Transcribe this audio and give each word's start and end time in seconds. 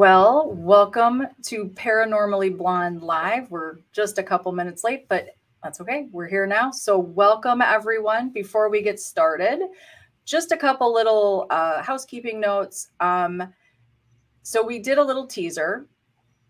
Well, 0.00 0.52
welcome 0.56 1.26
to 1.42 1.66
Paranormally 1.66 2.56
Blonde 2.56 3.02
Live. 3.02 3.50
We're 3.50 3.80
just 3.92 4.16
a 4.16 4.22
couple 4.22 4.50
minutes 4.50 4.82
late, 4.82 5.06
but 5.10 5.36
that's 5.62 5.78
okay. 5.82 6.08
We're 6.10 6.26
here 6.26 6.46
now. 6.46 6.70
So, 6.70 6.98
welcome 6.98 7.60
everyone. 7.60 8.30
Before 8.30 8.70
we 8.70 8.80
get 8.80 8.98
started, 8.98 9.60
just 10.24 10.52
a 10.52 10.56
couple 10.56 10.90
little 10.90 11.46
uh, 11.50 11.82
housekeeping 11.82 12.40
notes. 12.40 12.88
Um, 13.00 13.52
so, 14.42 14.64
we 14.64 14.78
did 14.78 14.96
a 14.96 15.04
little 15.04 15.26
teaser, 15.26 15.86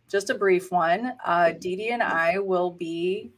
just 0.09 0.31
a 0.31 0.35
brief 0.37 0.71
one. 0.71 1.15
Uh, 1.27 1.51
Dee 1.51 1.75
Dee 1.75 1.91
and 1.91 2.05
I 2.05 2.39
will 2.39 2.71
be 2.71 3.33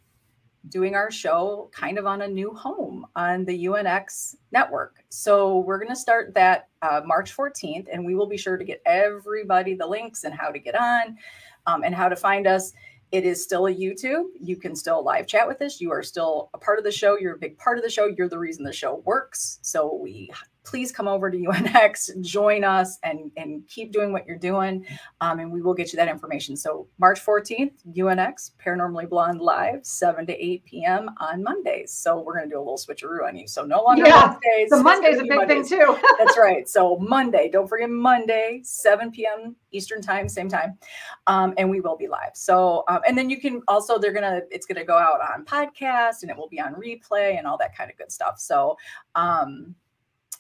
doing 0.69 0.95
our 0.95 1.11
show 1.11 1.71
kind 1.73 1.99
of 1.99 2.07
on 2.07 2.23
a 2.23 2.29
new 2.29 2.53
home 2.55 3.07
on 3.17 3.45
the 3.45 3.67
UNX 3.67 4.37
network. 4.53 5.03
So 5.09 5.59
we're 5.59 5.79
going 5.79 5.89
to 5.89 5.97
start 5.97 6.35
that 6.35 6.69
uh, 6.83 7.03
March 7.05 7.37
14th, 7.37 7.87
and 7.93 8.05
we 8.05 8.15
will 8.15 8.29
be 8.29 8.37
sure 8.37 8.57
to 8.57 8.65
get 8.65 8.81
everybody 8.87 9.75
the 9.75 9.87
links 9.87 10.25
and 10.25 10.35
how 10.35 10.51
to 10.51 10.59
get 10.59 10.75
on 10.75 11.19
um, 11.67 11.85
and 11.85 11.95
how 11.95 12.09
to 12.09 12.17
find 12.17 12.47
us. 12.47 12.73
It 13.11 13.27
is 13.27 13.43
still 13.43 13.67
a 13.67 13.75
YouTube. 13.75 14.25
You 14.41 14.57
can 14.57 14.75
still 14.75 15.05
live 15.05 15.27
chat 15.27 15.47
with 15.47 15.61
us. 15.61 15.81
You 15.81 15.93
are 15.93 16.03
still 16.03 16.49
a 16.55 16.59
part 16.59 16.79
of 16.79 16.85
the 16.85 16.93
show. 16.93 17.19
You're 17.19 17.35
a 17.35 17.39
big 17.39 17.59
part 17.59 17.77
of 17.77 17.85
the 17.85 17.91
show. 17.91 18.07
You're 18.07 18.29
the 18.29 18.39
reason 18.39 18.65
the 18.65 18.73
show 18.73 19.03
works. 19.05 19.59
So 19.61 19.95
we 19.95 20.31
please 20.65 20.93
come 20.93 21.09
over 21.09 21.31
to 21.31 21.37
UNX, 21.37 22.21
join 22.21 22.65
us, 22.65 22.99
and, 23.03 23.31
and 23.37 23.67
keep 23.69 23.93
doing 23.93 24.13
what 24.13 24.27
you're 24.27 24.39
doing. 24.39 24.87
Um, 25.21 25.41
and 25.41 25.51
we 25.51 25.61
will 25.61 25.75
get 25.75 25.93
you 25.93 25.97
that 25.97 26.09
information. 26.09 26.57
So, 26.57 26.87
March 26.99 27.21
14th, 27.25 27.73
UNX, 27.97 28.53
Paranormally 28.65 29.09
Blonde 29.09 29.41
Live, 29.41 29.85
7 29.85 30.27
to 30.27 30.33
8 30.45 30.65
p.m. 30.65 31.11
on 31.19 31.43
Mondays. 31.43 31.93
So, 31.93 32.21
we're 32.21 32.37
going 32.37 32.49
to 32.49 32.55
do 32.55 32.59
a 32.59 32.65
little 32.65 32.79
switcheroo 32.79 33.27
on 33.27 33.37
you. 33.37 33.47
So, 33.47 33.65
no 33.65 33.83
longer 33.83 34.07
yeah, 34.07 34.31
Wednesdays. 34.31 34.71
So, 34.71 34.83
Monday's 34.83 35.19
a 35.19 35.23
big 35.23 35.37
Mondays. 35.37 35.69
thing, 35.69 35.81
too. 35.81 35.99
That's 36.19 36.39
right. 36.39 36.69
So, 36.69 36.99
Monday, 36.99 37.51
don't 37.51 37.69
forget 37.69 37.91
Monday, 37.91 38.61
7 38.63 39.11
p.m. 39.11 39.57
Eastern 39.73 40.03
time, 40.03 40.29
same 40.29 40.49
time. 40.49 40.79
Um, 41.27 41.55
and 41.57 41.69
we 41.69 41.81
will 41.81 41.97
be 41.97 42.09
live. 42.09 42.33
So, 42.35 42.85
um, 42.89 43.01
and 43.07 43.17
then 43.17 43.31
you 43.31 43.41
can 43.41 43.63
also, 43.69 43.99
they're 43.99 44.13
going 44.13 44.23
to, 44.23 44.43
it's 44.51 44.67
going 44.67 44.77
to 44.77 44.85
go 44.85 44.97
out 44.97 45.21
on 45.21 45.45
podcast 45.45 46.23
and 46.23 46.31
it 46.31 46.37
will 46.37 46.49
be 46.49 46.61
on 46.61 46.75
replay 46.75 47.39
and 47.39 47.47
all 47.47 47.57
that 47.59 47.77
kind 47.77 47.91
of 47.91 47.97
good 47.97 48.13
stuff. 48.13 48.39
So, 48.39 48.77
um, 49.15 49.75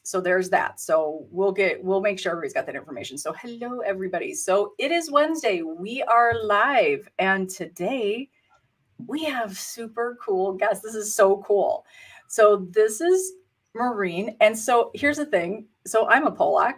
so 0.02 0.20
there's 0.20 0.50
that. 0.50 0.80
So 0.80 1.26
we'll 1.30 1.52
get 1.52 1.82
we'll 1.82 2.00
make 2.00 2.18
sure 2.18 2.32
everybody's 2.32 2.52
got 2.52 2.66
that 2.66 2.74
information. 2.74 3.16
So 3.16 3.32
hello 3.32 3.80
everybody. 3.80 4.34
So 4.34 4.74
it 4.78 4.90
is 4.90 5.10
Wednesday. 5.10 5.62
We 5.62 6.02
are 6.02 6.42
live 6.42 7.08
and 7.18 7.48
today 7.48 8.28
we 9.06 9.24
have 9.24 9.56
super 9.56 10.18
cool 10.20 10.54
guests. 10.54 10.82
This 10.82 10.94
is 10.94 11.14
so 11.14 11.42
cool. 11.46 11.84
So 12.28 12.66
this 12.70 13.00
is 13.00 13.32
Maureen 13.74 14.36
and 14.40 14.58
so 14.58 14.90
here's 14.94 15.18
the 15.18 15.26
thing. 15.26 15.66
So 15.86 16.08
I'm 16.08 16.26
a 16.26 16.32
Polak. 16.32 16.74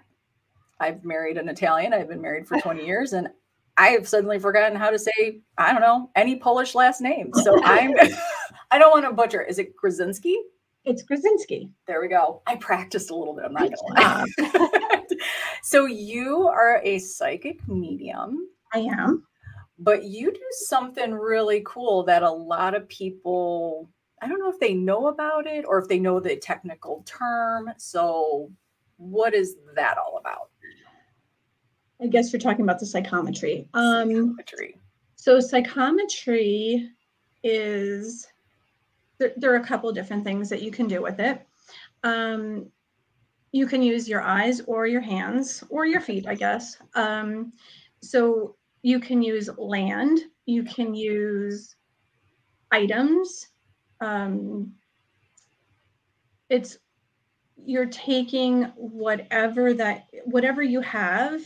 I've 0.81 1.05
married 1.05 1.39
an 1.39 1.49
Italian. 1.49 1.95
I've 1.95 2.09
been 2.09 2.21
married 2.21 2.47
for 2.47 2.61
20 2.61 2.85
years 2.85 3.15
and 3.15 3.29
I've 3.77 4.07
suddenly 4.07 4.39
forgotten 4.39 4.77
how 4.77 4.91
to 4.91 4.99
say, 4.99 5.41
I 5.59 5.73
don't 5.73 5.81
know, 5.81 6.11
any 6.15 6.37
Polish 6.37 6.75
last 6.75 7.01
name. 7.01 7.33
So 7.43 7.63
I'm 7.65 7.95
I 8.71 8.79
don't 8.79 8.91
want 8.91 9.07
to 9.07 9.13
butcher. 9.13 9.41
Is 9.41 9.59
it 9.59 9.75
Grudzinski? 9.77 10.35
It's 10.85 11.03
Grudzinski. 11.03 11.71
There 11.87 12.01
we 12.01 12.09
go. 12.09 12.43
I 12.47 12.57
practiced 12.57 13.11
a 13.11 13.15
little 13.15 13.35
bit. 13.35 13.45
I'm 13.47 13.53
not 13.55 13.71
gonna 13.71 14.27
lie. 14.41 15.05
so 15.63 15.87
you 15.87 16.47
are 16.47 16.81
a 16.85 16.99
psychic 16.99 17.67
medium. 17.67 18.49
I 18.73 18.81
am. 18.81 19.27
But 19.79 20.05
you 20.05 20.31
do 20.33 20.41
something 20.51 21.13
really 21.13 21.63
cool 21.65 22.05
that 22.05 22.23
a 22.23 22.31
lot 22.31 22.75
of 22.75 22.89
people 22.89 23.89
I 24.23 24.29
don't 24.29 24.39
know 24.39 24.51
if 24.51 24.61
they 24.61 24.75
know 24.75 25.09
about 25.09 25.47
it 25.47 25.65
or 25.67 25.79
if 25.79 25.89
they 25.89 25.99
know 25.99 26.21
the 26.21 26.37
technical 26.37 27.03
term. 27.07 27.71
So 27.77 28.51
what 28.97 29.35
is 29.35 29.57
that 29.75 29.99
all 29.99 30.19
about? 30.19 30.51
I 32.01 32.07
guess 32.07 32.33
you're 32.33 32.41
talking 32.41 32.63
about 32.63 32.79
the 32.79 32.87
psychometry. 32.87 33.69
Um, 33.75 34.09
psychometry. 34.09 34.81
So 35.17 35.41
psychometry 35.41 36.91
is 37.43 38.27
there, 39.19 39.33
there 39.37 39.53
are 39.53 39.57
a 39.57 39.67
couple 39.67 39.93
different 39.93 40.25
things 40.25 40.49
that 40.49 40.63
you 40.63 40.71
can 40.71 40.87
do 40.87 41.03
with 41.03 41.21
it. 41.21 41.47
Um, 42.03 42.71
you 43.53 43.67
can 43.67 43.83
use 43.83 44.09
your 44.09 44.23
eyes 44.23 44.61
or 44.63 44.87
your 44.87 45.01
hands 45.01 45.63
or 45.71 45.87
your 45.87 46.01
feet, 46.01 46.27
I 46.27 46.35
guess. 46.35 46.77
Um, 46.95 47.53
so 48.03 48.57
you 48.83 48.99
can 49.01 49.23
use 49.23 49.49
land, 49.57 50.21
you 50.47 50.65
can 50.65 50.95
use 50.95 51.77
items. 52.73 53.49
Um, 54.01 54.73
it's 56.51 56.79
you're 57.65 57.87
taking 57.87 58.65
whatever 58.77 59.73
that 59.73 60.07
whatever 60.25 60.63
you 60.63 60.81
have 60.81 61.41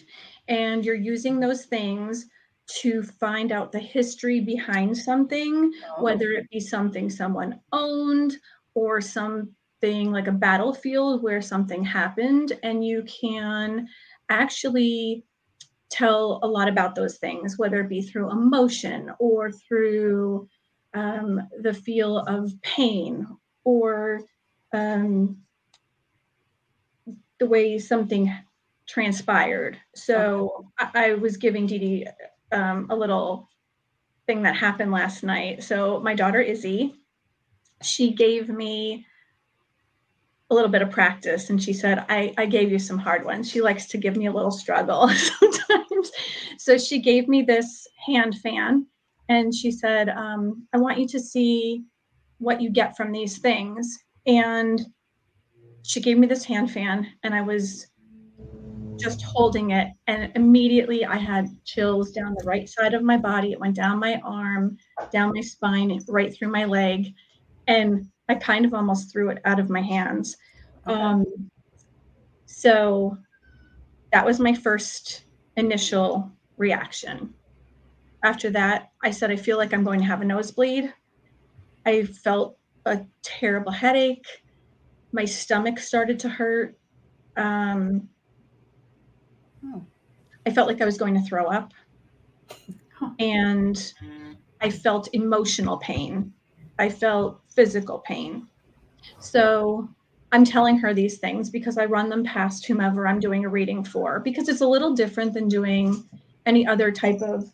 and 0.48 0.84
you're 0.84 0.94
using 0.94 1.38
those 1.38 1.66
things 1.66 2.26
to 2.68 3.02
find 3.02 3.50
out 3.50 3.72
the 3.72 3.78
history 3.78 4.40
behind 4.40 4.96
something, 4.96 5.72
oh. 5.96 6.02
whether 6.02 6.30
it 6.32 6.48
be 6.50 6.60
something 6.60 7.08
someone 7.08 7.60
owned 7.72 8.36
or 8.74 9.00
something 9.00 10.12
like 10.12 10.26
a 10.26 10.32
battlefield 10.32 11.22
where 11.22 11.40
something 11.40 11.84
happened, 11.84 12.52
and 12.62 12.84
you 12.84 13.02
can 13.04 13.88
actually 14.28 15.24
tell 15.90 16.40
a 16.42 16.46
lot 16.46 16.68
about 16.68 16.94
those 16.94 17.16
things, 17.16 17.58
whether 17.58 17.80
it 17.80 17.88
be 17.88 18.02
through 18.02 18.30
emotion 18.30 19.10
or 19.18 19.50
through 19.50 20.46
um, 20.92 21.40
the 21.62 21.72
feel 21.72 22.18
of 22.18 22.52
pain 22.62 23.26
or 23.64 24.20
um, 24.74 25.38
the 27.38 27.46
way 27.46 27.78
something 27.78 28.32
transpired. 28.86 29.78
So. 29.94 30.66
I, 30.78 30.90
I, 30.94 31.14
was 31.14 31.36
giving 31.36 31.66
Dee 31.66 31.78
Dee 31.78 32.06
um, 32.52 32.86
a 32.90 32.96
little 32.96 33.48
thing 34.26 34.42
that 34.42 34.56
happened 34.56 34.92
last 34.92 35.22
night. 35.22 35.62
So 35.62 36.00
my 36.00 36.14
daughter 36.14 36.40
Izzy, 36.40 36.94
she 37.82 38.12
gave 38.12 38.48
me 38.48 39.06
a 40.50 40.54
little 40.54 40.70
bit 40.70 40.82
of 40.82 40.90
practice 40.90 41.50
and 41.50 41.62
she 41.62 41.72
said 41.72 42.04
I, 42.08 42.32
I 42.38 42.46
gave 42.46 42.70
you 42.70 42.78
some 42.78 42.98
hard 42.98 43.24
ones. 43.24 43.50
She 43.50 43.60
likes 43.60 43.86
to 43.88 43.98
give 43.98 44.16
me 44.16 44.26
a 44.26 44.32
little 44.32 44.50
struggle 44.50 45.08
sometimes. 45.40 46.10
So 46.58 46.78
she 46.78 47.00
gave 47.00 47.28
me 47.28 47.42
this 47.42 47.86
hand 48.06 48.36
fan 48.38 48.86
and 49.28 49.54
she 49.54 49.70
said 49.70 50.08
um, 50.08 50.66
i 50.72 50.78
want 50.78 50.98
you 50.98 51.06
to 51.08 51.20
see 51.20 51.84
what 52.38 52.62
you 52.62 52.70
get 52.70 52.96
from 52.96 53.12
these 53.12 53.38
things. 53.38 53.98
And 54.26 54.80
she 55.82 56.00
gave 56.00 56.18
me 56.18 56.26
this 56.26 56.44
hand 56.44 56.70
fan 56.70 57.06
and 57.22 57.34
i 57.34 57.40
was 57.40 57.86
just 58.98 59.22
holding 59.22 59.70
it. 59.70 59.88
And 60.06 60.32
immediately 60.34 61.04
I 61.04 61.16
had 61.16 61.48
chills 61.64 62.12
down 62.12 62.34
the 62.38 62.46
right 62.46 62.68
side 62.68 62.94
of 62.94 63.02
my 63.02 63.16
body. 63.16 63.52
It 63.52 63.60
went 63.60 63.76
down 63.76 63.98
my 63.98 64.20
arm, 64.24 64.76
down 65.12 65.32
my 65.34 65.40
spine, 65.40 65.98
right 66.08 66.34
through 66.34 66.50
my 66.50 66.64
leg. 66.64 67.14
And 67.66 68.08
I 68.28 68.34
kind 68.34 68.64
of 68.64 68.74
almost 68.74 69.12
threw 69.12 69.30
it 69.30 69.38
out 69.44 69.60
of 69.60 69.70
my 69.70 69.82
hands. 69.82 70.36
Um, 70.86 71.24
so 72.46 73.16
that 74.12 74.24
was 74.24 74.40
my 74.40 74.54
first 74.54 75.24
initial 75.56 76.30
reaction. 76.56 77.34
After 78.24 78.50
that, 78.50 78.90
I 79.02 79.10
said, 79.10 79.30
I 79.30 79.36
feel 79.36 79.58
like 79.58 79.72
I'm 79.72 79.84
going 79.84 80.00
to 80.00 80.06
have 80.06 80.22
a 80.22 80.24
nosebleed. 80.24 80.92
I 81.86 82.04
felt 82.04 82.58
a 82.84 83.00
terrible 83.22 83.70
headache. 83.70 84.26
My 85.12 85.24
stomach 85.24 85.78
started 85.78 86.18
to 86.20 86.28
hurt. 86.28 86.76
Um, 87.36 88.08
I 90.46 90.50
felt 90.50 90.68
like 90.68 90.80
I 90.80 90.84
was 90.86 90.98
going 90.98 91.14
to 91.14 91.20
throw 91.20 91.46
up. 91.46 91.72
And 93.18 93.92
I 94.60 94.70
felt 94.70 95.08
emotional 95.12 95.78
pain. 95.78 96.32
I 96.78 96.88
felt 96.88 97.40
physical 97.54 97.98
pain. 97.98 98.48
So 99.18 99.88
I'm 100.32 100.44
telling 100.44 100.78
her 100.78 100.92
these 100.92 101.18
things 101.18 101.50
because 101.50 101.78
I 101.78 101.84
run 101.84 102.08
them 102.08 102.24
past 102.24 102.66
whomever 102.66 103.06
I'm 103.06 103.20
doing 103.20 103.44
a 103.44 103.48
reading 103.48 103.84
for, 103.84 104.20
because 104.20 104.48
it's 104.48 104.60
a 104.60 104.66
little 104.66 104.94
different 104.94 105.32
than 105.32 105.48
doing 105.48 106.04
any 106.46 106.66
other 106.66 106.90
type 106.90 107.20
of 107.22 107.50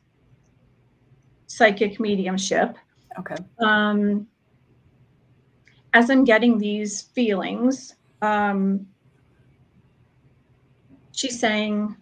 psychic 1.46 2.00
mediumship. 2.00 2.76
Okay. 3.18 3.36
Um, 3.60 4.26
as 5.92 6.10
I'm 6.10 6.24
getting 6.24 6.58
these 6.58 7.02
feelings, 7.02 7.94
um, 8.22 8.86
she's 11.14 11.38
saying, 11.38 11.96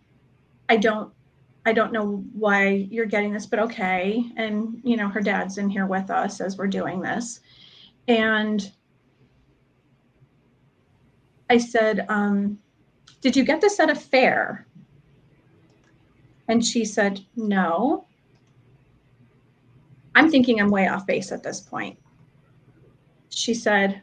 I 0.69 0.77
don't 0.77 1.13
I 1.65 1.73
don't 1.73 1.93
know 1.93 2.25
why 2.33 2.89
you're 2.91 3.07
getting 3.07 3.33
this, 3.33 3.47
but 3.47 3.61
okay. 3.61 4.25
And 4.37 4.81
you 4.83 4.97
know, 4.97 5.09
her 5.09 5.21
dad's 5.21 5.59
in 5.59 5.69
here 5.69 5.87
with 5.87 6.11
us 6.11 6.41
as 6.41 6.57
we're 6.57 6.67
doing 6.67 7.01
this. 7.01 7.41
And 8.09 8.73
I 11.49 11.59
said, 11.59 12.05
um, 12.09 12.59
did 13.21 13.37
you 13.37 13.45
get 13.45 13.61
this 13.61 13.79
at 13.79 13.91
a 13.91 13.95
fair? 13.95 14.67
And 16.49 16.65
she 16.65 16.85
said, 16.85 17.21
no. 17.37 18.07
I'm 20.15 20.31
thinking 20.31 20.61
I'm 20.61 20.71
way 20.71 20.89
off 20.89 21.07
base 21.07 21.31
at 21.31 21.43
this 21.43 21.61
point. 21.61 21.99
She 23.29 23.55
said, 23.55 24.03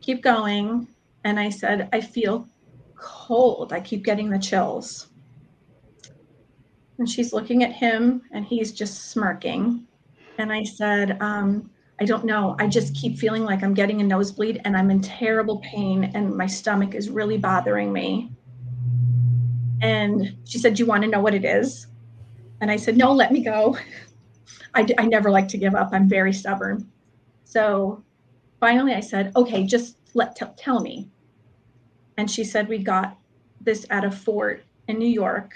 keep 0.00 0.22
going. 0.22 0.88
And 1.24 1.38
I 1.38 1.50
said, 1.50 1.88
I 1.92 2.00
feel 2.00 2.48
cold. 2.98 3.72
I 3.72 3.80
keep 3.80 4.04
getting 4.04 4.30
the 4.30 4.38
chills. 4.38 5.08
And 6.98 7.08
she's 7.08 7.32
looking 7.32 7.62
at 7.62 7.72
him 7.72 8.22
and 8.32 8.44
he's 8.44 8.72
just 8.72 9.10
smirking. 9.10 9.86
And 10.38 10.52
I 10.52 10.64
said, 10.64 11.20
um, 11.22 11.70
I 12.00 12.04
don't 12.04 12.24
know. 12.24 12.54
I 12.58 12.68
just 12.68 12.94
keep 12.94 13.18
feeling 13.18 13.44
like 13.44 13.62
I'm 13.62 13.74
getting 13.74 14.00
a 14.00 14.04
nosebleed 14.04 14.60
and 14.64 14.76
I'm 14.76 14.90
in 14.90 15.00
terrible 15.00 15.58
pain 15.58 16.12
and 16.14 16.34
my 16.36 16.46
stomach 16.46 16.94
is 16.94 17.10
really 17.10 17.38
bothering 17.38 17.92
me. 17.92 18.30
And 19.80 20.36
she 20.44 20.58
said, 20.58 20.74
Do 20.74 20.82
you 20.82 20.86
want 20.86 21.02
to 21.04 21.08
know 21.08 21.20
what 21.20 21.34
it 21.34 21.44
is? 21.44 21.86
And 22.60 22.70
I 22.70 22.76
said, 22.76 22.96
No, 22.96 23.12
let 23.12 23.32
me 23.32 23.42
go. 23.42 23.76
I, 24.74 24.86
I 24.98 25.06
never 25.06 25.30
like 25.30 25.48
to 25.48 25.58
give 25.58 25.74
up. 25.74 25.90
I'm 25.92 26.08
very 26.08 26.32
stubborn. 26.32 26.88
So 27.44 28.02
finally 28.60 28.94
I 28.94 29.00
said, 29.00 29.32
Okay, 29.34 29.64
just 29.64 29.96
let 30.14 30.36
t- 30.36 30.46
tell 30.56 30.80
me. 30.80 31.08
And 32.18 32.30
she 32.30 32.44
said, 32.44 32.68
We 32.68 32.78
got 32.78 33.16
this 33.62 33.86
at 33.88 34.04
a 34.04 34.10
fort 34.10 34.64
in 34.88 34.98
New 34.98 35.08
York 35.08 35.54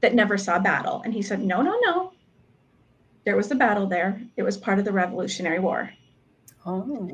that 0.00 0.14
never 0.14 0.38
saw 0.38 0.58
battle. 0.58 1.02
And 1.04 1.12
he 1.12 1.22
said, 1.22 1.42
No, 1.42 1.62
no, 1.62 1.76
no. 1.84 2.12
There 3.24 3.36
was 3.36 3.50
a 3.50 3.56
battle 3.56 3.86
there. 3.86 4.20
It 4.36 4.42
was 4.42 4.56
part 4.56 4.78
of 4.78 4.84
the 4.84 4.92
Revolutionary 4.92 5.58
War. 5.58 5.90
Oh. 6.64 7.10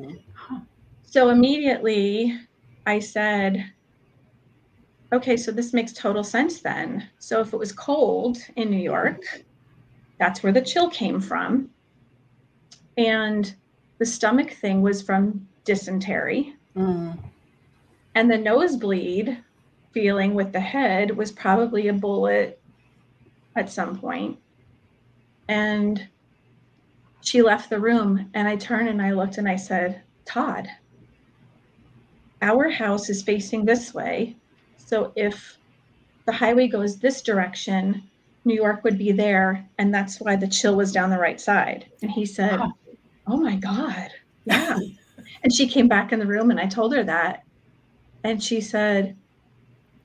So 1.03 1.29
immediately 1.29 2.37
I 2.85 2.99
said, 2.99 3.71
okay, 5.13 5.37
so 5.37 5.51
this 5.51 5.73
makes 5.73 5.93
total 5.93 6.23
sense 6.23 6.61
then. 6.61 7.09
So 7.19 7.41
if 7.41 7.53
it 7.53 7.57
was 7.57 7.71
cold 7.71 8.37
in 8.55 8.69
New 8.69 8.79
York, 8.79 9.21
that's 10.19 10.43
where 10.43 10.51
the 10.51 10.61
chill 10.61 10.89
came 10.89 11.19
from. 11.19 11.69
And 12.97 13.53
the 13.99 14.05
stomach 14.05 14.51
thing 14.51 14.81
was 14.81 15.01
from 15.01 15.47
dysentery. 15.65 16.55
Mm. 16.75 17.17
And 18.17 18.31
the 18.31 18.37
nosebleed 18.39 19.37
feeling 19.91 20.33
with 20.33 20.51
the 20.51 20.59
head 20.59 21.15
was 21.15 21.31
probably 21.31 21.87
a 21.87 21.93
bullet 21.93 22.59
at 23.55 23.69
some 23.69 23.95
point. 23.95 24.39
And 25.47 26.07
she 27.21 27.43
left 27.43 27.69
the 27.69 27.79
room, 27.79 28.31
and 28.33 28.47
I 28.47 28.55
turned 28.55 28.89
and 28.89 29.03
I 29.03 29.11
looked 29.11 29.37
and 29.37 29.47
I 29.47 29.55
said, 29.55 30.01
Todd, 30.25 30.67
our 32.41 32.71
house 32.71 33.07
is 33.07 33.21
facing 33.21 33.65
this 33.65 33.93
way. 33.93 34.35
So 34.77 35.13
if 35.15 35.55
the 36.25 36.33
highway 36.33 36.67
goes 36.69 36.97
this 36.97 37.21
direction, 37.21 38.01
New 38.45 38.55
York 38.55 38.83
would 38.83 38.97
be 38.97 39.11
there. 39.11 39.63
And 39.77 39.93
that's 39.93 40.19
why 40.19 40.37
the 40.37 40.47
chill 40.47 40.75
was 40.75 40.91
down 40.91 41.11
the 41.11 41.19
right 41.19 41.39
side. 41.39 41.85
And 42.01 42.09
he 42.09 42.25
said, 42.25 42.59
Wow. 42.59 42.73
Oh 43.27 43.37
my 43.37 43.57
God. 43.57 44.09
Yeah. 44.45 44.79
and 45.43 45.53
she 45.53 45.67
came 45.67 45.87
back 45.87 46.11
in 46.11 46.17
the 46.17 46.25
room 46.25 46.49
and 46.49 46.59
I 46.59 46.65
told 46.65 46.95
her 46.95 47.03
that. 47.03 47.43
And 48.23 48.41
she 48.43 48.61
said, 48.61 49.15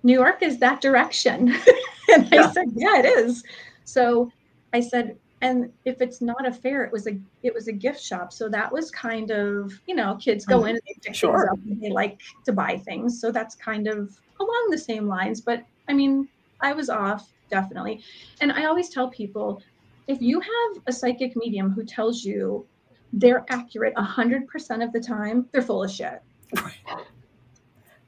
New 0.02 0.12
York 0.14 0.42
is 0.42 0.58
that 0.58 0.80
direction. 0.80 1.48
and 2.12 2.28
Yeah. 2.32 2.46
I 2.48 2.50
said, 2.52 2.66
Yeah, 2.74 2.98
it 2.98 3.06
is. 3.06 3.42
So 3.84 4.30
I 4.72 4.80
said, 4.80 5.16
and 5.40 5.72
if 5.84 6.00
it's 6.00 6.20
not 6.20 6.46
a 6.46 6.52
fair, 6.52 6.84
it 6.84 6.92
was 6.92 7.06
a 7.08 7.18
it 7.42 7.52
was 7.52 7.66
a 7.68 7.72
gift 7.72 8.00
shop. 8.00 8.32
So 8.32 8.48
that 8.48 8.72
was 8.72 8.90
kind 8.90 9.30
of, 9.30 9.72
you 9.86 9.94
know, 9.94 10.16
kids 10.16 10.44
go 10.46 10.60
Mhm. 10.60 10.70
in 10.70 10.76
and 10.76 10.80
they 10.86 10.94
pick 11.02 11.14
Sure. 11.14 11.32
things 11.36 11.48
up 11.50 11.58
and 11.66 11.80
they 11.82 11.90
like 11.90 12.20
to 12.46 12.52
buy 12.52 12.78
things. 12.78 13.20
So 13.20 13.32
that's 13.32 13.54
kind 13.56 13.88
of 13.88 14.10
along 14.40 14.68
the 14.70 14.78
same 14.78 15.06
lines. 15.08 15.40
But 15.40 15.64
I 15.88 15.94
mean, 15.94 16.28
I 16.60 16.72
was 16.72 16.88
off, 16.88 17.28
definitely. 17.50 18.02
And 18.40 18.52
I 18.52 18.66
always 18.66 18.88
tell 18.90 19.08
people 19.10 19.60
if 20.06 20.20
you 20.22 20.40
have 20.40 20.82
a 20.86 20.92
psychic 20.92 21.34
medium 21.36 21.70
who 21.70 21.84
tells 21.84 22.24
you 22.24 22.66
they're 23.12 23.44
accurate 23.50 23.94
100% 23.96 24.82
of 24.82 24.92
the 24.92 25.00
time, 25.00 25.46
they're 25.52 25.62
full 25.62 25.82
of 25.82 25.90
shit. 25.90 26.20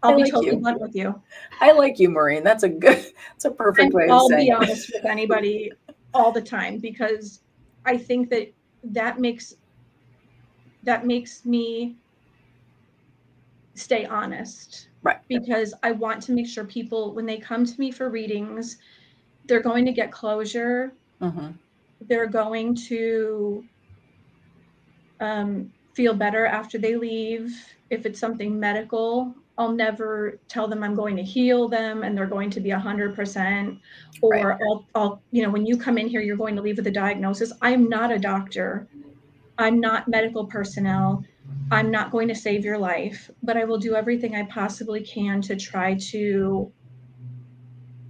I'll 0.05 0.13
I 0.13 0.17
be 0.17 0.23
like 0.25 0.33
totally 0.33 0.55
you. 0.55 0.61
blunt 0.61 0.81
with 0.81 0.95
you. 0.95 1.21
I 1.61 1.73
like 1.73 1.99
you, 1.99 2.11
Maureen. 2.11 2.45
That's 2.45 2.63
a 2.63 2.69
good, 2.69 2.99
that's 3.33 3.47
a 3.47 3.51
perfect 3.51 3.87
And 3.87 3.95
way 3.95 4.09
I'll 4.11 4.29
be 4.29 4.53
honest 4.53 4.93
with 4.93 5.07
anybody 5.07 5.73
all 6.13 6.31
the 6.31 6.43
time 6.43 6.79
because 6.79 7.41
I 7.87 7.97
think 7.97 8.29
that 8.31 8.53
that 8.85 9.19
makes 9.19 9.55
that 10.83 11.07
makes 11.07 11.47
me 11.47 11.97
stay 13.75 14.05
honest. 14.05 14.89
Right. 15.03 15.19
Because 15.29 15.73
I 15.83 15.93
want 15.93 16.23
to 16.25 16.33
make 16.33 16.47
sure 16.47 16.65
people 16.65 17.15
when 17.15 17.25
they 17.25 17.39
come 17.39 17.65
to 17.65 17.81
me 17.81 17.91
for 17.91 18.11
readings, 18.11 18.77
they're 19.47 19.63
going 19.63 19.87
to 19.87 19.93
get 19.93 20.13
closure. 20.13 20.93
Mhm. 21.23 21.55
They're 22.03 22.27
going 22.27 22.75
to 22.89 23.65
um, 25.21 25.73
feel 25.95 26.13
better 26.13 26.45
after 26.45 26.77
they 26.77 26.97
leave. 26.97 27.55
If 27.89 28.05
it's 28.05 28.21
something 28.21 28.61
medical, 28.61 29.35
I'll 29.57 29.73
never 29.73 30.41
tell 30.49 30.67
them 30.67 30.83
I'm 30.83 30.95
going 30.95 31.17
to 31.17 31.23
heal 31.23 31.69
them 31.69 32.03
and 32.03 32.17
they're 32.17 32.27
going 32.27 32.51
to 32.51 32.61
be 32.61 32.71
100%. 32.71 33.81
Or 34.21 34.31
Right. 34.31 34.59
I'll, 34.63 34.87
I'll, 34.95 35.23
you 35.31 35.43
know, 35.43 35.51
when 35.51 35.65
you 35.65 35.77
come 35.77 35.99
in 35.99 36.09
here, 36.09 36.21
you're 36.21 36.37
going 36.37 36.57
to 36.57 36.63
leave 36.63 36.77
with 36.77 36.87
a 36.87 36.91
diagnosis. 36.91 37.53
I'm 37.63 37.89
not 37.89 38.11
a 38.11 38.19
doctor. 38.19 38.89
I'm 39.59 39.79
not 39.79 40.09
medical 40.09 40.47
personnel. 40.47 41.25
I'm 41.71 41.91
not 41.91 42.11
going 42.11 42.29
to 42.29 42.35
save 42.35 42.65
your 42.65 42.79
life, 42.79 43.31
but 43.43 43.57
I 43.57 43.65
will 43.65 43.79
do 43.79 43.95
everything 43.95 44.35
I 44.35 44.43
possibly 44.45 45.03
can 45.03 45.41
to 45.43 45.57
try 45.57 45.95
to 46.11 46.73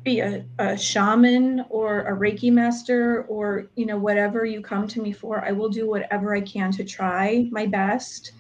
be 0.02 0.20
a, 0.20 0.44
a 0.58 0.76
shaman 0.76 1.64
or 1.70 2.02
a 2.02 2.17
Reiki 2.17 2.52
master 2.52 3.25
or, 3.25 3.67
you 3.75 3.87
know, 3.87 3.99
whatever 3.99 4.44
you 4.44 4.61
come 4.61 4.87
to 4.88 5.00
me 5.00 5.12
for. 5.12 5.44
I 5.44 5.52
will 5.52 5.70
do 5.70 5.88
whatever 5.88 6.35
I 6.35 6.41
can 6.41 6.73
to 6.73 6.85
try 6.85 7.49
my 7.50 7.67
best 7.67 8.32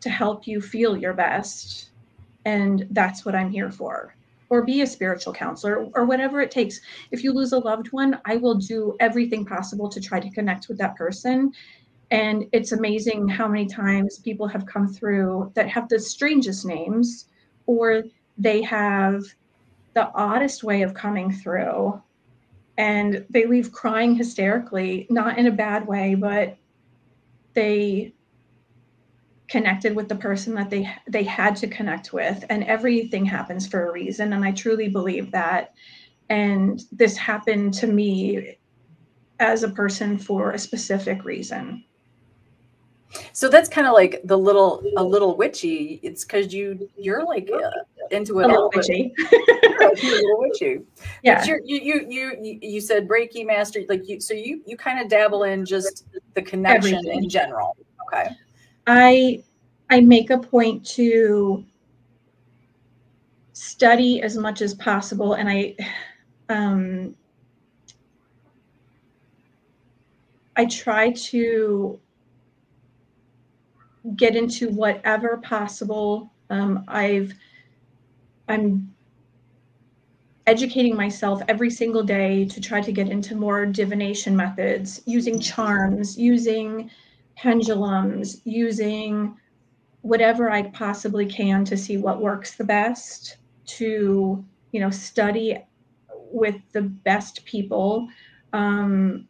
to 0.00 0.10
help 0.10 0.46
you 0.46 0.60
feel 0.60 0.96
your 0.96 1.14
best. 1.14 1.90
And 2.46 2.86
that's 2.92 3.24
what 3.24 3.34
I'm 3.34 3.50
here 3.50 3.72
for. 3.72 4.14
Or 4.50 4.62
be 4.62 4.82
a 4.82 4.86
spiritual 4.86 5.32
counselor 5.32 5.88
or 5.94 6.04
whatever 6.06 6.40
it 6.40 6.52
takes. 6.52 6.80
If 7.10 7.24
you 7.24 7.32
lose 7.32 7.52
a 7.52 7.58
loved 7.58 7.88
one, 7.88 8.20
I 8.24 8.36
will 8.36 8.54
do 8.54 8.96
everything 9.00 9.44
possible 9.44 9.88
to 9.88 10.00
try 10.00 10.20
to 10.20 10.30
connect 10.30 10.68
with 10.68 10.78
that 10.78 10.94
person. 10.94 11.52
And 12.12 12.44
it's 12.52 12.70
amazing 12.70 13.26
how 13.26 13.48
many 13.48 13.66
times 13.66 14.20
people 14.20 14.46
have 14.46 14.64
come 14.64 14.86
through 14.86 15.50
that 15.54 15.68
have 15.68 15.88
the 15.88 15.98
strangest 15.98 16.64
names 16.64 17.26
or 17.66 18.04
they 18.38 18.62
have 18.62 19.24
the 19.94 20.08
oddest 20.14 20.62
way 20.62 20.82
of 20.82 20.94
coming 20.94 21.32
through 21.32 22.00
and 22.78 23.24
they 23.28 23.46
leave 23.46 23.72
crying 23.72 24.14
hysterically 24.14 25.06
not 25.08 25.38
in 25.38 25.46
a 25.46 25.50
bad 25.50 25.86
way 25.86 26.14
but 26.14 26.56
they 27.54 28.12
connected 29.48 29.94
with 29.94 30.08
the 30.08 30.14
person 30.16 30.54
that 30.54 30.70
they 30.70 30.90
they 31.08 31.22
had 31.22 31.54
to 31.56 31.66
connect 31.68 32.12
with 32.12 32.44
and 32.50 32.64
everything 32.64 33.24
happens 33.24 33.66
for 33.66 33.88
a 33.88 33.92
reason 33.92 34.32
and 34.32 34.44
i 34.44 34.50
truly 34.50 34.88
believe 34.88 35.30
that 35.30 35.72
and 36.30 36.84
this 36.92 37.16
happened 37.16 37.72
to 37.72 37.86
me 37.86 38.56
as 39.38 39.62
a 39.62 39.68
person 39.68 40.18
for 40.18 40.52
a 40.52 40.58
specific 40.58 41.24
reason 41.24 41.84
So 43.32 43.48
that's 43.48 43.68
kind 43.68 43.86
of 43.86 43.94
like 43.94 44.20
the 44.24 44.36
little, 44.36 44.82
a 44.96 45.04
little 45.04 45.36
witchy. 45.36 46.00
It's 46.02 46.24
because 46.24 46.52
you, 46.52 46.90
you're 46.96 47.24
like 47.24 47.48
uh, 47.52 47.70
into 48.10 48.40
a 48.40 48.44
it 48.44 48.48
little 48.48 48.64
all. 48.64 48.70
witchy 48.74 49.14
a 49.80 49.88
little 50.02 50.40
witchy. 50.40 50.80
yeah 51.22 51.38
But 51.38 51.46
you're, 51.46 51.60
you, 51.64 51.78
you, 51.80 52.06
you, 52.08 52.36
you, 52.42 52.58
you 52.60 52.80
said 52.80 53.08
Reiki 53.08 53.46
master, 53.46 53.80
like 53.88 54.08
you, 54.08 54.20
so 54.20 54.34
you, 54.34 54.62
you 54.66 54.76
kind 54.76 55.00
of 55.00 55.08
dabble 55.08 55.44
in 55.44 55.64
just 55.64 56.04
the 56.34 56.42
connection 56.42 56.98
Everything. 56.98 57.24
in 57.24 57.28
general. 57.28 57.76
Okay. 58.12 58.28
I 58.86 59.42
I 59.90 60.00
make 60.00 60.30
a 60.30 60.38
point 60.38 60.84
to 60.96 61.64
study 63.52 64.22
as 64.22 64.36
much 64.36 64.60
as 64.62 64.74
possible, 64.74 65.34
and 65.34 65.48
I 65.48 65.76
um, 66.48 67.14
I 70.56 70.64
try 70.66 71.10
to 71.12 72.00
get 74.16 74.36
into 74.36 74.68
whatever 74.70 75.38
possible. 75.38 76.30
Um, 76.50 76.84
I've 76.88 77.32
I'm 78.48 78.94
educating 80.46 80.96
myself 80.96 81.42
every 81.48 81.70
single 81.70 82.02
day 82.02 82.44
to 82.44 82.60
try 82.60 82.80
to 82.80 82.92
get 82.92 83.08
into 83.08 83.34
more 83.34 83.66
divination 83.66 84.36
methods, 84.36 85.02
using 85.06 85.40
charms, 85.40 86.16
using 86.16 86.90
pendulums, 87.36 88.40
using 88.44 89.36
whatever 90.02 90.50
I 90.50 90.62
possibly 90.70 91.26
can 91.26 91.64
to 91.66 91.76
see 91.76 91.96
what 91.96 92.20
works 92.20 92.56
the 92.56 92.64
best, 92.64 93.38
to, 93.66 94.44
you 94.72 94.80
know, 94.80 94.90
study 94.90 95.58
with 96.30 96.56
the 96.72 96.82
best 96.82 97.44
people. 97.44 98.08
Um, 98.52 99.28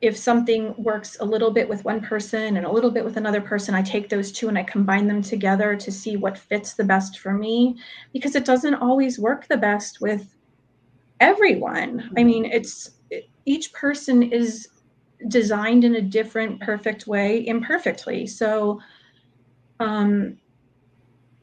if 0.00 0.16
something 0.16 0.74
works 0.82 1.18
a 1.20 1.24
little 1.24 1.50
bit 1.50 1.68
with 1.68 1.84
one 1.84 2.00
person 2.00 2.56
and 2.56 2.64
a 2.64 2.72
little 2.72 2.90
bit 2.90 3.04
with 3.04 3.18
another 3.18 3.40
person, 3.40 3.74
I 3.74 3.82
take 3.82 4.08
those 4.08 4.32
two 4.32 4.48
and 4.48 4.56
I 4.56 4.62
combine 4.62 5.06
them 5.06 5.20
together 5.20 5.76
to 5.76 5.92
see 5.92 6.16
what 6.16 6.38
fits 6.38 6.72
the 6.72 6.84
best 6.84 7.18
for 7.18 7.34
me 7.34 7.76
because 8.12 8.34
it 8.34 8.46
doesn't 8.46 8.74
always 8.76 9.18
work 9.18 9.46
the 9.46 9.58
best 9.58 10.00
with 10.00 10.34
everyone. 11.20 12.10
I 12.16 12.24
mean, 12.24 12.46
it's 12.46 12.92
each 13.44 13.72
person 13.74 14.22
is 14.22 14.68
designed 15.28 15.84
in 15.84 15.96
a 15.96 16.02
different 16.02 16.60
perfect 16.60 17.06
way 17.06 17.46
imperfectly 17.46 18.26
so 18.26 18.80
um 19.80 20.36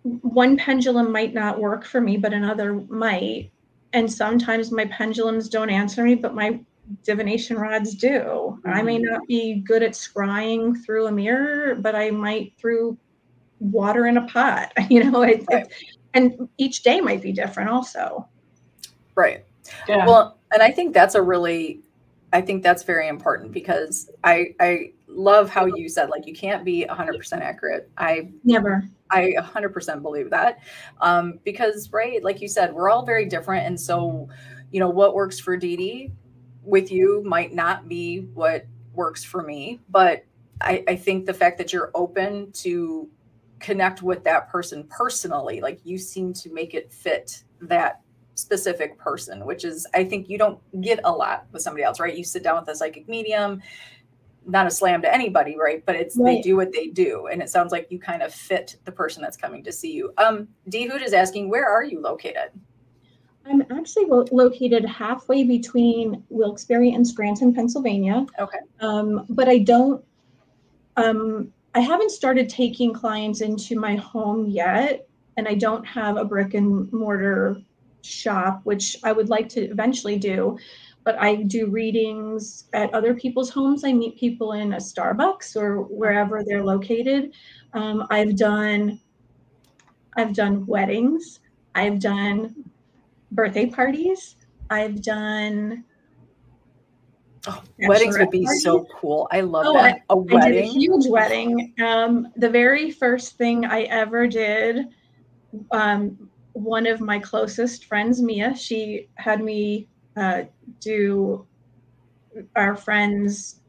one 0.03 0.55
pendulum 0.57 1.11
might 1.11 1.33
not 1.33 1.59
work 1.59 1.85
for 1.85 2.01
me 2.01 2.17
but 2.17 2.33
another 2.33 2.75
might 2.89 3.51
and 3.93 4.11
sometimes 4.11 4.71
my 4.71 4.85
pendulums 4.85 5.49
don't 5.49 5.69
answer 5.69 6.03
me, 6.03 6.15
but 6.15 6.35
my 6.35 6.59
divination 7.03 7.57
rods 7.57 7.95
do. 7.95 8.07
Mm-hmm. 8.09 8.69
I 8.69 8.81
may 8.81 8.97
mm-hmm. 8.97 9.13
not 9.13 9.27
be 9.27 9.55
good 9.65 9.83
at 9.83 9.91
scrying 9.91 10.83
through 10.85 11.07
a 11.07 11.11
mirror, 11.11 11.75
but 11.75 11.95
I 11.95 12.11
might 12.11 12.53
through 12.59 12.97
water 13.59 14.07
in 14.07 14.17
a 14.17 14.27
pot. 14.27 14.73
You 14.89 15.09
know, 15.09 15.21
it, 15.23 15.43
right. 15.51 15.65
it, 15.65 15.73
and 16.13 16.47
each 16.57 16.83
day 16.83 17.01
might 17.01 17.21
be 17.21 17.31
different 17.31 17.69
also. 17.69 18.27
Right. 19.15 19.45
Yeah. 19.87 20.05
Well, 20.05 20.37
and 20.53 20.61
I 20.61 20.71
think 20.71 20.93
that's 20.93 21.15
a 21.15 21.21
really 21.21 21.81
I 22.33 22.41
think 22.41 22.61
that's 22.61 22.83
very 22.83 23.07
important 23.07 23.51
because 23.51 24.09
I 24.23 24.55
I 24.59 24.91
love 25.07 25.49
how 25.49 25.65
you 25.65 25.87
said 25.87 26.09
like 26.09 26.27
you 26.27 26.33
can't 26.33 26.65
be 26.65 26.85
100% 26.87 27.39
accurate. 27.39 27.89
I 27.97 28.31
never 28.43 28.83
I 29.09 29.33
100% 29.39 30.01
believe 30.01 30.29
that. 30.31 30.59
Um 30.99 31.39
because 31.45 31.91
right 31.91 32.23
like 32.23 32.41
you 32.41 32.47
said 32.47 32.73
we're 32.73 32.89
all 32.89 33.05
very 33.05 33.25
different 33.25 33.65
and 33.65 33.79
so 33.79 34.27
you 34.71 34.79
know 34.79 34.89
what 34.89 35.15
works 35.15 35.39
for 35.39 35.55
Dee 35.55 35.77
Dee 35.77 36.11
with 36.63 36.91
you 36.91 37.23
might 37.25 37.53
not 37.53 37.87
be 37.87 38.19
what 38.33 38.65
works 38.93 39.23
for 39.23 39.41
me, 39.41 39.79
but 39.89 40.25
I, 40.59 40.83
I 40.87 40.95
think 40.95 41.25
the 41.25 41.33
fact 41.33 41.57
that 41.59 41.71
you're 41.71 41.91
open 41.95 42.51
to 42.53 43.09
connect 43.59 44.01
with 44.01 44.23
that 44.25 44.49
person 44.49 44.83
personally, 44.89 45.61
like 45.61 45.79
you 45.83 45.97
seem 45.97 46.33
to 46.33 46.51
make 46.51 46.73
it 46.73 46.91
fit 46.91 47.43
that 47.61 48.01
specific 48.37 48.97
person, 48.99 49.45
which 49.45 49.65
is, 49.65 49.87
I 49.93 50.03
think 50.03 50.29
you 50.29 50.37
don't 50.37 50.59
get 50.81 50.99
a 51.03 51.11
lot 51.11 51.47
with 51.51 51.63
somebody 51.63 51.83
else, 51.83 51.99
right? 51.99 52.15
You 52.15 52.23
sit 52.23 52.43
down 52.43 52.59
with 52.59 52.69
a 52.69 52.75
psychic 52.75 53.09
medium, 53.09 53.61
not 54.45 54.67
a 54.67 54.71
slam 54.71 55.01
to 55.01 55.13
anybody, 55.13 55.57
right? 55.57 55.83
But 55.85 55.95
it's 55.95 56.15
right. 56.15 56.35
they 56.35 56.41
do 56.41 56.55
what 56.55 56.71
they 56.71 56.87
do, 56.87 57.27
and 57.27 57.41
it 57.41 57.49
sounds 57.49 57.71
like 57.71 57.87
you 57.89 57.99
kind 57.99 58.21
of 58.21 58.33
fit 58.33 58.77
the 58.85 58.91
person 58.91 59.21
that's 59.21 59.37
coming 59.37 59.63
to 59.63 59.71
see 59.71 59.91
you. 59.91 60.13
Um, 60.17 60.47
D 60.69 60.85
Hoot 60.85 61.01
is 61.01 61.13
asking, 61.13 61.49
where 61.49 61.67
are 61.67 61.83
you 61.83 61.99
located? 61.99 62.51
I'm 63.45 63.61
actually 63.71 64.05
lo- 64.05 64.27
located 64.31 64.85
halfway 64.85 65.43
between 65.43 66.23
Wilkes-Barre 66.29 66.93
and 66.93 67.07
Scranton, 67.07 67.53
Pennsylvania. 67.53 68.25
Okay. 68.39 68.59
Um, 68.81 69.25
but 69.29 69.47
I 69.49 69.59
don't. 69.59 70.03
Um, 70.97 71.51
I 71.75 71.79
haven't 71.79 72.11
started 72.11 72.49
taking 72.49 72.93
clients 72.93 73.41
into 73.41 73.79
my 73.79 73.95
home 73.95 74.47
yet, 74.47 75.07
and 75.37 75.47
I 75.47 75.53
don't 75.53 75.85
have 75.85 76.17
a 76.17 76.25
brick 76.25 76.55
and 76.55 76.91
mortar 76.91 77.61
shop, 78.01 78.61
which 78.63 78.97
I 79.03 79.11
would 79.11 79.29
like 79.29 79.49
to 79.49 79.61
eventually 79.61 80.17
do. 80.17 80.57
But 81.03 81.21
I 81.21 81.35
do 81.43 81.67
readings 81.67 82.65
at 82.73 82.93
other 82.93 83.13
people's 83.13 83.49
homes. 83.49 83.85
I 83.85 83.93
meet 83.93 84.17
people 84.17 84.53
in 84.53 84.73
a 84.73 84.77
Starbucks 84.77 85.55
or 85.55 85.83
wherever 85.83 86.43
they're 86.43 86.63
located. 86.65 87.33
Um, 87.73 88.05
I've 88.09 88.35
done, 88.35 88.99
I've 90.17 90.33
done 90.33 90.65
weddings. 90.65 91.39
I've 91.75 91.99
done 91.99 92.55
birthday 93.31 93.67
parties. 93.67 94.35
I've 94.69 95.01
done 95.01 95.85
Oh, 97.47 97.63
weddings 97.79 98.17
would 98.17 98.29
be 98.29 98.43
party. 98.43 98.59
so 98.59 98.85
cool. 98.93 99.27
I 99.31 99.41
love 99.41 99.67
oh, 99.67 99.73
that. 99.73 100.01
A 100.09 100.17
wedding. 100.17 100.41
I 100.41 100.51
did 100.51 100.63
a 100.65 100.67
huge 100.67 101.07
wedding. 101.07 101.73
Um, 101.81 102.27
the 102.35 102.49
very 102.49 102.91
first 102.91 103.37
thing 103.37 103.63
I 103.63 103.83
ever 103.83 104.27
did, 104.27 104.87
um, 105.71 106.29
one 106.57 106.87
of 106.87 106.99
my 106.99 107.19
closest 107.19 107.85
friends, 107.85 108.21
Mia, 108.21 108.55
she 108.55 109.07
had 109.15 109.43
me 109.43 109.87
uh, 110.15 110.43
do 110.79 111.45
our 112.55 112.75
friend's 112.75 113.61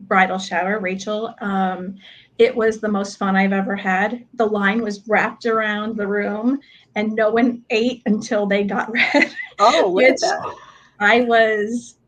bridal 0.00 0.38
shower, 0.38 0.80
Rachel. 0.80 1.34
Um, 1.40 1.96
it 2.38 2.54
was 2.54 2.80
the 2.80 2.88
most 2.88 3.18
fun 3.18 3.36
I've 3.36 3.52
ever 3.52 3.76
had. 3.76 4.24
The 4.34 4.46
line 4.46 4.82
was 4.82 5.06
wrapped 5.08 5.46
around 5.46 5.96
the 5.96 6.06
room, 6.08 6.58
and 6.96 7.12
no 7.12 7.30
one 7.30 7.62
ate 7.70 8.02
until 8.06 8.46
they 8.46 8.64
got 8.64 8.92
red. 9.14 9.32
Oh, 9.60 9.96
that. 9.96 10.54
I 10.98 11.20
was 11.20 11.98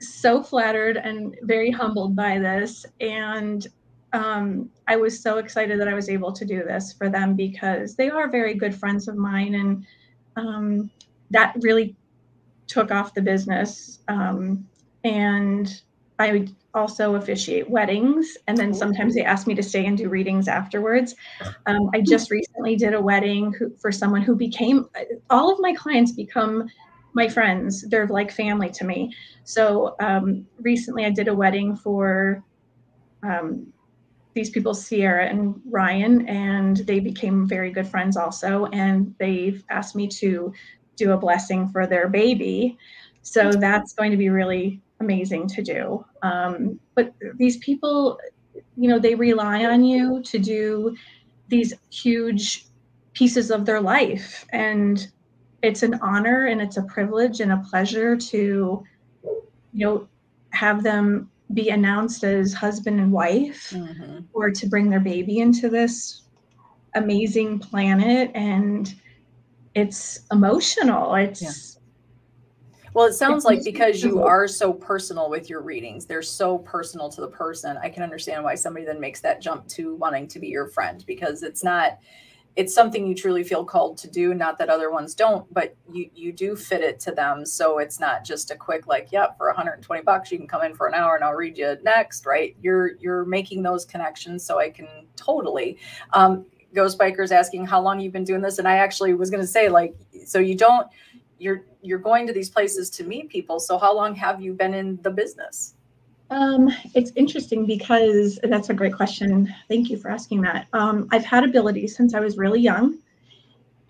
so 0.00 0.42
flattered 0.42 0.96
and 0.96 1.36
very 1.42 1.70
humbled 1.70 2.16
by 2.16 2.38
this. 2.38 2.84
And 3.00 3.66
um, 4.12 4.70
I 4.86 4.96
was 4.96 5.20
so 5.20 5.38
excited 5.38 5.80
that 5.80 5.88
I 5.88 5.94
was 5.94 6.08
able 6.08 6.32
to 6.32 6.44
do 6.44 6.62
this 6.64 6.92
for 6.92 7.08
them 7.08 7.34
because 7.34 7.96
they 7.96 8.08
are 8.10 8.28
very 8.28 8.54
good 8.54 8.74
friends 8.74 9.08
of 9.08 9.16
mine. 9.16 9.54
And 9.54 9.86
um, 10.36 10.90
that 11.30 11.54
really 11.60 11.96
took 12.66 12.90
off 12.90 13.14
the 13.14 13.22
business. 13.22 14.00
Um, 14.08 14.66
and 15.04 15.82
I 16.18 16.46
also 16.74 17.16
officiate 17.16 17.68
weddings. 17.68 18.36
And 18.46 18.56
then 18.56 18.72
sometimes 18.72 19.14
they 19.14 19.22
ask 19.22 19.46
me 19.46 19.54
to 19.54 19.62
stay 19.62 19.86
and 19.86 19.98
do 19.98 20.08
readings 20.08 20.48
afterwards. 20.48 21.14
Um, 21.66 21.90
I 21.92 22.00
just 22.00 22.30
recently 22.30 22.76
did 22.76 22.94
a 22.94 23.00
wedding 23.00 23.52
who, 23.52 23.74
for 23.76 23.90
someone 23.90 24.22
who 24.22 24.36
became, 24.36 24.88
all 25.30 25.52
of 25.52 25.58
my 25.58 25.74
clients 25.74 26.12
become 26.12 26.68
my 27.12 27.28
friends. 27.28 27.82
They're 27.88 28.06
like 28.06 28.30
family 28.30 28.70
to 28.70 28.84
me. 28.84 29.12
So 29.42 29.96
um, 29.98 30.46
recently 30.60 31.04
I 31.04 31.10
did 31.10 31.26
a 31.26 31.34
wedding 31.34 31.74
for 31.74 32.44
um, 33.24 33.72
these 34.36 34.50
people, 34.50 34.74
Sierra 34.74 35.26
and 35.26 35.58
Ryan, 35.64 36.28
and 36.28 36.76
they 36.76 37.00
became 37.00 37.48
very 37.48 37.70
good 37.70 37.88
friends 37.88 38.18
also. 38.18 38.66
And 38.66 39.14
they've 39.18 39.64
asked 39.70 39.96
me 39.96 40.06
to 40.08 40.52
do 40.94 41.12
a 41.12 41.16
blessing 41.16 41.68
for 41.70 41.86
their 41.86 42.08
baby. 42.08 42.76
So 43.22 43.50
that's 43.50 43.94
going 43.94 44.10
to 44.10 44.16
be 44.18 44.28
really 44.28 44.82
amazing 45.00 45.48
to 45.48 45.62
do. 45.62 46.04
Um, 46.22 46.78
but 46.94 47.14
these 47.38 47.56
people, 47.56 48.18
you 48.76 48.88
know, 48.90 48.98
they 48.98 49.14
rely 49.14 49.64
on 49.64 49.82
you 49.82 50.22
to 50.24 50.38
do 50.38 50.94
these 51.48 51.72
huge 51.90 52.66
pieces 53.14 53.50
of 53.50 53.64
their 53.64 53.80
life. 53.80 54.44
And 54.50 55.08
it's 55.62 55.82
an 55.82 55.94
honor 56.02 56.46
and 56.46 56.60
it's 56.60 56.76
a 56.76 56.82
privilege 56.82 57.40
and 57.40 57.52
a 57.52 57.64
pleasure 57.70 58.16
to 58.16 58.84
you 59.72 59.86
know 59.86 60.08
have 60.50 60.82
them 60.82 61.30
be 61.54 61.70
announced 61.70 62.24
as 62.24 62.52
husband 62.52 63.00
and 63.00 63.12
wife 63.12 63.70
mm-hmm. 63.70 64.20
or 64.32 64.50
to 64.50 64.66
bring 64.66 64.90
their 64.90 65.00
baby 65.00 65.38
into 65.38 65.68
this 65.68 66.22
amazing 66.94 67.58
planet 67.58 68.30
and 68.34 68.94
it's 69.74 70.20
emotional 70.32 71.14
it's 71.14 71.42
yeah. 71.42 71.50
well 72.94 73.04
it 73.06 73.12
sounds 73.12 73.44
like 73.44 73.62
because 73.62 74.02
you 74.02 74.22
are 74.22 74.48
so 74.48 74.72
personal 74.72 75.28
with 75.28 75.50
your 75.50 75.60
readings 75.60 76.06
they're 76.06 76.22
so 76.22 76.58
personal 76.58 77.10
to 77.10 77.20
the 77.20 77.28
person 77.28 77.76
i 77.82 77.88
can 77.88 78.02
understand 78.02 78.42
why 78.42 78.54
somebody 78.54 78.84
then 78.84 78.98
makes 78.98 79.20
that 79.20 79.40
jump 79.40 79.68
to 79.68 79.94
wanting 79.96 80.26
to 80.26 80.38
be 80.38 80.48
your 80.48 80.66
friend 80.68 81.04
because 81.06 81.42
it's 81.42 81.62
not 81.62 81.98
it's 82.56 82.74
something 82.74 83.06
you 83.06 83.14
truly 83.14 83.44
feel 83.44 83.64
called 83.64 83.98
to 83.98 84.08
do 84.08 84.32
not 84.32 84.58
that 84.58 84.70
other 84.70 84.90
ones 84.90 85.14
don't 85.14 85.52
but 85.52 85.76
you 85.92 86.10
you 86.14 86.32
do 86.32 86.56
fit 86.56 86.80
it 86.80 86.98
to 87.00 87.12
them. 87.12 87.44
So 87.44 87.78
it's 87.78 88.00
not 88.00 88.24
just 88.24 88.50
a 88.50 88.56
quick 88.56 88.86
like 88.86 89.12
yep 89.12 89.36
for 89.36 89.46
120 89.48 90.02
bucks 90.02 90.32
you 90.32 90.38
can 90.38 90.48
come 90.48 90.62
in 90.62 90.74
for 90.74 90.86
an 90.86 90.94
hour 90.94 91.14
and 91.14 91.24
i'll 91.24 91.34
read 91.34 91.56
you 91.58 91.76
next 91.82 92.26
right? 92.26 92.56
You're 92.60 92.96
you're 92.96 93.24
making 93.24 93.62
those 93.62 93.84
connections 93.84 94.44
so 94.44 94.58
i 94.58 94.70
can 94.70 94.88
totally 95.16 95.78
um 96.12 96.46
ghost 96.74 96.98
bikers 96.98 97.30
asking 97.30 97.66
how 97.66 97.80
long 97.80 98.00
you've 98.00 98.12
been 98.12 98.24
doing 98.24 98.42
this 98.42 98.58
and 98.58 98.68
i 98.68 98.76
actually 98.76 99.14
was 99.14 99.30
going 99.30 99.40
to 99.40 99.46
say 99.46 99.68
like 99.68 99.94
so 100.26 100.38
you 100.38 100.54
don't 100.54 100.88
you're 101.38 101.64
you're 101.82 101.98
going 101.98 102.26
to 102.26 102.32
these 102.32 102.50
places 102.50 102.90
to 102.90 103.04
meet 103.04 103.28
people 103.28 103.60
so 103.60 103.78
how 103.78 103.94
long 103.94 104.14
have 104.14 104.40
you 104.40 104.52
been 104.52 104.74
in 104.74 104.98
the 105.02 105.10
business 105.10 105.75
um, 106.30 106.70
it's 106.94 107.12
interesting 107.16 107.66
because 107.66 108.38
that's 108.42 108.70
a 108.70 108.74
great 108.74 108.94
question. 108.94 109.52
Thank 109.68 109.90
you 109.90 109.96
for 109.96 110.10
asking 110.10 110.42
that. 110.42 110.66
Um, 110.72 111.08
I've 111.12 111.24
had 111.24 111.44
abilities 111.44 111.96
since 111.96 112.14
I 112.14 112.20
was 112.20 112.36
really 112.36 112.60
young, 112.60 112.98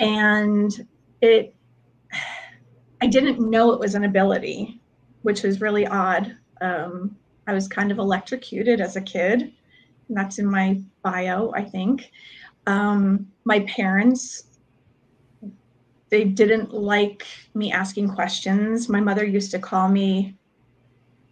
and 0.01 0.87
it 1.21 1.55
I 3.01 3.07
didn't 3.07 3.41
know 3.41 3.73
it 3.73 3.81
was 3.81 3.95
an 3.95 4.05
ability, 4.05 4.81
which 5.23 5.43
was 5.43 5.61
really 5.61 5.87
odd. 5.87 6.37
Um, 6.61 7.17
I 7.47 7.53
was 7.53 7.69
kind 7.69 7.91
of 7.93 7.99
electrocuted 7.99 8.81
as 8.81 8.97
a 8.97 9.01
kid. 9.01 9.53
And 10.09 10.17
that's 10.17 10.39
in 10.39 10.47
my 10.47 10.81
bio, 11.03 11.53
I 11.55 11.63
think. 11.63 12.11
Um, 12.67 13.27
my 13.45 13.61
parents 13.61 14.45
they 16.09 16.23
didn't 16.23 16.73
like 16.73 17.27
me 17.55 17.73
asking 17.73 18.09
questions. 18.09 18.89
My 18.89 19.01
mother 19.01 19.25
used 19.25 19.51
to 19.51 19.59
call 19.59 19.89
me 19.89 20.36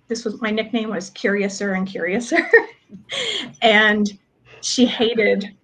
this 0.08 0.24
was 0.24 0.40
my 0.40 0.50
nickname 0.50 0.90
was 0.90 1.10
Curiouser 1.10 1.74
and 1.74 1.86
Curiouser. 1.86 2.48
and 3.62 4.18
she 4.60 4.86
hated 4.86 5.54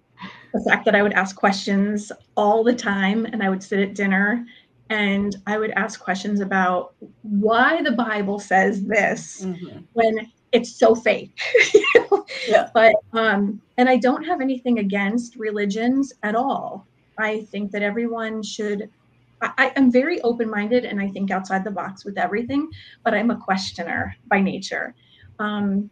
the 0.53 0.61
fact 0.61 0.85
that 0.85 0.95
I 0.95 1.03
would 1.03 1.13
ask 1.13 1.35
questions 1.35 2.11
all 2.35 2.63
the 2.63 2.73
time 2.73 3.25
and 3.25 3.41
I 3.41 3.49
would 3.49 3.63
sit 3.63 3.79
at 3.79 3.95
dinner 3.95 4.45
and 4.89 5.37
I 5.47 5.57
would 5.57 5.71
ask 5.71 6.01
questions 6.01 6.41
about 6.41 6.95
why 7.21 7.81
the 7.81 7.93
Bible 7.93 8.39
says 8.39 8.83
this 8.83 9.45
mm-hmm. 9.45 9.79
when 9.93 10.31
it's 10.51 10.77
so 10.77 10.93
fake. 10.93 11.39
yeah. 12.47 12.69
But 12.73 12.95
um 13.13 13.61
and 13.77 13.87
I 13.87 13.97
don't 13.97 14.23
have 14.23 14.41
anything 14.41 14.79
against 14.79 15.35
religions 15.37 16.13
at 16.23 16.35
all. 16.35 16.85
I 17.17 17.41
think 17.51 17.71
that 17.71 17.83
everyone 17.83 18.43
should 18.43 18.89
I, 19.41 19.71
am 19.75 19.91
very 19.91 20.21
open 20.21 20.49
minded 20.49 20.85
and 20.85 21.01
I 21.01 21.07
think 21.07 21.31
outside 21.31 21.63
the 21.63 21.71
box 21.71 22.05
with 22.05 22.17
everything, 22.17 22.69
but 23.03 23.13
I'm 23.13 23.31
a 23.31 23.37
questioner 23.37 24.15
by 24.27 24.39
nature. 24.39 24.93
Um, 25.39 25.89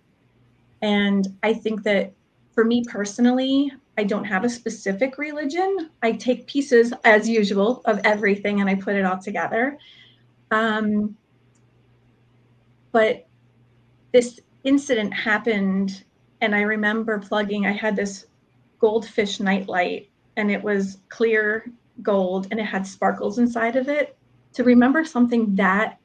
and 0.82 1.27
I 1.44 1.53
think 1.53 1.84
that 1.84 2.13
for 2.53 2.63
me 2.63 2.84
personally, 2.88 3.72
I 3.98 4.03
don't 4.03 4.24
have 4.24 4.44
a 4.44 4.50
specific 4.50 5.18
religion. 5.18 5.89
I 6.03 6.13
take 6.13 6.48
pieces, 6.48 6.94
as 7.03 7.27
usual, 7.27 7.82
of 7.86 8.00
everything 8.03 8.62
and 8.62 8.70
I 8.70 8.75
put 8.75 8.96
it 8.96 9.06
all 9.06 9.18
together. 9.18 9.77
Um, 10.51 11.18
but 12.91 13.27
this 14.12 14.39
incident 14.63 15.13
happened, 15.13 16.03
and 16.41 16.56
I 16.56 16.62
remember 16.62 17.20
plugging, 17.20 17.65
I 17.65 17.72
had 17.72 17.96
this 17.96 18.25
goldfish 18.79 19.39
nightlight, 19.39 20.10
and 20.38 20.50
it 20.50 20.63
was 20.63 21.00
clear 21.10 21.65
gold 22.03 22.48
and 22.51 22.60
it 22.60 22.65
had 22.65 22.86
sparkles 22.86 23.39
inside 23.39 23.75
of 23.75 23.88
it. 23.88 24.18
To 24.53 24.63
remember 24.63 25.06
something 25.06 25.56
that 25.56 26.00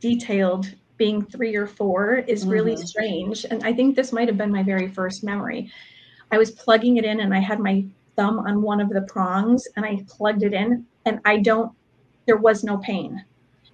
detailed 0.00 0.72
being 0.96 1.24
three 1.24 1.56
or 1.56 1.66
four 1.66 2.16
is 2.28 2.46
really 2.46 2.74
mm-hmm. 2.74 2.84
strange. 2.84 3.44
And 3.50 3.64
I 3.64 3.72
think 3.72 3.96
this 3.96 4.12
might 4.12 4.28
have 4.28 4.38
been 4.38 4.52
my 4.52 4.62
very 4.62 4.88
first 4.88 5.24
memory. 5.24 5.70
I 6.30 6.38
was 6.38 6.52
plugging 6.52 6.96
it 6.96 7.04
in 7.04 7.20
and 7.20 7.34
I 7.34 7.40
had 7.40 7.60
my 7.60 7.84
thumb 8.16 8.38
on 8.40 8.62
one 8.62 8.80
of 8.80 8.90
the 8.90 9.02
prongs 9.02 9.66
and 9.76 9.84
I 9.84 10.04
plugged 10.08 10.42
it 10.42 10.52
in 10.52 10.86
and 11.04 11.20
I 11.24 11.38
don't, 11.38 11.72
there 12.26 12.36
was 12.36 12.64
no 12.64 12.78
pain. 12.78 13.24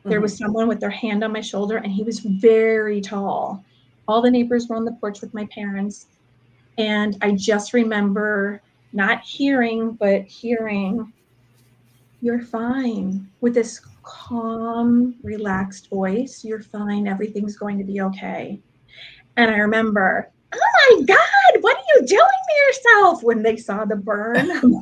There 0.04 0.12
mm-hmm. 0.12 0.23
was 0.23 0.37
someone 0.37 0.66
with 0.66 0.80
their 0.80 0.90
hand 0.90 1.23
on 1.23 1.33
my 1.33 1.42
shoulder 1.42 1.76
and 1.76 1.92
he 1.92 2.02
was 2.02 2.21
very 2.21 3.00
tall. 3.00 3.62
All 4.09 4.23
the 4.23 4.30
neighbors 4.30 4.66
were 4.69 4.76
on 4.76 4.85
the 4.85 4.92
porch 4.92 5.21
with 5.21 5.35
my 5.35 5.47
parents. 5.47 6.07
And 6.78 7.16
I 7.21 7.33
just 7.33 7.75
remember 7.75 8.62
not 8.92 9.23
hearing, 9.23 9.92
but 9.92 10.23
hearing, 10.23 11.12
you're 12.20 12.42
fine 12.42 13.28
with 13.40 13.54
this 13.54 13.80
calm, 14.02 15.14
relaxed 15.22 15.88
voice. 15.88 16.44
You're 16.44 16.62
fine. 16.62 17.08
Everything's 17.08 17.56
going 17.56 17.78
to 17.78 17.84
be 17.84 18.00
okay. 18.00 18.60
And 19.36 19.50
I 19.50 19.58
remember 19.58 20.30
oh 20.52 20.96
my 20.98 21.02
God, 21.04 21.62
what 21.62 21.76
are 21.76 21.84
you 21.94 22.06
doing 22.06 22.20
to 22.20 22.66
yourself? 22.66 23.22
When 23.22 23.42
they 23.42 23.56
saw 23.56 23.84
the 23.84 23.96
burn 23.96 24.50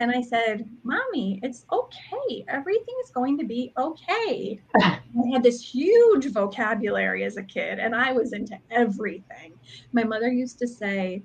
And 0.00 0.10
I 0.10 0.20
said, 0.20 0.68
Mommy, 0.82 1.38
it's 1.44 1.64
okay. 1.70 2.44
Everything 2.48 2.94
is 3.04 3.10
going 3.10 3.38
to 3.38 3.44
be 3.44 3.72
okay. 3.78 4.60
I 4.82 4.98
had 5.32 5.44
this 5.44 5.62
huge 5.62 6.26
vocabulary 6.32 7.22
as 7.22 7.36
a 7.36 7.42
kid, 7.44 7.78
and 7.78 7.94
I 7.94 8.10
was 8.10 8.32
into 8.32 8.58
everything. 8.72 9.52
My 9.92 10.02
mother 10.02 10.28
used 10.28 10.58
to 10.58 10.66
say, 10.66 11.22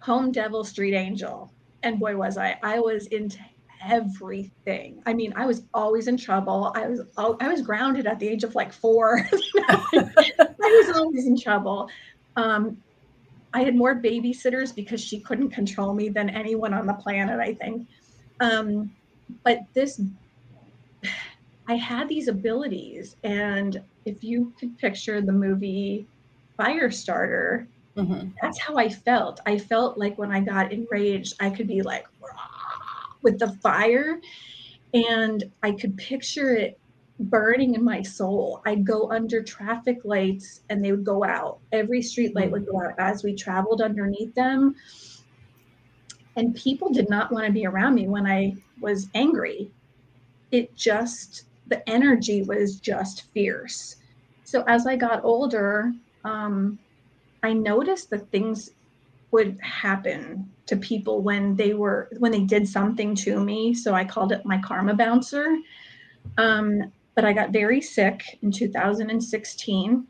Home 0.00 0.32
devil, 0.32 0.64
street 0.64 0.96
angel. 0.96 1.52
And 1.88 1.98
boy, 1.98 2.16
was 2.16 2.36
I. 2.36 2.58
I 2.62 2.80
was 2.80 3.06
into 3.06 3.38
everything. 3.82 5.02
I 5.06 5.14
mean, 5.14 5.32
I 5.36 5.46
was 5.46 5.62
always 5.72 6.06
in 6.06 6.18
trouble. 6.18 6.70
I 6.74 6.86
was 6.86 7.00
I 7.16 7.48
was 7.48 7.62
grounded 7.62 8.06
at 8.06 8.18
the 8.18 8.28
age 8.28 8.44
of 8.44 8.54
like 8.54 8.74
four. 8.74 9.26
I 9.70 10.50
was 10.58 10.94
always 10.94 11.26
in 11.26 11.40
trouble. 11.40 11.88
Um, 12.36 12.76
I 13.54 13.62
had 13.62 13.74
more 13.74 13.94
babysitters 13.94 14.74
because 14.74 15.00
she 15.00 15.18
couldn't 15.18 15.48
control 15.48 15.94
me 15.94 16.10
than 16.10 16.28
anyone 16.28 16.74
on 16.74 16.86
the 16.86 16.92
planet. 16.92 17.40
I 17.40 17.54
think. 17.54 17.88
Um, 18.40 18.92
but 19.42 19.60
this, 19.72 20.02
I 21.68 21.74
had 21.74 22.06
these 22.06 22.28
abilities, 22.28 23.16
and 23.24 23.80
if 24.04 24.22
you 24.22 24.52
could 24.60 24.76
picture 24.76 25.22
the 25.22 25.32
movie 25.32 26.06
Firestarter, 26.58 27.66
mm-hmm. 27.98 28.28
that's 28.40 28.58
how 28.58 28.76
I 28.76 28.88
felt. 28.88 29.40
I 29.46 29.58
felt 29.58 29.98
like 29.98 30.16
when 30.18 30.32
I 30.32 30.40
got 30.40 30.72
enraged, 30.72 31.34
I 31.40 31.50
could 31.50 31.66
be 31.66 31.82
like, 31.82 32.06
with 33.22 33.38
the 33.38 33.52
fire 33.62 34.20
and 34.94 35.44
I 35.62 35.72
could 35.72 35.96
picture 35.96 36.54
it 36.54 36.78
burning 37.20 37.74
in 37.74 37.84
my 37.84 38.02
soul. 38.02 38.62
I'd 38.64 38.86
go 38.86 39.10
under 39.10 39.42
traffic 39.42 39.98
lights 40.04 40.60
and 40.70 40.84
they 40.84 40.92
would 40.92 41.04
go 41.04 41.24
out. 41.24 41.58
Every 41.72 42.00
street 42.00 42.34
light 42.34 42.50
would 42.50 42.66
go 42.66 42.80
out 42.80 42.94
as 42.98 43.24
we 43.24 43.34
traveled 43.34 43.82
underneath 43.82 44.34
them. 44.34 44.76
And 46.36 46.54
people 46.54 46.90
did 46.90 47.10
not 47.10 47.32
want 47.32 47.46
to 47.46 47.52
be 47.52 47.66
around 47.66 47.96
me 47.96 48.06
when 48.06 48.26
I 48.26 48.54
was 48.80 49.08
angry. 49.14 49.70
It 50.52 50.74
just, 50.76 51.44
the 51.66 51.86
energy 51.88 52.42
was 52.42 52.78
just 52.78 53.24
fierce. 53.32 53.96
So 54.44 54.62
as 54.68 54.86
I 54.86 54.94
got 54.94 55.24
older, 55.24 55.92
um, 56.24 56.78
I 57.42 57.52
noticed 57.52 58.10
that 58.10 58.30
things 58.30 58.70
would 59.30 59.58
happen 59.60 60.50
to 60.66 60.76
people 60.76 61.22
when 61.22 61.54
they 61.54 61.74
were 61.74 62.08
when 62.18 62.32
they 62.32 62.40
did 62.40 62.66
something 62.68 63.14
to 63.14 63.40
me. 63.40 63.74
So 63.74 63.94
i 63.94 64.04
called 64.04 64.32
it 64.32 64.44
my 64.44 64.58
karma 64.58 64.94
bouncer. 64.94 65.58
Um, 66.36 66.92
but 67.14 67.24
i 67.24 67.32
got 67.32 67.50
very 67.50 67.80
sick 67.80 68.38
in 68.42 68.52
2016 68.52 70.06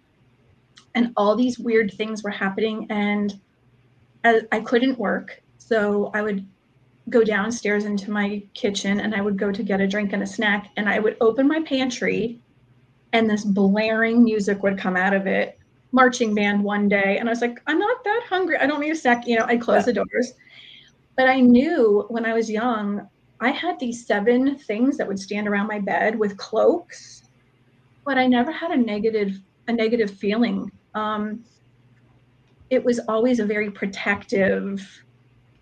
and 0.95 1.12
all 1.17 1.35
these 1.37 1.59
weird 1.59 1.93
things 1.95 2.23
were 2.23 2.31
happening 2.31 2.87
and 2.91 3.38
I, 4.25 4.41
I 4.53 4.61
couldn't 4.61 4.99
work. 4.99 5.43
So 5.59 6.11
i 6.14 6.23
would 6.23 6.47
go 7.09 7.25
downstairs 7.25 7.85
into 7.85 8.11
my 8.11 8.43
kitchen 8.55 9.01
and 9.01 9.14
i 9.14 9.21
would 9.21 9.38
go 9.38 9.51
to 9.51 9.62
get 9.62 9.81
a 9.81 9.87
drink 9.87 10.12
and 10.12 10.23
a 10.23 10.27
snack 10.27 10.71
and 10.77 10.88
i 10.88 10.99
would 10.99 11.17
open 11.23 11.49
my 11.49 11.62
pantry 11.62 12.38
and 13.14 13.31
this 13.31 13.45
blaring 13.45 14.23
music 14.23 14.62
would 14.62 14.79
come 14.79 14.97
out 14.97 15.14
of 15.14 15.27
it 15.27 15.58
marching 15.92 16.35
band 16.35 16.62
one 16.62 16.88
day 16.88 17.18
and 17.18 17.29
I 17.29 17.33
was 17.33 17.40
like, 17.40 17.61
I'm 17.66 17.79
not 17.79 18.05
that 18.05 18.24
hungry. 18.29 18.57
I 18.57 18.66
don't 18.66 18.81
need 18.81 18.90
a 18.90 18.96
snack. 18.96 19.27
You 19.27 19.38
know, 19.38 19.44
I 19.46 19.57
closed 19.57 19.87
yeah. 19.87 19.92
the 19.92 20.05
doors. 20.05 20.35
But 21.16 21.29
I 21.29 21.40
knew 21.40 22.05
when 22.09 22.24
I 22.24 22.35
was 22.35 22.51
young, 22.51 23.09
I 23.40 23.51
had 23.51 23.79
these 23.79 24.07
seven 24.07 24.57
things 24.57 24.96
that 24.96 25.07
would 25.07 25.18
stand 25.18 25.48
around 25.48 25.66
my 25.66 25.79
bed 25.79 26.18
with 26.18 26.37
cloaks, 26.37 27.22
but 28.05 28.18
I 28.18 28.27
never 28.27 28.53
had 28.53 28.70
a 28.70 28.77
negative 28.77 29.40
a 29.68 29.72
negative 29.72 30.11
feeling. 30.11 30.70
Um, 30.94 31.44
it 32.70 32.83
was 32.85 33.01
always 33.09 33.38
a 33.38 33.44
very 33.44 33.70
protective 33.70 35.03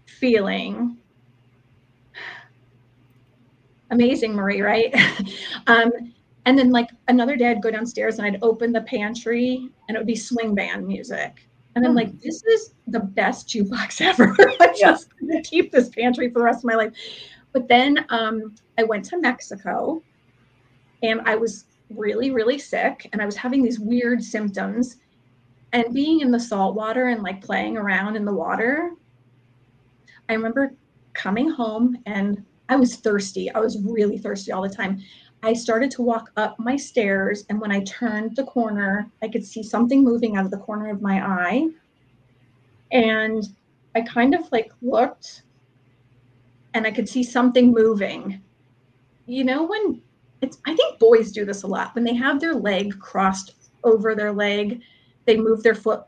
feeling. 0.07 0.97
Amazing, 3.91 4.35
Marie, 4.35 4.63
right? 4.63 4.95
um, 5.67 5.91
and 6.47 6.57
then 6.57 6.71
like 6.71 6.91
another 7.09 7.37
day 7.37 7.51
I'd 7.51 7.61
go 7.61 7.73
downstairs 7.73 8.19
and 8.19 8.27
I'd 8.27 8.43
open 8.43 8.73
the 8.73 8.83
pantry 8.83 9.69
and 9.89 9.97
it 9.97 9.99
would 9.99 10.07
be 10.07 10.17
swing 10.17 10.55
band 10.55 10.87
music. 10.87 11.49
And 11.75 11.85
I'm 11.85 11.95
like, 11.95 12.11
hmm. 12.11 12.19
this 12.23 12.43
is 12.45 12.73
the 12.87 13.01
best 13.01 13.49
jukebox 13.49 14.01
ever. 14.01 14.35
I'm 14.61 14.75
just 14.79 15.09
gonna 15.21 15.43
keep 15.43 15.73
this 15.73 15.91
pantry 15.91 16.31
for 16.31 16.39
the 16.39 16.45
rest 16.45 16.61
of 16.61 16.65
my 16.65 16.77
life. 16.77 16.93
But 17.53 17.69
then 17.69 18.07
um, 18.11 18.55
I 18.79 18.85
went 18.85 19.05
to 19.07 19.19
Mexico 19.19 20.03
and 21.03 21.21
I 21.23 21.35
was 21.35 21.65
really, 21.91 22.31
really 22.31 22.59
sick 22.59 23.09
and 23.13 23.21
I 23.21 23.27
was 23.27 23.37
having 23.37 23.63
these 23.63 23.81
weird 23.81 24.23
symptoms. 24.23 24.97
And 25.73 25.93
being 25.93 26.21
in 26.21 26.31
the 26.31 26.41
salt 26.41 26.77
water 26.77 27.09
and 27.09 27.23
like 27.25 27.43
playing 27.43 27.77
around 27.77 28.15
in 28.15 28.25
the 28.25 28.33
water, 28.33 28.93
I 30.29 30.35
remember 30.35 30.73
coming 31.13 31.51
home 31.51 31.99
and 32.07 32.45
I 32.69 32.77
was 32.77 32.97
thirsty. 32.97 33.51
I 33.53 33.59
was 33.59 33.81
really 33.83 34.19
thirsty 34.19 34.53
all 34.53 34.63
the 34.63 34.69
time. 34.69 35.03
I 35.43 35.53
started 35.53 35.91
to 35.93 36.03
walk 36.03 36.31
up 36.37 36.59
my 36.59 36.77
stairs, 36.77 37.45
and 37.49 37.61
when 37.61 37.71
I 37.71 37.85
turned 37.85 38.37
the 38.37 38.45
corner, 38.45 39.11
I 39.23 39.29
could 39.29 39.45
see 39.45 39.63
something 39.63 40.03
moving 40.03 40.37
out 40.37 40.45
of 40.45 40.51
the 40.51 40.59
corner 40.59 40.91
of 40.91 41.03
my 41.03 41.25
eye. 41.25 41.69
And 42.91 43.45
I 43.95 44.01
kind 44.03 44.35
of 44.35 44.51
like 44.53 44.73
looked 44.83 45.43
and 46.75 46.87
I 46.87 46.91
could 46.91 47.09
see 47.09 47.23
something 47.23 47.73
moving. 47.73 48.41
You 49.27 49.45
know, 49.45 49.65
when 49.65 50.03
it's, 50.43 50.59
I 50.67 50.75
think 50.75 50.99
boys 50.99 51.33
do 51.33 51.45
this 51.45 51.63
a 51.63 51.67
lot. 51.67 51.95
When 51.95 52.05
they 52.05 52.15
have 52.15 52.41
their 52.41 52.55
leg 52.55 52.99
crossed 53.01 53.55
over 53.83 54.15
their 54.15 54.33
leg, 54.33 54.83
they 55.25 55.37
move 55.37 55.63
their 55.63 55.75
foot 55.75 56.05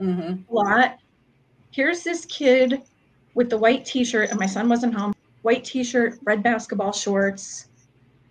mm-hmm. 0.00 0.42
a 0.50 0.54
lot. 0.54 0.98
Here's 1.72 2.02
this 2.02 2.24
kid 2.26 2.82
with 3.34 3.50
the 3.50 3.58
white 3.58 3.84
t 3.84 4.04
shirt, 4.04 4.30
and 4.30 4.38
my 4.38 4.46
son 4.46 4.68
wasn't 4.68 4.94
home. 4.94 5.14
White 5.42 5.64
t 5.64 5.82
shirt, 5.82 6.18
red 6.22 6.42
basketball 6.42 6.92
shorts, 6.92 7.66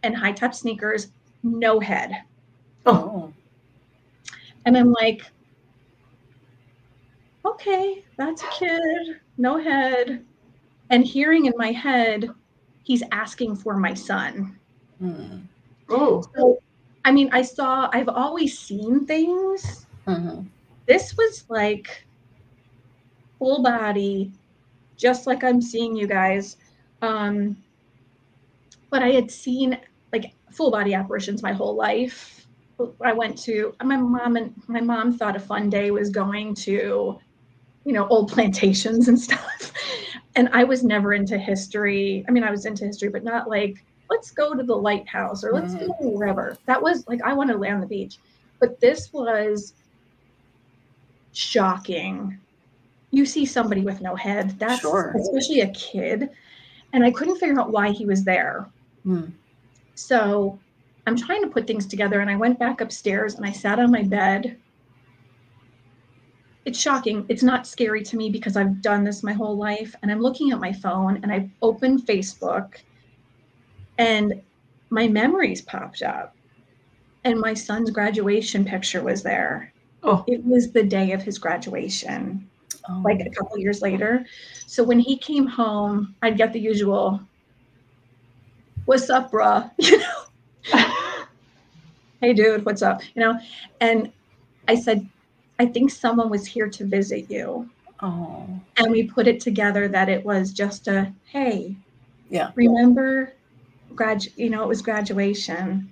and 0.03 0.15
high 0.15 0.31
top 0.31 0.53
sneakers, 0.53 1.09
no 1.43 1.79
head. 1.79 2.23
Oh. 2.85 3.31
And 4.65 4.77
I'm 4.77 4.91
like, 4.93 5.23
okay, 7.45 8.03
that's 8.17 8.43
a 8.43 8.47
kid, 8.47 9.19
no 9.37 9.57
head. 9.57 10.23
And 10.89 11.05
hearing 11.05 11.45
in 11.45 11.53
my 11.57 11.71
head, 11.71 12.29
he's 12.83 13.03
asking 13.11 13.55
for 13.55 13.77
my 13.77 13.93
son. 13.93 14.57
Mm. 15.01 15.43
Oh. 15.89 16.23
So, 16.35 16.61
I 17.05 17.11
mean, 17.11 17.29
I 17.31 17.41
saw, 17.41 17.89
I've 17.93 18.09
always 18.09 18.57
seen 18.57 19.05
things. 19.05 19.85
Mm-hmm. 20.07 20.43
This 20.85 21.15
was 21.17 21.45
like 21.49 22.05
full 23.39 23.63
body, 23.63 24.31
just 24.97 25.25
like 25.25 25.43
I'm 25.43 25.61
seeing 25.61 25.95
you 25.95 26.07
guys. 26.07 26.57
Um, 27.01 27.57
but 28.89 29.01
I 29.01 29.09
had 29.09 29.31
seen 29.31 29.79
full 30.51 30.71
body 30.71 30.93
apparitions 30.93 31.41
my 31.41 31.53
whole 31.53 31.75
life. 31.75 32.47
I 33.03 33.13
went 33.13 33.37
to 33.43 33.75
my 33.83 33.97
mom 33.97 34.37
and 34.37 34.53
my 34.67 34.81
mom 34.81 35.13
thought 35.13 35.35
a 35.35 35.39
fun 35.39 35.69
day 35.69 35.91
was 35.91 36.09
going 36.09 36.55
to, 36.55 37.19
you 37.85 37.93
know, 37.93 38.07
old 38.07 38.31
plantations 38.31 39.07
and 39.07 39.19
stuff. 39.19 39.71
And 40.35 40.49
I 40.51 40.63
was 40.63 40.83
never 40.83 41.13
into 41.13 41.37
history. 41.37 42.25
I 42.27 42.31
mean, 42.31 42.43
I 42.43 42.51
was 42.51 42.65
into 42.65 42.85
history, 42.85 43.09
but 43.09 43.23
not 43.23 43.49
like 43.49 43.83
let's 44.09 44.31
go 44.31 44.53
to 44.53 44.63
the 44.63 44.75
lighthouse 44.75 45.43
or 45.43 45.53
let's 45.53 45.73
mm-hmm. 45.73 45.87
go 45.87 46.09
wherever. 46.09 46.57
That 46.65 46.81
was 46.81 47.07
like 47.07 47.21
I 47.23 47.33
want 47.33 47.49
to 47.51 47.57
lay 47.57 47.69
on 47.69 47.81
the 47.81 47.87
beach. 47.87 48.17
But 48.59 48.79
this 48.79 49.11
was 49.11 49.73
shocking. 51.33 52.37
You 53.11 53.25
see 53.25 53.45
somebody 53.45 53.81
with 53.81 54.01
no 54.01 54.15
head, 54.15 54.57
that's 54.59 54.81
Sure. 54.81 55.15
especially 55.17 55.61
a 55.61 55.69
kid. 55.69 56.29
And 56.93 57.03
I 57.03 57.11
couldn't 57.11 57.37
figure 57.37 57.59
out 57.59 57.71
why 57.71 57.91
he 57.91 58.05
was 58.05 58.23
there. 58.23 58.67
Hmm. 59.03 59.25
So 60.01 60.59
I'm 61.05 61.15
trying 61.15 61.41
to 61.43 61.49
put 61.49 61.67
things 61.67 61.85
together 61.85 62.21
and 62.21 62.29
I 62.29 62.35
went 62.35 62.57
back 62.57 62.81
upstairs 62.81 63.35
and 63.35 63.45
I 63.45 63.51
sat 63.51 63.79
on 63.79 63.91
my 63.91 64.03
bed. 64.03 64.57
It's 66.65 66.79
shocking. 66.79 67.25
It's 67.29 67.43
not 67.43 67.67
scary 67.67 68.03
to 68.03 68.17
me 68.17 68.29
because 68.29 68.57
I've 68.57 68.81
done 68.81 69.03
this 69.03 69.23
my 69.23 69.33
whole 69.33 69.57
life. 69.57 69.95
And 70.01 70.11
I'm 70.11 70.19
looking 70.21 70.51
at 70.51 70.59
my 70.59 70.73
phone 70.73 71.19
and 71.23 71.31
I 71.31 71.49
opened 71.61 72.05
Facebook 72.05 72.75
and 73.97 74.41
my 74.89 75.07
memories 75.07 75.61
popped 75.61 76.01
up. 76.01 76.35
And 77.23 77.39
my 77.39 77.53
son's 77.53 77.91
graduation 77.91 78.65
picture 78.65 79.03
was 79.03 79.21
there. 79.21 79.71
Oh. 80.01 80.23
It 80.27 80.43
was 80.43 80.71
the 80.71 80.83
day 80.83 81.11
of 81.11 81.21
his 81.21 81.37
graduation 81.37 82.49
Oh. 82.89 83.01
like 83.05 83.19
a 83.19 83.29
couple 83.29 83.59
years 83.59 83.81
later. 83.83 84.25
So 84.65 84.83
when 84.83 84.99
he 84.99 85.15
came 85.15 85.45
home, 85.45 86.15
I'd 86.23 86.37
get 86.37 86.51
the 86.51 86.59
usual, 86.59 87.21
"What's 88.85 89.09
up, 89.09 89.31
bruh?" 89.31 89.69
You 89.79 89.97
know, 89.97 90.85
"Hey, 92.21 92.33
dude, 92.33 92.65
what's 92.65 92.81
up?" 92.81 93.01
You 93.15 93.21
know, 93.21 93.39
and 93.79 94.11
I 94.67 94.75
said, 94.75 95.07
"I 95.59 95.65
think 95.65 95.89
someone 95.91 96.29
was 96.29 96.45
here 96.45 96.69
to 96.69 96.85
visit 96.85 97.29
you," 97.29 97.69
oh. 98.01 98.47
and 98.77 98.91
we 98.91 99.03
put 99.03 99.27
it 99.27 99.39
together 99.39 99.87
that 99.87 100.07
it 100.09 100.23
was 100.23 100.51
just 100.53 100.87
a, 100.87 101.11
"Hey, 101.25 101.75
Yeah. 102.29 102.51
remember, 102.55 103.33
grad? 103.95 104.25
You 104.37 104.49
know, 104.49 104.63
it 104.63 104.67
was 104.67 104.81
graduation," 104.81 105.89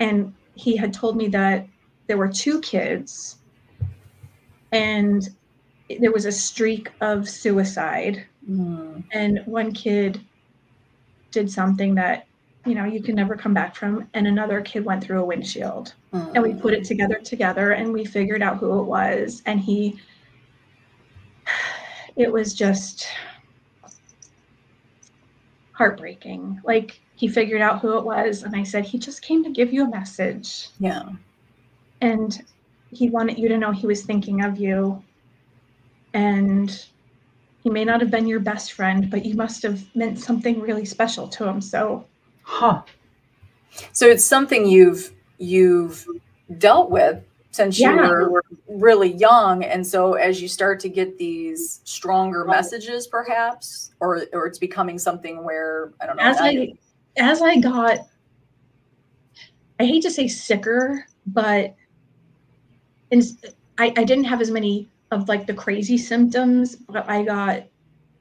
and 0.00 0.32
he 0.54 0.76
had 0.76 0.92
told 0.94 1.16
me 1.16 1.28
that 1.28 1.66
there 2.06 2.16
were 2.16 2.28
two 2.28 2.60
kids, 2.60 3.36
and 4.72 5.28
there 6.00 6.12
was 6.12 6.24
a 6.24 6.32
streak 6.32 6.90
of 7.00 7.28
suicide 7.28 8.24
Hmm. 8.46 9.00
and 9.12 9.40
one 9.46 9.72
kid 9.72 10.20
did 11.34 11.50
something 11.50 11.94
that 11.96 12.26
you 12.64 12.74
know 12.74 12.84
you 12.84 13.02
can 13.02 13.14
never 13.14 13.36
come 13.36 13.52
back 13.52 13.76
from 13.76 14.08
and 14.14 14.26
another 14.26 14.62
kid 14.62 14.84
went 14.84 15.04
through 15.04 15.20
a 15.20 15.24
windshield. 15.24 15.92
And 16.12 16.42
we 16.42 16.50
mm. 16.52 16.60
put 16.60 16.72
it 16.72 16.84
together 16.84 17.16
together 17.16 17.72
and 17.72 17.92
we 17.92 18.04
figured 18.04 18.40
out 18.40 18.58
who 18.58 18.80
it 18.80 18.84
was 18.84 19.42
and 19.44 19.60
he 19.60 20.00
it 22.16 22.32
was 22.32 22.54
just 22.54 23.08
heartbreaking. 25.72 26.60
Like 26.64 27.00
he 27.16 27.28
figured 27.28 27.60
out 27.60 27.80
who 27.80 27.98
it 27.98 28.04
was 28.04 28.42
and 28.44 28.56
i 28.56 28.62
said 28.62 28.84
he 28.84 28.98
just 28.98 29.22
came 29.22 29.44
to 29.44 29.50
give 29.50 29.72
you 29.72 29.84
a 29.84 29.90
message. 29.90 30.68
Yeah. 30.78 31.10
and 32.00 32.42
he 32.90 33.10
wanted 33.10 33.38
you 33.38 33.48
to 33.48 33.58
know 33.58 33.72
he 33.72 33.86
was 33.88 34.02
thinking 34.04 34.42
of 34.44 34.58
you. 34.58 35.02
And 36.12 36.86
he 37.64 37.70
may 37.70 37.84
not 37.84 38.00
have 38.00 38.10
been 38.10 38.26
your 38.26 38.40
best 38.40 38.72
friend 38.72 39.10
but 39.10 39.24
you 39.24 39.34
must 39.34 39.62
have 39.62 39.82
meant 39.96 40.18
something 40.18 40.60
really 40.60 40.84
special 40.84 41.26
to 41.26 41.48
him 41.48 41.60
so 41.60 42.04
Huh. 42.46 42.82
So 43.92 44.06
it's 44.06 44.24
something 44.24 44.68
you've 44.68 45.10
you've 45.38 46.06
dealt 46.58 46.90
with 46.90 47.24
since 47.52 47.78
you 47.78 47.88
Yeah. 47.88 48.06
were 48.08 48.42
really 48.68 49.14
young, 49.14 49.64
and 49.64 49.84
so 49.84 50.12
as 50.14 50.42
you 50.42 50.46
start 50.48 50.78
to 50.80 50.88
get 50.90 51.16
these 51.18 51.80
stronger 51.84 52.44
messages, 52.44 53.06
perhaps, 53.06 53.92
or 54.00 54.26
or 54.34 54.46
it's 54.46 54.58
becoming 54.58 54.98
something 54.98 55.42
where 55.42 55.92
I 56.02 56.06
don't 56.06 56.16
know. 56.16 56.22
as 56.22 56.36
now 56.36 56.44
i 56.44 56.50
you- 56.50 56.78
as 57.16 57.40
i 57.42 57.56
got 57.56 57.98
i 59.80 59.84
hate 59.84 60.02
to 60.02 60.10
say 60.10 60.28
sicker 60.28 61.06
but 61.28 61.74
in, 63.10 63.22
I, 63.78 63.92
I 63.96 64.04
didn't 64.04 64.24
have 64.24 64.40
as 64.42 64.50
many 64.50 64.88
of 65.14 65.28
like 65.28 65.46
the 65.46 65.54
crazy 65.54 65.96
symptoms 65.96 66.76
but 66.88 67.08
i 67.08 67.22
got 67.22 67.64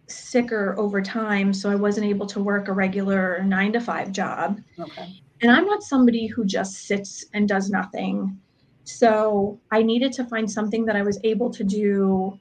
sicker 0.07 0.75
over 0.77 1.01
time 1.01 1.53
so 1.53 1.69
i 1.69 1.75
wasn't 1.75 2.05
able 2.05 2.25
to 2.25 2.39
work 2.41 2.67
a 2.67 2.71
regular 2.71 3.43
nine 3.43 3.73
to 3.73 3.79
five 3.79 4.11
job 4.11 4.61
okay. 4.79 5.21
and 5.41 5.51
I'm 5.51 5.65
not 5.65 5.83
somebody 5.83 6.27
who 6.27 6.45
just 6.45 6.87
sits 6.87 7.25
and 7.33 7.49
does 7.49 7.69
nothing. 7.69 8.39
So 8.85 9.59
I 9.71 9.83
needed 9.83 10.13
to 10.13 10.25
find 10.25 10.49
something 10.49 10.85
that 10.85 10.95
I 10.95 11.01
was 11.01 11.19
able 11.23 11.49
to 11.51 11.63
do 11.63 12.39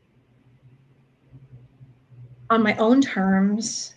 on 2.50 2.62
my 2.62 2.76
own 2.76 3.00
terms 3.00 3.94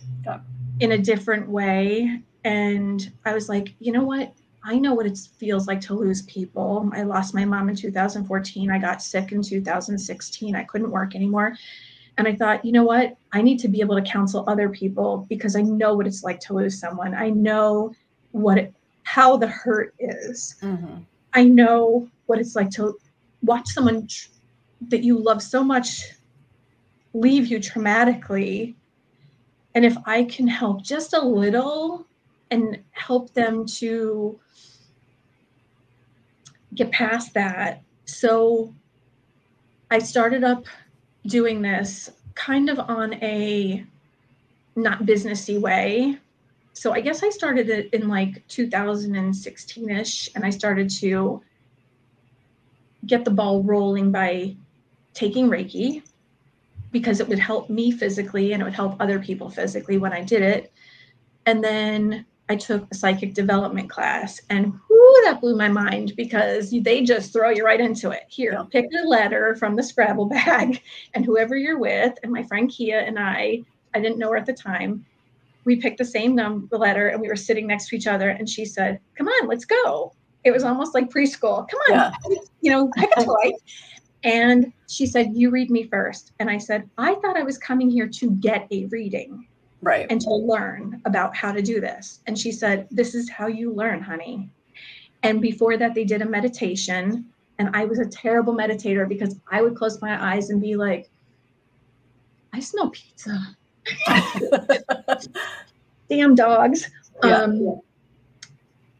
in 0.80 0.92
a 0.92 0.98
different 0.98 1.48
way. 1.48 2.20
And 2.44 3.12
I 3.24 3.34
was 3.34 3.48
like, 3.48 3.74
you 3.78 3.92
know 3.92 4.04
what? 4.04 4.32
I 4.68 4.78
know 4.78 4.94
what 4.94 5.06
it 5.06 5.16
feels 5.38 5.68
like 5.68 5.80
to 5.82 5.94
lose 5.94 6.22
people. 6.22 6.90
I 6.92 7.02
lost 7.02 7.34
my 7.34 7.44
mom 7.44 7.68
in 7.68 7.76
2014. 7.76 8.68
I 8.68 8.78
got 8.78 9.00
sick 9.00 9.30
in 9.30 9.40
2016. 9.40 10.56
I 10.56 10.64
couldn't 10.64 10.90
work 10.90 11.14
anymore. 11.14 11.56
And 12.18 12.26
I 12.26 12.34
thought, 12.34 12.64
you 12.64 12.72
know 12.72 12.82
what? 12.82 13.16
I 13.32 13.42
need 13.42 13.60
to 13.60 13.68
be 13.68 13.80
able 13.80 13.94
to 13.94 14.02
counsel 14.02 14.44
other 14.48 14.68
people 14.68 15.24
because 15.28 15.54
I 15.54 15.62
know 15.62 15.94
what 15.94 16.08
it's 16.08 16.24
like 16.24 16.40
to 16.40 16.54
lose 16.54 16.80
someone. 16.80 17.14
I 17.14 17.30
know 17.30 17.94
what 18.32 18.58
it, 18.58 18.74
how 19.04 19.36
the 19.36 19.46
hurt 19.46 19.94
is. 20.00 20.56
Mhm. 20.60 21.04
I 21.32 21.44
know 21.44 22.08
what 22.26 22.40
it's 22.40 22.56
like 22.56 22.70
to 22.70 22.98
watch 23.42 23.68
someone 23.68 24.08
tr- 24.08 24.30
that 24.88 25.04
you 25.04 25.16
love 25.16 25.42
so 25.42 25.62
much 25.62 26.12
leave 27.14 27.46
you 27.46 27.60
traumatically. 27.60 28.74
And 29.74 29.84
if 29.84 29.96
I 30.06 30.24
can 30.24 30.48
help 30.48 30.82
just 30.82 31.12
a 31.12 31.20
little 31.20 32.05
and 32.50 32.78
help 32.92 33.32
them 33.34 33.66
to 33.66 34.38
get 36.74 36.92
past 36.92 37.34
that. 37.34 37.82
So 38.04 38.72
I 39.90 39.98
started 39.98 40.44
up 40.44 40.66
doing 41.26 41.62
this 41.62 42.10
kind 42.34 42.68
of 42.68 42.78
on 42.78 43.14
a 43.14 43.84
not 44.76 45.04
businessy 45.04 45.60
way. 45.60 46.18
So 46.74 46.92
I 46.92 47.00
guess 47.00 47.22
I 47.22 47.30
started 47.30 47.70
it 47.70 47.92
in 47.94 48.08
like 48.08 48.46
2016ish 48.48 50.28
and 50.34 50.44
I 50.44 50.50
started 50.50 50.90
to 50.90 51.42
get 53.06 53.24
the 53.24 53.30
ball 53.30 53.62
rolling 53.62 54.12
by 54.12 54.54
taking 55.14 55.48
Reiki 55.48 56.02
because 56.92 57.20
it 57.20 57.28
would 57.28 57.38
help 57.38 57.70
me 57.70 57.90
physically 57.90 58.52
and 58.52 58.60
it 58.60 58.64
would 58.64 58.74
help 58.74 59.00
other 59.00 59.18
people 59.18 59.48
physically 59.48 59.96
when 59.96 60.12
I 60.12 60.22
did 60.22 60.42
it. 60.42 60.72
And 61.46 61.64
then 61.64 62.26
I 62.48 62.56
took 62.56 62.86
a 62.90 62.94
psychic 62.94 63.34
development 63.34 63.90
class 63.90 64.40
and 64.50 64.66
whoo, 64.66 65.14
that 65.24 65.40
blew 65.40 65.56
my 65.56 65.68
mind 65.68 66.12
because 66.16 66.70
they 66.70 67.02
just 67.02 67.32
throw 67.32 67.50
you 67.50 67.64
right 67.64 67.80
into 67.80 68.10
it. 68.10 68.22
Here, 68.28 68.52
Yeah. 68.52 68.62
pick 68.70 68.86
a 69.04 69.08
letter 69.08 69.56
from 69.56 69.74
the 69.74 69.82
Scrabble 69.82 70.26
bag 70.26 70.80
and 71.14 71.24
whoever 71.24 71.56
you're 71.56 71.78
with. 71.78 72.16
And 72.22 72.32
my 72.32 72.44
friend 72.44 72.70
Kia 72.70 73.00
and 73.00 73.18
I, 73.18 73.62
I 73.94 74.00
didn't 74.00 74.18
know 74.18 74.30
her 74.30 74.36
at 74.36 74.46
the 74.46 74.52
time, 74.52 75.04
we 75.64 75.76
picked 75.76 75.98
the 75.98 76.04
same 76.04 76.36
number 76.36 76.78
letter 76.78 77.08
and 77.08 77.20
we 77.20 77.26
were 77.28 77.34
sitting 77.34 77.66
next 77.66 77.88
to 77.88 77.96
each 77.96 78.06
other 78.06 78.30
and 78.30 78.48
she 78.48 78.64
said, 78.64 79.00
Come 79.18 79.26
on, 79.26 79.48
let's 79.48 79.64
go. 79.64 80.12
It 80.44 80.52
was 80.52 80.62
almost 80.62 80.94
like 80.94 81.10
preschool. 81.10 81.66
Come 81.68 81.80
on, 81.88 81.90
Yeah. 81.90 82.12
you 82.60 82.70
know, 82.70 82.88
pick 82.96 83.10
a 83.16 83.24
toy. 83.24 83.52
And 84.22 84.72
she 84.88 85.06
said, 85.06 85.30
You 85.34 85.50
read 85.50 85.70
me 85.70 85.82
first. 85.88 86.30
And 86.38 86.48
I 86.48 86.58
said, 86.58 86.88
I 86.96 87.16
thought 87.16 87.36
I 87.36 87.42
was 87.42 87.58
coming 87.58 87.90
here 87.90 88.06
to 88.06 88.30
get 88.30 88.68
a 88.70 88.86
reading 88.86 89.48
Right. 89.82 90.06
and 90.10 90.20
to 90.22 90.30
learn 90.30 91.00
about 91.04 91.36
how 91.36 91.52
to 91.52 91.62
do 91.62 91.80
this. 91.80 92.20
And 92.26 92.38
she 92.38 92.50
said, 92.50 92.88
This 92.90 93.14
is 93.14 93.30
how 93.30 93.46
you 93.46 93.72
learn, 93.72 94.00
honey. 94.00 94.48
And 95.22 95.40
before 95.40 95.76
that, 95.76 95.94
they 95.94 96.04
did 96.04 96.22
a 96.22 96.24
meditation. 96.24 97.26
And 97.58 97.70
I 97.74 97.84
was 97.84 97.98
a 97.98 98.06
terrible 98.06 98.54
meditator 98.54 99.08
because 99.08 99.36
I 99.50 99.62
would 99.62 99.76
close 99.76 100.00
my 100.00 100.34
eyes 100.34 100.50
and 100.50 100.60
be 100.60 100.76
like, 100.76 101.08
I 102.52 102.60
smell 102.60 102.90
pizza. 102.90 103.56
Damn 106.08 106.34
dogs. 106.34 106.90
Yeah. 107.22 107.42
Um, 107.42 107.80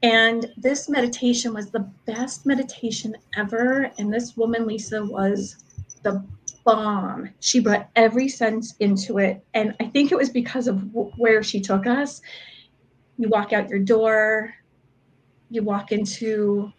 and 0.02 0.52
this 0.56 0.88
meditation 0.88 1.54
was 1.54 1.70
the 1.70 1.88
best 2.06 2.46
meditation 2.46 3.16
ever. 3.36 3.90
And 3.98 4.12
this 4.12 4.36
woman, 4.36 4.66
Lisa, 4.66 5.04
was 5.04 5.64
the 6.02 6.24
bomb. 6.66 7.30
She 7.40 7.60
brought 7.60 7.88
every 7.96 8.28
sense 8.28 8.74
into 8.80 9.18
it. 9.18 9.42
And 9.54 9.74
I 9.80 9.84
think 9.84 10.12
it 10.12 10.18
was 10.18 10.28
because 10.28 10.66
of 10.66 10.92
w- 10.92 11.12
where 11.16 11.42
she 11.42 11.60
took 11.60 11.86
us. 11.86 12.20
You 13.16 13.28
walk 13.30 13.54
out 13.54 13.70
your 13.70 13.78
door, 13.78 14.52
you 15.48 15.62
walk 15.62 15.92
into 15.92 16.72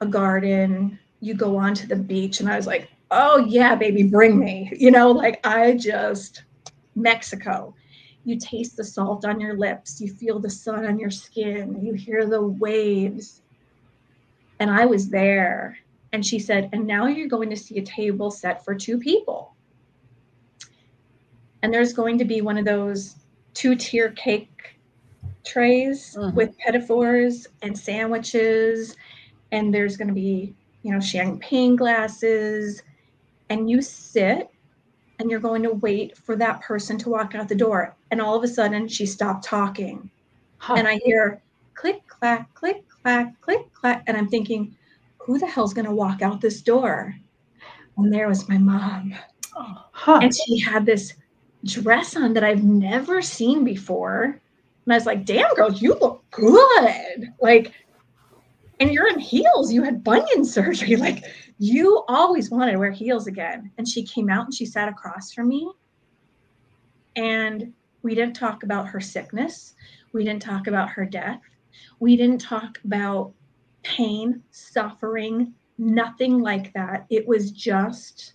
a 0.00 0.06
garden, 0.06 0.98
you 1.20 1.34
go 1.34 1.56
onto 1.56 1.86
the 1.86 1.96
beach. 1.96 2.40
And 2.40 2.50
I 2.50 2.56
was 2.56 2.66
like, 2.66 2.90
oh, 3.12 3.38
yeah, 3.48 3.76
baby, 3.76 4.02
bring 4.02 4.38
me. 4.38 4.70
You 4.76 4.90
know, 4.90 5.12
like 5.12 5.40
I 5.46 5.74
just, 5.76 6.42
Mexico. 6.96 7.74
You 8.24 8.38
taste 8.38 8.76
the 8.76 8.84
salt 8.84 9.24
on 9.24 9.40
your 9.40 9.56
lips, 9.56 10.00
you 10.00 10.12
feel 10.12 10.38
the 10.38 10.50
sun 10.50 10.84
on 10.84 10.98
your 10.98 11.10
skin, 11.10 11.80
you 11.82 11.94
hear 11.94 12.26
the 12.26 12.42
waves. 12.42 13.42
And 14.60 14.70
I 14.70 14.86
was 14.86 15.08
there. 15.08 15.78
And 16.12 16.24
she 16.24 16.38
said, 16.38 16.68
and 16.72 16.86
now 16.86 17.06
you're 17.06 17.28
going 17.28 17.50
to 17.50 17.56
see 17.56 17.78
a 17.78 17.82
table 17.82 18.30
set 18.30 18.64
for 18.64 18.74
two 18.74 18.98
people. 18.98 19.54
And 21.62 21.72
there's 21.72 21.92
going 21.92 22.18
to 22.18 22.24
be 22.24 22.40
one 22.40 22.58
of 22.58 22.64
those 22.64 23.16
two 23.54 23.74
tier 23.76 24.10
cake 24.10 24.48
trays 25.44 26.14
Mhm. 26.18 26.34
with 26.34 26.56
petit 26.58 26.80
fours 26.80 27.46
and 27.62 27.76
sandwiches. 27.78 28.96
And 29.52 29.72
there's 29.72 29.96
going 29.96 30.08
to 30.08 30.14
be, 30.14 30.54
you 30.82 30.92
know, 30.92 31.00
champagne 31.00 31.76
glasses. 31.76 32.82
and 33.50 33.68
you 33.68 33.82
sit 33.82 34.48
and 35.18 35.30
you're 35.30 35.38
going 35.38 35.62
to 35.62 35.72
wait 35.74 36.16
for 36.16 36.36
that 36.36 36.62
person 36.62 36.96
to 36.96 37.10
walk 37.10 37.34
out 37.34 37.48
the 37.48 37.54
door. 37.54 37.94
And 38.10 38.18
all 38.18 38.34
of 38.34 38.42
a 38.42 38.48
sudden, 38.48 38.88
she 38.88 39.04
stopped 39.04 39.44
talking. 39.44 40.10
Huh. 40.56 40.74
And 40.78 40.88
I 40.88 40.98
hear 41.04 41.42
click, 41.74 42.06
clack, 42.06 42.54
click, 42.54 42.88
clack, 42.88 43.38
click, 43.42 43.70
clack. 43.74 44.04
And 44.06 44.16
I'm 44.16 44.26
thinking, 44.28 44.74
who 45.24 45.38
the 45.38 45.46
hell's 45.46 45.74
going 45.74 45.86
to 45.86 45.94
walk 45.94 46.22
out 46.22 46.40
this 46.40 46.62
door? 46.62 47.14
And 47.96 48.12
there 48.12 48.28
was 48.28 48.48
my 48.48 48.58
mom. 48.58 49.14
Huh. 49.54 50.20
And 50.22 50.34
she 50.34 50.58
had 50.58 50.86
this 50.86 51.14
dress 51.64 52.16
on 52.16 52.32
that 52.34 52.44
I've 52.44 52.64
never 52.64 53.22
seen 53.22 53.64
before. 53.64 54.40
And 54.84 54.92
I 54.92 54.96
was 54.96 55.06
like, 55.06 55.24
damn, 55.24 55.54
girl, 55.54 55.72
you 55.72 55.94
look 55.94 56.24
good. 56.30 57.32
Like, 57.40 57.72
and 58.80 58.92
you're 58.92 59.08
in 59.08 59.20
heels. 59.20 59.72
You 59.72 59.82
had 59.82 60.02
bunion 60.02 60.44
surgery. 60.44 60.96
Like, 61.02 61.24
you 61.58 62.02
always 62.08 62.50
wanted 62.50 62.72
to 62.72 62.78
wear 62.78 62.90
heels 62.90 63.28
again. 63.28 63.70
And 63.78 63.86
she 63.86 64.02
came 64.02 64.28
out 64.28 64.46
and 64.46 64.54
she 64.54 64.66
sat 64.66 64.88
across 64.88 65.32
from 65.32 65.48
me. 65.48 65.70
And 67.14 67.72
we 68.02 68.16
didn't 68.16 68.34
talk 68.34 68.64
about 68.64 68.88
her 68.88 69.00
sickness. 69.00 69.74
We 70.12 70.24
didn't 70.24 70.42
talk 70.42 70.66
about 70.66 70.88
her 70.88 71.04
death. 71.04 71.40
We 72.00 72.16
didn't 72.16 72.40
talk 72.40 72.78
about 72.84 73.32
pain, 73.82 74.42
suffering, 74.50 75.54
nothing 75.78 76.40
like 76.40 76.72
that. 76.74 77.06
It 77.10 77.26
was 77.26 77.50
just, 77.50 78.34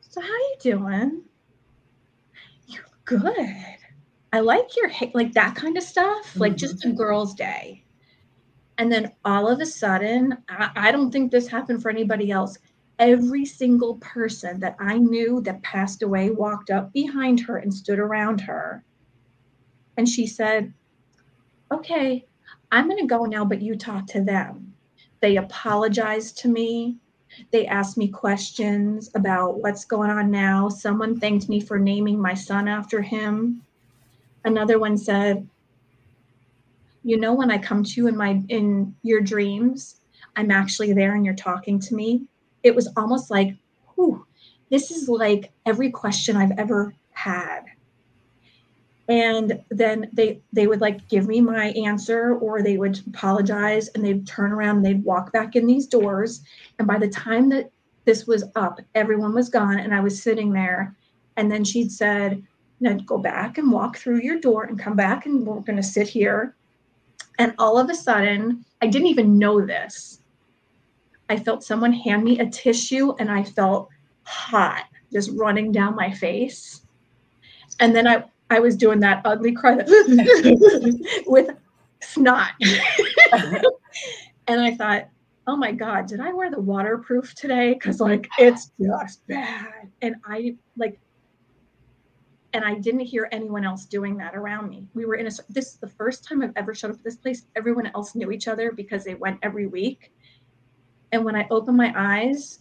so 0.00 0.20
how 0.20 0.28
you 0.28 0.56
doing? 0.60 1.22
You're 2.66 2.84
good. 3.04 3.76
I 4.32 4.40
like 4.40 4.76
your 4.76 4.90
like 5.14 5.32
that 5.34 5.54
kind 5.54 5.76
of 5.76 5.82
stuff, 5.82 6.30
mm-hmm. 6.30 6.40
like 6.40 6.56
just 6.56 6.84
a 6.84 6.92
girl's 6.92 7.34
day. 7.34 7.84
And 8.78 8.90
then 8.90 9.12
all 9.24 9.48
of 9.48 9.60
a 9.60 9.66
sudden, 9.66 10.38
I, 10.48 10.70
I 10.74 10.92
don't 10.92 11.10
think 11.10 11.30
this 11.30 11.46
happened 11.46 11.82
for 11.82 11.90
anybody 11.90 12.30
else. 12.30 12.58
Every 12.98 13.44
single 13.44 13.96
person 13.96 14.60
that 14.60 14.76
I 14.80 14.98
knew 14.98 15.40
that 15.42 15.62
passed 15.62 16.02
away 16.02 16.30
walked 16.30 16.70
up 16.70 16.92
behind 16.92 17.40
her 17.40 17.58
and 17.58 17.72
stood 17.72 17.98
around 17.98 18.40
her. 18.42 18.84
And 19.96 20.08
she 20.08 20.26
said, 20.26 20.72
Okay, 21.70 22.26
I'm 22.72 22.88
going 22.88 22.98
to 22.98 23.06
go 23.06 23.24
now, 23.24 23.44
but 23.44 23.62
you 23.62 23.76
talk 23.76 24.06
to 24.08 24.20
them. 24.22 24.74
They 25.20 25.36
apologized 25.36 26.38
to 26.38 26.48
me. 26.48 26.96
They 27.52 27.66
asked 27.66 27.96
me 27.96 28.08
questions 28.08 29.10
about 29.14 29.60
what's 29.60 29.84
going 29.84 30.10
on 30.10 30.30
now. 30.30 30.68
Someone 30.68 31.20
thanked 31.20 31.48
me 31.48 31.60
for 31.60 31.78
naming 31.78 32.20
my 32.20 32.34
son 32.34 32.66
after 32.66 33.00
him. 33.00 33.62
Another 34.44 34.80
one 34.80 34.98
said, 34.98 35.46
you 37.04 37.18
know 37.18 37.32
when 37.34 37.50
i 37.50 37.58
come 37.58 37.82
to 37.82 37.92
you 37.96 38.06
in 38.06 38.16
my 38.16 38.40
in 38.48 38.94
your 39.02 39.20
dreams 39.20 39.96
i'm 40.36 40.50
actually 40.50 40.92
there 40.92 41.14
and 41.14 41.24
you're 41.24 41.34
talking 41.34 41.78
to 41.78 41.94
me 41.94 42.22
it 42.62 42.74
was 42.74 42.88
almost 42.96 43.30
like 43.30 43.54
whew, 43.94 44.24
this 44.70 44.90
is 44.90 45.08
like 45.08 45.50
every 45.66 45.90
question 45.90 46.36
i've 46.36 46.58
ever 46.58 46.94
had 47.10 47.62
and 49.12 49.62
then 49.70 50.08
they 50.12 50.40
they 50.52 50.66
would 50.66 50.80
like 50.80 51.06
give 51.08 51.26
me 51.26 51.40
my 51.40 51.66
answer 51.72 52.36
or 52.36 52.62
they 52.62 52.78
would 52.78 52.98
apologize 53.06 53.88
and 53.88 54.02
they'd 54.02 54.26
turn 54.26 54.52
around 54.52 54.76
and 54.76 54.86
they'd 54.86 55.04
walk 55.04 55.32
back 55.32 55.54
in 55.54 55.66
these 55.66 55.86
doors 55.86 56.42
and 56.78 56.88
by 56.88 56.98
the 56.98 57.08
time 57.08 57.50
that 57.50 57.70
this 58.06 58.26
was 58.26 58.44
up 58.56 58.80
everyone 58.94 59.34
was 59.34 59.48
gone 59.48 59.78
and 59.78 59.94
i 59.94 60.00
was 60.00 60.22
sitting 60.22 60.50
there 60.52 60.96
and 61.36 61.52
then 61.52 61.62
she'd 61.62 61.92
said 61.92 62.42
now 62.80 62.94
go 63.06 63.18
back 63.18 63.58
and 63.58 63.70
walk 63.70 63.98
through 63.98 64.20
your 64.20 64.40
door 64.40 64.64
and 64.64 64.78
come 64.78 64.96
back 64.96 65.26
and 65.26 65.46
we're 65.46 65.60
going 65.60 65.76
to 65.76 65.82
sit 65.82 66.08
here 66.08 66.54
and 67.38 67.54
all 67.58 67.78
of 67.78 67.88
a 67.88 67.94
sudden, 67.94 68.64
I 68.80 68.86
didn't 68.86 69.08
even 69.08 69.38
know 69.38 69.64
this. 69.64 70.20
I 71.28 71.36
felt 71.36 71.64
someone 71.64 71.92
hand 71.92 72.24
me 72.24 72.38
a 72.38 72.48
tissue 72.48 73.14
and 73.18 73.30
I 73.30 73.42
felt 73.42 73.88
hot 74.24 74.84
just 75.12 75.30
running 75.32 75.72
down 75.72 75.96
my 75.96 76.10
face. 76.10 76.82
And 77.80 77.96
then 77.96 78.06
I, 78.06 78.24
I 78.52 78.60
was 78.60 78.76
doing 78.76 79.00
that 79.00 79.22
ugly 79.24 79.52
cry 79.52 79.76
with 81.26 81.50
snot. 82.02 82.50
and 84.46 84.60
I 84.60 84.74
thought, 84.76 85.08
oh 85.46 85.56
my 85.56 85.72
God, 85.72 86.06
did 86.06 86.20
I 86.20 86.32
wear 86.32 86.50
the 86.50 86.60
waterproof 86.60 87.34
today? 87.34 87.72
Because 87.72 87.98
like 88.00 88.28
it's 88.38 88.70
just 88.80 89.26
bad. 89.26 89.90
And 90.02 90.16
I 90.26 90.56
like 90.76 91.00
and 92.52 92.62
I 92.64 92.74
didn't 92.74 93.00
hear 93.00 93.28
anyone 93.32 93.64
else 93.64 93.86
doing 93.86 94.18
that 94.18 94.34
around 94.34 94.68
me. 94.68 94.86
We 94.92 95.06
were 95.06 95.14
in 95.14 95.26
a 95.26 95.30
this 95.48 95.68
is 95.68 95.76
the 95.76 95.88
first 95.88 96.28
time 96.28 96.42
I've 96.42 96.52
ever 96.56 96.74
showed 96.74 96.90
up 96.90 96.98
at 96.98 97.04
this 97.04 97.16
place. 97.16 97.46
Everyone 97.56 97.90
else 97.94 98.14
knew 98.14 98.30
each 98.30 98.48
other 98.48 98.72
because 98.72 99.04
they 99.04 99.14
went 99.14 99.38
every 99.42 99.66
week. 99.66 100.12
And 101.12 101.24
when 101.24 101.36
I 101.36 101.46
opened 101.50 101.78
my 101.78 101.92
eyes, 101.96 102.60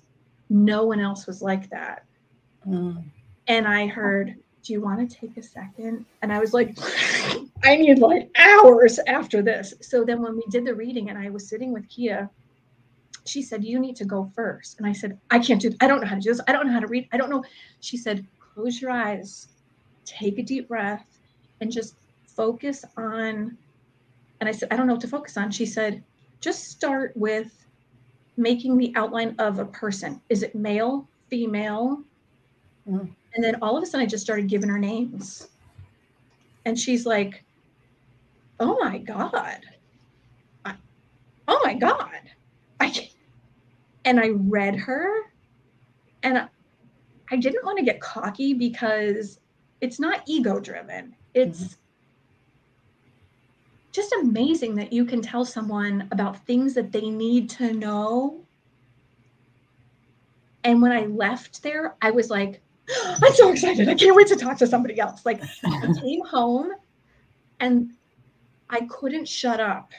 no 0.50 0.86
one 0.86 1.02
else 1.02 1.28
was 1.28 1.42
like 1.42 1.70
that. 1.70 2.06
Mm. 2.66 3.04
And 3.48 3.68
I 3.68 3.88
heard, 3.88 4.36
"Do 4.64 4.74
you 4.74 4.82
want 4.82 5.08
to 5.08 5.16
take 5.16 5.38
a 5.38 5.44
second? 5.44 6.06
And 6.22 6.32
I 6.32 6.40
was 6.40 6.54
like, 6.54 6.78
I 7.64 7.76
need 7.76 8.00
like 8.00 8.30
hours 8.38 9.00
after 9.08 9.42
this. 9.42 9.74
So 9.82 10.04
then 10.04 10.22
when 10.22 10.36
we 10.36 10.44
did 10.50 10.66
the 10.66 10.76
reading 10.76 11.10
and 11.10 11.18
I 11.18 11.30
was 11.30 11.48
sitting 11.48 11.74
with 11.74 11.88
Kia, 11.90 12.30
she 13.26 13.42
said, 13.42 13.64
You 13.64 13.80
need 13.80 13.96
to 13.98 14.06
go 14.06 14.32
first. 14.36 14.78
And 14.78 14.88
I 14.88 14.94
said, 14.94 15.20
I 15.30 15.40
can't 15.40 15.62
do 15.62 15.74
I 15.80 15.88
don't 15.88 16.02
know 16.02 16.08
how 16.08 16.16
to 16.16 16.22
do 16.22 16.30
this. 16.30 16.42
I 16.48 16.52
don't 16.52 16.68
know 16.68 16.74
how 16.74 16.80
to 16.80 16.88
read. 16.88 17.08
I 17.12 17.18
don't 17.18 17.30
know. 17.30 17.44
She 17.80 17.98
said, 17.98 18.26
Close 18.40 18.82
your 18.82 18.92
eyes 18.92 19.48
take 20.06 20.38
a 20.38 20.44
deep 20.44 20.68
breath 20.68 21.06
and 21.62 21.72
just 21.72 21.96
focus 22.28 22.84
on 22.98 23.58
and 24.40 24.50
I 24.50 24.52
said, 24.52 24.70
I 24.72 24.76
don't 24.76 24.88
know 24.88 24.94
what 24.94 25.02
to 25.02 25.08
focus 25.08 25.38
on. 25.38 25.52
She 25.52 25.68
said, 25.68 26.04
just 26.40 26.70
start 26.70 27.14
with 27.16 27.64
making 28.38 28.76
the 28.76 28.92
outline 28.96 29.36
of 29.38 29.60
a 29.60 29.66
person. 29.66 30.20
Is 30.30 30.42
it 30.42 30.56
male, 30.56 31.08
female? 31.30 32.02
Mm. 32.90 33.12
And 33.34 33.44
then 33.44 33.56
all 33.62 33.78
of 33.78 33.84
a 33.84 33.86
sudden 33.86 34.06
I 34.06 34.10
just 34.10 34.24
started 34.24 34.48
giving 34.48 34.70
her 34.70 34.80
names. 34.80 35.48
And 36.66 36.78
she's 36.78 37.06
like, 37.06 37.44
oh 38.60 38.78
my 38.80 38.98
God. 38.98 39.62
I, 40.66 40.76
oh 41.48 41.62
my 41.64 41.74
God. 41.74 42.22
I 42.80 43.10
and 44.06 44.20
I 44.20 44.30
read 44.30 44.76
her 44.76 45.32
and 46.24 46.38
I, 46.38 46.48
I 47.32 47.36
didn't 47.36 47.66
want 47.66 47.78
to 47.78 47.84
get 47.86 48.02
cocky 48.02 48.54
because 48.54 49.40
it's 49.82 50.00
not 50.00 50.24
ego 50.26 50.60
driven 50.60 51.16
it's 51.34 51.60
mm-hmm. 51.60 51.74
just 53.92 54.14
amazing 54.14 54.76
that 54.76 54.94
you 54.94 55.06
can 55.06 55.22
tell 55.22 55.46
someone 55.46 56.08
about 56.12 56.46
things 56.46 56.74
that 56.74 56.92
they 56.92 57.10
need 57.10 57.50
to 57.50 57.74
know 57.74 58.40
and 60.64 60.82
when 60.82 60.92
i 60.92 61.06
left 61.06 61.64
there 61.64 61.96
i 62.02 62.12
was 62.12 62.30
like 62.30 62.62
i'm 63.06 63.34
so 63.34 63.50
excited 63.50 63.88
i 63.88 63.96
can't 63.96 64.16
wait 64.16 64.28
to 64.28 64.36
talk 64.36 64.58
to 64.58 64.68
somebody 64.68 65.00
else 65.00 65.26
like 65.26 65.42
i 65.66 65.94
came 66.02 66.22
home 66.26 66.72
and 67.60 67.92
i 68.70 68.82
couldn't 68.82 69.28
shut 69.28 69.60
up 69.60 69.92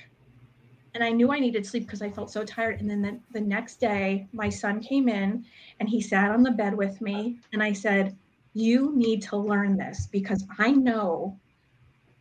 and 0.95 1.03
I 1.03 1.11
knew 1.11 1.33
I 1.33 1.39
needed 1.39 1.67
sleep 1.67 1.87
because 1.87 2.03
I 2.03 2.11
felt 2.11 2.31
so 2.31 2.45
tired. 2.45 2.81
And 2.81 2.91
then 2.91 3.01
the, 3.01 3.19
the 3.33 3.41
next 3.41 3.81
day, 3.81 4.29
my 4.33 4.49
son 4.49 4.81
came 4.81 5.09
in 5.09 5.45
and 5.81 5.89
he 5.89 6.01
sat 6.01 6.31
on 6.31 6.43
the 6.43 6.51
bed 6.51 6.75
with 6.75 7.01
me. 7.01 7.39
And 7.53 7.63
I 7.63 7.73
said, 7.73 8.17
you 8.55 8.93
need 8.95 9.23
to 9.23 9.37
learn 9.37 9.77
this 9.77 10.07
because 10.13 10.45
I 10.59 10.73
know 10.73 11.39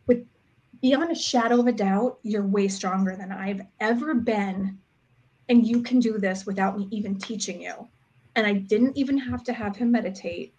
with 0.06 0.26
beyond 0.80 1.12
a 1.12 1.14
shadow 1.14 1.60
of 1.60 1.66
a 1.66 1.72
doubt, 1.72 2.18
you're 2.22 2.46
way 2.46 2.68
stronger 2.68 3.14
than 3.14 3.30
I've 3.30 3.60
ever 3.80 4.14
been. 4.14 4.78
And 5.50 5.66
you 5.66 5.82
can 5.82 6.00
do 6.00 6.16
this 6.16 6.46
without 6.46 6.78
me 6.78 6.88
even 6.90 7.18
teaching 7.18 7.60
you. 7.60 7.88
And 8.34 8.46
I 8.46 8.54
didn't 8.54 8.96
even 8.96 9.18
have 9.18 9.44
to 9.44 9.52
have 9.52 9.76
him 9.76 9.92
meditate. 9.92 10.54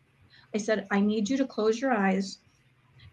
I 0.54 0.58
said, 0.58 0.88
I 0.92 1.00
need 1.00 1.30
you 1.30 1.38
to 1.38 1.46
close 1.46 1.80
your 1.80 1.92
eyes 1.92 2.40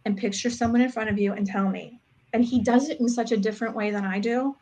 and 0.04 0.16
picture 0.16 0.50
someone 0.50 0.80
in 0.80 0.90
front 0.90 1.10
of 1.10 1.18
you 1.18 1.32
and 1.32 1.46
tell 1.46 1.68
me. 1.68 2.00
And 2.32 2.44
he 2.44 2.60
does 2.60 2.88
it 2.88 3.00
in 3.00 3.08
such 3.08 3.32
a 3.32 3.36
different 3.36 3.74
way 3.74 3.90
than 3.90 4.04
I 4.04 4.18
do. 4.18 4.56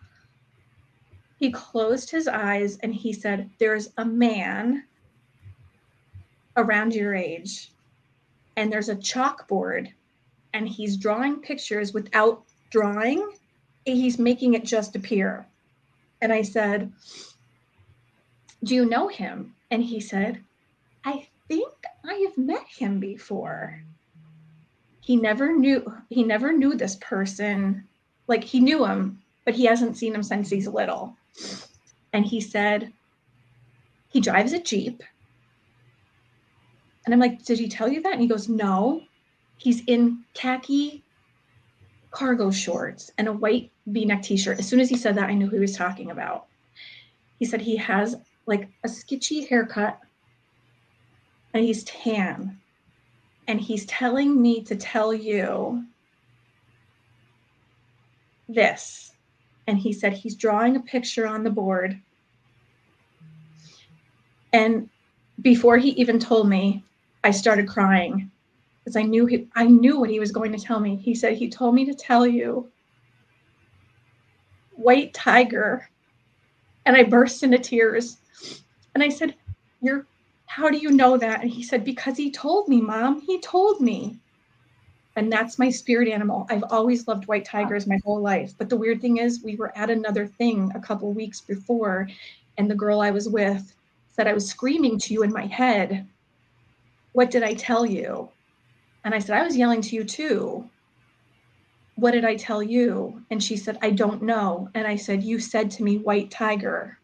He 1.39 1.51
closed 1.51 2.11
his 2.11 2.27
eyes 2.27 2.79
and 2.79 2.95
he 2.95 3.13
said, 3.13 3.51
There's 3.59 3.91
a 3.97 4.05
man 4.05 4.85
around 6.59 6.93
your 6.95 7.15
age 7.15 7.71
and 8.57 8.73
there's 8.73 8.89
a 8.89 8.97
chalkboard 8.97 9.93
and 10.53 10.69
he's 10.69 10.97
drawing 10.97 11.37
pictures 11.37 11.95
without 11.95 12.43
drawing 12.71 13.31
he's 13.85 14.19
making 14.19 14.55
it 14.55 14.65
just 14.65 14.97
appear 14.97 15.47
and 16.21 16.33
i 16.33 16.43
said 16.43 16.93
do 18.65 18.75
you 18.75 18.85
know 18.85 19.07
him 19.07 19.55
and 19.71 19.83
he 19.83 20.01
said 20.01 20.43
i 21.05 21.27
think 21.49 21.73
i 22.05 22.15
have 22.27 22.39
met 22.39 22.65
him 22.67 23.01
before 23.01 23.83
he 25.01 25.17
never 25.17 25.57
knew 25.57 25.93
he 26.11 26.23
never 26.23 26.53
knew 26.53 26.75
this 26.75 26.97
person 26.97 27.87
like 28.27 28.45
he 28.45 28.61
knew 28.61 28.85
him 28.85 29.21
but 29.45 29.55
he 29.55 29.65
hasn't 29.65 29.97
seen 29.97 30.15
him 30.15 30.23
since 30.23 30.51
he's 30.51 30.69
little 30.69 31.17
and 32.13 32.25
he 32.25 32.41
said 32.41 32.93
he 34.09 34.21
drives 34.21 34.53
a 34.53 34.59
jeep 34.59 35.03
and 37.09 37.15
I'm 37.15 37.21
like, 37.21 37.43
did 37.43 37.59
he 37.59 37.69
tell 37.69 37.89
you 37.89 38.03
that? 38.03 38.13
And 38.13 38.21
he 38.21 38.29
goes, 38.29 38.51
no. 38.51 39.01
He's 39.57 39.83
in 39.87 40.25
khaki 40.35 41.03
cargo 42.11 42.51
shorts 42.51 43.11
and 43.17 43.27
a 43.27 43.33
white 43.33 43.71
v-neck 43.87 44.25
t-shirt. 44.25 44.59
As 44.59 44.69
soon 44.69 44.79
as 44.79 44.91
he 44.91 44.97
said 44.99 45.15
that, 45.15 45.31
I 45.31 45.33
knew 45.33 45.47
who 45.47 45.57
he 45.57 45.61
was 45.61 45.75
talking 45.75 46.11
about. 46.11 46.49
He 47.39 47.47
said 47.47 47.63
he 47.63 47.77
has 47.77 48.15
like 48.49 48.67
a 48.83 48.89
sketchy 48.89 49.45
haircut 49.45 50.01
and 51.53 51.63
he's 51.63 51.85
tan 51.85 52.59
and 53.47 53.61
he's 53.61 53.85
telling 53.87 54.41
me 54.41 54.63
to 54.63 54.75
tell 54.75 55.13
you 55.13 55.85
this. 58.49 59.13
And 59.67 59.79
he 59.79 59.93
said 59.93 60.15
he's 60.15 60.35
drawing 60.35 60.77
a 60.77 60.81
picture 60.81 61.27
on 61.27 61.43
the 61.43 61.51
board. 61.51 62.01
And 64.55 64.89
before 65.43 65.77
he 65.77 65.91
even 65.91 66.19
told 66.19 66.49
me 66.49 66.83
i 67.23 67.31
started 67.31 67.69
crying 67.69 68.31
because 68.81 68.97
i 68.97 69.03
knew 69.03 69.25
he 69.25 69.47
i 69.55 69.65
knew 69.65 70.01
what 70.01 70.11
he 70.11 70.19
was 70.19 70.33
going 70.33 70.53
to 70.53 70.59
tell 70.59 70.81
me. 70.81 70.97
He 70.97 71.15
said 71.15 71.35
he 71.35 71.51
told 71.51 71.75
me 71.75 71.85
to 71.85 71.95
tell 71.95 72.27
you 72.27 72.67
white 74.71 75.13
tiger. 75.13 75.89
And 76.87 76.97
i 76.97 77.03
burst 77.03 77.43
into 77.43 77.59
tears 77.59 78.17
and 78.95 79.03
i 79.03 79.09
said 79.09 79.35
you're 79.81 80.07
how 80.49 80.71
do 80.71 80.79
you 80.79 80.91
know 80.91 81.17
that? 81.19 81.43
And 81.43 81.51
he 81.51 81.63
said 81.63 81.85
because 81.85 82.17
he 82.17 82.31
told 82.31 82.69
me 82.69 82.81
mom. 82.81 83.21
He 83.21 83.39
told 83.39 83.81
me. 83.81 84.19
And 85.15 85.31
that's 85.31 85.59
my 85.59 85.69
spirit 85.69 86.09
animal. 86.09 86.47
I've 86.49 86.65
always 86.71 87.07
loved 87.07 87.29
white 87.29 87.45
tigers 87.45 87.87
my 87.87 87.99
whole 88.05 88.21
life. 88.21 88.55
But 88.57 88.69
the 88.69 88.77
weird 88.77 89.01
thing 89.01 89.19
is 89.19 89.43
we 89.43 89.57
were 89.57 89.77
at 89.77 89.91
another 89.91 90.27
thing 90.27 90.73
a 90.75 90.81
couple 90.81 91.13
weeks 91.13 91.41
before 91.41 92.09
and 92.57 92.69
the 92.69 92.75
girl 92.75 93.01
i 93.01 93.11
was 93.11 93.29
with 93.29 93.73
said 94.11 94.27
i 94.27 94.33
was 94.33 94.49
screaming 94.49 94.99
to 94.99 95.15
you 95.15 95.23
in 95.23 95.33
my 95.33 95.47
head 95.47 96.05
what 97.13 97.31
did 97.31 97.45
i 97.45 97.55
tell 97.55 97.87
you? 97.87 98.29
And 99.05 99.15
i 99.15 99.19
said 99.21 99.37
i 99.37 99.45
was 99.45 99.57
yelling 99.57 99.83
to 99.83 99.95
you 99.95 100.03
too. 100.03 100.69
What 101.97 102.13
did 102.13 102.25
I 102.25 102.37
tell 102.37 102.63
you? 102.63 103.23
And 103.31 103.43
she 103.43 103.57
said, 103.57 103.77
I 103.83 103.91
don't 103.91 104.23
know. 104.23 104.71
And 104.75 104.87
I 104.87 104.95
said, 104.95 105.23
You 105.23 105.41
said 105.41 105.69
to 105.73 105.83
me, 105.83 105.99
white 105.99 106.31
tiger. 106.31 106.98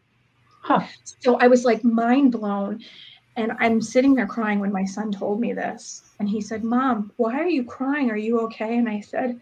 Huh. 0.65 0.81
So 1.19 1.35
I 1.35 1.47
was 1.47 1.63
like 1.63 1.83
mind 1.83 2.31
blown. 2.31 2.83
And 3.35 3.51
I'm 3.59 3.83
sitting 3.83 4.15
there 4.15 4.25
crying 4.25 4.59
when 4.59 4.71
my 4.71 4.83
son 4.83 5.11
told 5.11 5.39
me 5.39 5.53
this. 5.53 6.01
And 6.17 6.27
he 6.27 6.41
said, 6.41 6.63
Mom, 6.63 7.11
why 7.17 7.39
are 7.39 7.47
you 7.47 7.63
crying? 7.63 8.09
Are 8.09 8.17
you 8.17 8.39
okay? 8.41 8.79
And 8.79 8.89
I 8.89 8.99
said, 8.99 9.39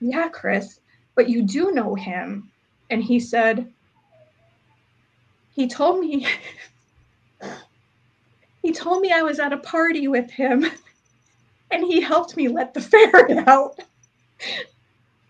Yeah, 0.00 0.28
Chris, 0.28 0.80
but 1.14 1.30
you 1.30 1.40
do 1.40 1.72
know 1.72 1.94
him. 1.94 2.50
And 2.90 3.02
he 3.02 3.18
said, 3.18 3.72
He 5.54 5.66
told 5.66 6.00
me, 6.00 6.26
he 8.62 8.70
told 8.70 9.00
me 9.00 9.12
I 9.12 9.22
was 9.22 9.38
at 9.38 9.54
a 9.54 9.58
party 9.58 10.08
with 10.08 10.30
him 10.30 10.66
and 11.70 11.84
he 11.84 12.02
helped 12.02 12.36
me 12.36 12.48
let 12.48 12.74
the 12.74 12.82
ferret 12.82 13.30
out 13.48 13.80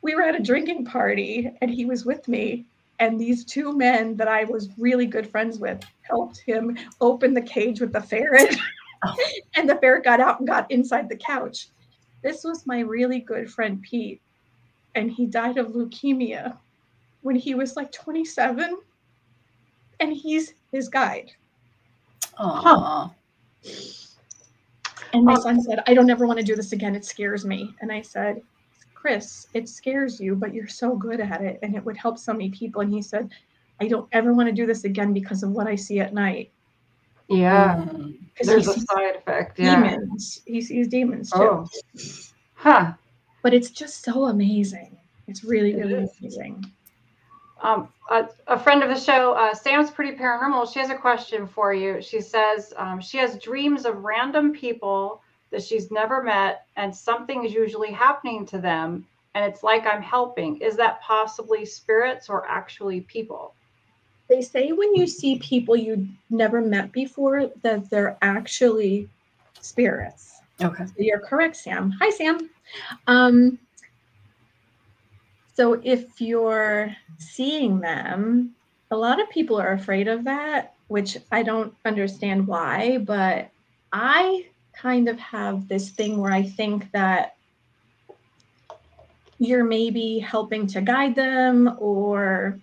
we 0.02 0.14
were 0.14 0.22
at 0.22 0.38
a 0.38 0.42
drinking 0.42 0.84
party 0.84 1.50
and 1.60 1.70
he 1.70 1.84
was 1.84 2.04
with 2.04 2.26
me 2.28 2.64
and 2.98 3.20
these 3.20 3.44
two 3.44 3.76
men 3.76 4.16
that 4.16 4.28
I 4.28 4.44
was 4.44 4.70
really 4.78 5.06
good 5.06 5.28
friends 5.28 5.58
with 5.58 5.84
helped 6.02 6.38
him 6.38 6.76
open 7.00 7.34
the 7.34 7.42
cage 7.42 7.80
with 7.80 7.92
the 7.92 8.00
ferret. 8.00 8.56
Oh. 9.04 9.14
and 9.54 9.68
the 9.68 9.76
ferret 9.76 10.04
got 10.04 10.20
out 10.20 10.38
and 10.38 10.48
got 10.48 10.70
inside 10.70 11.10
the 11.10 11.18
couch. 11.18 11.68
This 12.22 12.42
was 12.44 12.66
my 12.66 12.80
really 12.80 13.20
good 13.20 13.48
friend 13.48 13.80
Pete, 13.82 14.22
and 14.94 15.10
he 15.10 15.26
died 15.26 15.58
of 15.58 15.72
leukemia 15.72 16.56
when 17.20 17.36
he 17.36 17.54
was 17.54 17.76
like 17.76 17.92
27, 17.92 18.78
and 20.00 20.12
he's 20.14 20.54
his 20.72 20.88
guide. 20.88 21.30
Aww. 22.40 23.12
And 25.12 25.24
my 25.24 25.34
um, 25.34 25.40
son 25.40 25.62
said, 25.62 25.80
I 25.86 25.94
don't 25.94 26.10
ever 26.10 26.26
want 26.26 26.38
to 26.38 26.44
do 26.44 26.56
this 26.56 26.72
again. 26.72 26.94
It 26.94 27.04
scares 27.04 27.44
me. 27.44 27.74
And 27.80 27.92
I 27.92 28.02
said, 28.02 28.42
Chris, 29.06 29.46
it 29.54 29.68
scares 29.68 30.18
you, 30.18 30.34
but 30.34 30.52
you're 30.52 30.66
so 30.66 30.96
good 30.96 31.20
at 31.20 31.40
it 31.40 31.60
and 31.62 31.76
it 31.76 31.84
would 31.84 31.96
help 31.96 32.18
so 32.18 32.32
many 32.32 32.50
people. 32.50 32.80
And 32.80 32.92
he 32.92 33.00
said, 33.00 33.30
I 33.80 33.86
don't 33.86 34.08
ever 34.10 34.34
want 34.34 34.48
to 34.48 34.52
do 34.52 34.66
this 34.66 34.82
again 34.82 35.12
because 35.12 35.44
of 35.44 35.52
what 35.52 35.68
I 35.68 35.76
see 35.76 36.00
at 36.00 36.12
night. 36.12 36.50
Yeah. 37.28 37.76
Mm-hmm. 37.76 38.10
There's 38.42 38.66
a 38.66 38.80
side 38.80 39.14
effect. 39.14 39.60
Yeah. 39.60 39.90
Demons. 39.96 40.42
He 40.44 40.60
sees 40.60 40.88
demons 40.88 41.30
too. 41.30 41.38
Oh. 41.38 41.68
Huh. 42.54 42.94
But 43.42 43.54
it's 43.54 43.70
just 43.70 44.02
so 44.02 44.24
amazing. 44.24 44.98
It's 45.28 45.44
really, 45.44 45.76
really 45.76 46.02
it 46.02 46.10
amazing. 46.20 46.66
Um, 47.62 47.90
a, 48.10 48.28
a, 48.48 48.58
friend 48.58 48.82
of 48.82 48.88
the 48.88 48.98
show, 48.98 49.34
uh, 49.34 49.54
Sam's 49.54 49.92
Pretty 49.92 50.16
Paranormal, 50.16 50.72
she 50.72 50.80
has 50.80 50.90
a 50.90 50.96
question 50.96 51.46
for 51.46 51.72
you. 51.72 52.02
She 52.02 52.20
says 52.20 52.74
um, 52.76 53.00
she 53.00 53.18
has 53.18 53.38
dreams 53.38 53.86
of 53.86 54.02
random 54.02 54.52
people 54.52 55.22
that 55.50 55.62
she's 55.62 55.90
never 55.90 56.22
met 56.22 56.66
and 56.76 56.94
something 56.94 57.44
is 57.44 57.52
usually 57.52 57.92
happening 57.92 58.46
to 58.46 58.58
them 58.58 59.06
and 59.34 59.44
it's 59.44 59.62
like 59.62 59.86
I'm 59.86 60.00
helping. 60.00 60.60
Is 60.62 60.76
that 60.76 61.02
possibly 61.02 61.66
spirits 61.66 62.30
or 62.30 62.48
actually 62.48 63.02
people? 63.02 63.54
They 64.28 64.40
say 64.40 64.72
when 64.72 64.94
you 64.94 65.06
see 65.06 65.38
people 65.38 65.76
you 65.76 66.08
never 66.30 66.62
met 66.62 66.90
before 66.90 67.50
that 67.62 67.90
they're 67.90 68.16
actually 68.22 69.08
spirits. 69.60 70.40
Okay. 70.62 70.86
So 70.86 70.94
you're 70.96 71.20
correct, 71.20 71.56
Sam. 71.56 71.92
Hi, 72.00 72.08
Sam. 72.10 72.48
Um, 73.06 73.58
so 75.54 75.80
if 75.84 76.20
you're 76.20 76.96
seeing 77.18 77.80
them, 77.80 78.54
a 78.90 78.96
lot 78.96 79.20
of 79.20 79.28
people 79.30 79.60
are 79.60 79.72
afraid 79.72 80.08
of 80.08 80.24
that, 80.24 80.74
which 80.88 81.18
I 81.30 81.42
don't 81.42 81.74
understand 81.84 82.46
why, 82.46 82.98
but 82.98 83.50
I 83.92 84.46
kind 84.80 85.08
of 85.08 85.18
have 85.18 85.68
this 85.68 85.90
thing 85.90 86.18
where 86.18 86.32
I 86.32 86.42
think 86.42 86.90
that 86.92 87.36
you're 89.38 89.64
maybe 89.64 90.18
helping 90.18 90.66
to 90.68 90.80
guide 90.80 91.14
them 91.14 91.76
or 91.78 92.58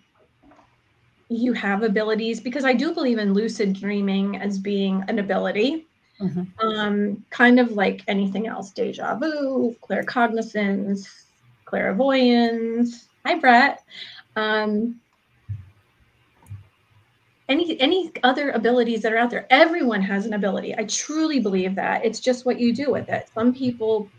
you 1.29 1.53
have 1.53 1.83
abilities 1.83 2.39
because 2.39 2.65
I 2.65 2.73
do 2.73 2.93
believe 2.93 3.17
in 3.17 3.33
lucid 3.33 3.73
dreaming 3.73 4.37
as 4.37 4.57
being 4.57 5.03
an 5.07 5.19
ability. 5.19 5.87
Mm-hmm. 6.19 6.67
Um, 6.67 7.25
kind 7.31 7.59
of 7.59 7.71
like 7.71 8.03
anything 8.07 8.47
else, 8.47 8.71
deja 8.71 9.15
vu, 9.15 9.75
claircognizance, 9.81 11.07
clairvoyance. 11.65 13.07
Hi, 13.25 13.35
Brett. 13.39 13.83
Um, 14.35 14.99
any 17.49 17.79
any 17.79 18.11
other 18.23 18.51
abilities 18.51 19.01
that 19.01 19.13
are 19.13 19.17
out 19.17 19.29
there. 19.29 19.47
Everyone 19.49 20.01
has 20.01 20.25
an 20.25 20.33
ability. 20.33 20.75
I 20.77 20.85
truly 20.85 21.39
believe 21.39 21.75
that. 21.75 22.05
It's 22.05 22.19
just 22.19 22.45
what 22.45 22.59
you 22.59 22.73
do 22.73 22.91
with 22.91 23.09
it. 23.09 23.29
Some 23.33 23.53
people 23.53 24.09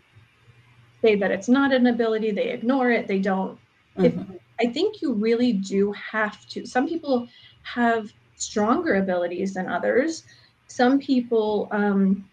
say 1.01 1.15
that 1.15 1.31
it's 1.31 1.49
not 1.49 1.73
an 1.73 1.87
ability. 1.87 2.31
They 2.31 2.49
ignore 2.49 2.91
it. 2.91 3.07
They 3.07 3.19
don't. 3.19 3.59
Mm-hmm. 3.97 4.33
if, 4.33 4.39
i 4.59 4.65
think 4.73 5.01
you 5.01 5.13
really 5.13 5.53
do 5.53 5.93
have 5.93 6.45
to 6.47 6.65
some 6.65 6.85
people 6.85 7.29
have 7.63 8.11
stronger 8.35 8.95
abilities 8.95 9.53
than 9.53 9.67
others. 9.67 10.23
Some 10.67 10.99
people 10.99 11.67
um, 11.71 12.27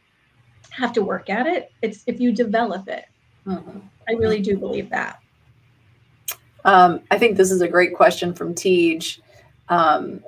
have 0.70 0.92
to 0.94 1.02
work 1.02 1.30
at 1.30 1.46
it. 1.46 1.72
It's 1.82 2.02
if 2.06 2.20
you 2.20 2.32
develop 2.32 2.88
it. 2.88 3.06
Mm-hmm. 3.46 3.78
i 4.08 4.12
really 4.12 4.40
do 4.40 4.56
believe 4.56 4.88
that. 4.90 5.20
Um, 6.64 7.00
i 7.10 7.18
think 7.18 7.36
this 7.36 7.50
is 7.50 7.60
a 7.60 7.68
great 7.68 7.94
question 7.94 8.34
from 8.34 8.54
Tej. 8.54 9.00
Um, 9.68 10.22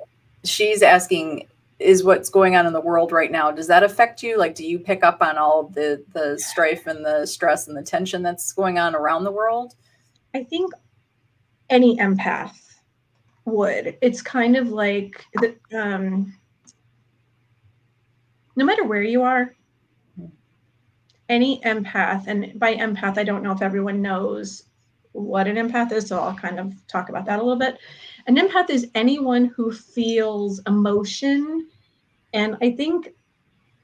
she's 0.47 0.81
asking 0.81 1.47
is 1.77 2.05
what's 2.05 2.29
going 2.29 2.55
on 2.55 2.65
in 2.65 2.71
the 2.71 2.79
world 2.79 3.11
right 3.11 3.31
now 3.31 3.51
does 3.51 3.67
that 3.67 3.83
affect 3.83 4.23
you? 4.23 4.37
Like 4.37 4.55
do 4.55 4.65
you 4.65 4.79
pick 4.79 5.03
up 5.03 5.21
on 5.21 5.37
all 5.37 5.67
the 5.67 6.03
the 6.13 6.37
strife 6.39 6.87
and 6.87 7.05
the 7.05 7.25
stress 7.25 7.67
and 7.67 7.75
the 7.75 7.83
tension 7.83 8.23
that's 8.23 8.53
going 8.53 8.79
on 8.79 8.95
around 8.95 9.23
the 9.23 9.31
world? 9.31 9.75
I 10.33 10.43
think 10.43 10.71
any 11.69 11.97
empath 11.97 12.55
would. 13.45 13.97
It's 14.01 14.21
kind 14.21 14.55
of 14.55 14.69
like 14.69 15.25
the, 15.35 15.55
um 15.73 16.33
no 18.55 18.65
matter 18.65 18.83
where 18.83 19.03
you 19.03 19.21
are 19.21 19.53
any 21.29 21.59
empath 21.61 22.27
and 22.27 22.57
by 22.59 22.75
empath 22.75 23.17
i 23.17 23.23
don't 23.23 23.43
know 23.43 23.51
if 23.51 23.61
everyone 23.61 24.01
knows 24.01 24.63
what 25.13 25.47
an 25.47 25.55
empath 25.55 25.91
is 25.91 26.07
so 26.07 26.19
i'll 26.19 26.35
kind 26.35 26.59
of 26.59 26.73
talk 26.87 27.09
about 27.09 27.25
that 27.25 27.39
a 27.39 27.41
little 27.41 27.59
bit 27.59 27.79
an 28.27 28.37
empath 28.37 28.69
is 28.69 28.89
anyone 28.95 29.45
who 29.45 29.71
feels 29.71 30.59
emotion. 30.67 31.67
And 32.33 32.57
I 32.61 32.71
think 32.71 33.09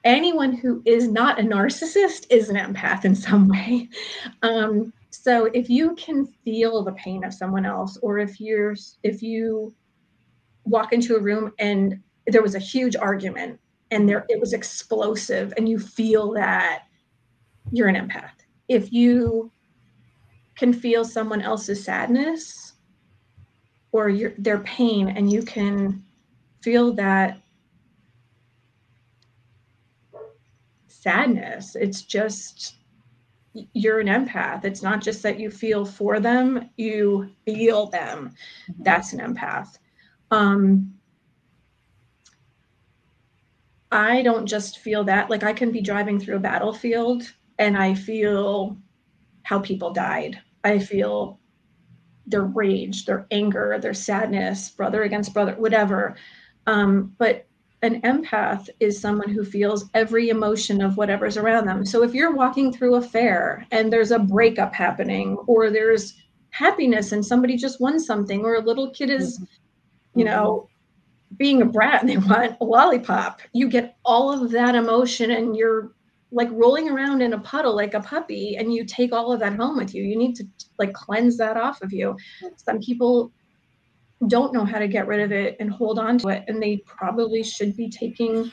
anyone 0.03 0.53
who 0.53 0.81
is 0.85 1.07
not 1.07 1.39
a 1.39 1.43
narcissist 1.43 2.25
is 2.29 2.49
an 2.49 2.55
empath 2.55 3.05
in 3.05 3.15
some 3.15 3.47
way. 3.47 3.89
Um, 4.43 4.91
so 5.11 5.45
if 5.53 5.69
you 5.69 5.93
can 5.95 6.25
feel 6.25 6.83
the 6.83 6.93
pain 6.93 7.23
of 7.23 7.33
someone 7.33 7.65
else, 7.65 7.97
or 8.01 8.17
if 8.17 8.39
you're 8.39 8.75
if 9.03 9.21
you 9.21 9.73
walk 10.63 10.93
into 10.93 11.15
a 11.15 11.19
room 11.19 11.51
and 11.59 11.99
there 12.27 12.41
was 12.41 12.55
a 12.55 12.59
huge 12.59 12.95
argument 12.95 13.59
and 13.91 14.07
there 14.07 14.25
it 14.29 14.39
was 14.39 14.53
explosive 14.53 15.53
and 15.57 15.67
you 15.67 15.77
feel 15.77 16.31
that 16.33 16.83
you're 17.71 17.89
an 17.89 17.95
empath. 17.95 18.31
If 18.67 18.91
you 18.91 19.51
can 20.55 20.73
feel 20.73 21.03
someone 21.03 21.41
else's 21.41 21.83
sadness 21.83 22.60
or 23.91 24.09
your 24.09 24.33
their 24.37 24.59
pain 24.59 25.09
and 25.09 25.31
you 25.31 25.41
can 25.41 26.03
feel 26.61 26.93
that 26.93 27.39
sadness 30.87 31.75
it's 31.75 32.03
just 32.03 32.75
you're 33.73 33.99
an 33.99 34.07
empath 34.07 34.63
it's 34.63 34.81
not 34.81 35.01
just 35.01 35.23
that 35.23 35.39
you 35.39 35.49
feel 35.49 35.83
for 35.83 36.19
them 36.19 36.69
you 36.77 37.29
feel 37.45 37.87
them 37.87 38.33
mm-hmm. 38.69 38.83
that's 38.83 39.13
an 39.13 39.19
empath 39.19 39.77
um 40.29 40.93
I 43.91 44.21
don't 44.21 44.45
just 44.45 44.79
feel 44.79 45.03
that. 45.05 45.29
Like 45.29 45.43
I 45.43 45.51
can 45.53 45.71
be 45.71 45.81
driving 45.81 46.19
through 46.19 46.37
a 46.37 46.39
battlefield 46.39 47.23
and 47.59 47.77
I 47.77 47.93
feel 47.93 48.77
how 49.43 49.59
people 49.59 49.91
died. 49.91 50.39
I 50.63 50.79
feel 50.79 51.40
their 52.31 52.43
rage, 52.43 53.05
their 53.05 53.27
anger, 53.31 53.77
their 53.79 53.93
sadness, 53.93 54.69
brother 54.69 55.03
against 55.03 55.33
brother, 55.33 55.53
whatever. 55.53 56.15
Um, 56.65 57.13
but 57.17 57.45
an 57.83 58.01
empath 58.01 58.69
is 58.79 58.99
someone 58.99 59.29
who 59.29 59.43
feels 59.43 59.89
every 59.93 60.29
emotion 60.29 60.81
of 60.81 60.97
whatever's 60.97 61.37
around 61.37 61.65
them. 61.65 61.85
So 61.85 62.03
if 62.03 62.13
you're 62.13 62.35
walking 62.35 62.71
through 62.71 62.95
a 62.95 63.01
fair 63.01 63.65
and 63.71 63.91
there's 63.91 64.11
a 64.11 64.19
breakup 64.19 64.73
happening, 64.73 65.35
or 65.47 65.69
there's 65.69 66.13
happiness 66.51 67.11
and 67.11 67.25
somebody 67.25 67.57
just 67.57 67.81
won 67.81 67.99
something, 67.99 68.43
or 68.43 68.55
a 68.55 68.61
little 68.61 68.91
kid 68.91 69.09
is, 69.09 69.39
mm-hmm. 69.39 70.19
you 70.19 70.25
know, 70.25 70.67
being 71.37 71.61
a 71.61 71.65
brat 71.65 72.01
and 72.01 72.09
they 72.09 72.17
want 72.17 72.57
a 72.61 72.63
lollipop, 72.63 73.41
you 73.53 73.67
get 73.67 73.95
all 74.05 74.31
of 74.31 74.51
that 74.51 74.75
emotion 74.75 75.31
and 75.31 75.55
you're 75.55 75.91
like 76.31 76.49
rolling 76.51 76.89
around 76.89 77.21
in 77.21 77.33
a 77.33 77.39
puddle 77.39 77.75
like 77.75 77.93
a 77.93 77.99
puppy 77.99 78.55
and 78.57 78.73
you 78.73 78.85
take 78.85 79.11
all 79.11 79.33
of 79.33 79.39
that 79.41 79.55
home 79.55 79.77
with 79.77 79.93
you. 79.93 80.03
You 80.03 80.17
need 80.17 80.35
to 80.37 80.45
like 80.79 80.93
cleanse 80.93 81.37
that 81.37 81.57
off 81.57 81.81
of 81.81 81.91
you. 81.91 82.15
Some 82.55 82.79
people 82.79 83.31
don't 84.27 84.53
know 84.53 84.65
how 84.65 84.79
to 84.79 84.87
get 84.87 85.07
rid 85.07 85.21
of 85.21 85.31
it 85.31 85.57
and 85.59 85.71
hold 85.71 85.97
on 85.97 86.17
to 86.19 86.29
it 86.29 86.43
and 86.47 86.61
they 86.61 86.77
probably 86.85 87.43
should 87.43 87.75
be 87.75 87.89
taking 87.89 88.51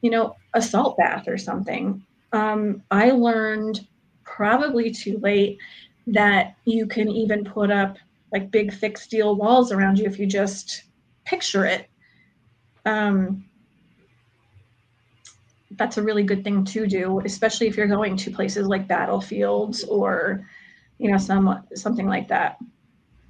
you 0.00 0.10
know 0.10 0.34
a 0.54 0.62
salt 0.62 0.96
bath 0.96 1.28
or 1.28 1.38
something 1.38 2.04
um, 2.32 2.82
i 2.90 3.10
learned 3.10 3.86
probably 4.24 4.90
too 4.90 5.18
late 5.18 5.58
that 6.06 6.56
you 6.64 6.86
can 6.86 7.08
even 7.08 7.44
put 7.44 7.70
up 7.70 7.96
like 8.32 8.50
big 8.50 8.72
thick 8.72 8.98
steel 8.98 9.36
walls 9.36 9.70
around 9.70 9.98
you 9.98 10.04
if 10.04 10.18
you 10.18 10.26
just 10.26 10.84
picture 11.24 11.64
it 11.64 11.88
um, 12.84 13.44
that's 15.72 15.98
a 15.98 16.02
really 16.02 16.22
good 16.22 16.42
thing 16.42 16.64
to 16.64 16.86
do 16.86 17.20
especially 17.20 17.66
if 17.66 17.76
you're 17.76 17.86
going 17.86 18.16
to 18.16 18.30
places 18.30 18.66
like 18.66 18.88
battlefields 18.88 19.84
or 19.84 20.46
you 20.98 21.10
know 21.10 21.18
some 21.18 21.62
something 21.74 22.06
like 22.06 22.26
that 22.28 22.58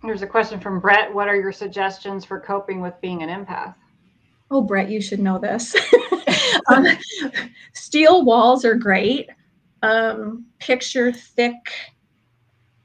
there's 0.02 0.22
a 0.22 0.26
question 0.26 0.60
from 0.60 0.80
Brett. 0.80 1.12
What 1.12 1.28
are 1.28 1.36
your 1.36 1.52
suggestions 1.52 2.24
for 2.24 2.40
coping 2.40 2.80
with 2.80 2.94
being 3.00 3.22
an 3.22 3.28
empath? 3.28 3.74
Oh, 4.50 4.62
Brett, 4.62 4.88
you 4.88 5.00
should 5.00 5.20
know 5.20 5.38
this. 5.38 5.74
um, 6.68 6.86
steel 7.74 8.24
walls 8.24 8.64
are 8.64 8.74
great. 8.74 9.28
Um, 9.82 10.46
picture 10.58 11.12
thick 11.12 11.72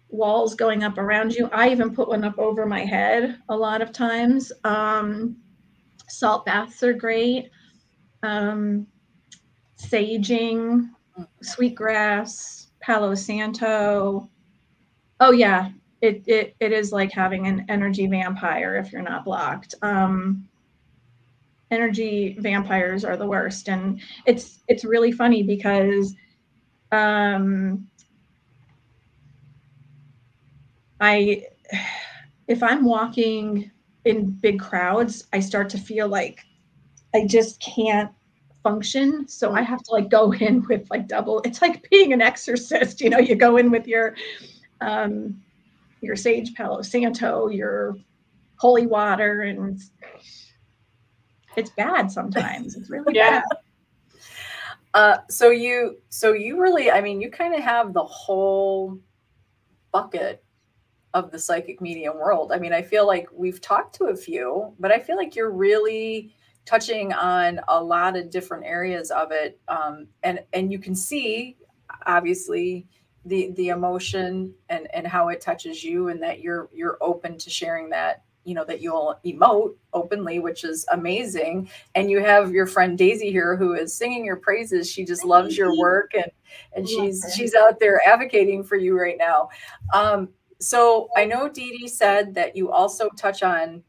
walls 0.09 0.55
going 0.55 0.83
up 0.83 0.97
around 0.97 1.33
you. 1.33 1.49
I 1.51 1.69
even 1.69 1.93
put 1.93 2.07
one 2.07 2.23
up 2.23 2.37
over 2.37 2.65
my 2.65 2.81
head 2.81 3.39
a 3.49 3.55
lot 3.55 3.81
of 3.81 3.91
times. 3.91 4.51
Um, 4.63 5.37
salt 6.09 6.45
baths 6.45 6.83
are 6.83 6.93
great. 6.93 7.49
Um, 8.23 8.87
saging, 9.89 10.89
sweetgrass, 11.41 12.67
Palo 12.81 13.15
Santo. 13.15 14.29
Oh, 15.19 15.31
yeah, 15.31 15.71
it, 16.01 16.23
it 16.27 16.55
it 16.59 16.71
is 16.71 16.91
like 16.91 17.11
having 17.11 17.47
an 17.47 17.65
energy 17.69 18.07
vampire 18.07 18.75
if 18.75 18.91
you're 18.91 19.01
not 19.01 19.23
blocked. 19.23 19.75
Um, 19.81 20.47
energy 21.71 22.35
vampires 22.39 23.05
are 23.05 23.17
the 23.17 23.27
worst, 23.27 23.69
and 23.69 24.01
it's 24.25 24.59
it's 24.67 24.83
really 24.83 25.11
funny 25.11 25.43
because 25.43 26.13
um, 26.91 27.87
I 30.99 31.43
if 32.47 32.61
I'm 32.61 32.83
walking 32.85 33.71
in 34.05 34.31
big 34.31 34.59
crowds, 34.59 35.27
I 35.31 35.39
start 35.39 35.69
to 35.69 35.77
feel 35.77 36.07
like 36.07 36.43
I 37.15 37.25
just 37.25 37.61
can't 37.61 38.11
function. 38.63 39.27
So 39.27 39.53
I 39.53 39.61
have 39.61 39.83
to 39.83 39.91
like 39.91 40.09
go 40.09 40.33
in 40.47 40.65
with 40.67 40.89
like 40.89 41.07
double. 41.07 41.41
It's 41.41 41.61
like 41.61 41.87
being 41.89 42.13
an 42.13 42.21
exorcist, 42.21 43.01
you 43.01 43.09
know. 43.09 43.19
You 43.19 43.35
go 43.35 43.57
in 43.57 43.69
with 43.69 43.87
your 43.87 44.15
um, 44.81 45.41
your 46.01 46.15
sage 46.15 46.53
Palo 46.55 46.81
Santo, 46.81 47.49
your 47.49 47.95
holy 48.57 48.87
water, 48.87 49.41
and 49.41 49.79
it's 51.55 51.69
bad 51.71 52.11
sometimes. 52.11 52.75
It's 52.75 52.89
really 52.89 53.13
yeah. 53.15 53.41
bad. 53.41 53.57
Uh, 54.93 55.17
so 55.29 55.49
you, 55.49 55.97
so 56.09 56.33
you 56.33 56.61
really, 56.61 56.91
I 56.91 57.01
mean, 57.01 57.19
you 57.19 57.31
kind 57.31 57.55
of 57.55 57.61
have 57.61 57.93
the 57.93 58.03
whole 58.03 58.99
bucket 59.91 60.43
of 61.13 61.31
the 61.31 61.39
psychic 61.39 61.81
medium 61.81 62.17
world. 62.17 62.51
I 62.51 62.59
mean, 62.59 62.73
I 62.73 62.81
feel 62.81 63.07
like 63.07 63.27
we've 63.33 63.59
talked 63.61 63.95
to 63.95 64.05
a 64.05 64.15
few, 64.15 64.73
but 64.79 64.91
I 64.91 64.99
feel 64.99 65.15
like 65.15 65.35
you're 65.35 65.51
really 65.51 66.35
touching 66.65 67.13
on 67.13 67.59
a 67.67 67.83
lot 67.83 68.15
of 68.17 68.29
different 68.29 68.65
areas 68.65 69.11
of 69.11 69.31
it, 69.31 69.59
um, 69.67 70.07
and 70.23 70.39
and 70.53 70.71
you 70.71 70.79
can 70.79 70.95
see, 70.95 71.57
obviously, 72.05 72.87
the 73.25 73.51
the 73.55 73.69
emotion 73.69 74.53
and 74.69 74.87
and 74.93 75.07
how 75.07 75.29
it 75.29 75.41
touches 75.41 75.83
you 75.83 76.09
and 76.09 76.21
that 76.21 76.39
you're 76.41 76.69
you're 76.73 76.97
open 77.01 77.37
to 77.37 77.49
sharing 77.49 77.89
that 77.89 78.23
you 78.43 78.53
know 78.53 78.65
that 78.65 78.81
you'll 78.81 79.17
emote 79.25 79.75
openly 79.93 80.39
which 80.39 80.63
is 80.63 80.85
amazing. 80.91 81.69
And 81.95 82.11
you 82.11 82.19
have 82.19 82.51
your 82.51 82.67
friend 82.67 82.97
daisy 82.97 83.31
here 83.31 83.55
who 83.55 83.73
is 83.73 83.95
singing 83.95 84.25
your 84.25 84.35
praises. 84.35 84.91
She 84.91 85.05
just 85.05 85.23
loves 85.23 85.57
your 85.57 85.77
work 85.77 86.11
and 86.13 86.31
and 86.75 86.87
she's 86.87 87.25
she's 87.35 87.55
out 87.55 87.79
there 87.79 88.01
advocating 88.05 88.63
for 88.63 88.75
you 88.75 88.99
right 88.99 89.17
now. 89.17 89.49
Um 89.93 90.29
so 90.59 91.09
i 91.17 91.25
know 91.25 91.49
Dee 91.49 91.77
Dee 91.77 91.87
said 91.87 92.33
that 92.35 92.55
you 92.55 92.71
also 92.71 93.09
touch 93.17 93.43
on 93.43 93.83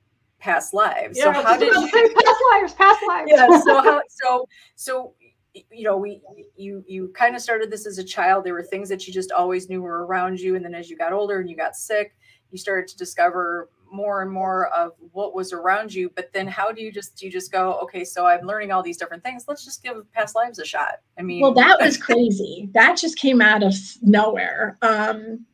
past 0.45 0.74
lives. 0.74 1.18
Yeah, 1.18 1.32
so 1.32 1.42
how 1.42 1.57
did 1.59 1.72
you 1.72 1.88
past 1.90 2.40
lives 2.53 2.74
past 2.74 3.01
lives. 3.09 3.30
Yeah 3.32 3.59
so 3.61 3.82
how 3.82 4.03
so 4.09 4.49
so 4.76 5.14
you 5.55 5.84
know 5.84 5.97
we 5.97 6.20
you 6.55 6.84
you 6.86 7.09
kind 7.16 7.34
of 7.34 7.40
started 7.40 7.70
this 7.70 7.86
as 7.86 7.97
a 7.97 8.05
child. 8.05 8.45
There 8.45 8.53
were 8.53 8.62
things 8.62 8.90
that 8.90 9.07
you 9.07 9.12
just 9.12 9.32
always 9.32 9.70
knew 9.70 9.80
were 9.80 10.05
around 10.05 10.38
you 10.38 10.55
and 10.55 10.64
then 10.64 10.74
as 10.74 10.90
you 10.90 10.97
got 10.99 11.12
older 11.12 11.40
and 11.40 11.49
you 11.49 11.57
got 11.57 11.74
sick 11.74 12.14
you 12.51 12.59
started 12.59 12.86
to 12.88 12.97
discover 12.97 13.70
more 13.90 14.22
and 14.22 14.30
more 14.30 14.68
of 14.68 14.92
what 15.12 15.34
was 15.34 15.53
around 15.53 15.92
you. 15.95 16.11
But 16.14 16.32
then 16.32 16.47
how 16.47 16.70
do 16.72 16.82
you 16.82 16.92
just 16.92 17.16
do 17.16 17.24
you 17.24 17.32
just 17.32 17.51
go 17.51 17.78
okay 17.84 18.05
so 18.05 18.26
i'm 18.26 18.47
learning 18.47 18.70
all 18.70 18.82
these 18.82 18.99
different 18.99 19.24
things. 19.24 19.47
Let's 19.49 19.64
just 19.64 19.82
give 19.82 19.97
past 20.12 20.36
lives 20.36 20.59
a 20.59 20.64
shot. 20.66 20.97
I 21.18 21.22
mean 21.22 21.40
well 21.40 21.55
that 21.55 21.78
was 21.80 21.97
crazy. 22.09 22.68
That 22.74 22.99
just 22.99 23.16
came 23.16 23.40
out 23.40 23.62
of 23.62 23.74
nowhere. 24.03 24.76
Um 24.82 25.47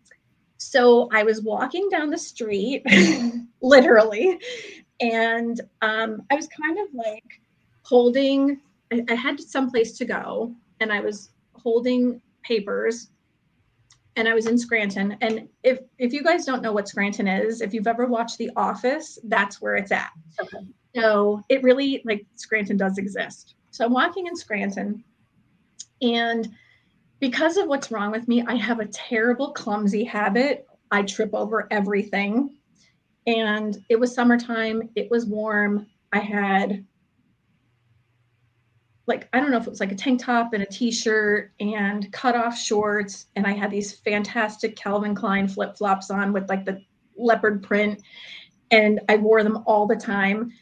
so 0.63 1.09
i 1.11 1.23
was 1.23 1.41
walking 1.41 1.89
down 1.89 2.11
the 2.11 2.19
street 2.19 2.85
literally 3.63 4.39
and 5.01 5.61
um 5.83 6.23
i 6.31 6.35
was 6.35 6.49
kind 6.49 6.79
of 6.79 6.95
like 6.95 7.41
holding 7.83 8.61
I, 8.93 9.05
I 9.09 9.15
had 9.15 9.41
some 9.41 9.71
place 9.71 9.97
to 9.99 10.05
go 10.05 10.55
and 10.81 10.93
I 10.93 11.01
was 11.01 11.31
holding 11.55 12.21
papers 12.43 13.09
and 14.17 14.29
I 14.29 14.35
was 14.35 14.47
in 14.47 14.59
Scranton. 14.59 15.17
And 15.21 15.49
if 15.63 15.81
if 15.99 16.13
you 16.13 16.23
guys 16.23 16.45
don't 16.45 16.63
know 16.63 16.73
what 16.73 16.89
Scranton 16.89 17.29
is, 17.29 17.61
if 17.61 17.73
you've 17.73 17.87
ever 17.87 18.07
watched 18.07 18.39
The 18.39 18.51
Office, 18.57 19.19
that's 19.25 19.61
where 19.61 19.77
it's 19.77 19.93
at. 19.93 20.11
Okay. 20.41 20.59
So 20.97 21.43
it 21.49 21.63
really 21.63 22.03
like 22.05 22.27
Scranton 22.35 22.77
does 22.77 22.99
exist. 22.99 23.55
So 23.71 23.85
I'm 23.85 23.93
walking 23.93 24.27
in 24.27 24.35
Scranton, 24.35 25.05
and 26.03 26.49
because 27.21 27.57
of 27.57 27.69
what's 27.69 27.93
wrong 27.93 28.11
with 28.11 28.27
me, 28.27 28.43
I 28.43 28.57
have 28.57 28.81
a 28.81 28.87
terrible 28.87 29.53
clumsy 29.53 30.03
habit. 30.03 30.67
I 30.91 31.03
trip 31.03 31.31
over 31.33 31.69
everything. 31.71 32.57
And 33.31 33.85
it 33.89 33.99
was 33.99 34.13
summertime, 34.13 34.91
it 34.97 35.09
was 35.09 35.25
warm. 35.25 35.87
I 36.13 36.19
had 36.19 36.85
like 39.07 39.29
I 39.33 39.39
don't 39.39 39.53
know 39.53 39.57
if 39.57 39.67
it 39.67 39.71
was 39.71 39.79
like 39.79 39.93
a 39.93 39.97
tank 39.97 40.25
top 40.25 40.53
and 40.53 40.65
a 40.65 40.67
t-shirt 40.67 41.53
and 41.61 42.13
cut 42.13 42.35
off 42.35 42.59
shorts 42.59 43.27
and 43.37 43.47
I 43.47 43.53
had 43.53 43.71
these 43.71 43.93
fantastic 43.93 44.75
Calvin 44.75 45.15
Klein 45.15 45.47
flip-flops 45.47 46.11
on 46.11 46.33
with 46.33 46.49
like 46.49 46.65
the 46.65 46.83
leopard 47.17 47.63
print 47.63 48.03
and 48.73 49.01
I 49.09 49.17
wore 49.17 49.45
them 49.45 49.63
all 49.65 49.87
the 49.87 49.97
time. 49.97 50.53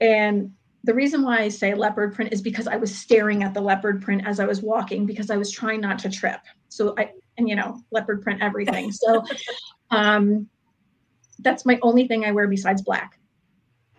And 0.00 0.52
the 0.84 0.94
reason 0.94 1.22
why 1.22 1.40
I 1.40 1.48
say 1.48 1.74
leopard 1.74 2.14
print 2.14 2.32
is 2.32 2.40
because 2.40 2.66
I 2.66 2.76
was 2.76 2.94
staring 2.94 3.42
at 3.42 3.52
the 3.52 3.60
leopard 3.60 4.00
print 4.00 4.26
as 4.26 4.40
I 4.40 4.46
was 4.46 4.62
walking 4.62 5.04
because 5.04 5.30
I 5.30 5.36
was 5.36 5.50
trying 5.50 5.82
not 5.82 5.98
to 6.00 6.10
trip. 6.10 6.40
So 6.70 6.94
I 6.96 7.12
and 7.36 7.48
you 7.48 7.54
know, 7.54 7.82
leopard 7.90 8.22
print 8.22 8.40
everything. 8.42 8.92
So 8.92 9.22
um 9.90 10.48
that's 11.40 11.66
my 11.66 11.78
only 11.82 12.08
thing 12.08 12.24
I 12.24 12.32
wear 12.32 12.48
besides 12.48 12.82
black. 12.82 13.18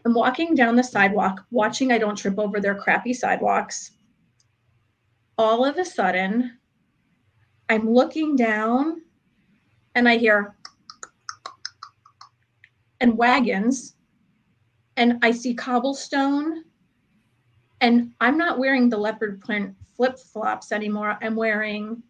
I'm 0.05 0.13
walking 0.13 0.55
down 0.55 0.75
the 0.75 0.83
sidewalk, 0.83 1.45
watching 1.51 1.91
I 1.91 1.97
don't 1.97 2.15
trip 2.15 2.39
over 2.39 2.59
their 2.59 2.75
crappy 2.75 3.13
sidewalks. 3.13 3.91
All 5.37 5.65
of 5.65 5.77
a 5.77 5.85
sudden, 5.85 6.57
I'm 7.69 7.89
looking 7.89 8.35
down 8.35 9.01
and 9.95 10.07
I 10.07 10.17
hear 10.17 10.55
and 13.01 13.17
wagons 13.17 13.95
and 14.95 15.19
I 15.21 15.31
see 15.31 15.53
cobblestone 15.53 16.63
and 17.81 18.13
I'm 18.21 18.37
not 18.37 18.57
wearing 18.57 18.89
the 18.89 18.97
leopard 18.97 19.41
print 19.41 19.75
flip 19.95 20.17
flops 20.17 20.71
anymore. 20.71 21.17
I'm 21.21 21.35
wearing 21.35 22.01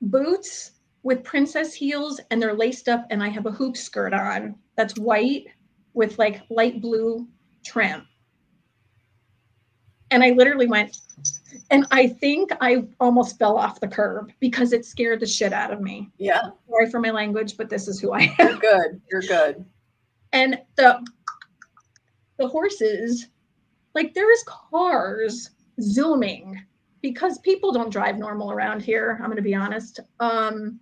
boots 0.00 0.72
with 1.04 1.22
princess 1.22 1.74
heels 1.74 2.20
and 2.30 2.42
they're 2.42 2.54
laced 2.54 2.88
up 2.88 3.06
and 3.10 3.22
I 3.22 3.28
have 3.28 3.46
a 3.46 3.52
hoop 3.52 3.76
skirt 3.76 4.12
on 4.12 4.56
that's 4.74 4.98
white 4.98 5.44
with 5.92 6.18
like 6.18 6.42
light 6.50 6.80
blue 6.80 7.28
trim. 7.64 8.08
And 10.10 10.22
I 10.22 10.30
literally 10.30 10.66
went, 10.66 10.96
and 11.70 11.86
I 11.90 12.06
think 12.06 12.50
I 12.60 12.86
almost 13.00 13.38
fell 13.38 13.56
off 13.56 13.80
the 13.80 13.88
curb 13.88 14.32
because 14.40 14.72
it 14.72 14.84
scared 14.84 15.20
the 15.20 15.26
shit 15.26 15.52
out 15.52 15.72
of 15.72 15.80
me. 15.80 16.10
Yeah. 16.18 16.50
Sorry 16.68 16.90
for 16.90 17.00
my 17.00 17.10
language, 17.10 17.56
but 17.56 17.68
this 17.68 17.86
is 17.86 18.00
who 18.00 18.12
I 18.12 18.34
am. 18.38 18.48
You're 18.48 18.56
good. 18.56 19.00
You're 19.10 19.22
good. 19.22 19.64
And 20.32 20.58
the 20.76 21.04
the 22.38 22.48
horses, 22.48 23.28
like 23.94 24.14
there 24.14 24.32
is 24.32 24.44
cars 24.46 25.50
zooming 25.80 26.60
because 27.02 27.38
people 27.38 27.72
don't 27.72 27.90
drive 27.90 28.18
normal 28.18 28.50
around 28.50 28.82
here. 28.82 29.18
I'm 29.20 29.26
going 29.26 29.36
to 29.36 29.42
be 29.42 29.54
honest. 29.54 30.00
Um, 30.20 30.80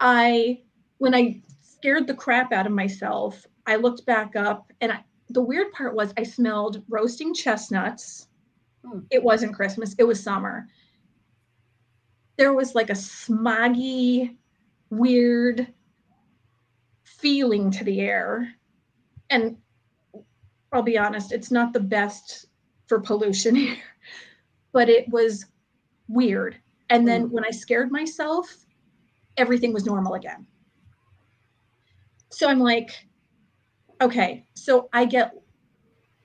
I 0.00 0.62
when 0.98 1.14
I 1.14 1.40
scared 1.60 2.06
the 2.06 2.14
crap 2.14 2.52
out 2.52 2.66
of 2.66 2.72
myself, 2.72 3.46
I 3.66 3.76
looked 3.76 4.04
back 4.06 4.34
up 4.36 4.72
and 4.80 4.92
I, 4.92 5.04
the 5.30 5.42
weird 5.42 5.72
part 5.72 5.94
was 5.94 6.12
I 6.16 6.22
smelled 6.22 6.82
roasting 6.88 7.34
chestnuts. 7.34 8.28
Hmm. 8.84 9.00
It 9.10 9.22
wasn't 9.22 9.54
Christmas, 9.54 9.94
it 9.98 10.04
was 10.04 10.22
summer. 10.22 10.66
There 12.36 12.52
was 12.52 12.74
like 12.74 12.90
a 12.90 12.94
smoggy, 12.94 14.36
weird 14.90 15.72
feeling 17.04 17.70
to 17.72 17.84
the 17.84 18.00
air. 18.00 18.54
And 19.30 19.56
I'll 20.72 20.82
be 20.82 20.98
honest, 20.98 21.32
it's 21.32 21.50
not 21.50 21.72
the 21.72 21.80
best 21.80 22.46
for 22.86 23.00
pollution 23.00 23.54
here, 23.56 23.76
but 24.72 24.88
it 24.88 25.08
was 25.08 25.46
weird. 26.08 26.56
And 26.90 27.06
then 27.06 27.30
when 27.30 27.44
I 27.44 27.50
scared 27.50 27.90
myself, 27.92 28.64
everything 29.38 29.72
was 29.72 29.86
normal 29.86 30.14
again. 30.14 30.46
So 32.30 32.48
I'm 32.48 32.60
like, 32.60 32.90
okay, 34.00 34.44
so 34.54 34.88
I 34.92 35.04
get, 35.04 35.32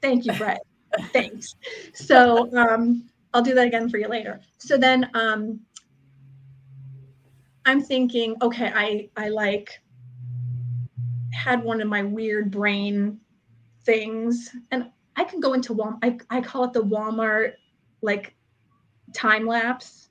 thank 0.01 0.25
you, 0.25 0.33
Brett. 0.33 0.61
Thanks. 1.11 1.55
So 1.95 2.55
um, 2.55 3.09
I'll 3.33 3.41
do 3.41 3.55
that 3.55 3.65
again 3.65 3.89
for 3.89 3.97
you 3.97 4.07
later. 4.07 4.41
So 4.59 4.77
then 4.77 5.09
um, 5.15 5.59
I'm 7.65 7.81
thinking, 7.81 8.35
okay, 8.41 8.71
I 8.75 9.09
I 9.17 9.29
like 9.29 9.81
had 11.31 11.63
one 11.63 11.81
of 11.81 11.87
my 11.87 12.03
weird 12.03 12.51
brain 12.51 13.19
things, 13.85 14.51
and 14.71 14.91
I 15.15 15.23
can 15.23 15.39
go 15.39 15.53
into 15.53 15.73
Walmart. 15.73 15.97
I, 16.03 16.17
I 16.29 16.41
call 16.41 16.65
it 16.65 16.73
the 16.73 16.83
Walmart 16.83 17.53
like 18.01 18.35
time 19.13 19.47
lapse 19.47 20.02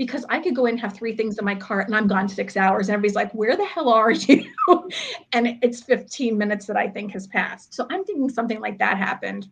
because 0.00 0.24
I 0.30 0.38
could 0.38 0.56
go 0.56 0.64
in 0.64 0.76
and 0.76 0.80
have 0.80 0.94
three 0.94 1.14
things 1.14 1.36
in 1.36 1.44
my 1.44 1.54
cart 1.54 1.86
and 1.86 1.94
I'm 1.94 2.06
gone 2.06 2.26
six 2.26 2.56
hours. 2.56 2.88
And 2.88 2.94
everybody's 2.94 3.14
like, 3.14 3.30
where 3.32 3.54
the 3.54 3.66
hell 3.66 3.90
are 3.90 4.10
you? 4.10 4.50
and 5.34 5.58
it's 5.60 5.82
15 5.82 6.38
minutes 6.38 6.64
that 6.68 6.76
I 6.78 6.88
think 6.88 7.12
has 7.12 7.26
passed. 7.26 7.74
So 7.74 7.86
I'm 7.90 8.02
thinking 8.06 8.30
something 8.30 8.62
like 8.62 8.78
that 8.78 8.96
happened. 8.96 9.48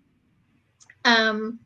Um, 1.04 1.60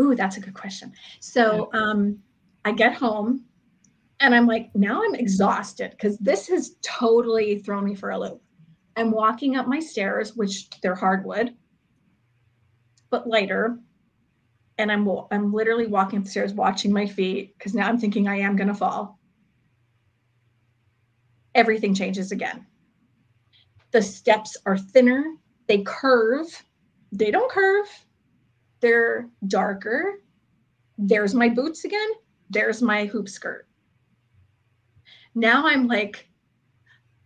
ooh, 0.00 0.14
that's 0.14 0.38
a 0.38 0.40
good 0.40 0.54
question. 0.54 0.94
So 1.20 1.68
um, 1.74 2.18
I 2.64 2.72
get 2.72 2.94
home 2.94 3.44
and 4.18 4.34
I'm 4.34 4.46
like, 4.46 4.70
now 4.74 5.02
I'm 5.04 5.14
exhausted 5.14 5.90
because 5.90 6.16
this 6.16 6.48
has 6.48 6.76
totally 6.80 7.58
thrown 7.58 7.84
me 7.84 7.94
for 7.94 8.12
a 8.12 8.18
loop. 8.18 8.40
I'm 8.96 9.10
walking 9.10 9.56
up 9.56 9.68
my 9.68 9.78
stairs, 9.78 10.34
which 10.34 10.70
they're 10.80 10.94
hardwood, 10.94 11.54
but 13.10 13.28
lighter. 13.28 13.78
And 14.78 14.90
I'm 14.90 15.08
I'm 15.30 15.52
literally 15.52 15.86
walking 15.86 16.18
up 16.18 16.24
the 16.24 16.30
stairs, 16.30 16.52
watching 16.52 16.92
my 16.92 17.06
feet 17.06 17.54
because 17.56 17.74
now 17.74 17.88
I'm 17.88 17.98
thinking 17.98 18.26
I 18.26 18.38
am 18.40 18.56
gonna 18.56 18.74
fall. 18.74 19.18
Everything 21.54 21.94
changes 21.94 22.32
again. 22.32 22.66
The 23.92 24.02
steps 24.02 24.56
are 24.66 24.76
thinner, 24.76 25.24
they 25.68 25.82
curve, 25.82 26.64
they 27.12 27.30
don't 27.30 27.50
curve, 27.50 27.86
they're 28.80 29.28
darker. 29.46 30.14
There's 30.98 31.34
my 31.34 31.48
boots 31.48 31.84
again, 31.84 32.08
there's 32.50 32.82
my 32.82 33.06
hoop 33.06 33.28
skirt. 33.28 33.68
Now 35.34 35.66
I'm 35.66 35.86
like, 35.86 36.28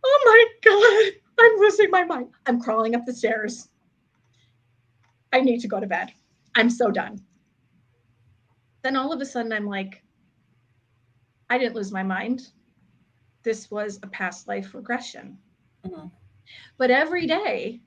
oh 0.05 0.22
my 0.24 0.46
God, 0.70 1.20
I'm 1.40 1.59
losing 1.59 1.90
my 1.90 2.05
mind. 2.05 2.28
I'm 2.46 2.61
crawling 2.61 2.94
up 2.94 3.07
the 3.07 3.14
stairs. 3.14 3.68
I 5.32 5.40
need 5.40 5.61
to 5.61 5.68
go 5.68 5.80
to 5.80 5.86
bed. 5.86 6.12
I'm 6.55 6.70
so 6.70 6.90
done. 6.90 7.22
Then 8.83 8.97
all 8.97 9.12
of 9.12 9.20
a 9.20 9.26
sudden, 9.26 9.53
I'm 9.53 9.66
like, 9.66 10.03
I 11.51 11.59
didn't 11.59 11.74
lose 11.74 11.93
my 11.93 12.03
mind. 12.03 12.49
This 13.43 13.70
was 13.70 13.99
a 14.03 14.07
past 14.09 14.47
life 14.49 14.74
regression. 14.74 15.39
Mhm. 15.85 16.11
But 16.76 16.91
every 16.91 17.26
day, 17.26 17.81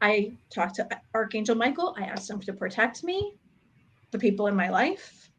I 0.00 0.36
talk 0.48 0.72
to 0.74 0.88
Archangel 1.14 1.54
Michael. 1.54 1.94
I 1.98 2.04
ask 2.04 2.30
him 2.30 2.40
to 2.40 2.52
protect 2.52 3.04
me, 3.04 3.36
the 4.10 4.18
people 4.18 4.46
in 4.46 4.56
my 4.56 4.68
life, 4.68 5.30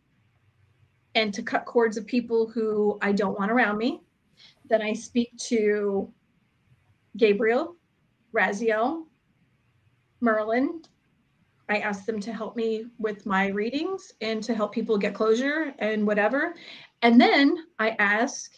and 1.15 1.33
to 1.33 1.43
cut 1.43 1.65
cords 1.65 1.97
of 1.97 2.05
people 2.05 2.47
who 2.47 2.97
I 3.01 3.11
don't 3.11 3.37
want 3.37 3.51
around 3.51 3.77
me. 3.77 4.01
Then 4.65 4.81
I 4.81 4.93
speak 4.93 5.35
to 5.49 6.13
Gabriel, 7.17 7.75
Raziel, 8.33 9.07
Merlin. 10.21 10.83
I 11.71 11.77
ask 11.77 12.03
them 12.03 12.19
to 12.19 12.33
help 12.33 12.57
me 12.57 12.87
with 12.99 13.25
my 13.25 13.47
readings 13.47 14.11
and 14.19 14.43
to 14.43 14.53
help 14.53 14.73
people 14.73 14.97
get 14.97 15.13
closure 15.13 15.73
and 15.79 16.05
whatever. 16.05 16.53
And 17.01 17.19
then 17.19 17.65
I 17.79 17.91
ask 17.91 18.51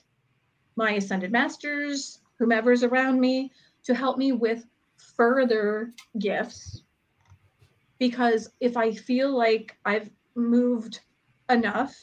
my 0.76 0.93
ascended 0.93 1.32
masters, 1.32 2.22
whomever's 2.39 2.82
around 2.84 3.20
me, 3.20 3.51
to 3.84 3.93
help 3.93 4.18
me 4.18 4.32
with 4.32 4.66
further 4.97 5.93
gifts. 6.18 6.82
Because 7.99 8.49
if 8.59 8.76
I 8.76 8.91
feel 8.91 9.38
like 9.38 9.78
I've 9.86 10.09
moved 10.34 11.01
enough, 11.51 11.95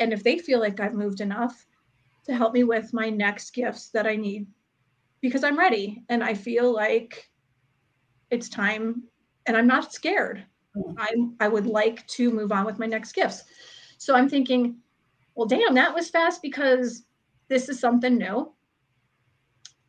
and 0.00 0.12
if 0.12 0.24
they 0.24 0.38
feel 0.38 0.58
like 0.58 0.80
I've 0.80 0.94
moved 0.94 1.20
enough, 1.20 1.64
to 2.24 2.34
help 2.34 2.54
me 2.54 2.64
with 2.64 2.92
my 2.92 3.08
next 3.08 3.52
gifts 3.52 3.90
that 3.90 4.04
I 4.04 4.16
need 4.16 4.48
because 5.20 5.44
I'm 5.44 5.58
ready 5.58 6.02
and 6.08 6.24
I 6.24 6.34
feel 6.34 6.72
like 6.72 7.30
it's 8.30 8.48
time 8.48 9.04
and 9.46 9.56
I'm 9.56 9.66
not 9.66 9.92
scared. 9.92 10.44
Mm. 10.76 10.94
I 10.98 11.44
I 11.44 11.48
would 11.48 11.66
like 11.66 12.06
to 12.08 12.30
move 12.30 12.52
on 12.52 12.64
with 12.64 12.78
my 12.78 12.86
next 12.86 13.12
gifts. 13.12 13.44
So 13.98 14.14
I'm 14.14 14.28
thinking, 14.28 14.76
well 15.34 15.46
damn, 15.46 15.74
that 15.74 15.94
was 15.94 16.10
fast 16.10 16.42
because 16.42 17.04
this 17.48 17.68
is 17.68 17.80
something 17.80 18.16
new. 18.16 18.52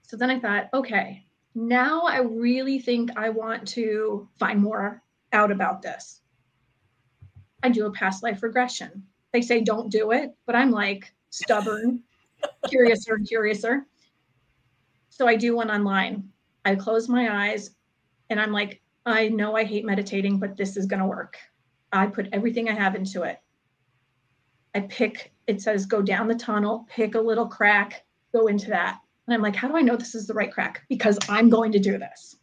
So 0.02 0.18
then 0.18 0.30
I 0.30 0.39
thought, 0.39 0.70
okay, 0.74 1.26
now 1.56 2.02
I 2.02 2.20
really 2.20 2.80
think 2.80 3.12
I 3.18 3.30
want 3.30 3.68
to 3.70 4.28
find 4.39 4.60
more 4.60 5.02
out 5.34 5.52
about 5.52 5.82
this. 5.82 6.22
I 7.64 7.70
do 7.70 7.86
a 7.86 7.91
past 7.91 8.24
life 8.24 8.43
regression. 8.43 9.04
They 9.32 9.41
say 9.41 9.62
don't 9.62 9.89
do 9.89 10.12
it, 10.12 10.32
but 10.45 10.56
I'm 10.56 10.72
like 10.72 11.14
stubborn, 11.30 12.04
curiouser, 12.68 13.20
curiouser. 13.20 13.86
So 15.10 15.28
I 15.28 15.36
do 15.36 15.56
one 15.56 15.70
online. 15.70 16.30
I 16.66 16.76
close 16.76 17.08
my 17.08 17.49
eyes 17.49 17.72
and 18.30 18.39
I'm 18.39 18.52
like, 18.52 18.82
I 19.06 19.30
know 19.30 19.56
I 19.56 19.64
hate 19.64 19.86
meditating, 19.86 20.39
but 20.39 20.58
this 20.58 20.78
is 20.78 20.86
going 20.86 20.99
to 20.99 21.06
work. 21.06 21.38
I 21.91 22.08
put 22.08 22.30
everything 22.32 22.70
I 22.70 22.74
have 22.74 22.95
into 22.95 23.24
it. 23.24 23.39
I 24.76 24.82
pick, 24.82 25.34
it 25.47 25.62
says 25.62 25.86
go 25.86 26.02
down 26.02 26.28
the 26.28 26.36
tunnel, 26.36 26.86
pick 26.89 27.16
a 27.16 27.20
little 27.20 27.47
crack, 27.47 28.06
go 28.32 28.47
into 28.47 28.70
that. 28.70 28.99
And 29.28 29.34
I'm 29.34 29.41
like, 29.41 29.56
how 29.56 29.68
do 29.68 29.76
I 29.76 29.82
know 29.82 29.95
this 29.95 30.16
is 30.16 30.28
the 30.28 30.34
right 30.34 30.52
crack? 30.52 30.84
Because 30.88 31.18
I'm 31.30 31.49
going 31.49 31.72
to 31.74 31.80
do 31.80 31.97
this. 31.97 32.38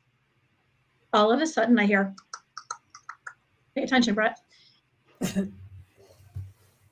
All 1.13 1.33
of 1.33 1.41
a 1.41 1.47
sudden, 1.47 1.79
I 1.79 1.87
hear, 1.87 2.15
pay 3.75 3.83
attention, 3.83 4.15
Brett. 4.15 4.39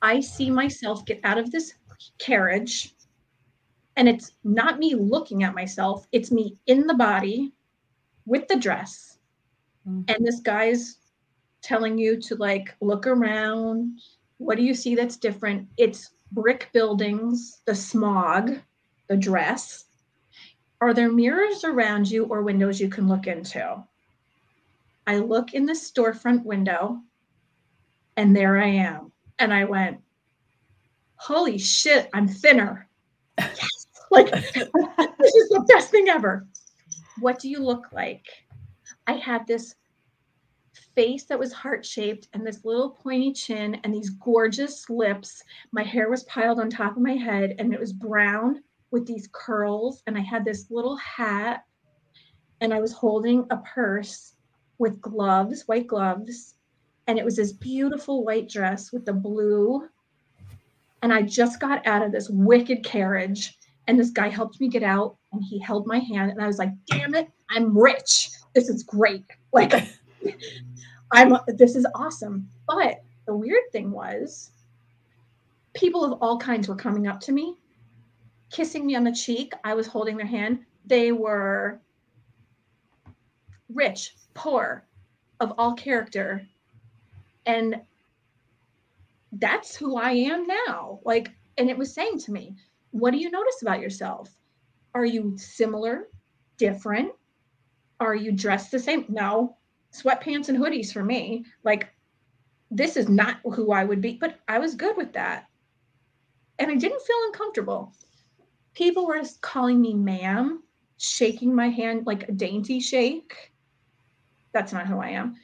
I 0.01 0.19
see 0.19 0.49
myself 0.49 1.05
get 1.05 1.19
out 1.23 1.37
of 1.37 1.51
this 1.51 1.73
carriage 2.19 2.95
and 3.95 4.07
it's 4.07 4.33
not 4.43 4.79
me 4.79 4.95
looking 4.95 5.43
at 5.43 5.55
myself 5.55 6.07
it's 6.11 6.31
me 6.31 6.55
in 6.67 6.87
the 6.87 6.93
body 6.93 7.51
with 8.25 8.47
the 8.47 8.55
dress 8.55 9.16
Mm. 9.87 10.03
and 10.09 10.25
this 10.25 10.41
guy's 10.41 10.97
telling 11.61 11.97
you 11.97 12.19
to 12.21 12.35
like 12.35 12.75
look 12.81 13.07
around. 13.07 13.99
What 14.37 14.57
do 14.57 14.63
you 14.63 14.73
see 14.73 14.95
that's 14.95 15.17
different? 15.17 15.67
It's 15.77 16.11
brick 16.31 16.69
buildings 16.73 17.61
the 17.65 17.75
smog 17.75 18.59
the 19.07 19.17
dress. 19.17 19.85
Are 20.81 20.93
there 20.93 21.11
mirrors 21.11 21.63
around 21.63 22.09
you 22.09 22.25
or 22.25 22.41
windows 22.41 22.79
you 22.79 22.89
can 22.89 23.07
look 23.07 23.27
into? 23.27 23.83
I 25.07 25.17
look 25.17 25.53
in 25.53 25.65
the 25.65 25.73
storefront 25.73 26.43
window 26.43 26.99
and 28.17 28.35
there 28.35 28.57
i 28.57 28.67
am. 28.67 29.11
And 29.39 29.53
i 29.53 29.63
went 29.63 29.99
holy 31.15 31.57
shit 31.57 32.09
i'm 32.13 32.27
thinner. 32.27 32.87
Yes. 33.39 33.87
Like 34.09 34.31
this 34.31 35.35
is 35.35 35.49
the 35.49 35.65
best 35.67 35.89
thing 35.91 36.07
ever. 36.07 36.47
What 37.19 37.39
do 37.39 37.49
you 37.49 37.59
look 37.59 37.87
like 37.91 38.25
i 39.07 39.13
had 39.13 39.45
this 39.47 39.75
face 40.95 41.25
that 41.25 41.39
was 41.39 41.51
heart 41.51 41.85
shaped 41.85 42.27
and 42.33 42.45
this 42.45 42.63
little 42.63 42.91
pointy 42.91 43.33
chin 43.33 43.75
and 43.83 43.93
these 43.93 44.11
gorgeous 44.11 44.89
lips 44.89 45.43
my 45.71 45.83
hair 45.83 46.09
was 46.09 46.23
piled 46.23 46.59
on 46.59 46.69
top 46.69 46.95
of 46.95 47.01
my 47.01 47.13
head 47.13 47.55
and 47.59 47.73
it 47.73 47.79
was 47.79 47.93
brown 47.93 48.61
with 48.91 49.05
these 49.05 49.27
curls 49.31 50.03
and 50.07 50.17
i 50.17 50.21
had 50.21 50.45
this 50.45 50.69
little 50.69 50.97
hat 50.97 51.63
and 52.61 52.73
i 52.73 52.79
was 52.79 52.93
holding 52.93 53.45
a 53.49 53.57
purse 53.57 54.33
with 54.77 55.01
gloves, 55.01 55.63
white 55.67 55.87
gloves, 55.87 56.55
and 57.07 57.17
it 57.17 57.25
was 57.25 57.35
this 57.35 57.53
beautiful 57.53 58.23
white 58.23 58.49
dress 58.49 58.91
with 58.91 59.05
the 59.05 59.13
blue. 59.13 59.87
And 61.01 61.13
I 61.13 61.21
just 61.21 61.59
got 61.59 61.85
out 61.87 62.03
of 62.03 62.11
this 62.11 62.29
wicked 62.29 62.83
carriage, 62.83 63.57
and 63.87 63.99
this 63.99 64.09
guy 64.09 64.29
helped 64.29 64.59
me 64.59 64.67
get 64.67 64.83
out, 64.83 65.17
and 65.31 65.41
he 65.43 65.59
held 65.59 65.87
my 65.87 65.99
hand, 65.99 66.31
and 66.31 66.41
I 66.41 66.47
was 66.47 66.57
like, 66.57 66.71
"Damn 66.85 67.15
it, 67.15 67.29
I'm 67.49 67.77
rich. 67.77 68.29
This 68.53 68.69
is 68.69 68.83
great. 68.83 69.23
Like, 69.53 69.73
I'm. 71.11 71.35
This 71.47 71.75
is 71.75 71.87
awesome." 71.95 72.47
But 72.67 73.01
the 73.25 73.35
weird 73.35 73.63
thing 73.71 73.91
was, 73.91 74.51
people 75.73 76.03
of 76.03 76.21
all 76.21 76.37
kinds 76.37 76.67
were 76.67 76.75
coming 76.75 77.07
up 77.07 77.19
to 77.21 77.31
me, 77.31 77.55
kissing 78.51 78.85
me 78.85 78.95
on 78.95 79.03
the 79.03 79.11
cheek. 79.11 79.53
I 79.63 79.73
was 79.73 79.87
holding 79.87 80.17
their 80.17 80.27
hand. 80.27 80.59
They 80.85 81.11
were 81.11 81.79
rich, 83.69 84.15
poor, 84.33 84.85
of 85.39 85.53
all 85.57 85.73
character. 85.73 86.45
And 87.45 87.81
that's 89.33 89.75
who 89.75 89.97
I 89.97 90.11
am 90.11 90.45
now. 90.45 90.99
Like, 91.03 91.31
and 91.57 91.69
it 91.69 91.77
was 91.77 91.93
saying 91.93 92.19
to 92.19 92.31
me, 92.31 92.55
what 92.91 93.11
do 93.11 93.17
you 93.17 93.29
notice 93.29 93.61
about 93.61 93.81
yourself? 93.81 94.29
Are 94.93 95.05
you 95.05 95.37
similar, 95.37 96.07
different? 96.57 97.11
Are 97.99 98.15
you 98.15 98.31
dressed 98.31 98.71
the 98.71 98.79
same? 98.79 99.05
No, 99.09 99.57
sweatpants 99.91 100.49
and 100.49 100.57
hoodies 100.57 100.93
for 100.93 101.03
me. 101.03 101.45
Like, 101.63 101.89
this 102.69 102.97
is 102.97 103.09
not 103.09 103.37
who 103.43 103.71
I 103.71 103.83
would 103.83 104.01
be, 104.01 104.17
but 104.19 104.39
I 104.47 104.59
was 104.59 104.75
good 104.75 104.97
with 104.97 105.13
that. 105.13 105.45
And 106.59 106.71
I 106.71 106.75
didn't 106.75 107.01
feel 107.01 107.15
uncomfortable. 107.27 107.93
People 108.73 109.07
were 109.07 109.21
calling 109.41 109.81
me 109.81 109.93
ma'am, 109.93 110.63
shaking 110.97 111.55
my 111.55 111.69
hand 111.69 112.05
like 112.05 112.27
a 112.27 112.31
dainty 112.31 112.79
shake. 112.79 113.53
That's 114.53 114.73
not 114.73 114.87
who 114.87 114.99
I 114.99 115.09
am. 115.09 115.35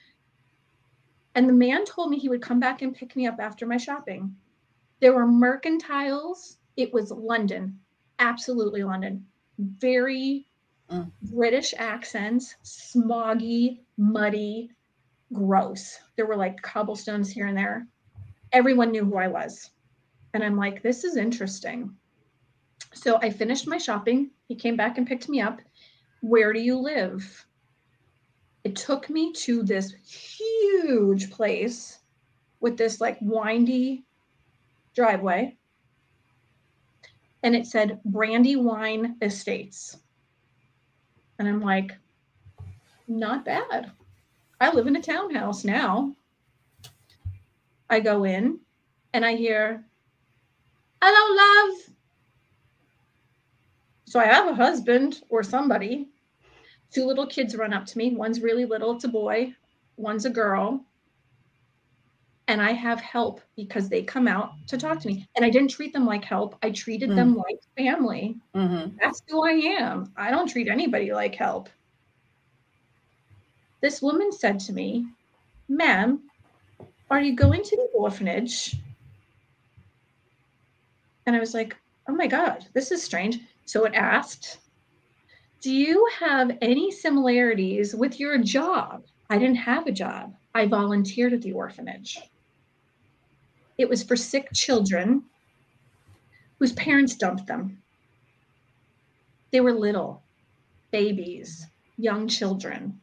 And 1.35 1.49
the 1.49 1.53
man 1.53 1.85
told 1.85 2.09
me 2.09 2.19
he 2.19 2.29
would 2.29 2.41
come 2.41 2.59
back 2.59 2.81
and 2.81 2.93
pick 2.93 3.15
me 3.15 3.25
up 3.25 3.37
after 3.39 3.65
my 3.65 3.77
shopping. 3.77 4.35
There 4.99 5.13
were 5.13 5.25
mercantiles. 5.25 6.57
It 6.77 6.93
was 6.93 7.11
London, 7.11 7.79
absolutely 8.19 8.83
London. 8.83 9.25
Very 9.57 10.47
mm. 10.91 11.11
British 11.21 11.73
accents, 11.77 12.55
smoggy, 12.63 13.79
muddy, 13.97 14.71
gross. 15.31 15.97
There 16.15 16.25
were 16.25 16.35
like 16.35 16.61
cobblestones 16.61 17.29
here 17.29 17.47
and 17.47 17.57
there. 17.57 17.87
Everyone 18.51 18.91
knew 18.91 19.03
who 19.03 19.17
I 19.17 19.27
was. 19.27 19.71
And 20.33 20.43
I'm 20.43 20.57
like, 20.57 20.81
this 20.81 21.03
is 21.03 21.17
interesting. 21.17 21.95
So 22.93 23.17
I 23.21 23.29
finished 23.29 23.67
my 23.67 23.77
shopping. 23.77 24.31
He 24.47 24.55
came 24.55 24.75
back 24.75 24.97
and 24.97 25.07
picked 25.07 25.29
me 25.29 25.41
up. 25.41 25.59
Where 26.21 26.53
do 26.53 26.59
you 26.59 26.77
live? 26.77 27.45
It 28.63 28.75
took 28.75 29.09
me 29.09 29.33
to 29.33 29.63
this 29.63 29.93
huge 29.93 31.31
place 31.31 31.99
with 32.61 32.77
this 32.77 33.01
like 33.01 33.17
windy 33.21 34.05
driveway. 34.95 35.57
And 37.41 37.55
it 37.55 37.67
said 37.67 37.99
Brandywine 38.05 39.17
Estates. 39.21 39.97
And 41.39 41.47
I'm 41.47 41.61
like, 41.61 41.91
not 43.07 43.45
bad. 43.45 43.91
I 44.59 44.71
live 44.71 44.87
in 44.87 44.95
a 44.95 45.01
townhouse 45.01 45.63
now. 45.63 46.13
I 47.89 47.99
go 47.99 48.23
in 48.23 48.59
and 49.13 49.25
I 49.25 49.35
hear, 49.35 49.83
hello, 51.01 51.35
love. 51.35 51.79
So 54.05 54.19
I 54.19 54.25
have 54.25 54.47
a 54.47 54.55
husband 54.55 55.21
or 55.29 55.43
somebody. 55.43 56.07
Two 56.91 57.05
little 57.05 57.27
kids 57.27 57.55
run 57.55 57.73
up 57.73 57.85
to 57.87 57.97
me. 57.97 58.15
One's 58.15 58.41
really 58.41 58.65
little, 58.65 58.95
it's 58.95 59.03
a 59.03 59.07
boy, 59.07 59.53
one's 59.97 60.25
a 60.25 60.29
girl. 60.29 60.85
And 62.47 62.61
I 62.61 62.73
have 62.73 62.99
help 62.99 63.39
because 63.55 63.87
they 63.87 64.03
come 64.03 64.27
out 64.27 64.51
to 64.67 64.77
talk 64.77 64.99
to 64.99 65.07
me. 65.07 65.27
And 65.35 65.45
I 65.45 65.49
didn't 65.49 65.69
treat 65.69 65.93
them 65.93 66.05
like 66.05 66.25
help. 66.25 66.57
I 66.61 66.71
treated 66.71 67.11
mm. 67.11 67.15
them 67.15 67.35
like 67.35 67.59
family. 67.77 68.37
Mm-hmm. 68.53 68.97
That's 69.01 69.21
who 69.29 69.45
I 69.45 69.51
am. 69.51 70.11
I 70.17 70.29
don't 70.29 70.49
treat 70.49 70.67
anybody 70.67 71.13
like 71.13 71.35
help. 71.35 71.69
This 73.81 74.01
woman 74.01 74.31
said 74.31 74.59
to 74.61 74.73
me, 74.73 75.07
Ma'am, 75.69 76.21
are 77.09 77.21
you 77.21 77.35
going 77.35 77.63
to 77.63 77.75
the 77.75 77.89
orphanage? 77.93 78.75
And 81.25 81.35
I 81.35 81.39
was 81.39 81.53
like, 81.53 81.75
Oh 82.07 82.13
my 82.13 82.27
God, 82.27 82.65
this 82.73 82.91
is 82.91 83.01
strange. 83.01 83.39
So 83.65 83.85
it 83.85 83.93
asked, 83.93 84.57
Do 85.61 85.73
you 85.73 86.07
have 86.19 86.57
any 86.61 86.91
similarities 86.91 87.95
with 87.95 88.19
your 88.19 88.37
job? 88.37 89.03
I 89.29 89.37
didn't 89.37 89.55
have 89.55 89.87
a 89.87 89.91
job. 89.91 90.35
I 90.53 90.67
volunteered 90.67 91.33
at 91.33 91.41
the 91.41 91.53
orphanage. 91.53 92.19
It 93.83 93.89
was 93.89 94.01
for 94.01 94.15
sick 94.15 94.47
children 94.53 95.25
whose 96.57 96.71
parents 96.71 97.15
dumped 97.15 97.47
them. 97.47 97.83
They 99.51 99.59
were 99.59 99.73
little 99.73 100.23
babies, 100.89 101.67
young 101.97 102.29
children 102.29 103.01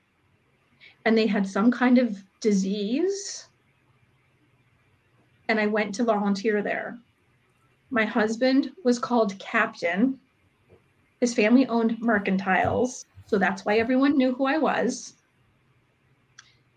and 1.05 1.19
they 1.19 1.27
had 1.27 1.47
some 1.47 1.71
kind 1.71 1.99
of 1.99 2.25
disease. 2.41 3.47
And 5.51 5.61
I 5.61 5.67
went 5.67 5.95
to 5.97 6.05
volunteer 6.05 6.63
there. 6.63 6.99
My 7.91 8.07
husband 8.07 8.73
was 8.83 8.99
called 8.99 9.39
Captain. 9.39 10.19
His 11.21 11.35
family 11.35 11.67
owned 11.67 11.99
mercantiles. 12.01 13.05
So 13.27 13.37
that's 13.37 13.67
why 13.67 13.77
everyone 13.77 14.17
knew 14.17 14.33
who 14.33 14.47
I 14.47 14.57
was. 14.57 15.13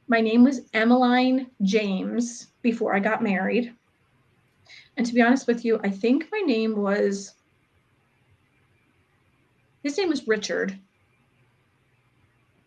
My 0.10 0.20
name 0.20 0.44
was 0.44 0.60
Emmeline 0.74 1.48
James 1.62 2.48
before 2.62 2.94
I 2.94 3.00
got 3.00 3.24
married. 3.24 3.74
And 4.98 5.06
to 5.06 5.14
be 5.14 5.22
honest 5.22 5.48
with 5.48 5.66
you, 5.66 5.80
I 5.84 5.90
think 5.90 6.28
my 6.32 6.40
name 6.40 6.76
was, 6.76 7.34
his 9.84 9.98
name 9.98 10.10
was 10.10 10.28
Richard 10.28 10.80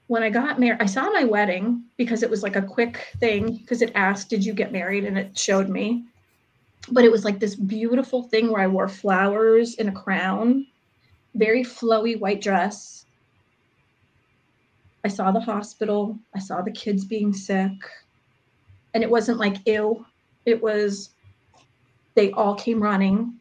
when 0.09 0.23
I 0.23 0.31
got 0.31 0.61
married, 0.61 0.81
I 0.81 0.87
saw 0.87 1.11
my 1.11 1.25
wedding 1.25 1.85
because 1.97 2.23
it 2.23 2.31
was 2.31 2.43
like 2.43 2.57
a 2.57 2.63
quick 2.63 3.09
thing 3.19 3.57
because 3.57 3.83
it 3.83 3.93
asked, 3.95 4.31
Did 4.31 4.45
you 4.45 4.53
get 4.53 4.73
married? 4.73 5.05
And 5.05 5.19
it 5.19 5.37
showed 5.37 5.69
me. 5.69 6.05
But 6.91 7.05
it 7.05 7.11
was 7.11 7.25
like 7.25 7.41
this 7.41 7.57
beautiful 7.57 8.23
thing 8.23 8.51
where 8.51 8.63
I 8.63 8.69
wore 8.69 8.89
flowers 8.89 9.75
in 9.75 9.89
a 9.89 9.93
crown, 9.93 10.67
very 11.35 11.65
flowy 11.65 12.19
white 12.19 12.41
dress. 12.41 13.05
I 15.05 15.09
saw 15.09 15.33
the 15.33 15.41
hospital, 15.41 16.19
I 16.35 16.39
saw 16.39 16.63
the 16.63 16.71
kids 16.71 17.05
being 17.05 17.33
sick. 17.33 17.73
And 18.95 19.03
it 19.03 19.11
wasn't 19.11 19.39
like, 19.39 19.57
ew, 19.67 20.07
it 20.45 20.63
was, 20.63 21.11
they 22.17 22.33
all 22.33 22.55
came 22.57 22.83
running. 22.83 23.35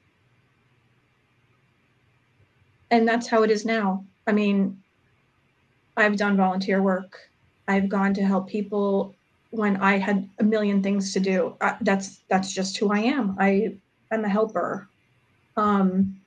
And 2.92 3.08
that's 3.08 3.28
how 3.28 3.42
it 3.42 3.50
is 3.50 3.66
now. 3.66 4.06
I 4.28 4.32
mean, 4.32 4.80
I've 5.98 6.18
done 6.18 6.38
volunteer 6.38 6.82
work. 6.84 7.18
I've 7.68 7.90
gone 7.90 8.14
to 8.14 8.24
help 8.24 8.48
people 8.48 9.16
when 9.50 9.78
I 9.78 9.98
had 9.98 10.30
a 10.40 10.44
million 10.44 10.84
things 10.84 11.14
to 11.14 11.20
do. 11.20 11.56
I, 11.62 11.78
that's 11.82 12.22
that's 12.30 12.54
just 12.54 12.78
who 12.78 12.92
I 12.92 13.00
am. 13.00 13.36
I 13.40 13.76
am 14.12 14.26
a 14.26 14.30
helper. 14.30 14.90
Um, 15.58 16.20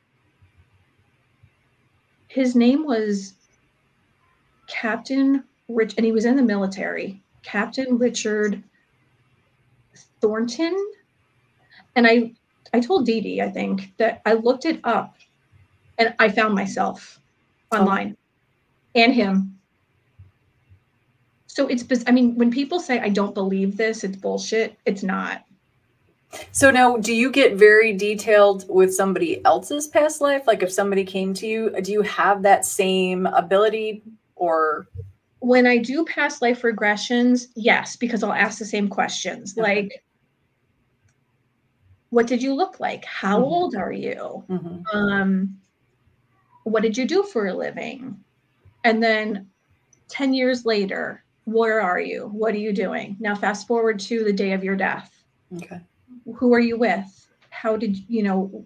his 2.28 2.56
name 2.56 2.84
was 2.84 3.34
Captain 4.66 5.44
Rich, 5.68 5.94
and 5.96 6.06
he 6.06 6.12
was 6.12 6.24
in 6.24 6.36
the 6.36 6.42
military. 6.42 7.22
Captain 7.42 7.98
Richard 7.98 8.62
Thornton, 10.20 10.76
and 11.94 12.06
I 12.06 12.32
I 12.72 12.80
told 12.80 13.06
Dee 13.06 13.20
Dee 13.20 13.42
I 13.42 13.50
think 13.50 13.92
that 13.98 14.22
I 14.26 14.34
looked 14.34 14.64
it 14.64 14.80
up, 14.84 15.16
and 15.98 16.14
I 16.18 16.28
found 16.28 16.54
myself 16.54 17.20
oh. 17.72 17.78
online, 17.78 18.16
oh. 18.16 19.00
and 19.00 19.14
him 19.14 19.58
so 21.58 21.66
it's, 21.66 21.84
I 22.06 22.12
mean, 22.12 22.36
when 22.36 22.52
people 22.52 22.78
say, 22.78 23.00
I 23.00 23.08
don't 23.08 23.34
believe 23.34 23.76
this, 23.76 24.04
it's 24.04 24.16
bullshit, 24.16 24.78
it's 24.86 25.02
not. 25.02 25.44
So 26.52 26.70
now, 26.70 26.98
do 26.98 27.12
you 27.12 27.32
get 27.32 27.54
very 27.54 27.92
detailed 27.92 28.64
with 28.68 28.94
somebody 28.94 29.44
else's 29.44 29.88
past 29.88 30.20
life? 30.20 30.46
Like 30.46 30.62
if 30.62 30.70
somebody 30.70 31.02
came 31.02 31.34
to 31.34 31.48
you, 31.48 31.74
do 31.82 31.90
you 31.90 32.02
have 32.02 32.42
that 32.42 32.64
same 32.64 33.26
ability 33.26 34.04
or? 34.36 34.86
When 35.40 35.66
I 35.66 35.78
do 35.78 36.04
past 36.04 36.42
life 36.42 36.62
regressions, 36.62 37.48
yes, 37.56 37.96
because 37.96 38.22
I'll 38.22 38.32
ask 38.32 38.60
the 38.60 38.64
same 38.64 38.86
questions 38.86 39.58
okay. 39.58 39.62
like, 39.62 40.04
what 42.10 42.26
did 42.26 42.42
you 42.42 42.54
look 42.54 42.80
like? 42.80 43.04
How 43.04 43.36
mm-hmm. 43.36 43.52
old 43.52 43.74
are 43.74 43.92
you? 43.92 44.44
Mm-hmm. 44.48 44.96
Um, 44.96 45.58
what 46.64 46.82
did 46.82 46.96
you 46.96 47.06
do 47.06 47.22
for 47.22 47.46
a 47.46 47.54
living? 47.54 48.22
And 48.84 49.02
then 49.02 49.48
10 50.08 50.34
years 50.34 50.64
later, 50.64 51.24
where 51.44 51.80
are 51.80 52.00
you? 52.00 52.28
What 52.32 52.54
are 52.54 52.58
you 52.58 52.72
doing? 52.72 53.16
Now, 53.20 53.34
fast 53.34 53.66
forward 53.66 53.98
to 54.00 54.24
the 54.24 54.32
day 54.32 54.52
of 54.52 54.64
your 54.64 54.76
death. 54.76 55.10
Okay. 55.56 55.80
Who 56.36 56.52
are 56.54 56.60
you 56.60 56.78
with? 56.78 57.26
How 57.50 57.76
did 57.76 57.96
you 58.08 58.22
know? 58.22 58.64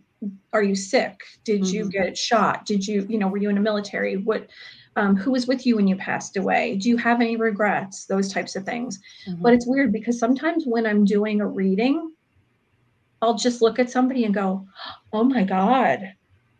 Are 0.53 0.62
you 0.62 0.76
sick? 0.76 1.20
Did 1.45 1.62
mm-hmm. 1.62 1.74
you 1.74 1.90
get 1.90 2.16
shot? 2.16 2.64
Did 2.64 2.86
you, 2.86 3.07
you 3.09 3.18
know, 3.18 3.26
were 3.26 3.38
you 3.38 3.49
in 3.49 3.57
the 3.57 3.61
military? 3.61 4.16
What, 4.16 4.49
um, 4.95 5.16
who 5.16 5.32
was 5.32 5.47
with 5.47 5.66
you 5.66 5.76
when 5.76 5.88
you 5.88 5.97
passed 5.97 6.36
away 6.36 6.76
do 6.76 6.90
you 6.90 6.99
have 6.99 7.22
any 7.22 7.36
regrets 7.36 8.05
those 8.05 8.30
types 8.30 8.57
of 8.57 8.64
things 8.64 9.01
Mm-hmm. 9.26 9.40
but 9.40 9.55
it's 9.55 9.66
weird 9.66 9.90
because 9.90 10.18
sometimes 10.18 10.64
when 10.66 10.84
i'm 10.84 11.07
doing 11.07 11.40
a 11.40 11.47
reading 11.47 12.12
i'll 13.23 13.35
just 13.35 13.62
look 13.62 13.79
at 13.79 13.89
somebody 13.91 14.25
and 14.25 14.35
go 14.35 14.66
oh 15.12 15.25
my 15.25 15.45
god 15.45 16.12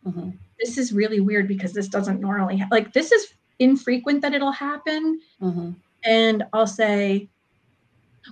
Mhm. 0.07 0.33
this 0.59 0.79
is 0.79 0.93
really 0.93 1.21
weird 1.21 1.47
because 1.47 1.73
this 1.73 1.89
doesn't 1.89 2.21
normally 2.21 2.59
ha- 2.59 2.69
like 2.71 2.93
this 2.93 3.13
is 3.13 3.35
infrequent 3.59 4.23
that 4.23 4.33
it'll 4.35 4.51
happen 4.53 5.21
Mhm. 5.41 5.75
and 6.05 6.45
i'll 6.53 6.67
say 6.67 7.29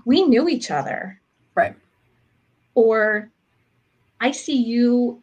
we 0.04 0.22
knew 0.22 0.48
each 0.48 0.70
other 0.70 1.20
Right. 1.54 1.74
or 2.74 3.28
I 4.20 4.30
see 4.32 4.56
you 4.56 5.22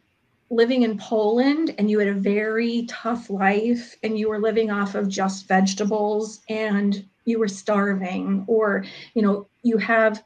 living 0.50 0.82
in 0.82 0.98
Poland 0.98 1.74
and 1.78 1.90
you 1.90 1.98
had 1.98 2.08
a 2.08 2.14
very 2.14 2.84
tough 2.88 3.30
life 3.30 3.96
and 4.02 4.18
you 4.18 4.28
were 4.28 4.38
living 4.40 4.70
off 4.70 4.94
of 4.94 5.08
just 5.08 5.46
vegetables 5.46 6.40
and 6.48 7.04
you 7.26 7.38
were 7.38 7.48
starving 7.48 8.44
or 8.46 8.84
you 9.14 9.22
know 9.22 9.46
you 9.62 9.78
have 9.78 10.22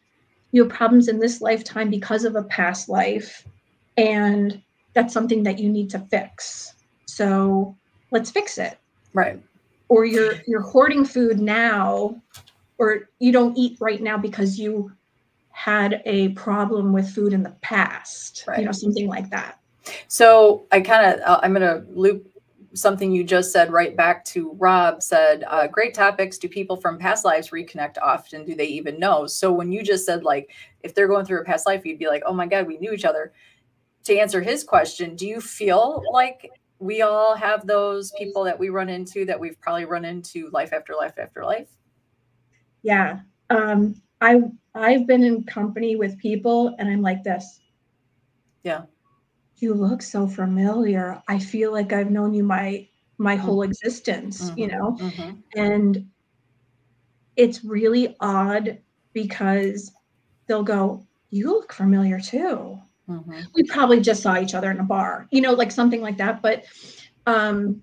you 0.52 0.62
have 0.62 0.72
problems 0.72 1.08
in 1.08 1.18
this 1.18 1.40
lifetime 1.40 1.90
because 1.90 2.24
of 2.24 2.36
a 2.36 2.42
past 2.44 2.88
life 2.88 3.46
and 3.96 4.62
that's 4.94 5.12
something 5.12 5.42
that 5.42 5.58
you 5.58 5.68
need 5.68 5.90
to 5.90 5.98
fix 6.10 6.74
so 7.06 7.76
let's 8.10 8.30
fix 8.30 8.58
it 8.58 8.78
Right. 9.14 9.42
or 9.88 10.04
you're 10.04 10.34
you're 10.46 10.60
hoarding 10.62 11.04
food 11.04 11.40
now 11.40 12.20
or 12.78 13.08
you 13.18 13.32
don't 13.32 13.56
eat 13.56 13.76
right 13.80 14.00
now 14.02 14.16
because 14.16 14.58
you 14.58 14.90
had 15.50 16.00
a 16.06 16.30
problem 16.30 16.92
with 16.92 17.08
food 17.08 17.32
in 17.32 17.42
the 17.42 17.50
past 17.60 18.44
Right. 18.46 18.60
you 18.60 18.64
know 18.64 18.72
something 18.72 19.06
like 19.08 19.28
that 19.30 19.58
So 20.08 20.64
I 20.70 20.80
kind 20.80 21.20
of 21.20 21.40
I'm 21.42 21.52
going 21.52 21.62
to 21.62 21.84
loop 21.92 22.31
something 22.74 23.12
you 23.12 23.24
just 23.24 23.52
said 23.52 23.72
right 23.72 23.96
back 23.96 24.24
to 24.26 24.52
Rob 24.58 25.02
said 25.02 25.44
uh, 25.46 25.66
great 25.66 25.94
topics. 25.94 26.38
Do 26.38 26.48
people 26.48 26.76
from 26.76 26.98
past 26.98 27.24
lives 27.24 27.50
reconnect 27.50 27.96
often? 28.00 28.44
Do 28.44 28.54
they 28.54 28.66
even 28.66 28.98
know? 28.98 29.26
So 29.26 29.52
when 29.52 29.70
you 29.70 29.82
just 29.82 30.06
said 30.06 30.24
like 30.24 30.50
if 30.82 30.94
they're 30.94 31.08
going 31.08 31.24
through 31.24 31.40
a 31.40 31.44
past 31.44 31.66
life 31.66 31.84
you'd 31.84 31.98
be 31.98 32.08
like 32.08 32.22
oh 32.26 32.32
my 32.32 32.46
god 32.46 32.66
we 32.66 32.78
knew 32.78 32.92
each 32.92 33.04
other. 33.04 33.32
To 34.04 34.18
answer 34.18 34.40
his 34.40 34.64
question 34.64 35.14
do 35.14 35.26
you 35.26 35.40
feel 35.40 36.02
like 36.12 36.50
we 36.78 37.02
all 37.02 37.36
have 37.36 37.66
those 37.66 38.10
people 38.18 38.42
that 38.44 38.58
we 38.58 38.68
run 38.68 38.88
into 38.88 39.24
that 39.26 39.38
we've 39.38 39.60
probably 39.60 39.84
run 39.84 40.04
into 40.04 40.50
life 40.50 40.72
after 40.72 40.94
life 40.94 41.18
after 41.18 41.44
life? 41.44 41.70
Yeah. 42.82 43.20
Um 43.50 43.94
i 44.20 44.40
i've 44.74 45.06
been 45.06 45.22
in 45.22 45.44
company 45.44 45.96
with 45.96 46.18
people 46.18 46.74
and 46.78 46.88
i'm 46.88 47.02
like 47.02 47.22
this. 47.22 47.60
Yeah. 48.62 48.82
You 49.62 49.72
look 49.72 50.02
so 50.02 50.26
familiar 50.26 51.22
i 51.28 51.38
feel 51.38 51.72
like 51.72 51.92
i've 51.92 52.10
known 52.10 52.34
you 52.34 52.42
my 52.42 52.86
my 53.18 53.36
whole 53.36 53.62
existence 53.62 54.50
you 54.56 54.66
Mhm. 54.66 54.72
know 54.72 54.98
Mhm. 54.98 55.42
and 55.54 56.06
it's 57.36 57.64
really 57.64 58.16
odd 58.20 58.78
because 59.12 59.92
they'll 60.46 60.64
go 60.64 61.06
you 61.30 61.46
look 61.46 61.72
familiar 61.72 62.18
too 62.20 62.78
Mhm. 63.08 63.46
we 63.54 63.62
probably 63.64 64.00
just 64.00 64.22
saw 64.22 64.38
each 64.38 64.54
other 64.54 64.70
in 64.70 64.80
a 64.80 64.84
bar 64.84 65.28
you 65.30 65.40
know 65.40 65.52
like 65.52 65.70
something 65.70 66.00
like 66.00 66.16
that 66.16 66.42
but 66.42 66.64
um 67.26 67.80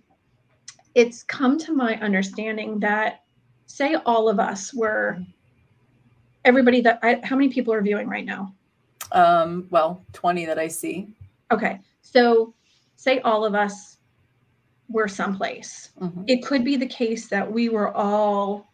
it's 0.96 1.24
come 1.24 1.58
to 1.60 1.74
my 1.74 1.96
understanding 2.02 2.80
that 2.80 3.24
say 3.68 3.96
all 4.06 4.28
of 4.28 4.40
us 4.40 4.74
were 4.74 5.18
everybody 6.44 6.82
that 6.82 7.00
I, 7.04 7.22
how 7.24 7.36
many 7.36 7.50
people 7.50 7.74
are 7.74 7.82
viewing 7.82 8.10
right 8.10 8.26
now 8.26 8.54
um 9.12 9.68
well 9.70 10.04
20 10.14 10.46
that 10.46 10.60
i 10.60 10.68
see 10.68 11.08
okay 11.52 11.80
so 12.02 12.54
say 12.96 13.20
all 13.22 13.46
of 13.46 13.56
us 13.56 13.98
were 14.90 15.08
someplace 15.08 15.92
Mhm. 16.00 16.24
it 16.28 16.44
could 16.46 16.64
be 16.64 16.76
the 16.76 16.88
case 16.88 17.28
that 17.30 17.52
we 17.52 17.70
were 17.70 17.96
all 17.96 18.72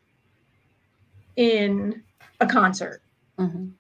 in 1.36 2.03
a 2.39 2.45
concert 2.47 3.01
Mhm. 3.38 3.73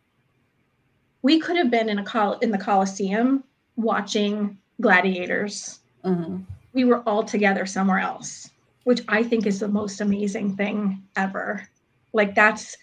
we 1.21 1.39
could 1.39 1.55
have 1.57 1.71
been 1.71 1.89
in 1.89 1.99
a 1.99 2.03
col 2.03 2.33
in 2.39 2.51
the 2.51 2.57
coliseum 2.57 3.43
watching 3.77 4.57
gladiators 4.81 5.79
Mhm. 6.03 6.45
we 6.73 6.83
were 6.83 7.01
all 7.07 7.23
together 7.23 7.65
somewhere 7.65 7.99
else, 7.99 8.51
which 8.83 9.01
I 9.07 9.23
think 9.23 9.45
is 9.47 9.59
the 9.59 9.67
most 9.67 10.01
amazing 10.01 10.55
thing 10.57 11.01
ever. 11.15 11.65
Like 12.11 12.35
that's 12.35 12.75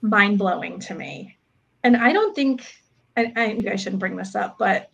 mind 0.00 0.38
blowing 0.38 0.78
to 0.80 0.94
me. 0.94 1.36
And 1.82 1.96
I 1.96 2.12
don't 2.12 2.34
think 2.34 2.64
I, 3.16 3.32
I, 3.36 3.46
maybe 3.54 3.70
I 3.70 3.76
shouldn't 3.76 4.00
bring 4.00 4.16
this 4.16 4.34
up, 4.34 4.58
but 4.58 4.90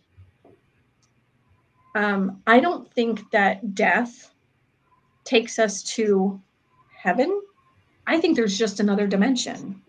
um, 1.95 2.41
I 2.47 2.59
don't 2.59 2.91
think 2.93 3.29
that 3.31 3.75
death 3.75 4.33
takes 5.23 5.59
us 5.59 5.83
to 5.95 6.39
heaven. 6.95 7.41
I 8.07 8.19
think 8.19 8.35
there's 8.35 8.57
just 8.57 8.79
another 8.79 9.07
dimension. 9.07 9.81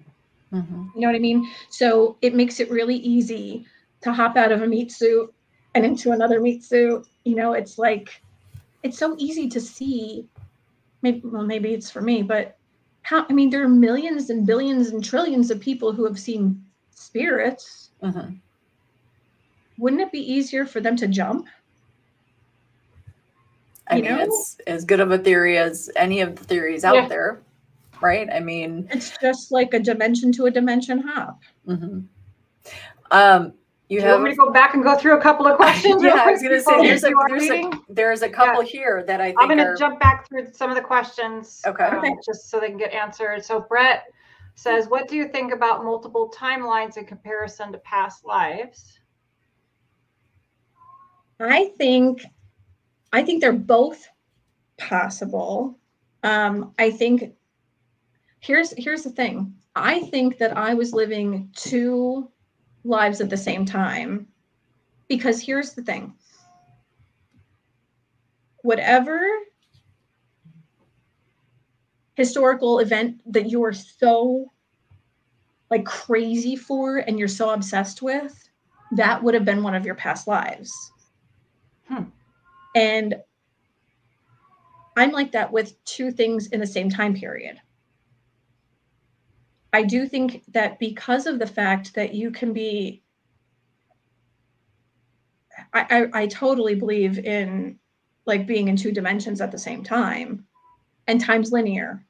Mhm. 0.53 0.91
You 0.95 1.01
know 1.01 1.07
what 1.09 1.16
I 1.16 1.20
mean? 1.20 1.49
So 1.70 2.16
it 2.20 2.35
makes 2.35 2.61
it 2.61 2.70
really 2.70 2.97
easy 2.97 3.66
to 4.03 4.12
hop 4.12 4.37
out 4.37 4.53
of 4.53 4.62
a 4.62 4.66
meat 4.66 4.93
suit 4.93 5.33
and 5.74 5.85
into 5.85 6.12
another 6.12 6.41
meat 6.41 6.62
suit. 6.62 7.07
You 7.24 7.35
know, 7.35 7.53
it's 7.53 7.78
like 7.78 8.20
it's 8.83 8.99
so 8.99 9.14
easy 9.18 9.49
to 9.49 9.61
see. 9.61 10.28
Maybe 11.01 11.22
well, 11.24 11.45
maybe 11.45 11.72
it's 11.72 11.91
for 11.91 12.03
me, 12.03 12.22
but 12.22 12.57
how? 13.03 13.26
I 13.28 13.33
mean, 13.33 13.51
there 13.51 13.62
are 13.64 13.68
millions 13.68 14.30
and 14.30 14.47
billions 14.47 14.89
and 14.89 15.03
trillions 15.03 15.51
of 15.51 15.61
people 15.61 15.93
who 15.93 16.05
have 16.05 16.18
seen 16.18 16.62
spirits. 16.91 17.91
Mhm. 18.03 18.39
Wouldn't 19.79 20.03
it 20.03 20.13
be 20.13 20.21
easier 20.21 20.67
for 20.67 20.81
them 20.81 20.97
to 20.97 21.07
jump? 21.09 21.47
I 23.89 23.97
You 23.97 24.03
mean, 24.03 24.13
know? 24.17 24.25
it's 24.25 24.59
as 24.67 24.85
good 24.85 25.01
of 25.01 25.11
a 25.11 25.19
theory 25.19 25.59
as 25.59 25.91
any 25.97 26.21
of 26.21 26.37
the 26.37 26.45
theories 26.45 26.85
out 26.85 26.95
Yeah. 26.95 27.09
there, 27.09 27.41
right? 28.01 28.29
I 28.33 28.41
mean, 28.41 28.89
It's 28.93 29.17
just 29.19 29.51
like 29.53 29.75
a 29.75 29.79
dimension 29.79 30.33
to 30.33 30.47
a 30.47 30.51
dimension 30.51 30.99
hop. 30.99 31.41
mhm. 31.67 32.05
um, 33.11 33.53
you 33.89 33.99
Do 33.99 34.05
you 34.07 34.09
have. 34.11 34.21
want 34.21 34.25
me 34.25 34.31
to 34.31 34.37
go 34.37 34.51
back 34.53 34.73
and 34.75 34.83
go 34.83 34.97
through 34.97 35.19
a 35.19 35.21
couple 35.21 35.47
of 35.47 35.57
questions? 35.57 36.03
yeah, 36.03 36.15
I 36.25 36.31
was 36.31 36.43
gonna 36.43 36.61
say 36.61 36.81
there's 36.87 37.05
a 37.05 37.11
there's 37.29 37.51
a 37.51 37.71
there's 37.91 38.23
a 38.23 38.29
couple 38.29 38.63
here 38.63 39.03
that 39.07 39.21
I 39.21 39.27
think 39.27 39.39
I'm 39.43 39.49
going 39.49 39.59
to 39.59 39.65
are 39.67 39.77
jump 39.77 40.01
back 40.01 40.27
through 40.29 40.51
some 40.53 40.71
of 40.71 40.77
the 40.77 40.81
questions. 40.83 41.61
Okay. 41.67 41.85
um, 41.85 41.99
Okay. 41.99 42.15
Just 42.25 42.49
so 42.49 42.59
they 42.59 42.69
can 42.69 42.79
get 42.79 42.93
answered. 42.93 43.45
So 43.45 43.61
Brett 43.61 44.05
says, 44.55 44.89
what 44.89 45.09
do 45.09 45.17
you 45.17 45.29
think 45.29 45.53
about 45.53 45.85
multiple 45.85 46.33
timelines 46.37 46.97
in 46.97 47.07
comparison 47.07 47.73
to 47.73 47.79
past 47.79 48.25
lives? 48.25 48.99
I 51.41 51.73
think 51.77 52.25
I 53.13 53.23
think 53.23 53.41
they're 53.41 53.53
both 53.53 54.07
possible. 54.79 55.79
Um, 56.23 56.73
I 56.79 56.91
think 56.91 57.35
here's 58.41 58.73
here's 58.77 59.03
the 59.03 59.11
thing. 59.11 59.55
I 59.75 60.01
think 60.01 60.39
that 60.39 60.57
I 60.57 60.75
was 60.75 60.93
living 60.93 61.51
two 61.55 62.31
lives 62.85 63.21
at 63.21 63.31
the 63.31 63.37
same 63.37 63.65
time 63.65 64.29
because 65.09 65.41
here's 65.41 65.73
the 65.73 65.83
thing. 65.83 66.15
Whatever 68.63 69.29
historical 72.15 72.79
event 72.81 73.21
that 73.33 73.51
you 73.51 73.63
are 73.65 73.73
so 73.73 74.51
like 75.71 75.85
crazy 75.87 76.55
for 76.55 76.99
and 76.99 77.19
you're 77.19 77.29
so 77.29 77.51
obsessed 77.51 78.03
with, 78.03 78.49
that 78.93 79.23
would 79.23 79.35
have 79.35 79.45
been 79.45 79.63
one 79.63 79.75
of 79.75 79.87
your 79.87 79.95
past 79.95 80.29
lives. 80.29 80.93
Hmm. 81.89 82.05
And 82.77 83.17
I'm 84.97 85.11
like 85.11 85.33
that 85.33 85.51
with 85.51 85.83
two 85.85 86.11
things 86.11 86.49
in 86.49 86.61
the 86.61 86.67
same 86.67 86.91
time 86.91 87.15
period. 87.15 87.59
I 89.73 89.83
do 89.83 90.07
think 90.07 90.43
that 90.49 90.79
because 90.79 91.27
of 91.27 91.39
the 91.39 91.47
fact 91.47 91.95
that 91.95 92.15
you 92.15 92.31
can 92.31 92.53
be, 92.53 93.03
I, 95.73 96.09
I, 96.15 96.23
I 96.23 96.27
totally 96.27 96.75
believe 96.75 97.19
in 97.19 97.79
like 98.27 98.47
being 98.47 98.69
in 98.69 98.77
two 98.77 98.93
dimensions 98.93 99.41
at 99.41 99.51
the 99.51 99.59
same 99.59 99.83
time, 99.83 100.47
and 101.07 101.21
time's 101.21 101.53
linear. 101.53 102.05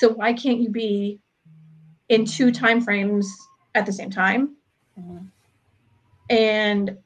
So 0.00 0.10
why 0.10 0.32
can't 0.32 0.60
you 0.60 0.70
be 0.70 1.20
in 2.08 2.24
two 2.24 2.50
time 2.50 2.80
frames 2.80 3.32
at 3.74 3.86
the 3.86 3.92
same 3.92 4.10
time? 4.10 4.56
Mhm. 4.98 5.26
And 6.30 6.98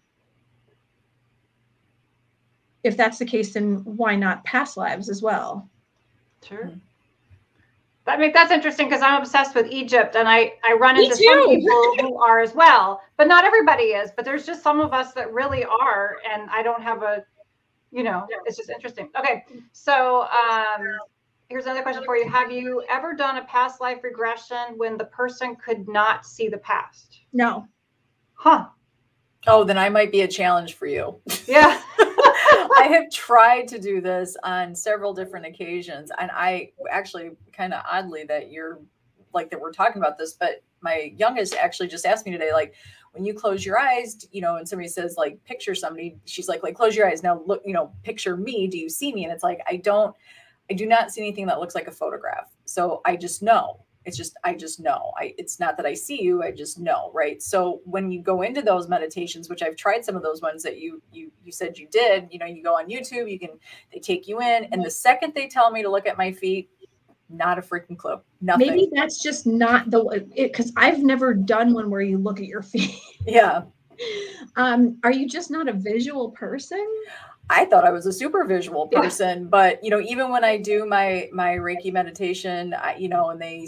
if 2.84 2.96
that's 2.96 3.18
the 3.18 3.26
case, 3.26 3.54
then 3.54 3.84
why 3.84 4.14
not 4.16 4.44
past 4.44 4.76
lives 4.76 5.08
as 5.08 5.22
well? 5.22 5.68
Sure. 6.42 6.70
I 8.06 8.16
mean, 8.16 8.32
that's 8.32 8.50
interesting 8.50 8.86
because 8.88 9.02
I'm 9.02 9.20
obsessed 9.20 9.54
with 9.54 9.66
Egypt 9.70 10.16
and 10.16 10.26
I, 10.26 10.54
I 10.64 10.72
run 10.72 10.96
Me 10.96 11.04
into 11.04 11.16
some 11.16 11.46
people 11.46 11.94
who 12.00 12.18
are 12.22 12.40
as 12.40 12.54
well, 12.54 13.02
but 13.18 13.28
not 13.28 13.44
everybody 13.44 13.84
is. 13.84 14.10
But 14.16 14.24
there's 14.24 14.46
just 14.46 14.62
some 14.62 14.80
of 14.80 14.94
us 14.94 15.12
that 15.12 15.30
really 15.32 15.64
are. 15.64 16.16
And 16.32 16.48
I 16.48 16.62
don't 16.62 16.82
have 16.82 17.02
a, 17.02 17.22
you 17.90 18.02
know, 18.02 18.26
it's 18.44 18.56
just 18.56 18.70
interesting. 18.70 19.08
Okay. 19.18 19.44
So 19.72 20.22
um, 20.22 20.86
here's 21.48 21.64
another 21.64 21.82
question 21.82 22.04
for 22.04 22.16
you 22.16 22.28
Have 22.28 22.52
you 22.52 22.82
ever 22.90 23.14
done 23.14 23.38
a 23.38 23.44
past 23.44 23.80
life 23.80 24.02
regression 24.02 24.76
when 24.76 24.96
the 24.96 25.06
person 25.06 25.56
could 25.56 25.88
not 25.88 26.26
see 26.26 26.48
the 26.48 26.58
past? 26.58 27.20
No. 27.32 27.66
Huh. 28.34 28.66
Oh, 29.46 29.64
then 29.64 29.78
I 29.78 29.88
might 29.88 30.12
be 30.12 30.22
a 30.22 30.28
challenge 30.28 30.74
for 30.74 30.86
you. 30.86 31.20
Yeah. 31.46 31.80
I 31.98 32.88
have 32.90 33.10
tried 33.10 33.66
to 33.68 33.78
do 33.78 34.00
this 34.00 34.36
on 34.42 34.74
several 34.74 35.14
different 35.14 35.46
occasions, 35.46 36.10
and 36.18 36.30
I 36.30 36.70
actually 36.90 37.30
kind 37.52 37.72
of 37.72 37.82
oddly 37.90 38.24
that 38.24 38.50
you're 38.50 38.78
like 39.38 39.50
that 39.50 39.60
we're 39.60 39.72
talking 39.72 40.02
about 40.02 40.18
this, 40.18 40.34
but 40.34 40.62
my 40.80 41.12
youngest 41.16 41.54
actually 41.54 41.88
just 41.88 42.06
asked 42.06 42.26
me 42.26 42.32
today, 42.32 42.52
like, 42.52 42.74
when 43.12 43.24
you 43.24 43.34
close 43.34 43.64
your 43.64 43.78
eyes, 43.78 44.26
you 44.32 44.40
know, 44.40 44.56
and 44.56 44.68
somebody 44.68 44.88
says 44.88 45.16
like 45.16 45.42
picture 45.44 45.74
somebody, 45.74 46.16
she's 46.24 46.48
like, 46.48 46.62
like 46.62 46.74
close 46.74 46.94
your 46.94 47.08
eyes 47.08 47.22
now, 47.22 47.42
look, 47.46 47.62
you 47.64 47.72
know, 47.72 47.90
picture 48.02 48.36
me. 48.36 48.68
Do 48.68 48.78
you 48.78 48.88
see 48.88 49.12
me? 49.12 49.24
And 49.24 49.32
it's 49.32 49.42
like 49.42 49.60
I 49.66 49.76
don't, 49.76 50.14
I 50.70 50.74
do 50.74 50.86
not 50.86 51.10
see 51.10 51.22
anything 51.22 51.46
that 51.46 51.58
looks 51.58 51.74
like 51.74 51.88
a 51.88 51.92
photograph. 51.92 52.50
So 52.64 53.00
I 53.04 53.16
just 53.16 53.42
know. 53.42 53.84
It's 54.04 54.16
just 54.16 54.36
I 54.44 54.54
just 54.54 54.80
know. 54.80 55.12
I 55.18 55.34
it's 55.36 55.58
not 55.60 55.76
that 55.76 55.84
I 55.84 55.92
see 55.94 56.22
you, 56.22 56.42
I 56.42 56.50
just 56.50 56.78
know, 56.78 57.10
right? 57.12 57.42
So 57.42 57.80
when 57.84 58.10
you 58.10 58.22
go 58.22 58.42
into 58.42 58.62
those 58.62 58.88
meditations, 58.88 59.50
which 59.50 59.62
I've 59.62 59.76
tried 59.76 60.04
some 60.04 60.16
of 60.16 60.22
those 60.22 60.40
ones 60.40 60.62
that 60.62 60.78
you 60.78 61.02
you 61.12 61.30
you 61.44 61.52
said 61.52 61.76
you 61.76 61.88
did, 61.90 62.28
you 62.30 62.38
know, 62.38 62.46
you 62.46 62.62
go 62.62 62.74
on 62.74 62.88
YouTube, 62.88 63.30
you 63.30 63.38
can 63.38 63.58
they 63.92 64.00
take 64.00 64.26
you 64.26 64.40
in 64.40 64.64
and 64.64 64.72
mm-hmm. 64.72 64.82
the 64.82 64.90
second 64.90 65.34
they 65.34 65.46
tell 65.46 65.70
me 65.70 65.82
to 65.82 65.90
look 65.90 66.06
at 66.06 66.16
my 66.16 66.32
feet, 66.32 66.70
not 67.28 67.58
a 67.58 67.62
freaking 67.62 67.96
clue. 67.96 68.20
Nothing. 68.40 68.68
Maybe 68.68 68.90
that's 68.92 69.22
just 69.22 69.46
not 69.46 69.90
the 69.90 70.26
because 70.34 70.72
I've 70.76 71.00
never 71.00 71.34
done 71.34 71.74
one 71.74 71.90
where 71.90 72.00
you 72.00 72.18
look 72.18 72.40
at 72.40 72.46
your 72.46 72.62
feet. 72.62 72.98
Yeah. 73.26 73.62
Um, 74.56 74.98
are 75.02 75.12
you 75.12 75.28
just 75.28 75.50
not 75.50 75.68
a 75.68 75.72
visual 75.72 76.30
person? 76.30 76.86
I 77.50 77.64
thought 77.64 77.84
I 77.84 77.90
was 77.90 78.06
a 78.06 78.12
super 78.12 78.44
visual 78.44 78.88
person, 78.88 79.48
but 79.48 79.82
you 79.82 79.90
know, 79.90 80.00
even 80.00 80.30
when 80.30 80.44
I 80.44 80.58
do 80.58 80.86
my 80.86 81.28
my 81.32 81.56
Reiki 81.56 81.92
meditation, 81.92 82.74
I, 82.74 82.96
you 82.96 83.08
know, 83.08 83.30
and 83.30 83.40
they 83.40 83.66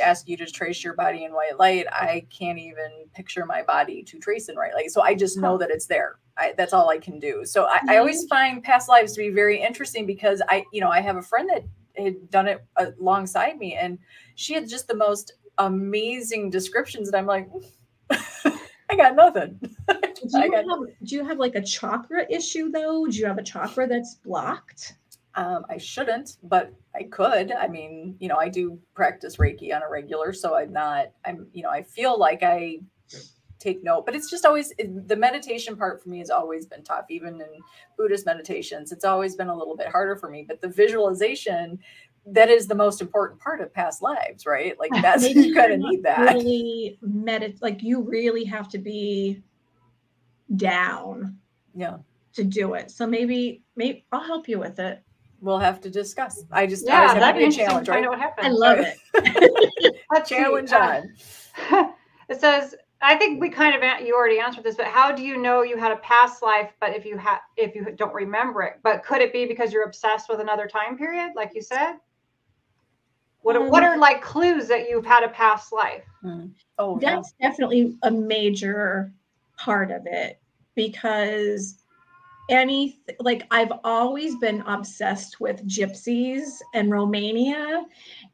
ask 0.00 0.28
you 0.28 0.36
to 0.36 0.46
trace 0.46 0.82
your 0.84 0.94
body 0.94 1.24
in 1.24 1.32
white 1.32 1.58
light, 1.58 1.86
I 1.90 2.26
can't 2.30 2.58
even 2.58 2.90
picture 3.14 3.44
my 3.44 3.62
body 3.62 4.02
to 4.04 4.18
trace 4.18 4.48
in 4.48 4.56
white 4.56 4.74
light. 4.74 4.90
So 4.90 5.02
I 5.02 5.14
just 5.14 5.36
know 5.36 5.58
that 5.58 5.70
it's 5.70 5.86
there. 5.86 6.18
I, 6.38 6.54
that's 6.56 6.72
all 6.72 6.88
I 6.88 6.98
can 6.98 7.18
do. 7.18 7.44
So 7.44 7.66
I, 7.66 7.80
I 7.88 7.96
always 7.98 8.24
find 8.26 8.62
past 8.62 8.88
lives 8.88 9.12
to 9.12 9.18
be 9.18 9.28
very 9.28 9.60
interesting 9.60 10.06
because 10.06 10.40
I, 10.48 10.64
you 10.72 10.80
know, 10.80 10.88
I 10.88 11.00
have 11.00 11.16
a 11.16 11.22
friend 11.22 11.48
that 11.50 11.64
had 11.96 12.30
done 12.30 12.48
it 12.48 12.64
alongside 12.76 13.58
me 13.58 13.74
and 13.74 13.98
she 14.34 14.54
had 14.54 14.68
just 14.68 14.88
the 14.88 14.96
most 14.96 15.34
amazing 15.58 16.50
descriptions 16.50 17.08
and 17.08 17.16
i'm 17.16 17.26
like 17.26 17.48
i 18.90 18.96
got 18.96 19.14
nothing. 19.16 19.58
Do, 19.60 19.68
you 20.40 20.50
got, 20.50 20.64
have, 20.68 20.78
do 21.04 21.14
you 21.14 21.24
have 21.24 21.38
like 21.38 21.54
a 21.54 21.62
chakra 21.62 22.26
issue 22.30 22.70
though? 22.70 23.06
Do 23.06 23.16
you 23.16 23.26
have 23.26 23.38
a 23.38 23.42
chakra 23.42 23.86
that's 23.86 24.16
blocked? 24.16 24.94
Um, 25.34 25.64
i 25.70 25.78
shouldn't 25.78 26.36
but 26.42 26.74
i 26.94 27.04
could. 27.04 27.52
I 27.52 27.66
mean 27.66 28.16
you 28.20 28.28
know 28.28 28.36
i 28.36 28.48
do 28.48 28.78
practice 28.94 29.36
reiki 29.36 29.74
on 29.74 29.82
a 29.82 29.88
regular 29.88 30.34
so 30.34 30.54
i'm 30.54 30.72
not 30.72 31.06
i'm 31.24 31.46
you 31.54 31.62
know 31.62 31.70
i 31.70 31.82
feel 31.82 32.18
like 32.18 32.42
i 32.42 32.80
take 33.62 33.82
note 33.84 34.04
but 34.04 34.14
it's 34.14 34.30
just 34.30 34.44
always 34.44 34.72
the 35.06 35.16
meditation 35.16 35.76
part 35.76 36.02
for 36.02 36.08
me 36.08 36.18
has 36.18 36.30
always 36.30 36.66
been 36.66 36.82
tough 36.82 37.04
even 37.08 37.34
in 37.34 37.48
buddhist 37.96 38.26
meditations. 38.26 38.92
It's 38.92 39.04
always 39.04 39.36
been 39.36 39.48
a 39.48 39.56
little 39.56 39.76
bit 39.76 39.88
harder 39.88 40.16
for 40.16 40.28
me 40.28 40.44
but 40.46 40.60
the 40.60 40.68
visualization 40.68 41.78
that 42.26 42.48
is 42.48 42.66
the 42.68 42.74
most 42.74 43.00
important 43.00 43.40
part 43.40 43.60
of 43.60 43.72
past 43.72 44.02
lives 44.02 44.46
right? 44.46 44.78
Like 44.78 44.90
that's 45.02 45.28
you 45.28 45.54
kind 45.54 45.72
of 45.72 45.80
need 45.80 46.02
that. 46.02 46.34
really 46.34 46.98
medit 47.04 47.60
like 47.62 47.82
you 47.82 48.02
really 48.02 48.44
have 48.44 48.68
to 48.70 48.78
be 48.78 49.42
down 50.56 51.38
yeah. 51.74 51.98
to 52.34 52.44
do 52.44 52.74
it. 52.74 52.90
So 52.90 53.06
maybe 53.06 53.62
maybe 53.76 54.04
i'll 54.12 54.20
help 54.20 54.48
you 54.48 54.58
with 54.58 54.78
it. 54.78 55.02
We'll 55.40 55.58
have 55.58 55.80
to 55.80 55.90
discuss. 55.90 56.44
I 56.52 56.66
just 56.66 56.86
yeah 56.86 57.14
that'd 57.14 57.38
be 57.38 57.46
a 57.62 57.66
challenge 57.66 57.88
right? 57.88 58.08
what 58.08 58.18
happens. 58.18 58.46
i 58.46 58.50
love 58.50 58.78
it 58.80 59.96
a 60.16 60.22
challenge 60.22 60.72
on. 60.72 61.14
It 62.28 62.40
says 62.40 62.74
I 63.02 63.16
think 63.16 63.40
we 63.40 63.50
kind 63.50 63.74
of 63.74 64.06
you 64.06 64.14
already 64.14 64.38
answered 64.38 64.62
this, 64.62 64.76
but 64.76 64.86
how 64.86 65.10
do 65.10 65.22
you 65.22 65.36
know 65.36 65.62
you 65.62 65.76
had 65.76 65.90
a 65.90 65.96
past 65.96 66.40
life? 66.40 66.70
But 66.80 66.94
if 66.94 67.04
you 67.04 67.18
have, 67.18 67.40
if 67.56 67.74
you 67.74 67.86
don't 67.96 68.14
remember 68.14 68.62
it, 68.62 68.74
but 68.84 69.04
could 69.04 69.20
it 69.20 69.32
be 69.32 69.44
because 69.44 69.72
you're 69.72 69.84
obsessed 69.84 70.28
with 70.28 70.40
another 70.40 70.68
time 70.68 70.96
period, 70.96 71.32
like 71.34 71.50
you 71.52 71.62
said? 71.62 71.94
What 73.40 73.56
are, 73.56 73.68
what 73.68 73.82
are 73.82 73.98
like 73.98 74.22
clues 74.22 74.68
that 74.68 74.88
you've 74.88 75.04
had 75.04 75.24
a 75.24 75.28
past 75.28 75.72
life? 75.72 76.04
Hmm. 76.22 76.46
Oh, 76.78 77.00
that's 77.00 77.34
yeah. 77.40 77.48
definitely 77.48 77.98
a 78.04 78.10
major 78.10 79.12
part 79.56 79.90
of 79.90 80.06
it 80.06 80.40
because 80.76 81.82
any 82.50 83.00
like 83.20 83.46
I've 83.50 83.72
always 83.82 84.36
been 84.36 84.62
obsessed 84.62 85.40
with 85.40 85.66
gypsies 85.66 86.60
and 86.74 86.90
Romania. 86.90 87.84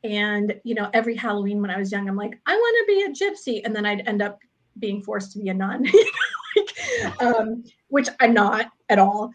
And 0.05 0.61
you 0.65 0.75
know, 0.75 0.91
every 0.93 1.15
Halloween 1.15 1.63
when 1.63 1.71
I 1.71 1.79
was 1.79 1.91
young, 1.91 2.09
I'm 2.09 2.17
like, 2.17 2.39
I 2.47 2.55
want 2.55 2.77
to 2.81 2.95
be 2.95 3.03
a 3.03 3.31
gypsy. 3.31 3.63
And 3.65 3.75
then 3.75 3.87
I'd 3.87 4.07
end 4.07 4.21
up 4.21 4.41
being 4.79 5.03
forced 5.03 5.33
to 5.33 5.39
be 5.39 5.49
a 5.49 5.55
nun, 5.55 5.87
like, 6.57 7.23
um, 7.23 7.65
which 7.89 8.09
I'm 8.21 8.35
not 8.35 8.71
at 8.89 8.99
all. 8.99 9.33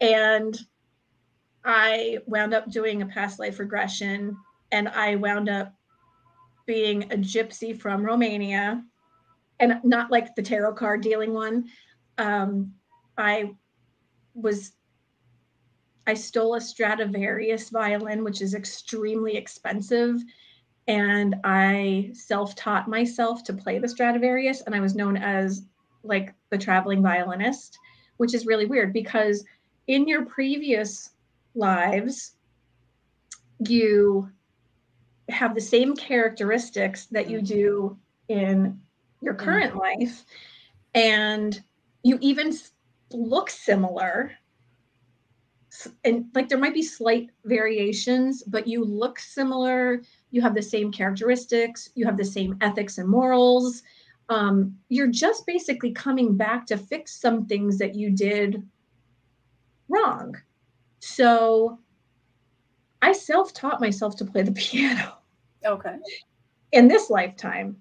And 0.00 0.58
I 1.64 2.18
wound 2.26 2.54
up 2.54 2.70
doing 2.70 3.02
a 3.02 3.06
past 3.06 3.38
life 3.38 3.58
regression 3.58 4.36
and 4.70 4.88
I 4.88 5.16
wound 5.16 5.48
up 5.48 5.74
being 6.66 7.04
a 7.04 7.16
gypsy 7.16 7.78
from 7.78 8.04
Romania 8.04 8.82
and 9.60 9.80
not 9.84 10.10
like 10.10 10.34
the 10.34 10.42
tarot 10.42 10.74
card 10.74 11.00
dealing 11.00 11.32
one. 11.32 11.66
Um, 12.18 12.74
I 13.16 13.54
was 14.34 14.72
I 16.06 16.14
stole 16.14 16.54
a 16.54 16.60
Stradivarius 16.60 17.70
violin, 17.70 18.22
which 18.22 18.40
is 18.40 18.54
extremely 18.54 19.36
expensive, 19.36 20.22
and 20.88 21.36
I 21.44 22.10
self-taught 22.12 22.88
myself 22.88 23.42
to 23.44 23.52
play 23.52 23.78
the 23.78 23.88
Stradivarius, 23.88 24.62
and 24.62 24.74
I 24.74 24.80
was 24.80 24.94
known 24.94 25.16
as 25.16 25.62
like 26.02 26.32
the 26.50 26.58
traveling 26.58 27.02
violinist, 27.02 27.78
which 28.18 28.34
is 28.34 28.46
really 28.46 28.66
weird 28.66 28.92
because 28.92 29.44
in 29.88 30.06
your 30.06 30.24
previous 30.26 31.10
lives, 31.54 32.32
you 33.66 34.30
have 35.28 35.54
the 35.54 35.60
same 35.60 35.96
characteristics 35.96 37.06
that 37.06 37.28
you 37.28 37.40
do 37.40 37.96
in 38.28 38.80
your 39.22 39.34
mm-hmm. 39.34 39.44
current 39.44 39.76
life 39.76 40.24
and 40.94 41.62
you 42.02 42.18
even 42.20 42.52
look 43.12 43.50
similar 43.50 44.32
and 46.04 46.26
like 46.34 46.48
there 46.48 46.58
might 46.58 46.74
be 46.74 46.82
slight 46.82 47.30
variations 47.44 48.42
but 48.44 48.66
you 48.66 48.84
look 48.84 49.18
similar 49.18 50.02
you 50.30 50.40
have 50.40 50.54
the 50.54 50.62
same 50.62 50.92
characteristics 50.92 51.90
you 51.94 52.04
have 52.04 52.16
the 52.16 52.24
same 52.24 52.56
ethics 52.60 52.98
and 52.98 53.08
morals 53.08 53.82
um, 54.28 54.76
you're 54.88 55.06
just 55.06 55.46
basically 55.46 55.92
coming 55.92 56.36
back 56.36 56.66
to 56.66 56.76
fix 56.76 57.20
some 57.20 57.46
things 57.46 57.78
that 57.78 57.94
you 57.94 58.10
did 58.10 58.62
wrong 59.88 60.36
so 61.00 61.78
I 63.02 63.12
self 63.12 63.52
taught 63.52 63.80
myself 63.80 64.16
to 64.16 64.24
play 64.24 64.42
the 64.42 64.52
piano. 64.64 65.18
Okay. 65.64 65.96
In 66.72 66.88
this 66.88 67.10
lifetime, 67.10 67.76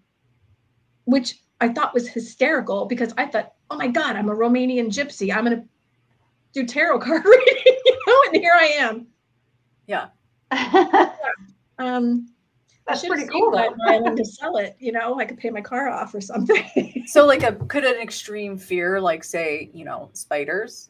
which 1.05 1.39
I 1.61 1.69
thought 1.69 1.93
was 1.93 2.07
hysterical 2.07 2.85
because 2.85 3.13
I 3.17 3.25
thought, 3.25 3.53
oh 3.69 3.77
my 3.77 3.87
God, 3.87 4.15
I'm 4.15 4.29
a 4.29 4.35
Romanian 4.35 4.87
gypsy. 4.87 5.35
I'm 5.35 5.45
going 5.45 5.61
to 5.61 5.67
do 6.53 6.65
tarot 6.65 6.99
card 7.05 7.25
reading, 7.25 7.54
and 8.35 8.43
here 8.43 8.55
I 8.57 8.65
am. 8.65 9.07
Yeah. 9.87 10.07
Um, 11.77 12.29
that's 12.87 13.05
pretty 13.05 13.27
cool. 13.27 13.51
That 13.51 14.13
to 14.15 14.25
sell 14.25 14.57
it, 14.57 14.75
you 14.79 14.91
know, 14.91 15.19
I 15.19 15.25
could 15.25 15.37
pay 15.37 15.49
my 15.49 15.61
car 15.61 15.89
off 15.89 16.13
or 16.13 16.21
something. 16.21 17.03
so, 17.07 17.25
like 17.25 17.43
a 17.43 17.53
could 17.53 17.83
an 17.83 17.99
extreme 17.99 18.57
fear, 18.57 19.01
like 19.01 19.23
say, 19.23 19.69
you 19.73 19.85
know, 19.85 20.09
spiders, 20.13 20.89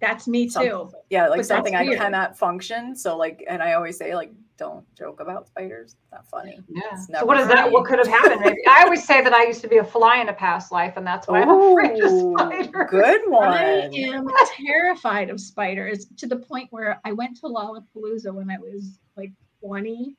that's 0.00 0.26
me 0.26 0.48
too. 0.48 0.90
yeah, 1.10 1.28
like 1.28 1.38
but 1.38 1.46
something 1.46 1.74
I 1.74 1.94
cannot 1.94 2.36
function. 2.36 2.96
So 2.96 3.16
like, 3.16 3.44
and 3.48 3.62
I 3.62 3.74
always 3.74 3.96
say 3.96 4.14
like, 4.14 4.32
don't 4.58 4.84
joke 4.94 5.20
about 5.20 5.46
spiders. 5.46 5.96
It's 6.02 6.12
not 6.12 6.26
funny. 6.28 6.58
Yeah. 6.68 6.96
So 6.96 7.24
what 7.24 7.38
is 7.38 7.48
that? 7.48 7.70
What 7.70 7.84
could 7.84 7.98
have 7.98 8.08
happened? 8.08 8.40
Maybe 8.40 8.56
I 8.68 8.82
always 8.84 9.04
say 9.06 9.22
that 9.22 9.32
I 9.32 9.46
used 9.46 9.60
to 9.62 9.68
be 9.68 9.78
a 9.78 9.84
fly 9.84 10.18
in 10.18 10.28
a 10.28 10.32
past 10.32 10.72
life, 10.72 10.94
and 10.96 11.06
that's 11.06 11.28
why 11.28 11.42
Ooh, 11.42 11.78
I'm 11.78 11.88
afraid 11.88 12.02
of 12.02 12.10
spiders. 12.38 12.90
Good 12.90 13.20
one. 13.28 13.48
I 13.48 13.88
am 13.92 14.28
terrified 14.56 15.30
of 15.30 15.40
spiders 15.40 16.06
to 16.16 16.26
the 16.26 16.36
point 16.36 16.68
where 16.70 17.00
I 17.04 17.12
went 17.12 17.36
to 17.40 17.46
Lollapalooza 17.46 18.32
when 18.32 18.50
I 18.50 18.58
was 18.58 18.98
like 19.16 19.32
20, 19.60 20.14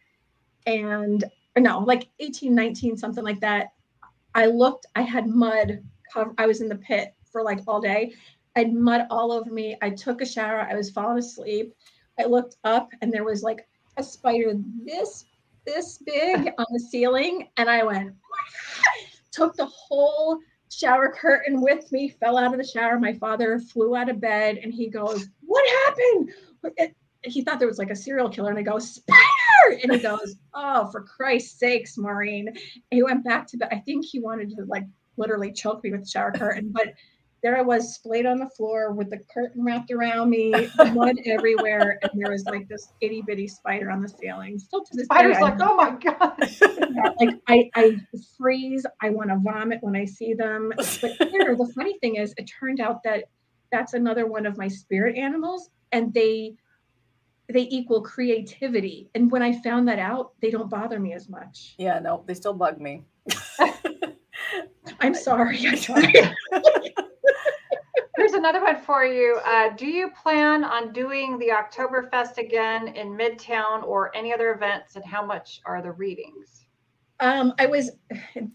and 0.66 1.24
no, 1.58 1.80
like 1.80 2.08
18, 2.20 2.54
19, 2.54 2.98
something 2.98 3.24
like 3.24 3.40
that. 3.40 3.74
I 4.36 4.46
looked. 4.46 4.86
I 4.96 5.02
had 5.02 5.28
mud. 5.28 5.84
Cover, 6.14 6.34
I 6.38 6.46
was 6.46 6.62
in 6.62 6.70
the 6.70 6.76
pit 6.76 7.14
for 7.32 7.44
like 7.44 7.60
all 7.68 7.82
day 7.82 8.14
I 8.58 8.62
had 8.62 8.74
mud 8.74 9.06
all 9.12 9.32
over 9.32 9.52
me. 9.52 9.78
I 9.84 9.92
took 9.92 10.20
a 10.22 10.26
shower. 10.26 10.62
I 10.62 10.74
was 10.74 10.90
falling 10.90 11.20
asleep. 11.20 11.76
I 12.20 12.24
looked 12.24 12.56
up 12.64 12.90
and 13.02 13.14
there 13.14 13.24
was 13.24 13.44
like 13.44 13.68
a 13.98 14.04
spider 14.04 14.54
this 14.86 15.26
this 15.66 15.98
big 15.98 16.52
on 16.58 16.66
the 16.72 16.80
ceiling, 16.80 17.50
and 17.58 17.70
I 17.70 17.84
went 17.84 18.14
took 19.32 19.56
the 19.56 19.66
whole 19.66 20.40
shower 20.72 21.14
curtain 21.14 21.62
with 21.62 21.92
me, 21.92 22.10
fell 22.10 22.38
out 22.38 22.54
of 22.54 22.58
the 22.58 22.68
shower. 22.68 23.00
My 23.00 23.14
father 23.14 23.60
flew 23.60 23.96
out 23.96 24.10
of 24.10 24.20
bed 24.20 24.58
and 24.58 24.74
he 24.74 24.90
goes, 24.90 25.28
"What 25.42 25.70
happened?" 25.86 26.30
It, 26.78 26.96
he 27.24 27.44
thought 27.44 27.60
there 27.60 27.68
was 27.68 27.80
like 27.80 27.92
a 27.92 27.96
serial 27.96 28.30
killer, 28.30 28.50
and 28.50 28.60
I 28.60 28.64
go, 28.64 28.80
"Spider!" 28.80 29.80
And 29.84 29.92
he 29.92 30.00
goes, 30.00 30.36
"Oh, 30.54 30.90
for 30.92 31.02
Christ's 31.04 31.60
sakes, 31.60 31.98
Maureen!" 31.98 32.48
And 32.48 32.58
he 32.90 33.04
went 33.04 33.24
back 33.24 33.48
to 33.48 33.58
bed. 33.58 33.70
I 33.72 33.80
think 33.80 34.06
he 34.06 34.20
wanted 34.20 34.50
to 34.52 34.66
like 34.66 34.86
literally 35.18 35.52
choke 35.52 35.84
me 35.84 35.92
with 35.92 36.02
the 36.02 36.10
shower 36.10 36.32
curtain, 36.32 36.72
but 36.72 36.94
there 37.44 37.58
I 37.58 37.62
was 37.62 37.94
splayed 37.94 38.26
on 38.26 38.40
the 38.40 38.50
floor 38.50 38.92
with 38.92 39.10
the 39.10 39.20
curtain 39.32 39.64
wrapped 39.64 39.92
around 39.92 40.30
me, 40.30 40.52
mud 40.94 41.18
everywhere, 41.26 42.00
and 42.02 42.12
there 42.16 42.32
was 42.32 42.46
like 42.46 42.68
this 42.68 42.94
itty 43.02 43.22
bitty 43.26 43.48
spider 43.48 43.92
on 43.92 44.02
the 44.02 44.10
ceiling. 44.10 44.58
Still 44.58 44.84
to 44.84 44.90
this 44.94 45.08
day. 45.08 45.16
Spider's 45.16 45.38
day, 45.38 45.42
like, 45.44 45.62
I, 45.62 45.68
oh 45.70 45.76
my 45.76 45.92
god. 45.92 46.34
yeah, 46.40 47.14
like 47.20 47.40
I, 47.48 47.70
I 47.76 47.98
freeze. 48.38 48.86
I 49.02 49.10
want 49.12 49.30
to 49.30 49.38
vomit 49.38 49.80
when 49.82 49.96
I 49.96 50.06
see 50.06 50.34
them. 50.34 50.72
But 50.76 50.86
here, 51.30 51.56
the 51.56 51.72
funny 51.76 51.98
thing 52.00 52.16
is, 52.16 52.34
it 52.38 52.50
turned 52.60 52.80
out 52.80 53.04
that 53.04 53.26
that's 53.72 53.94
another 53.94 54.26
one 54.26 54.46
of 54.46 54.58
my 54.58 54.68
spirit 54.68 55.16
animals, 55.16 55.70
and 55.92 56.14
they 56.14 56.56
they 57.50 57.68
equal 57.70 58.02
creativity. 58.02 59.10
And 59.16 59.32
when 59.32 59.42
I 59.42 59.62
found 59.62 59.88
that 59.88 60.00
out, 60.00 60.34
they 60.42 60.50
don't 60.50 60.70
bother 60.70 61.00
me 61.00 61.14
as 61.14 61.30
much. 61.30 61.76
Yeah, 61.78 62.00
no, 62.00 62.24
they 62.26 62.34
still 62.34 62.54
bug 62.54 62.82
me. 62.82 63.04
I'm 65.00 65.14
sorry. 65.14 65.66
I 65.68 65.76
tried. 65.76 66.34
Another 68.38 68.62
one 68.62 68.80
for 68.80 69.04
you. 69.04 69.40
Uh, 69.44 69.70
do 69.76 69.88
you 69.88 70.12
plan 70.12 70.64
on 70.64 70.94
doing 70.94 71.40
the 71.40 71.48
Oktoberfest 71.48 72.38
again 72.38 72.90
in 72.90 73.18
Midtown 73.18 73.82
or 73.84 74.16
any 74.16 74.32
other 74.32 74.52
events? 74.54 74.96
And 74.96 75.04
how 75.04 75.26
much 75.26 75.60
are 75.66 75.82
the 75.82 75.92
readings? 75.92 76.68
Um, 77.20 77.56
I 77.58 77.66
was 77.66 77.90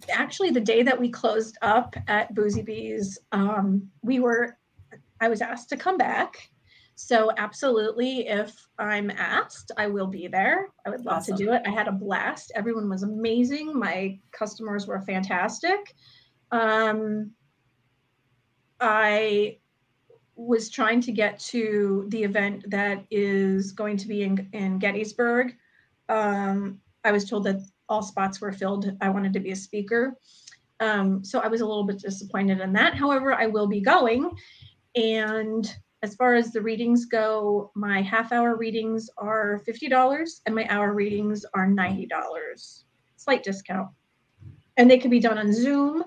actually 0.09 0.51
the 0.51 0.61
day 0.61 0.85
that 0.85 0.99
we 0.99 1.11
closed 1.11 1.59
up 1.62 1.97
at 2.07 2.33
Boozy 2.33 2.62
Bees. 2.62 3.18
Um, 3.33 3.91
we 4.03 4.20
were, 4.20 4.57
I 5.20 5.28
was 5.28 5.43
asked 5.43 5.68
to 5.70 5.76
come 5.76 5.99
back. 5.99 6.37
So 6.95 7.33
absolutely, 7.37 8.28
if 8.28 8.55
I'm 8.78 9.11
asked, 9.11 9.72
I 9.76 9.89
will 9.89 10.07
be 10.07 10.28
there. 10.28 10.68
I 10.87 10.91
would 10.91 11.05
love 11.05 11.16
Awesome. 11.18 11.37
to 11.37 11.45
do 11.45 11.53
it. 11.53 11.62
I 11.66 11.70
had 11.70 11.89
a 11.89 11.93
blast. 11.93 12.53
Everyone 12.55 12.89
was 12.89 13.03
amazing. 13.03 13.76
My 13.76 14.16
customers 14.30 14.87
were 14.87 15.01
fantastic. 15.01 15.93
Um, 16.53 17.33
I 18.78 19.59
was 20.47 20.70
trying 20.70 21.01
to 21.01 21.12
get 21.12 21.38
to 21.38 22.07
the 22.09 22.22
event 22.22 22.64
that 22.68 23.05
is 23.11 23.72
going 23.72 23.97
to 23.97 24.09
be 24.09 24.22
in, 24.22 24.49
in 24.53 24.78
Gettysburg. 24.78 25.55
Um, 26.09 26.78
I 27.05 27.12
was 27.12 27.28
told 27.28 27.45
that 27.45 27.61
all 27.88 28.03
spots 28.03 28.40
were 28.40 28.53
filled. 28.53 28.90
I 29.01 29.09
wanted 29.09 29.32
to 29.34 29.40
be 29.40 29.53
a 29.53 29.57
speaker. 29.57 30.16
Um, 30.80 31.24
so 31.24 31.38
I 31.38 31.49
was 31.49 31.61
a 31.61 31.66
little 31.66 31.84
bit 31.84 32.01
disappointed 32.01 32.61
in 32.61 32.72
that. 32.72 32.95
However, 32.95 33.34
I 33.34 33.47
will 33.47 33.68
be 33.68 33.80
going. 33.80 34.30
And 34.97 35.72
as 36.03 36.16
far 36.16 36.34
as 36.34 36.51
the 36.51 36.61
readings 36.61 37.05
go, 37.05 37.70
my 37.76 38.03
half 38.03 38.32
hour 38.32 38.57
readings 38.57 39.09
are 39.18 39.62
$50 39.66 40.40
and 40.47 40.55
my 40.55 40.66
hour 40.68 40.93
readings 40.93 41.45
are 41.55 41.68
$90. 41.68 42.09
Slight 43.16 43.45
discount. 43.45 43.88
And 44.76 44.90
they 44.90 44.99
can 44.99 45.11
be 45.11 45.20
done 45.20 45.38
on 45.38 45.53
Zoom, 45.53 46.03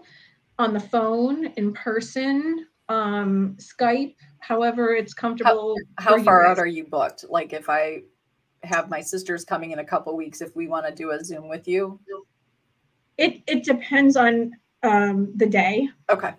on 0.59 0.73
the 0.73 0.79
phone, 0.79 1.45
in 1.55 1.71
person, 1.73 2.65
um, 2.89 3.55
Skype, 3.57 4.15
however 4.47 4.93
it's 4.95 5.13
comfortable. 5.13 5.75
How 5.97 6.17
for 6.17 6.23
far 6.23 6.45
out 6.45 6.59
are 6.59 6.67
you 6.67 6.85
booked? 6.85 7.25
Like 7.29 7.51
if 7.51 7.69
I 7.69 8.01
have 8.63 8.89
my 8.89 9.01
sisters 9.01 9.43
coming 9.43 9.71
in 9.71 9.79
a 9.79 9.83
couple 9.83 10.15
weeks, 10.15 10.41
if 10.41 10.55
we 10.55 10.67
want 10.67 10.85
to 10.85 10.93
do 10.93 11.11
a 11.11 11.23
Zoom 11.23 11.47
with 11.49 11.67
you. 11.67 11.99
It, 13.17 13.41
it 13.47 13.63
depends 13.63 14.15
on 14.17 14.51
um, 14.83 15.31
the 15.35 15.47
day. 15.47 15.89
Okay. 16.09 16.33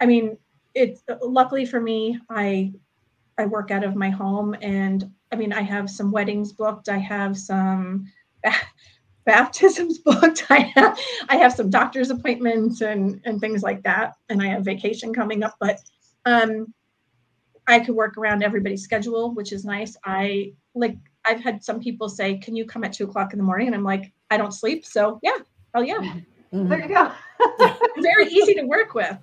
I 0.00 0.06
mean, 0.06 0.38
it's 0.74 1.02
luckily 1.22 1.66
for 1.66 1.80
me, 1.80 2.18
I 2.30 2.72
I 3.38 3.44
work 3.44 3.70
out 3.70 3.84
of 3.84 3.96
my 3.96 4.08
home 4.08 4.56
and 4.62 5.10
I 5.32 5.36
mean 5.36 5.52
I 5.52 5.62
have 5.62 5.90
some 5.90 6.10
weddings 6.10 6.52
booked, 6.52 6.88
I 6.88 6.98
have 6.98 7.36
some 7.36 8.10
baptisms 9.24 9.98
booked, 10.04 10.46
I 10.48 10.72
have 10.74 10.98
I 11.28 11.36
have 11.36 11.52
some 11.52 11.70
doctor's 11.70 12.10
appointments 12.10 12.82
and 12.82 13.20
and 13.24 13.40
things 13.40 13.62
like 13.62 13.82
that, 13.82 14.14
and 14.28 14.42
I 14.42 14.46
have 14.46 14.64
vacation 14.64 15.12
coming 15.12 15.42
up, 15.42 15.56
but 15.60 15.80
um 16.24 16.72
I 17.68 17.80
could 17.80 17.94
work 17.94 18.16
around 18.16 18.42
everybody's 18.42 18.82
schedule, 18.82 19.34
which 19.34 19.52
is 19.52 19.64
nice. 19.64 19.96
I 20.04 20.52
like 20.74 20.96
I've 21.26 21.40
had 21.40 21.62
some 21.64 21.80
people 21.80 22.08
say, 22.08 22.38
Can 22.38 22.54
you 22.54 22.64
come 22.64 22.84
at 22.84 22.92
two 22.92 23.04
o'clock 23.04 23.32
in 23.32 23.38
the 23.38 23.44
morning? 23.44 23.66
And 23.66 23.74
I'm 23.74 23.84
like, 23.84 24.12
I 24.30 24.36
don't 24.36 24.52
sleep. 24.52 24.84
So 24.86 25.18
yeah, 25.22 25.38
oh 25.74 25.82
yeah. 25.82 26.00
Mhm. 26.52 26.68
There 26.68 26.80
you 26.80 26.88
go. 26.88 27.12
Very 28.00 28.28
easy 28.28 28.54
to 28.54 28.62
work 28.62 28.94
with. 28.94 29.18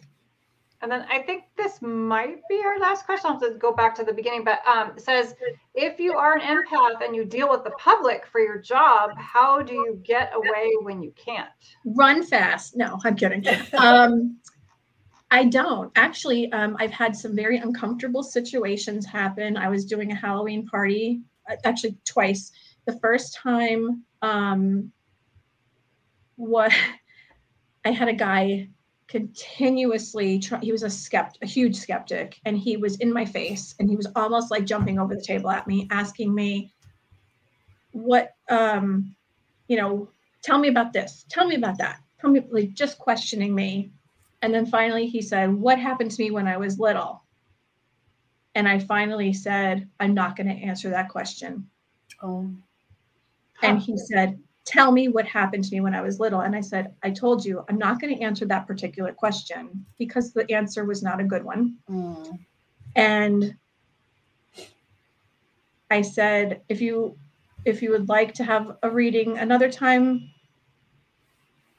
And 0.82 0.92
then 0.92 1.06
I 1.10 1.20
think 1.20 1.46
this 1.56 1.82
might 1.82 2.42
be 2.50 2.62
our 2.66 2.78
last 2.78 3.06
question. 3.06 3.28
I'll 3.32 3.40
have 3.40 3.54
to 3.54 3.58
go 3.58 3.72
back 3.72 3.96
to 3.96 4.04
the 4.04 4.12
beginning, 4.12 4.44
but 4.44 4.60
um, 4.68 4.92
it 4.98 5.02
says 5.02 5.34
if 5.74 5.98
you 5.98 6.12
are 6.18 6.38
an 6.38 6.42
empath 6.42 7.02
and 7.02 7.16
you 7.16 7.24
deal 7.24 7.50
with 7.50 7.64
the 7.64 7.72
public 7.80 8.26
for 8.28 8.42
your 8.42 8.58
job, 8.58 9.12
how 9.18 9.62
do 9.62 9.74
you 9.74 10.02
get 10.04 10.34
away 10.36 10.74
when 10.82 11.02
you 11.02 11.14
can't? 11.16 11.48
run 11.86 12.22
fast. 12.22 12.76
No, 12.76 13.00
I'm 13.06 13.16
kidding. 13.16 13.46
Um, 13.78 14.38
I 15.34 15.46
don't 15.46 15.92
actually. 15.96 16.52
Um, 16.52 16.78
I've 16.80 16.92
had 16.92 17.16
some 17.16 17.36
very 17.36 17.58
uncomfortable 17.58 18.22
situations 18.22 19.04
happen. 19.04 19.58
I 19.58 19.68
was 19.68 19.84
doing 19.84 20.12
a 20.12 20.16
Halloween 20.16 20.68
party, 20.68 21.22
uh, 21.50 21.56
actually 21.66 21.98
twice. 22.06 22.52
The 22.86 23.00
first 23.00 23.34
time, 23.34 24.04
um, 24.22 24.92
what 26.36 26.72
I 27.86 27.90
had 27.90 28.10
a 28.10 28.14
guy 28.14 28.70
continuously 29.08 30.38
try, 30.38 30.60
he 30.60 30.72
was 30.72 30.84
a 30.84 30.88
skept 30.88 31.38
a 31.42 31.48
huge 31.48 31.76
skeptic 31.76 32.40
and 32.46 32.56
he 32.56 32.78
was 32.78 32.98
in 32.98 33.12
my 33.12 33.26
face 33.26 33.74
and 33.80 33.90
he 33.90 33.96
was 33.96 34.08
almost 34.16 34.52
like 34.52 34.66
jumping 34.66 35.00
over 35.00 35.16
the 35.16 35.22
table 35.22 35.50
at 35.50 35.68
me 35.68 35.88
asking 35.92 36.34
me 36.34 36.72
what 37.92 38.34
um 38.50 39.16
you 39.68 39.78
know 39.78 40.10
tell 40.42 40.58
me 40.58 40.68
about 40.68 40.94
this 40.94 41.26
tell 41.30 41.46
me 41.46 41.56
about 41.56 41.78
that 41.78 42.00
tell 42.20 42.32
me 42.32 42.42
like 42.50 42.74
just 42.74 42.98
questioning 42.98 43.54
me 43.54 43.92
and 44.44 44.54
then 44.54 44.66
finally 44.66 45.08
he 45.08 45.22
said 45.22 45.52
what 45.52 45.80
happened 45.80 46.12
to 46.12 46.22
me 46.22 46.30
when 46.30 46.48
i 46.48 46.58
was 46.58 46.78
little? 46.78 47.24
And 48.54 48.68
i 48.68 48.78
finally 48.78 49.34
said 49.34 49.90
i'm 50.00 50.14
not 50.14 50.36
going 50.36 50.48
to 50.48 50.64
answer 50.64 50.90
that 50.92 51.10
question. 51.10 51.68
Oh, 52.22 52.52
and 53.64 53.80
he 53.80 53.98
said 53.98 54.40
tell 54.66 54.92
me 54.92 55.08
what 55.08 55.26
happened 55.26 55.64
to 55.64 55.72
me 55.72 55.82
when 55.82 55.96
i 55.96 56.02
was 56.02 56.20
little. 56.20 56.42
And 56.42 56.56
i 56.56 56.62
said 56.62 56.94
i 57.02 57.10
told 57.10 57.44
you 57.44 57.66
i'm 57.70 57.78
not 57.78 58.00
going 58.00 58.16
to 58.16 58.22
answer 58.22 58.46
that 58.46 58.68
particular 58.68 59.14
question 59.14 59.86
because 59.98 60.34
the 60.34 60.52
answer 60.52 60.86
was 60.86 61.02
not 61.02 61.22
a 61.22 61.24
good 61.24 61.44
one. 61.44 61.78
Mm. 61.90 62.40
and 62.96 63.56
i 65.90 66.02
said 66.02 66.62
if 66.70 66.82
you 66.82 67.18
if 67.66 67.82
you 67.82 67.92
would 67.92 68.10
like 68.10 68.34
to 68.34 68.44
have 68.44 68.78
a 68.84 68.90
reading 68.90 69.38
another 69.38 69.72
time 69.72 70.30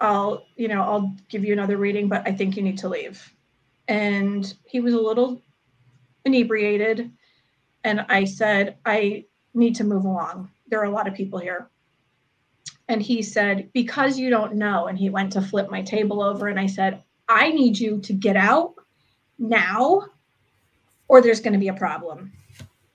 i'll 0.01 0.47
you 0.57 0.69
know 0.69 0.83
i'll 0.83 1.15
give 1.29 1.45
you 1.45 1.53
another 1.53 1.77
reading 1.77 2.09
but 2.09 2.27
i 2.27 2.33
think 2.33 2.57
you 2.57 2.63
need 2.63 2.79
to 2.79 2.89
leave 2.89 3.33
and 3.89 4.55
he 4.67 4.81
was 4.81 4.95
a 4.95 5.01
little 5.01 5.41
inebriated 6.25 7.11
and 7.85 8.05
i 8.09 8.25
said 8.25 8.77
i 8.85 9.25
need 9.55 9.75
to 9.75 9.85
move 9.85 10.05
along 10.05 10.51
there 10.69 10.81
are 10.81 10.87
a 10.87 10.91
lot 10.91 11.09
of 11.09 11.15
people 11.15 11.39
here 11.39 11.69
and 12.89 13.03
he 13.03 13.23
said 13.23 13.71
because 13.73 14.19
you 14.19 14.31
don't 14.31 14.55
know 14.55 14.87
and 14.87 14.99
he 14.99 15.09
went 15.11 15.33
to 15.33 15.41
flip 15.41 15.71
my 15.71 15.83
table 15.83 16.23
over 16.23 16.49
and 16.49 16.59
i 16.59 16.67
said 16.67 17.03
i 17.29 17.51
need 17.51 17.79
you 17.79 18.01
to 18.01 18.13
get 18.13 18.37
out 18.37 18.75
now 19.39 20.03
or 21.09 21.21
there's 21.21 21.41
going 21.41 21.53
to 21.53 21.59
be 21.59 21.69
a 21.69 21.75
problem. 21.75 22.33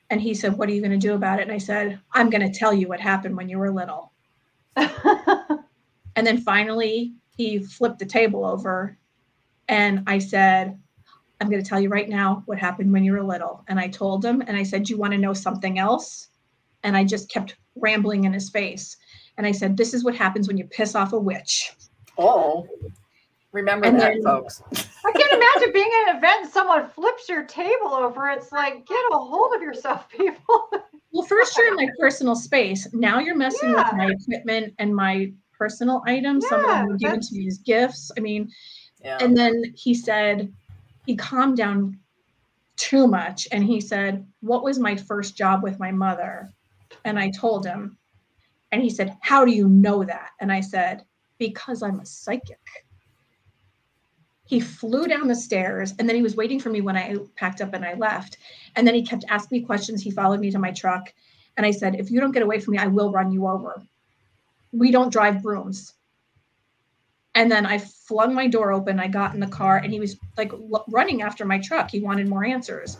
And 0.10 0.22
he 0.22 0.34
said, 0.34 0.58
What 0.58 0.70
are 0.70 0.74
you 0.74 0.82
going 0.82 0.91
to 0.91 0.97
do 0.97 1.14
about 1.14 1.39
it? 1.39 1.43
And 1.43 1.52
I 1.52 1.58
said, 1.58 2.00
I'm 2.12 2.30
going 2.30 2.41
to 2.41 2.58
tell 2.58 2.74
you 2.74 2.88
what 2.88 3.00
happened 3.00 3.38
when 3.38 3.50
you 3.50 3.60
were 3.60 3.72
little. 3.72 4.12
And 6.20 6.28
then 6.28 6.38
finally, 6.42 7.14
he 7.38 7.60
flipped 7.60 7.98
the 8.00 8.06
table 8.06 8.44
over. 8.46 8.98
And 9.70 10.04
I 10.06 10.20
said, 10.20 10.78
I'm 11.40 11.50
going 11.50 11.64
to 11.64 11.68
tell 11.68 11.80
you 11.80 11.88
right 11.88 12.10
now 12.10 12.44
what 12.46 12.58
happened 12.60 12.92
when 12.92 13.06
you 13.06 13.14
were 13.14 13.24
little. 13.24 13.64
And 13.70 13.80
I 13.80 13.88
told 13.88 14.26
him, 14.26 14.42
and 14.46 14.58
I 14.58 14.64
said, 14.64 14.90
You 14.90 14.98
want 14.98 15.14
to 15.14 15.18
know 15.18 15.32
something 15.32 15.80
else? 15.80 16.28
And 16.84 16.98
I 16.98 17.06
just 17.06 17.30
kept 17.32 17.56
rambling 17.76 18.26
in 18.26 18.34
his 18.34 18.50
face. 18.50 18.98
And 19.38 19.48
I 19.48 19.54
said, 19.54 19.78
This 19.78 19.94
is 19.94 20.04
what 20.04 20.14
happens 20.14 20.50
when 20.50 20.58
you 20.58 20.66
piss 20.66 20.94
off 20.94 21.14
a 21.14 21.20
witch. 21.20 21.72
oh. 22.18 22.68
Remember 23.54 23.88
And 23.88 23.98
that, 24.00 24.14
then- 24.16 24.24
folks. 24.24 24.62
I 25.06 25.12
can't 25.14 25.32
imagine 25.32 25.72
being 25.74 25.90
at 26.06 26.10
an 26.12 26.18
event 26.18 26.42
and 26.44 26.52
someone 26.52 26.90
flips 26.90 27.30
your 27.30 27.46
table 27.46 27.94
over. 27.94 28.28
It's 28.30 28.52
like, 28.52 28.86
get 28.86 29.00
a 29.14 29.18
hold 29.18 29.56
of 29.56 29.62
yourself, 29.62 30.10
people. 30.16 30.70
Well, 31.14 31.26
first 31.26 31.58
you're 31.58 31.70
in 31.70 31.76
my 31.76 31.88
personal 31.98 32.36
space. 32.36 32.88
Now 32.94 33.20
you're 33.20 33.38
messing 33.38 33.70
Yeah. 33.70 33.86
with 33.90 33.98
my 33.98 34.12
equipment 34.12 34.74
and 34.80 34.94
my 34.94 35.32
personal 35.60 36.01
items. 36.07 36.47
Some 36.47 36.62
of 36.62 36.68
them 36.68 36.88
were 36.88 36.97
given 36.97 37.20
to 37.20 37.36
me 37.36 37.45
as 37.47 37.60
gifts. 37.60 38.12
I 38.18 38.22
mean, 38.22 38.49
Yeah. 39.03 39.20
and 39.22 39.38
then 39.38 39.62
he 39.76 39.93
said, 39.93 40.51
he 41.05 41.16
calmed 41.16 41.57
down 41.57 41.99
too 42.78 43.07
much. 43.07 43.47
And 43.51 43.64
he 43.64 43.82
said, 43.82 44.26
What 44.39 44.64
was 44.64 44.80
my 44.80 44.95
first 44.95 45.36
job 45.36 45.62
with 45.62 45.80
my 45.80 45.91
mother? 45.91 46.49
And 47.05 47.20
I 47.20 47.30
told 47.30 47.66
him. 47.66 47.97
And 48.72 48.82
he 48.82 48.89
said, 48.89 49.18
How 49.22 49.45
do 49.45 49.51
you 49.51 49.68
know 49.68 50.03
that? 50.03 50.30
And 50.39 50.51
I 50.51 50.62
said, 50.62 51.03
Because 51.38 51.84
I'm 51.84 51.99
a 51.99 52.05
psychic. 52.05 52.60
He 54.45 54.60
flew 54.60 55.05
down 55.07 55.28
the 55.28 55.36
stairs 55.36 55.93
and 55.99 56.10
then 56.10 56.16
he 56.16 56.24
was 56.24 56.36
waiting 56.36 56.60
for 56.60 56.70
me 56.72 56.82
when 56.82 56.97
I 56.97 57.18
packed 57.36 57.62
up 57.62 57.74
and 57.76 57.86
I 57.86 57.93
left. 57.93 58.38
And 58.76 58.88
then 58.88 58.95
he 58.95 59.05
kept 59.05 59.26
asking 59.30 59.60
me 59.60 59.66
questions. 59.66 60.01
He 60.01 60.10
followed 60.10 60.39
me 60.39 60.49
to 60.49 60.57
my 60.57 60.72
truck. 60.72 61.14
And 61.57 61.66
I 61.66 61.72
said, 61.72 61.95
If 61.99 62.10
you 62.10 62.20
don't 62.20 62.32
get 62.32 62.43
away 62.43 62.60
from 62.60 62.72
me, 62.74 62.78
I 62.78 62.88
will 62.88 63.12
run 63.12 63.32
you 63.32 63.47
over. 63.47 63.84
We 64.72 64.92
don't 64.92 65.12
drive 65.12 65.42
brooms. 65.42 65.94
And 67.36 67.52
then 67.52 67.66
I 67.66 67.78
flung 67.78 68.34
my 68.34 68.48
door 68.48 68.72
open. 68.72 69.00
I 69.00 69.08
got 69.08 69.34
in 69.34 69.40
the 69.40 69.48
car 69.48 69.78
and 69.78 69.94
he 69.94 70.00
was 70.00 70.18
like 70.38 70.52
l- 70.52 70.86
running 70.90 71.22
after 71.22 71.46
my 71.46 71.60
truck. 71.60 71.90
He 71.90 72.02
wanted 72.02 72.28
more 72.28 72.44
answers. 72.44 73.00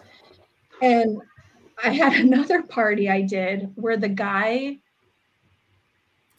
And 0.82 1.22
I 1.84 1.90
had 1.90 2.14
another 2.26 2.64
party 2.64 3.10
I 3.10 3.22
did 3.22 3.72
where 3.76 3.98
the 3.98 4.10
guy 4.10 4.78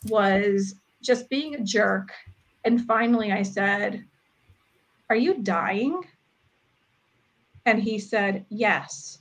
was 0.09 0.75
just 1.03 1.29
being 1.29 1.55
a 1.55 1.65
jerk. 1.65 2.13
And 2.65 2.85
finally 2.87 3.33
I 3.33 3.43
said, 3.43 4.05
Are 5.09 5.17
you 5.17 5.43
dying? 5.43 6.01
And 7.67 7.83
he 7.83 7.99
said, 7.99 8.47
Yes. 8.49 9.19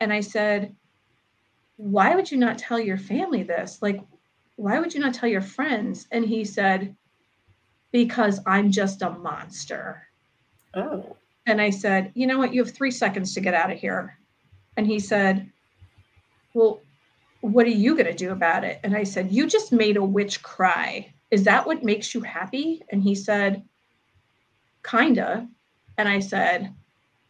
And 0.00 0.12
I 0.12 0.20
said, 0.20 0.74
Why 1.76 2.14
would 2.14 2.30
you 2.30 2.38
not 2.38 2.58
tell 2.58 2.80
your 2.80 2.98
family 2.98 3.42
this? 3.42 3.82
Like, 3.82 4.00
why 4.60 4.78
would 4.78 4.92
you 4.92 5.00
not 5.00 5.14
tell 5.14 5.28
your 5.28 5.40
friends? 5.40 6.06
And 6.12 6.22
he 6.22 6.44
said, 6.44 6.94
Because 7.92 8.40
I'm 8.46 8.70
just 8.70 9.00
a 9.00 9.10
monster. 9.10 10.02
Oh. 10.74 11.16
And 11.46 11.62
I 11.62 11.70
said, 11.70 12.12
You 12.14 12.26
know 12.26 12.38
what? 12.38 12.52
You 12.52 12.62
have 12.62 12.74
three 12.74 12.90
seconds 12.90 13.32
to 13.34 13.40
get 13.40 13.54
out 13.54 13.72
of 13.72 13.78
here. 13.78 14.18
And 14.76 14.86
he 14.86 14.98
said, 14.98 15.50
Well, 16.52 16.82
what 17.40 17.64
are 17.64 17.70
you 17.70 17.94
going 17.94 18.06
to 18.06 18.14
do 18.14 18.32
about 18.32 18.64
it? 18.64 18.80
And 18.84 18.94
I 18.94 19.04
said, 19.04 19.32
You 19.32 19.46
just 19.46 19.72
made 19.72 19.96
a 19.96 20.04
witch 20.04 20.42
cry. 20.42 21.10
Is 21.30 21.44
that 21.44 21.66
what 21.66 21.82
makes 21.82 22.14
you 22.14 22.20
happy? 22.20 22.82
And 22.90 23.02
he 23.02 23.14
said, 23.14 23.62
Kinda. 24.84 25.48
And 25.96 26.06
I 26.06 26.20
said, 26.20 26.74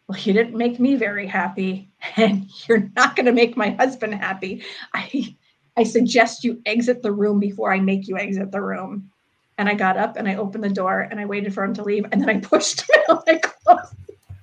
Well, 0.09 0.19
you 0.19 0.33
didn't 0.33 0.57
make 0.57 0.81
me 0.81 0.97
very 0.97 1.29
happy. 1.29 1.87
And 2.17 2.49
you're 2.67 2.91
not 2.97 3.15
going 3.15 3.27
to 3.27 3.33
make 3.33 3.57
my 3.57 3.71
husband 3.71 4.15
happy. 4.15 4.65
I, 4.95 5.37
I 5.77 5.83
suggest 5.85 6.45
you 6.45 6.61
exit 6.67 7.03
the 7.03 7.13
room 7.13 7.39
before 7.41 7.73
I 7.73 7.81
make 7.81 8.09
you 8.09 8.19
exit 8.19 8.51
the 8.51 8.61
room. 8.61 9.11
And 9.59 9.69
I 9.69 9.75
got 9.75 9.97
up 9.97 10.17
and 10.17 10.27
I 10.27 10.37
opened 10.37 10.65
the 10.65 10.71
door 10.71 11.09
and 11.11 11.21
I 11.21 11.27
waited 11.27 11.53
for 11.53 11.63
him 11.65 11.75
to 11.75 11.83
leave. 11.83 12.07
And 12.11 12.21
then 12.21 12.31
I 12.31 12.41
pushed 12.41 12.81
him 12.83 13.01
out. 13.11 13.25
I 13.29 13.37
closed 13.37 13.95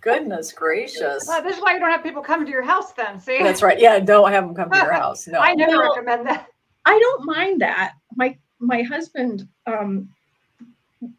Goodness 0.08 0.54
gracious. 0.54 1.26
Well, 1.28 1.44
this 1.44 1.58
is 1.58 1.62
why 1.62 1.74
you 1.74 1.80
don't 1.80 1.92
have 1.92 2.02
people 2.02 2.22
come 2.22 2.46
to 2.46 2.50
your 2.52 2.62
house 2.62 2.94
then. 2.94 3.20
See? 3.20 3.44
That's 3.44 3.62
right. 3.62 3.78
Yeah, 3.78 4.00
don't 4.00 4.32
have 4.32 4.46
them 4.46 4.56
come 4.56 4.72
to 4.72 4.78
your 4.78 4.94
house. 5.04 5.28
No. 5.28 5.40
I 5.40 5.54
never 5.54 5.78
Well, 5.78 5.90
recommend 5.90 6.26
that. 6.28 6.48
I 6.86 6.98
don't 6.98 7.26
mind 7.26 7.60
that. 7.60 7.94
My 8.16 8.38
my 8.60 8.84
husband, 8.84 9.50
um, 9.66 10.08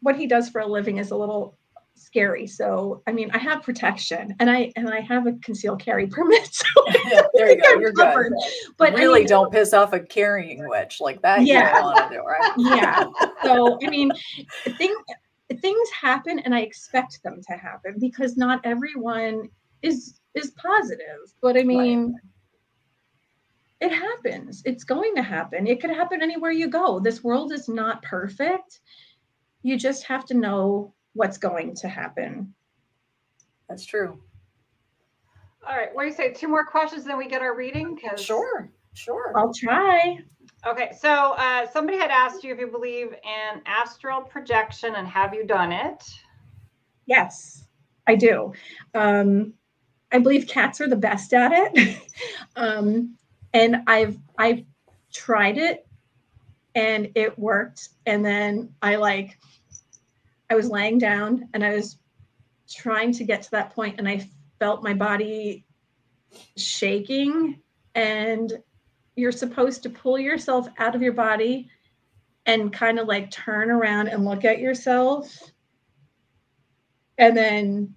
what 0.01 0.15
he 0.15 0.25
does 0.25 0.49
for 0.49 0.61
a 0.61 0.65
living 0.65 0.97
is 0.97 1.11
a 1.11 1.15
little 1.15 1.55
scary. 1.99 2.47
So 2.47 3.01
I 3.07 3.11
mean, 3.11 3.29
I 3.33 3.37
have 3.37 3.61
protection, 3.63 4.35
and 4.39 4.49
I 4.49 4.71
and 4.75 4.89
I 4.89 4.99
have 5.01 5.27
a 5.27 5.33
concealed 5.43 5.81
carry 5.81 6.07
permit. 6.15 6.53
So 6.53 6.65
Yeah, 7.05 7.21
there 7.33 7.49
you 7.51 7.61
go. 7.61 7.69
I'm 7.73 7.81
You're 7.81 7.93
covered. 7.93 8.29
good. 8.31 8.51
But 8.77 8.91
But 8.91 8.99
I 8.99 9.03
really 9.03 9.19
mean, 9.21 9.27
don't 9.27 9.51
piss 9.51 9.73
off 9.73 9.93
a 9.93 9.99
carrying 9.99 10.67
witch 10.67 10.99
like 11.01 11.21
that. 11.21 11.45
Yeah. 11.45 11.69
You 11.69 11.81
don't 11.81 11.83
want 11.85 12.11
to 12.11 12.17
do, 12.17 12.23
right? 12.23 12.51
yeah. 12.57 13.05
So 13.43 13.77
I 13.85 13.89
mean, 13.89 14.11
things 14.77 14.97
things 15.61 15.89
happen, 15.89 16.39
and 16.39 16.53
I 16.53 16.59
expect 16.61 17.21
them 17.23 17.41
to 17.49 17.53
happen 17.57 17.95
because 17.99 18.37
not 18.37 18.61
everyone 18.63 19.49
is 19.81 20.19
is 20.35 20.51
positive. 20.51 21.33
But 21.41 21.57
I 21.57 21.63
mean. 21.63 22.15
It 23.81 23.93
happens. 23.93 24.61
It's 24.65 24.83
going 24.83 25.15
to 25.15 25.21
happen. 25.21 25.65
It 25.65 25.79
could 25.79 25.89
happen 25.89 26.21
anywhere 26.21 26.51
you 26.51 26.67
go. 26.67 26.99
This 26.99 27.23
world 27.23 27.53
is 27.53 27.69
not 27.69 28.03
perfect. 28.03 28.81
You 29.63 29.77
just 29.77 30.03
have 30.03 30.25
to 30.25 30.33
know 30.33 30.93
what's 31.19 31.37
going 31.37 31.75
to 31.75 31.89
happen. 31.89 32.53
That's 33.67 33.85
true. 33.85 34.21
All 35.67 35.75
right. 35.75 35.93
What 35.93 36.03
do 36.03 36.07
you 36.07 36.13
say? 36.15 36.31
Two 36.31 36.47
more 36.47 36.63
questions, 36.65 37.03
then 37.03 37.17
we 37.17 37.27
get 37.27 37.41
our 37.41 37.53
reading? 37.57 37.97
'Cause- 37.97 38.23
Sure. 38.23 38.69
Sure. 38.93 39.33
I'll 39.35 39.53
try. 39.53 40.19
Okay. 40.65 40.93
So 40.97 41.33
uh, 41.33 41.67
somebody 41.67 41.97
had 41.97 42.09
asked 42.09 42.43
you 42.45 42.53
if 42.53 42.59
you 42.59 42.67
believe 42.67 43.11
in 43.11 43.61
astral 43.65 44.21
projection 44.21 44.95
and 44.95 45.05
have 45.09 45.33
you 45.33 45.45
done 45.45 45.73
it? 45.73 46.03
Yes, 47.05 47.65
I 48.07 48.15
do. 48.15 48.53
Um, 48.95 49.53
I 50.13 50.19
believe 50.19 50.47
cats 50.47 50.79
are 50.79 50.87
the 50.87 50.95
best 50.95 51.33
at 51.33 51.51
it. 51.53 51.97
um, 52.55 53.15
and 53.53 53.83
I've 53.87 54.17
I've 54.37 54.63
tried 55.13 55.57
it 55.57 55.85
and 56.75 57.09
it 57.15 57.37
worked. 57.37 57.89
And 58.05 58.25
then 58.25 58.73
I 58.81 58.95
like 58.95 59.37
I 60.49 60.55
was 60.55 60.69
laying 60.69 60.97
down 60.97 61.49
and 61.53 61.63
I 61.63 61.75
was 61.75 61.97
trying 62.69 63.11
to 63.13 63.23
get 63.23 63.41
to 63.43 63.51
that 63.51 63.73
point 63.73 63.95
and 63.97 64.07
I 64.07 64.27
felt 64.59 64.83
my 64.83 64.93
body 64.93 65.65
shaking 66.57 67.61
and 67.95 68.53
you're 69.15 69.31
supposed 69.31 69.83
to 69.83 69.89
pull 69.89 70.17
yourself 70.17 70.67
out 70.77 70.95
of 70.95 71.01
your 71.01 71.13
body 71.13 71.69
and 72.45 72.73
kind 72.73 72.99
of 72.99 73.07
like 73.07 73.31
turn 73.31 73.69
around 73.69 74.07
and 74.07 74.25
look 74.25 74.45
at 74.45 74.59
yourself. 74.59 75.51
And 77.17 77.35
then 77.35 77.95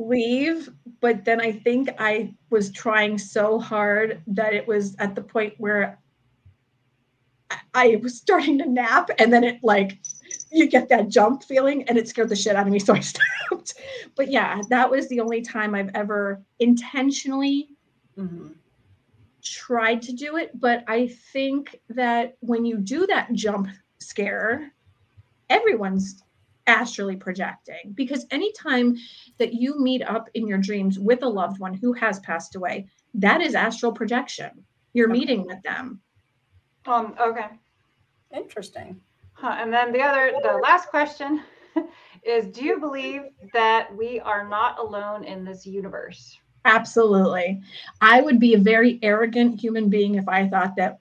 leave 0.00 0.70
but 1.00 1.24
then 1.24 1.40
i 1.40 1.52
think 1.52 1.90
i 1.98 2.32
was 2.48 2.72
trying 2.72 3.18
so 3.18 3.58
hard 3.58 4.22
that 4.26 4.54
it 4.54 4.66
was 4.66 4.96
at 4.98 5.14
the 5.14 5.20
point 5.20 5.52
where 5.58 5.99
I- 7.74 7.98
was 8.02 8.16
starting 8.16 8.58
to 8.58 8.66
nap 8.66 9.10
and 9.18 9.32
then 9.32 9.44
it 9.44 9.58
like 9.62 9.98
you 10.52 10.66
get 10.68 10.88
that 10.88 11.08
jump 11.08 11.42
feeling 11.44 11.88
and 11.88 11.96
it 11.98 12.08
scared 12.08 12.28
the 12.28 12.36
shit 12.36 12.56
out 12.56 12.66
of 12.66 12.72
me 12.72 12.78
so 12.78 12.94
i 12.94 13.00
stopped 13.12 13.74
but 14.16 14.30
yeah 14.30 14.60
that 14.68 14.90
was 14.90 15.08
the 15.08 15.20
only 15.20 15.42
time 15.42 15.74
i've 15.74 15.90
ever 15.94 16.42
intentionally 16.58 17.68
Mhm. 18.18 18.54
tried 19.42 20.02
to 20.02 20.12
do 20.12 20.36
it, 20.36 20.50
but 20.60 20.84
I 20.86 21.06
think 21.32 21.80
that 21.88 22.36
when 22.40 22.64
you 22.66 22.76
do 22.76 23.06
that 23.06 23.32
jump 23.32 23.68
scare, 23.98 24.72
everyone's 25.48 26.22
astrally 26.66 27.16
projecting 27.16 27.92
because 27.94 28.26
anytime 28.30 28.96
that 29.38 29.54
you 29.54 29.78
meet 29.80 30.02
up 30.02 30.28
in 30.34 30.46
your 30.46 30.58
dreams 30.58 30.98
with 30.98 31.22
a 31.22 31.28
loved 31.28 31.58
one 31.58 31.72
who 31.72 31.92
has 31.94 32.20
passed 32.20 32.54
away, 32.56 32.86
that 33.14 33.40
is 33.40 33.54
astral 33.54 33.92
projection. 33.92 34.50
You're 34.92 35.08
Okay. 35.10 35.18
meeting 35.20 35.46
with 35.46 35.62
them. 35.62 36.00
Um. 36.86 37.14
Okay. 37.20 37.46
Interesting. 38.34 39.00
Huh, 39.32 39.56
and 39.58 39.72
then 39.72 39.92
the 39.92 40.02
other, 40.02 40.32
the 40.42 40.58
last 40.62 40.88
question 40.88 41.42
is: 42.22 42.46
Do 42.46 42.64
you 42.64 42.78
believe 42.78 43.22
that 43.52 43.94
we 43.96 44.20
are 44.20 44.48
not 44.48 44.78
alone 44.78 45.24
in 45.24 45.44
this 45.44 45.66
universe? 45.66 46.38
Absolutely. 46.64 47.60
I 48.00 48.20
would 48.20 48.38
be 48.38 48.54
a 48.54 48.58
very 48.58 48.98
arrogant 49.02 49.58
human 49.58 49.88
being 49.88 50.16
if 50.16 50.28
I 50.28 50.46
thought 50.48 50.76
that 50.76 51.00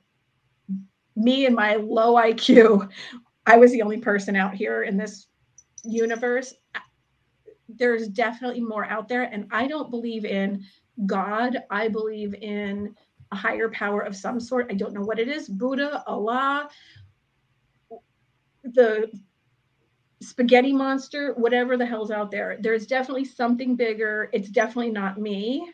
me 1.16 1.46
and 1.46 1.56
my 1.56 1.76
low 1.76 2.16
IQ, 2.16 2.90
I 3.46 3.58
was 3.58 3.72
the 3.72 3.82
only 3.82 3.98
person 3.98 4.36
out 4.36 4.54
here 4.54 4.84
in 4.84 4.96
this 4.96 5.28
universe. 5.84 6.54
There's 7.68 8.08
definitely 8.08 8.62
more 8.62 8.86
out 8.86 9.08
there. 9.08 9.24
And 9.24 9.48
I 9.52 9.68
don't 9.68 9.92
believe 9.92 10.24
in 10.24 10.64
God. 11.06 11.58
I 11.70 11.88
believe 11.90 12.34
in 12.36 12.96
a 13.32 13.36
higher 13.36 13.70
power 13.70 14.02
of 14.02 14.16
some 14.16 14.40
sort. 14.40 14.68
I 14.70 14.76
don't 14.76 14.94
know 14.94 15.02
what 15.02 15.20
it 15.20 15.28
is 15.28 15.48
Buddha, 15.48 16.04
Allah, 16.08 16.70
the 18.64 19.12
spaghetti 20.22 20.74
monster, 20.74 21.34
whatever 21.36 21.78
the 21.78 21.86
hell's 21.86 22.12
out 22.12 22.32
there. 22.32 22.58
There's 22.60 22.86
definitely 22.86 23.26
something 23.26 23.76
bigger. 23.76 24.30
It's 24.34 24.50
definitely 24.50 24.92
not 24.92 25.18
me. 25.18 25.72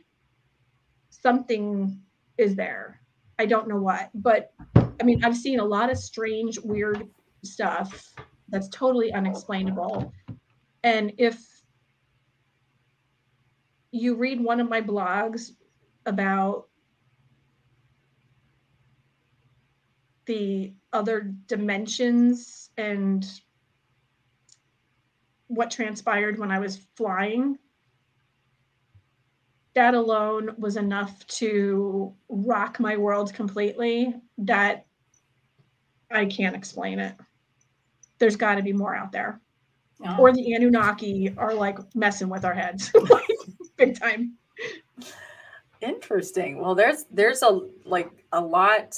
Something 1.10 2.00
is 2.38 2.56
there. 2.56 3.00
I 3.40 3.46
don't 3.46 3.68
know 3.68 3.80
what, 3.80 4.10
but 4.14 4.54
I 4.76 5.04
mean, 5.04 5.24
I've 5.24 5.36
seen 5.36 5.60
a 5.60 5.66
lot 5.66 5.90
of 5.90 5.98
strange, 5.98 6.60
weird 6.60 7.08
stuff 7.44 8.14
that's 8.50 8.70
totally 8.70 9.12
unexplainable. 9.12 10.14
And 10.84 11.14
if 11.18 11.44
you 13.92 14.16
read 14.16 14.42
one 14.42 14.60
of 14.60 14.70
my 14.70 14.82
blogs 14.82 15.52
about 16.06 16.68
the 20.26 20.74
other 20.94 21.34
dimensions 21.48 22.70
and 22.78 23.26
what 25.48 25.72
transpired 25.72 26.40
when 26.40 26.52
I 26.52 26.60
was 26.60 26.80
flying, 26.96 27.58
that 29.76 29.94
alone 29.94 30.56
was 30.58 30.78
enough 30.78 31.26
to 31.28 32.14
rock 32.30 32.80
my 32.80 32.98
world 32.98 33.34
completely 33.34 34.16
that 34.40 34.86
I 36.12 36.26
can't 36.26 36.56
explain 36.56 37.00
it. 37.00 37.16
There's 38.20 38.38
got 38.38 38.56
to 38.56 38.64
be 38.64 38.74
more 38.74 38.96
out 38.96 39.12
there. 39.12 39.42
Yeah. 40.02 40.18
Or 40.18 40.32
the 40.32 40.54
Anunnaki 40.54 41.34
are 41.38 41.54
like 41.54 41.78
messing 41.96 42.30
with 42.30 42.46
our 42.46 42.54
heads 42.54 42.92
big 43.78 44.00
time. 44.00 44.38
Interesting. 45.82 46.60
Well, 46.60 46.76
there's 46.76 47.06
there's 47.12 47.44
a 47.44 47.60
like 47.86 48.10
a 48.32 48.42
lot 48.42 48.94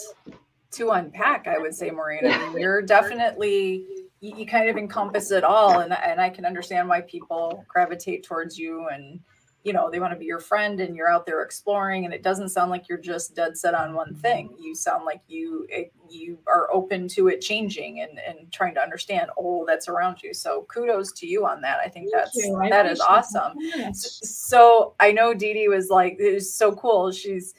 to 0.72 0.92
unpack. 0.92 1.48
I 1.48 1.58
would 1.58 1.76
say, 1.76 1.90
Maureen. 1.92 2.26
I 2.26 2.38
mean, 2.38 2.60
you're 2.60 2.82
definitely 2.82 3.86
you, 4.20 4.36
you 4.36 4.46
kind 4.46 4.70
of 4.70 4.78
encompass 4.78 5.32
it 5.32 5.44
all, 5.44 5.80
and 5.80 5.94
and 5.94 6.20
I 6.20 6.30
can 6.30 6.46
understand 6.46 6.88
why 6.88 7.02
people 7.02 7.66
gravitate 7.68 8.24
towards 8.24 8.58
you 8.58 8.88
and 8.90 9.20
you 9.64 9.74
know 9.74 9.90
they 9.92 10.00
want 10.00 10.14
to 10.14 10.20
be 10.20 10.26
your 10.26 10.40
friend 10.40 10.80
and 10.80 10.96
you're 10.96 11.10
out 11.10 11.26
there 11.26 11.42
exploring 11.42 12.06
and 12.06 12.14
it 12.14 12.24
doesn't 12.24 12.50
sound 12.50 12.72
like 12.72 12.88
you're 12.88 12.98
just 12.98 13.36
dead 13.36 13.58
set 13.58 13.74
on 13.74 13.94
one 13.94 14.16
thing 14.16 14.56
you 14.58 14.74
sound 14.74 15.04
like 15.04 15.20
you 15.28 15.66
it, 15.68 15.92
you 16.10 16.38
are 16.48 16.72
open 16.72 17.06
to 17.08 17.28
it 17.28 17.42
changing 17.42 18.00
and 18.00 18.18
and 18.20 18.50
trying 18.52 18.74
to 18.74 18.80
understand 18.80 19.30
all 19.36 19.66
that's 19.66 19.90
around 19.90 20.24
you 20.24 20.34
so 20.34 20.66
kudos 20.72 21.12
to 21.12 21.28
you 21.28 21.46
on 21.46 21.60
that 21.60 21.80
i 21.80 21.90
think 21.90 22.08
Thank 22.10 22.32
that's. 22.34 22.52
I 22.62 22.70
that 22.70 22.86
is 22.86 23.02
awesome 23.02 23.56
much. 23.58 23.96
so 23.98 24.94
I 25.00 25.12
know 25.12 25.34
Dee 25.34 25.54
Dee 25.54 25.68
was 25.68 25.90
like, 25.90 26.18
it 26.20 26.34
was 26.34 26.54
so 26.54 26.76
cool. 26.76 27.12
She's 27.12 27.54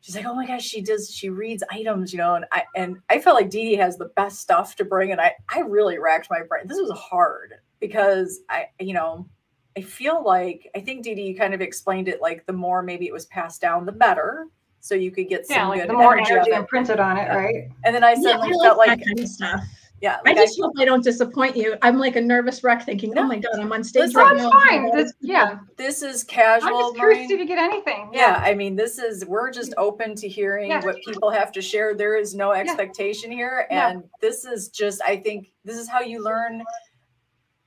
she's 0.00 0.16
like, 0.16 0.26
oh 0.26 0.34
my 0.34 0.46
gosh, 0.46 0.64
she 0.64 0.80
does, 0.80 1.10
she 1.10 1.30
reads 1.30 1.62
items, 1.70 2.12
you 2.12 2.18
know, 2.18 2.34
and 2.34 2.44
I 2.52 2.64
and 2.74 2.98
I 3.08 3.20
felt 3.20 3.36
like 3.36 3.50
Dee 3.50 3.70
Dee 3.70 3.76
has 3.76 3.96
the 3.96 4.06
best 4.16 4.40
stuff 4.40 4.76
to 4.76 4.84
bring. 4.84 5.12
And 5.12 5.20
I 5.20 5.34
I 5.48 5.60
really 5.60 5.98
racked 5.98 6.28
my 6.30 6.40
brain. 6.42 6.66
This 6.66 6.80
was 6.80 6.98
hard 6.98 7.54
because 7.80 8.40
I, 8.48 8.66
you 8.78 8.94
know, 8.94 9.28
I 9.76 9.82
feel 9.82 10.24
like 10.24 10.70
I 10.74 10.80
think 10.80 11.04
Dee 11.04 11.14
Dee 11.14 11.22
you 11.22 11.36
kind 11.36 11.54
of 11.54 11.60
explained 11.60 12.08
it 12.08 12.20
like 12.20 12.46
the 12.46 12.52
more 12.52 12.82
maybe 12.82 13.06
it 13.06 13.12
was 13.12 13.26
passed 13.26 13.60
down, 13.60 13.86
the 13.86 13.92
better. 13.92 14.46
So 14.80 14.94
you 14.94 15.10
could 15.10 15.28
get 15.28 15.46
some 15.46 15.56
Yeah, 15.56 15.68
like 15.68 15.80
good 15.80 15.90
the 15.90 15.94
more 15.94 16.16
energy, 16.16 16.32
energy 16.32 16.52
imprinted 16.52 17.00
on 17.00 17.18
it, 17.18 17.28
right? 17.28 17.68
And 17.84 17.94
then 17.94 18.02
I 18.02 18.12
Yeah, 18.12 18.22
suddenly 18.22 18.48
I 18.48 18.58
felt 18.62 18.78
like 18.78 18.88
like, 18.88 19.04
kind 19.04 19.20
of 19.20 19.28
stuff. 19.28 19.64
Yeah, 20.00 20.16
I 20.24 20.30
like 20.30 20.36
just 20.36 20.58
hope 20.60 20.72
I 20.78 20.84
don't 20.84 21.04
disappoint 21.04 21.56
you. 21.56 21.76
I'm 21.82 21.98
like 21.98 22.16
a 22.16 22.20
nervous 22.20 22.64
wreck 22.64 22.84
thinking, 22.84 23.16
oh 23.18 23.24
my 23.26 23.38
God, 23.38 23.58
I'm 23.60 23.72
on 23.72 23.84
stage 23.84 24.14
Listen, 24.14 24.20
right 24.22 24.36
That's 24.38 24.52
now. 24.52 24.60
fine. 24.60 24.96
This- 24.96 25.12
yeah. 25.20 25.58
this 25.76 26.02
is 26.02 26.24
casual. 26.24 26.68
I'm 26.68 26.82
just 26.84 26.96
curious 26.96 27.18
Maureen. 27.28 27.30
if 27.32 27.38
you 27.40 27.46
get 27.46 27.58
anything. 27.58 28.10
yeah 28.12 28.42
i 28.44 28.54
mean 28.54 28.76
this 28.76 28.98
is 28.98 29.24
we're 29.26 29.50
just 29.50 29.72
open 29.76 30.14
to 30.16 30.28
hearing 30.28 30.70
Yeah. 30.70 30.82
what 30.84 30.96
people 31.06 31.30
have 31.30 31.52
to 31.52 31.62
share 31.62 31.94
there 31.94 32.16
is 32.16 32.34
no 32.34 32.52
expectation 32.52 33.30
here 33.30 33.66
No. 33.70 33.76
and 33.76 34.04
this 34.20 34.44
is 34.44 34.68
just 34.68 35.00
i 35.06 35.16
think 35.16 35.48
this 35.64 35.76
is 35.78 35.88
how 35.88 36.00
you 36.00 36.22
learn 36.24 36.62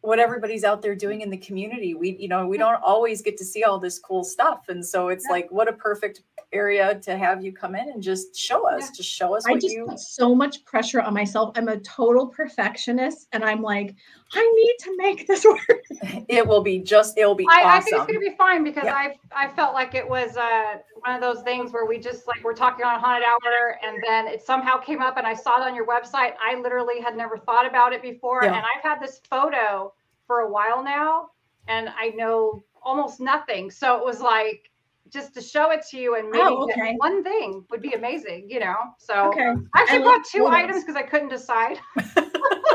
what 0.04 0.20
everybody's 0.20 0.66
out 0.66 0.82
there 0.82 0.96
doing 0.96 1.22
in 1.22 1.30
the 1.30 1.38
community 1.38 1.94
we 1.94 2.18
you 2.20 2.28
know 2.28 2.46
we 2.46 2.58
don't 2.58 2.82
always 2.84 3.22
get 3.22 3.38
to 3.38 3.46
see 3.46 3.64
all 3.64 3.80
this 3.80 3.98
cool 4.00 4.24
stuff 4.24 4.66
and 4.68 4.86
so 4.86 5.08
it's 5.08 5.26
Yeah. 5.28 5.32
like 5.36 5.50
what 5.50 5.70
a 5.70 5.74
perfect 5.74 6.22
area 6.52 7.00
to 7.00 7.18
have 7.18 7.44
you 7.44 7.52
come 7.54 7.74
in 7.74 7.90
and 7.90 8.04
just 8.04 8.36
show 8.36 8.68
us 8.68 8.84
Yeah. 8.84 8.98
just 8.98 9.10
show 9.10 9.34
us 9.36 9.48
I 9.48 9.52
what 9.52 9.62
just 9.62 9.74
you 9.74 9.86
put 9.86 10.00
so 10.00 10.36
much 10.36 10.64
pressure 10.66 11.02
on 11.02 11.14
myself. 11.14 11.52
I'm 11.56 11.70
a 11.70 11.78
total 11.80 12.28
perfectionist, 12.28 13.28
and 13.32 13.44
I'm 13.46 13.62
like, 13.62 13.96
I 14.36 14.54
need 14.56 14.76
to 14.80 14.98
make 14.98 15.28
this 15.28 15.46
work. 15.46 15.84
it 16.28 16.48
will 16.48 16.62
be 16.62 16.80
just 16.80 17.18
it'll 17.18 17.36
be 17.36 17.48
I, 17.50 17.78
I 17.78 17.80
think 17.82 17.98
it's 17.98 18.06
gonna 18.08 18.20
be 18.20 18.36
fine 18.38 18.64
because 18.64 18.86
Yeah. 18.86 18.96
I 18.96 19.16
I 19.32 19.48
felt 19.50 19.74
like 19.74 19.96
it 19.96 20.08
was 20.08 20.36
uh, 20.38 20.78
one 21.00 21.16
of 21.16 21.22
those 21.22 21.44
things 21.44 21.72
where 21.72 21.86
we 21.86 22.00
just 22.00 22.28
like 22.28 22.44
we're 22.44 22.54
talking 22.56 22.86
on 22.86 22.96
a 22.96 23.00
haunted 23.00 23.28
hour 23.28 23.78
and 23.86 24.02
then 24.08 24.28
it 24.28 24.42
somehow 24.42 24.78
came 24.78 25.02
up 25.02 25.18
and 25.18 25.28
I 25.28 25.34
saw 25.34 25.62
it 25.62 25.68
on 25.68 25.76
your 25.76 25.86
website. 25.86 26.34
I 26.42 26.60
literally 26.60 27.02
had 27.02 27.16
never 27.16 27.38
thought 27.38 27.66
about 27.66 27.94
it 27.94 28.02
before, 28.02 28.42
Yeah. 28.44 28.56
and 28.56 28.66
I've 28.66 28.84
had 28.84 29.00
this 29.00 29.22
photo 29.30 29.94
for 30.28 30.40
a 30.42 30.50
while 30.50 30.84
now, 30.84 31.30
and 31.68 31.90
I 31.90 32.10
know 32.10 32.64
almost 32.82 33.20
nothing. 33.20 33.70
So 33.72 33.98
it 33.98 34.04
was 34.04 34.20
like 34.22 34.70
just 35.10 35.34
to 35.36 35.42
show 35.42 35.70
it 35.72 35.86
to 35.92 35.98
you 35.98 36.16
and 36.16 36.30
maybe 36.32 36.44
Oh, 36.44 36.64
okay. 36.64 36.96
one 36.98 37.24
thing 37.24 37.64
would 37.70 37.82
be 37.82 37.94
amazing, 37.94 38.50
you 38.50 38.60
know. 38.60 38.76
So 38.98 39.28
Okay. 39.30 39.54
I 39.76 39.82
actually 39.82 40.00
brought 40.00 40.26
two 40.26 40.48
items 40.48 40.84
because 40.84 40.96
I 40.96 41.04
couldn't 41.04 41.30
decide. 41.30 41.80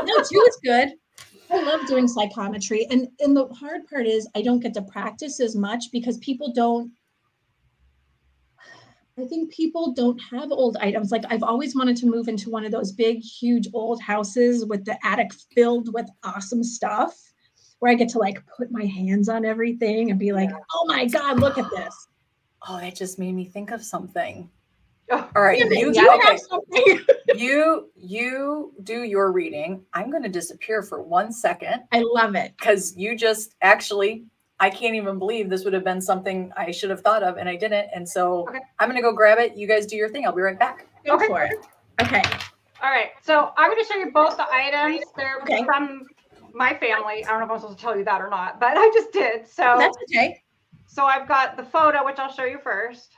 No, 0.05 0.15
two 0.23 0.43
is 0.47 0.57
good. 0.63 0.93
I 1.51 1.63
love 1.63 1.87
doing 1.87 2.07
psychometry. 2.07 2.87
And 2.89 3.07
and 3.19 3.35
the 3.35 3.47
hard 3.47 3.87
part 3.87 4.05
is 4.05 4.27
I 4.35 4.41
don't 4.41 4.59
get 4.59 4.73
to 4.75 4.81
practice 4.81 5.39
as 5.39 5.55
much 5.55 5.91
because 5.91 6.17
people 6.19 6.53
don't 6.53 6.91
I 9.17 9.25
think 9.25 9.51
people 9.51 9.91
don't 9.91 10.19
have 10.31 10.51
old 10.51 10.77
items. 10.77 11.11
Like 11.11 11.25
I've 11.29 11.43
always 11.43 11.75
wanted 11.75 11.97
to 11.97 12.05
move 12.05 12.29
into 12.29 12.49
one 12.49 12.63
of 12.63 12.71
those 12.71 12.93
big, 12.93 13.19
huge 13.19 13.67
old 13.73 14.01
houses 14.01 14.65
with 14.65 14.85
the 14.85 14.97
attic 15.05 15.33
filled 15.53 15.93
with 15.93 16.07
awesome 16.23 16.63
stuff 16.63 17.19
where 17.79 17.91
I 17.91 17.95
get 17.95 18.09
to 18.09 18.19
like 18.19 18.41
put 18.57 18.71
my 18.71 18.85
hands 18.85 19.27
on 19.27 19.43
everything 19.43 20.09
and 20.09 20.19
be 20.19 20.31
like, 20.31 20.49
oh 20.73 20.85
my 20.87 21.05
God, 21.05 21.39
look 21.39 21.57
at 21.57 21.69
this. 21.69 22.07
oh 22.67 22.79
that 22.79 22.95
just 22.95 23.19
made 23.19 23.33
me 23.33 23.45
think 23.45 23.71
of 23.71 23.83
something 23.83 24.49
Oh, 25.11 25.29
all 25.35 25.41
right 25.43 25.59
Damn 25.59 25.71
you, 25.71 25.91
you 25.93 26.09
okay. 26.11 26.27
have 26.29 26.39
something. 26.39 27.05
you 27.35 27.89
you 27.95 28.73
do 28.83 29.03
your 29.03 29.31
reading 29.31 29.83
i'm 29.93 30.09
going 30.11 30.23
to 30.23 30.29
disappear 30.29 30.81
for 30.83 31.01
one 31.01 31.31
second 31.31 31.83
I 31.91 32.01
love 32.01 32.35
it. 32.35 32.53
because 32.59 32.95
you 32.97 33.15
just 33.15 33.55
actually 33.61 34.25
i 34.59 34.69
can't 34.69 34.95
even 34.95 35.17
believe 35.19 35.49
this 35.49 35.63
would 35.63 35.73
have 35.73 35.83
been 35.83 36.01
something 36.01 36.51
i 36.57 36.71
should 36.71 36.89
have 36.89 37.01
thought 37.01 37.23
of 37.23 37.37
and 37.37 37.47
i 37.49 37.55
didn't 37.55 37.87
and 37.93 38.07
so 38.07 38.47
Okay. 38.49 38.59
i'm 38.79 38.87
going 38.89 38.97
to 38.97 39.01
go 39.01 39.13
grab 39.13 39.37
it 39.39 39.55
you 39.55 39.67
guys 39.67 39.85
do 39.85 39.95
your 39.95 40.09
thing 40.09 40.25
i'll 40.25 40.31
be 40.35 40.41
right 40.41 40.59
back 40.59 40.85
Go 41.05 41.15
Okay. 41.15 41.27
for 41.27 41.43
it. 41.43 41.51
Okay. 42.01 42.21
All 42.83 42.89
right, 42.89 43.11
so 43.23 43.51
I'm 43.57 43.69
going 43.71 43.81
to 43.83 43.87
show 43.91 43.97
you 43.97 44.11
both 44.11 44.37
the 44.37 44.45
items. 44.51 45.01
They're 45.17 45.39
Okay. 45.43 45.63
from 45.65 46.07
my 46.53 46.73
family. 46.75 47.25
I 47.25 47.29
don't 47.29 47.39
know 47.39 47.45
if 47.45 47.51
I'm 47.51 47.59
supposed 47.59 47.77
to 47.77 47.81
tell 47.83 47.97
you 47.97 48.03
that 48.05 48.21
or 48.21 48.29
not, 48.29 48.59
but 48.59 48.73
I 48.77 48.89
just 48.93 49.11
did. 49.11 49.47
So, 49.47 49.75
That's 49.77 49.97
okay. 50.09 50.41
so 50.87 51.05
I've 51.05 51.27
got 51.27 51.55
the 51.57 51.63
photo, 51.63 52.05
which 52.05 52.19
I'll 52.19 52.31
show 52.31 52.45
you 52.45 52.57
first. 52.63 53.11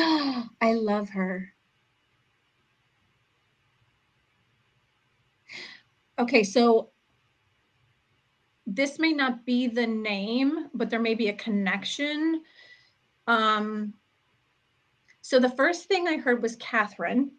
I 0.60 0.72
love 0.74 1.10
her. 1.10 1.52
Okay, 6.18 6.42
so 6.44 6.90
this 8.66 8.98
may 8.98 9.12
not 9.12 9.44
be 9.44 9.66
the 9.66 9.86
name, 9.86 10.68
but 10.74 10.90
there 10.90 11.00
may 11.00 11.14
be 11.14 11.28
a 11.28 11.34
connection. 11.34 12.42
Um, 13.26 13.94
so 15.22 15.38
the 15.38 15.50
first 15.50 15.86
thing 15.86 16.08
I 16.08 16.16
heard 16.16 16.42
was 16.42 16.56
Catherine. 16.56 17.32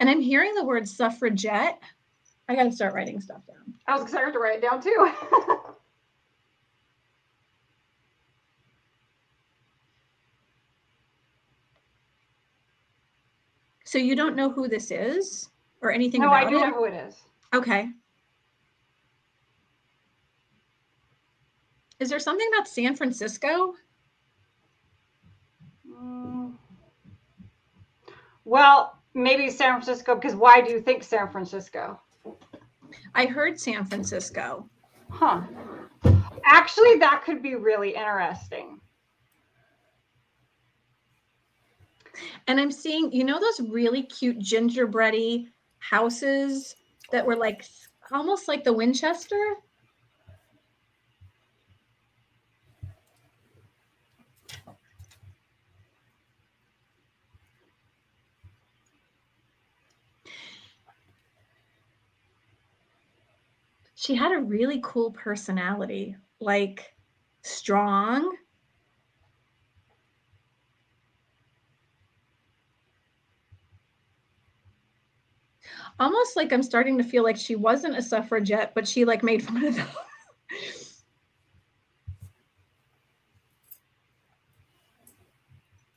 And 0.00 0.10
I'm 0.10 0.20
hearing 0.20 0.54
the 0.54 0.64
word 0.64 0.88
suffragette. 0.88 1.80
I 2.48 2.56
got 2.56 2.64
to 2.64 2.72
start 2.72 2.94
writing 2.94 3.20
stuff 3.20 3.46
down. 3.46 3.74
I 3.86 3.94
was 3.94 4.02
excited 4.02 4.32
to 4.32 4.38
write 4.38 4.58
it 4.58 4.62
down 4.62 4.82
too. 4.82 5.12
So 13.92 13.98
you 13.98 14.16
don't 14.16 14.34
know 14.36 14.48
who 14.48 14.68
this 14.68 14.90
is 14.90 15.50
or 15.82 15.92
anything 15.92 16.22
no, 16.22 16.30
I 16.30 16.48
do 16.48 16.56
it? 16.56 16.60
know 16.60 16.72
who 16.72 16.84
it 16.84 16.94
is. 16.94 17.14
Okay. 17.52 17.90
Is 22.00 22.08
there 22.08 22.18
something 22.18 22.48
about 22.54 22.66
San 22.66 22.96
Francisco? 22.96 23.74
Mm. 25.86 26.54
Well, 28.46 28.98
maybe 29.12 29.50
San 29.50 29.72
Francisco, 29.74 30.14
because 30.14 30.34
why 30.36 30.62
do 30.62 30.70
you 30.70 30.80
think 30.80 31.02
San 31.02 31.28
Francisco? 31.28 32.00
I 33.14 33.26
heard 33.26 33.60
San 33.60 33.84
Francisco. 33.84 34.70
Huh. 35.10 35.42
Actually, 36.46 36.96
that 36.96 37.24
could 37.26 37.42
be 37.42 37.56
really 37.56 37.90
interesting. 37.90 38.80
And 42.46 42.60
I'm 42.60 42.70
seeing, 42.72 43.12
you 43.12 43.24
know, 43.24 43.40
those 43.40 43.60
really 43.68 44.02
cute 44.04 44.38
gingerbready 44.38 45.48
houses 45.78 46.74
that 47.10 47.26
were 47.26 47.36
like 47.36 47.64
almost 48.10 48.48
like 48.48 48.64
the 48.64 48.72
Winchester? 48.72 49.56
She 63.94 64.14
had 64.16 64.32
a 64.32 64.38
really 64.40 64.80
cool 64.82 65.12
personality, 65.12 66.16
like 66.40 66.94
strong. 67.42 68.36
Almost 76.02 76.36
like 76.36 76.52
I'm 76.52 76.62
starting 76.62 76.98
to 76.98 77.04
feel 77.04 77.22
like 77.22 77.36
she 77.36 77.54
wasn't 77.54 77.96
a 77.96 78.02
suffragette, 78.02 78.74
but 78.74 78.86
she 78.86 79.04
like 79.04 79.22
made 79.22 79.42
fun 79.42 79.64
of 79.64 79.76
them. 79.76 79.88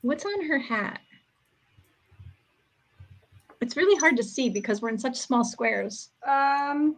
What's 0.02 0.24
on 0.24 0.46
her 0.46 0.58
hat? 0.58 1.00
It's 3.60 3.76
really 3.76 3.98
hard 3.98 4.16
to 4.18 4.22
see 4.22 4.48
because 4.48 4.80
we're 4.80 4.90
in 4.90 4.98
such 4.98 5.16
small 5.16 5.42
squares. 5.42 6.10
Um, 6.24 6.96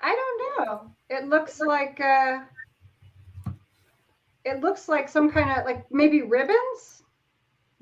I 0.00 0.16
don't 0.16 0.66
know. 0.66 0.90
It 1.08 1.28
looks 1.28 1.60
like 1.60 2.00
uh, 2.00 2.40
it 4.44 4.60
looks 4.60 4.88
like 4.88 5.08
some 5.08 5.30
kind 5.30 5.56
of 5.56 5.64
like 5.64 5.84
maybe 5.92 6.22
ribbons. 6.22 7.03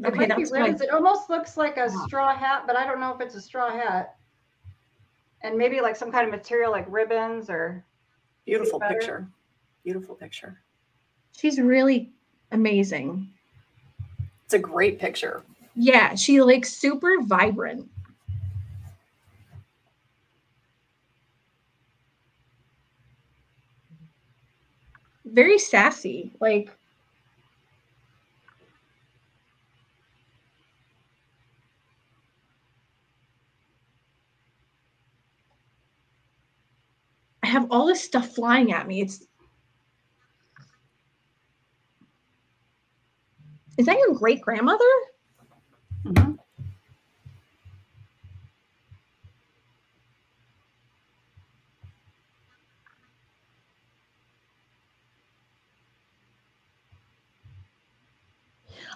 It 0.02 0.08
okay, 0.08 0.26
might 0.26 0.36
be 0.36 0.44
ribbons. 0.44 0.80
It 0.80 0.90
almost 0.90 1.30
looks 1.30 1.56
like 1.56 1.76
a 1.76 1.88
straw 1.88 2.34
hat, 2.34 2.64
but 2.66 2.76
I 2.76 2.84
don't 2.84 2.98
know 2.98 3.14
if 3.14 3.20
it's 3.20 3.36
a 3.36 3.40
straw 3.40 3.70
hat. 3.70 4.16
And 5.42 5.56
maybe 5.56 5.80
like 5.80 5.94
some 5.94 6.10
kind 6.10 6.26
of 6.26 6.32
material 6.32 6.72
like 6.72 6.86
ribbons 6.88 7.48
or. 7.48 7.84
Beautiful 8.44 8.80
picture. 8.80 9.28
Beautiful 9.84 10.16
picture. 10.16 10.58
She's 11.36 11.60
really 11.60 12.10
amazing. 12.50 13.28
It's 14.44 14.54
a 14.54 14.58
great 14.58 14.98
picture. 14.98 15.42
Yeah, 15.76 16.16
she 16.16 16.42
like 16.42 16.66
super 16.66 17.22
vibrant. 17.22 17.88
Very 25.24 25.58
sassy, 25.58 26.32
like 26.40 26.70
have 37.52 37.68
all 37.70 37.86
this 37.86 38.02
stuff 38.02 38.34
flying 38.34 38.72
at 38.72 38.86
me. 38.88 39.02
It's 39.02 39.24
Is 43.78 43.86
that 43.86 43.98
your 43.98 44.14
great 44.14 44.40
grandmother? 44.42 44.84
Mhm. 46.04 46.38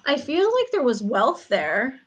I 0.07 0.17
feel 0.17 0.47
like 0.55 0.71
there 0.73 0.83
was 0.83 1.03
wealth 1.03 1.49
there. 1.49 2.06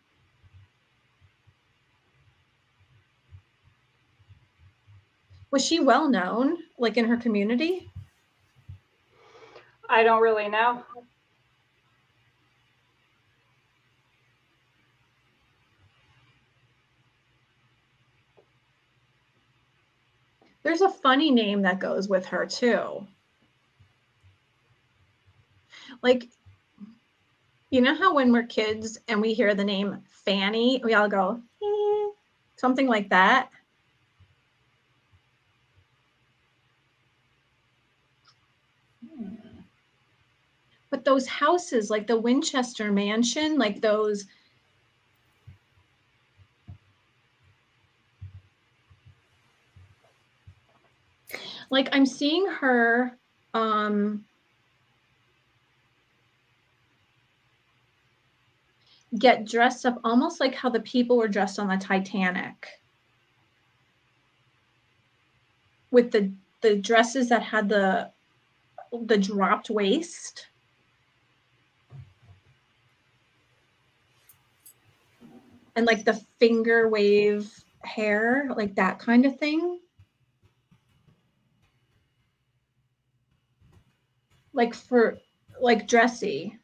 Was 5.52 5.66
she 5.66 5.80
well 5.80 6.08
known, 6.08 6.58
like 6.78 6.98
in 6.98 7.06
her 7.06 7.18
community? 7.18 7.90
I 9.90 10.04
don't 10.04 10.22
really 10.22 10.48
know. 10.48 10.84
There's 20.62 20.82
a 20.82 20.90
funny 20.90 21.32
name 21.32 21.64
that 21.64 21.80
goes 21.80 22.08
with 22.08 22.26
her 22.28 22.46
too. 22.46 23.08
Like, 26.04 26.30
you 27.72 27.82
know 27.82 27.96
how 27.96 28.14
when 28.14 28.32
we're 28.32 28.44
kids 28.44 29.00
and 29.08 29.22
we 29.22 29.34
hear 29.34 29.56
the 29.56 29.64
name 29.64 30.04
Fanny, 30.08 30.82
we 30.84 30.94
all 30.94 31.08
go, 31.08 31.42
"Eh," 31.64 32.08
something 32.56 32.88
like 32.88 33.10
that. 33.10 33.50
But 40.90 41.06
those 41.06 41.28
houses, 41.28 41.90
like 41.90 42.08
the 42.08 42.20
Winchester 42.20 42.92
Mansion, 42.92 43.58
like 43.58 43.82
those 43.82 44.26
like 51.70 51.90
I'm 51.92 52.06
seeing 52.06 52.48
her 52.48 53.18
um 53.54 54.26
get 59.18 59.46
dressed 59.46 59.86
up 59.86 60.00
almost 60.04 60.40
like 60.40 60.54
how 60.54 60.70
the 60.70 60.80
people 60.82 61.18
were 61.18 61.28
dressed 61.28 61.60
on 61.60 61.68
the 61.68 61.78
Titanic. 61.78 62.68
With 65.92 66.12
the 66.12 66.32
the 66.62 66.76
dresses 66.76 67.30
that 67.30 67.42
had 67.42 67.70
the 67.70 68.12
the 68.92 69.18
dropped 69.18 69.70
waist. 69.70 70.49
And 75.80 75.88
like 75.88 76.04
the 76.04 76.22
finger 76.42 76.90
wave 76.90 77.50
hair, 77.86 78.50
like 78.58 78.76
that 78.76 79.00
kind 79.00 79.26
of 79.26 79.40
thing. 79.40 79.80
like 84.54 84.74
for 84.74 85.18
like 85.62 85.88
dressy. 85.88 86.58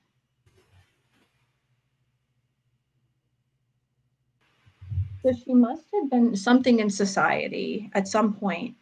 So 5.24 5.32
she 5.34 5.54
must 5.54 5.86
have 5.94 6.10
been 6.10 6.36
something 6.36 6.80
in 6.80 6.90
society 6.90 7.90
at 7.94 8.08
some 8.08 8.34
point. 8.34 8.76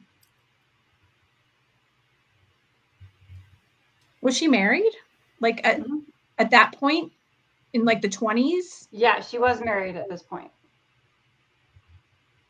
Was 4.22 4.36
she 4.36 4.48
married? 4.48 4.92
Like 5.40 5.62
at, 5.64 5.82
Mhm. 5.82 6.06
at 6.40 6.50
that 6.50 6.74
point 6.74 7.12
in 7.74 7.86
like 7.86 8.02
the 8.02 8.10
20s? 8.10 8.88
Yeah, 8.92 9.20
she 9.22 9.38
was 9.40 9.62
married 9.62 9.96
at 9.96 10.10
this 10.10 10.22
point. 10.24 10.52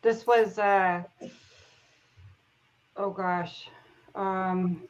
This 0.01 0.27
was 0.27 0.59
uh 0.59 1.03
oh 2.97 3.09
gosh. 3.11 3.69
Um 4.15 4.83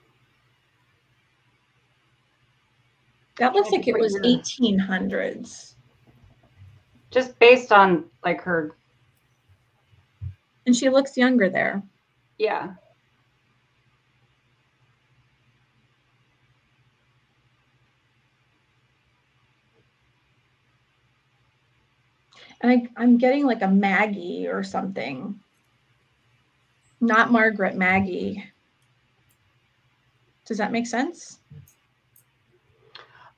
That 3.37 3.53
looks 3.53 3.71
like 3.71 3.87
it 3.87 3.97
was 3.97 4.13
your- 4.13 4.23
1800s. 4.23 5.75
just 7.11 7.37
based 7.39 7.71
on 7.71 8.05
like 8.25 8.41
her 8.41 8.75
And 10.65 10.75
she 10.75 10.89
looks 10.89 11.15
younger 11.17 11.49
there. 11.49 11.83
yeah. 12.39 12.73
And 22.52 22.52
I, 22.63 22.87
I'm 22.95 23.17
getting 23.17 23.45
like 23.45 23.61
a 23.61 23.67
Maggie 23.67 24.47
or 24.47 24.63
something. 24.63 25.39
Not 27.01 27.31
Margaret, 27.31 27.75
Maggie. 27.75 28.43
Does 30.45 30.57
that 30.57 30.71
make 30.71 30.87
sense? 30.87 31.39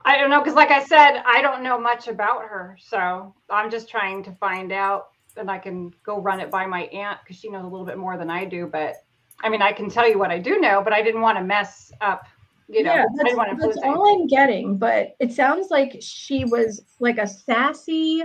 I 0.06 0.18
don't 0.18 0.30
know 0.30 0.40
because 0.40 0.54
like 0.54 0.70
I 0.70 0.84
said, 0.84 1.24
I 1.26 1.42
don't 1.42 1.64
know 1.64 1.80
much 1.80 2.08
about 2.08 2.44
her. 2.44 2.78
So 2.80 3.34
I'm 3.50 3.72
just 3.72 3.90
trying 3.90 4.24
to 4.24 4.32
find 4.34 4.72
out 4.72 5.08
and 5.36 5.50
I 5.50 5.58
can 5.58 5.92
go 6.06 6.22
run 6.22 6.40
it 6.40 6.52
by 6.52 6.66
my 6.68 6.84
aunt 6.84 7.20
because 7.24 7.38
she 7.38 7.50
knows 7.50 7.64
a 7.64 7.68
little 7.68 7.86
bit 7.86 7.98
more 7.98 8.18
than 8.18 8.30
I 8.30 8.46
do. 8.46 8.68
But 8.68 8.98
I 9.44 9.50
mean 9.50 9.64
I 9.64 9.72
can 9.72 9.90
tell 9.90 10.08
you 10.08 10.20
what 10.20 10.30
I 10.30 10.38
do 10.38 10.60
know, 10.60 10.82
but 10.84 10.94
I 10.94 11.02
didn't 11.02 11.22
want 11.22 11.40
to 11.40 11.44
mess 11.44 11.92
up, 12.02 12.28
you 12.70 12.84
know, 12.84 12.94
yeah, 12.94 13.04
I 13.04 13.34
that's, 13.34 13.66
that's 13.66 13.78
all. 13.84 14.22
I'm 14.22 14.28
getting. 14.28 14.78
But 14.78 15.16
it 15.20 15.34
sounds 15.34 15.72
like 15.72 15.98
she 16.02 16.46
was 16.46 16.84
like 17.00 17.18
a 17.18 17.28
sassy, 17.28 18.24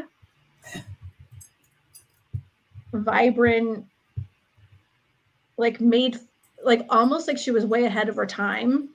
vibrant, 2.93 3.85
like 5.57 5.81
made 5.81 6.19
like 6.63 6.85
almost 6.91 7.27
like 7.27 7.39
she 7.39 7.51
was 7.51 7.65
way 7.65 7.85
ahead 7.85 8.09
of 8.09 8.17
her 8.17 8.27
time. 8.27 8.91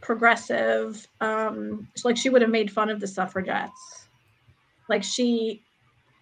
Progressive. 0.00 1.06
Um, 1.20 1.88
it's 1.94 2.04
like 2.04 2.16
she 2.16 2.30
would 2.30 2.42
have 2.42 2.50
made 2.50 2.70
fun 2.70 2.88
of 2.88 3.00
the 3.00 3.06
suffragettes. 3.06 4.08
Like 4.88 5.02
she 5.02 5.62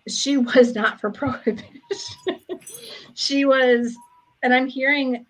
she 0.09 0.37
was 0.55 0.75
not 0.75 1.01
for 1.01 1.11
prohibition. 1.11 1.67
she 3.15 3.45
was, 3.45 3.95
and 4.43 4.55
I'm 4.55 4.67
hearing 4.67 5.27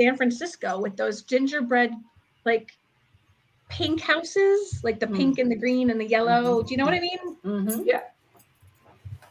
San 0.00 0.16
Francisco 0.16 0.80
with 0.80 0.96
those 0.96 1.22
gingerbread 1.22 1.92
like 2.44 2.72
pink 3.68 4.00
houses, 4.00 4.80
like 4.82 5.00
the 5.00 5.06
Mm. 5.06 5.16
pink 5.16 5.38
and 5.38 5.50
the 5.50 5.56
green 5.56 5.90
and 5.90 6.00
the 6.00 6.06
yellow. 6.06 6.62
Do 6.62 6.70
you 6.72 6.76
know 6.76 6.84
what 6.84 6.94
I 6.94 7.00
mean? 7.00 7.18
Mhm. 7.44 7.86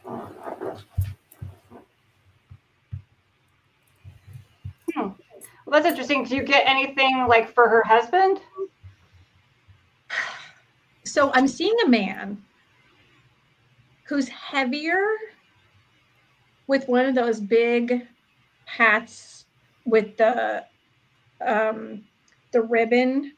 Well, 0.04 0.82
that's 5.72 5.86
interesting. 5.86 6.24
Do 6.26 6.36
you 6.36 6.44
get 6.44 6.64
anything 6.68 7.26
like 7.28 7.54
for 7.54 7.68
her 7.70 7.84
husband? 7.84 8.40
So 11.04 11.32
I'm 11.34 11.48
seeing 11.48 11.76
a 11.86 11.90
man 11.90 12.42
who's 14.06 14.28
heavier 14.28 15.04
with 16.68 16.88
one 16.88 17.06
of 17.06 17.16
those 17.16 17.40
big 17.40 18.08
hats 18.66 19.46
with 19.86 20.16
the 20.18 20.64
um 21.46 22.04
the 22.52 22.62
ribbon 22.62 23.34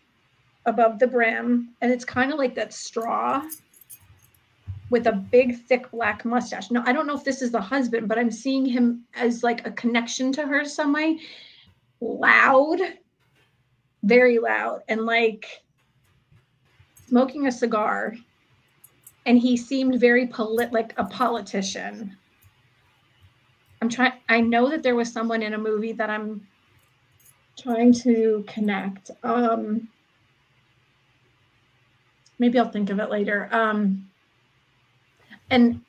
above 0.66 1.00
the 1.00 1.08
brim 1.08 1.70
and 1.82 1.92
it's 1.92 2.06
kind 2.06 2.32
of 2.32 2.38
like 2.38 2.54
that 2.56 2.74
straw 2.74 3.42
with 4.90 5.08
a 5.08 5.12
big 5.12 5.58
thick 5.66 5.90
black 5.90 6.24
mustache. 6.24 6.70
No, 6.70 6.84
I 6.86 6.94
don't 6.94 7.08
know 7.08 7.16
if 7.16 7.24
this 7.24 7.42
is 7.42 7.52
the 7.52 7.60
husband, 7.60 8.08
but 8.08 8.20
I'm 8.20 8.30
seeing 8.30 8.64
him 8.64 9.04
as 9.16 9.42
like 9.42 9.66
a 9.66 9.72
connection 9.72 10.32
to 10.34 10.46
her 10.46 10.64
some 10.64 10.94
way. 10.94 11.20
Loud, 12.04 12.82
very 14.04 14.38
loud, 14.38 14.82
and 14.90 15.06
like 15.06 15.64
smoking 17.08 17.48
a 17.48 17.52
cigar. 17.52 18.14
And 19.26 19.40
he 19.40 19.56
seemed 19.56 20.02
very 20.02 20.28
polit 20.28 20.74
like 20.74 20.94
a 20.98 21.06
politician. 21.06 22.18
I'm 23.82 23.88
trying 23.88 24.14
I 24.28 24.42
know 24.42 24.70
that 24.70 24.84
there 24.84 24.96
was 24.96 25.12
someone 25.12 25.42
in 25.42 25.54
a 25.54 25.58
movie 25.58 25.94
that 25.94 26.10
I'm 26.10 26.46
trying 27.58 27.94
to 27.94 28.44
connect. 28.48 29.12
Um 29.24 29.88
maybe 32.38 32.60
I'll 32.60 32.70
think 32.70 32.90
of 32.90 33.00
it 33.00 33.10
later. 33.10 33.48
Um 33.52 34.10
and 35.50 35.82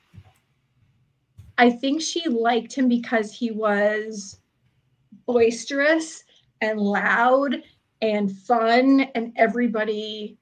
I 1.58 1.70
think 1.70 2.02
she 2.02 2.28
liked 2.28 2.72
him 2.72 2.88
because 2.88 3.32
he 3.32 3.50
was 3.50 4.38
boisterous 5.26 6.24
and 6.60 6.80
loud 6.80 7.62
and 8.02 8.30
fun 8.32 9.00
and 9.14 9.32
everybody 9.36 10.38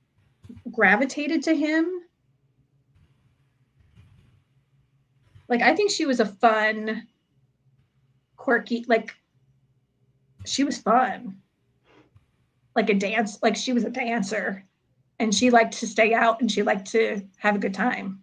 gravitated 0.71 1.43
to 1.45 1.55
him. 1.55 2.01
Like 5.49 5.63
I 5.63 5.75
think 5.75 5.91
she 5.91 6.07
was 6.07 6.21
a 6.21 6.27
fun, 6.27 7.07
quirky, 8.37 8.85
like 8.89 9.15
she 10.45 10.65
was 10.65 10.79
fun. 10.79 11.37
Like 12.75 12.89
a 12.89 12.95
dance, 12.95 13.39
like 13.43 13.55
she 13.55 13.73
was 13.73 13.85
a 13.85 13.91
dancer 13.91 14.65
and 15.19 15.35
she 15.35 15.51
liked 15.51 15.79
to 15.79 15.87
stay 15.87 16.15
out 16.15 16.41
and 16.41 16.51
she 16.51 16.63
liked 16.63 16.91
to 16.93 17.23
have 17.39 17.55
a 17.55 17.59
good 17.59 17.75
time. 17.75 18.23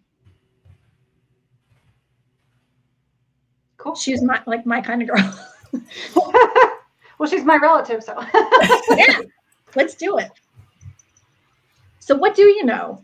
Cool. 3.77 3.95
She 3.95 4.11
was 4.11 4.22
my 4.22 4.41
like 4.45 4.65
my 4.65 4.81
kind 4.81 5.02
of 5.02 5.07
girl. 5.07 5.45
well, 6.16 7.30
she's 7.30 7.44
my 7.44 7.58
relative, 7.58 8.04
so. 8.04 8.20
yeah, 8.96 9.22
let's 9.76 9.96
do 9.96 10.18
it. 10.18 10.32
So, 12.00 12.16
what 12.16 12.36
do 12.36 12.44
you 12.44 12.66
know? 12.66 13.04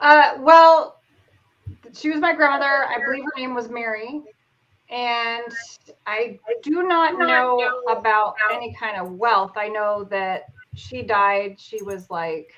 Uh, 0.00 0.34
well, 0.40 1.00
she 1.92 2.10
was 2.10 2.20
my 2.20 2.34
grandmother. 2.34 2.84
I 2.86 2.98
believe 3.04 3.24
her 3.24 3.40
name 3.40 3.54
was 3.54 3.68
Mary. 3.68 4.22
And 4.90 5.52
I 6.06 6.38
do 6.62 6.82
not 6.82 7.18
know 7.18 7.82
about 7.88 8.34
any 8.52 8.74
kind 8.74 9.00
of 9.00 9.12
wealth. 9.12 9.52
I 9.56 9.68
know 9.68 10.04
that 10.10 10.44
she 10.74 11.02
died. 11.02 11.56
She 11.58 11.82
was 11.82 12.10
like 12.10 12.52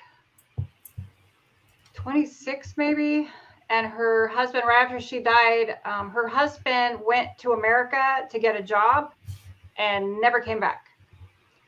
26, 1.93 2.73
maybe. 2.75 3.29
And 3.69 3.85
her 3.85 4.27
husband, 4.27 4.63
right 4.65 4.83
after 4.83 4.99
she 4.99 5.19
died, 5.19 5.77
um, 5.83 6.09
her 6.09 6.27
husband 6.27 6.99
went 7.05 7.37
to 7.39 7.51
America 7.51 8.27
to 8.29 8.39
get 8.39 8.55
a 8.55 8.63
job 8.63 9.13
and 9.77 10.19
never 10.21 10.39
came 10.39 10.59
back. 10.59 10.85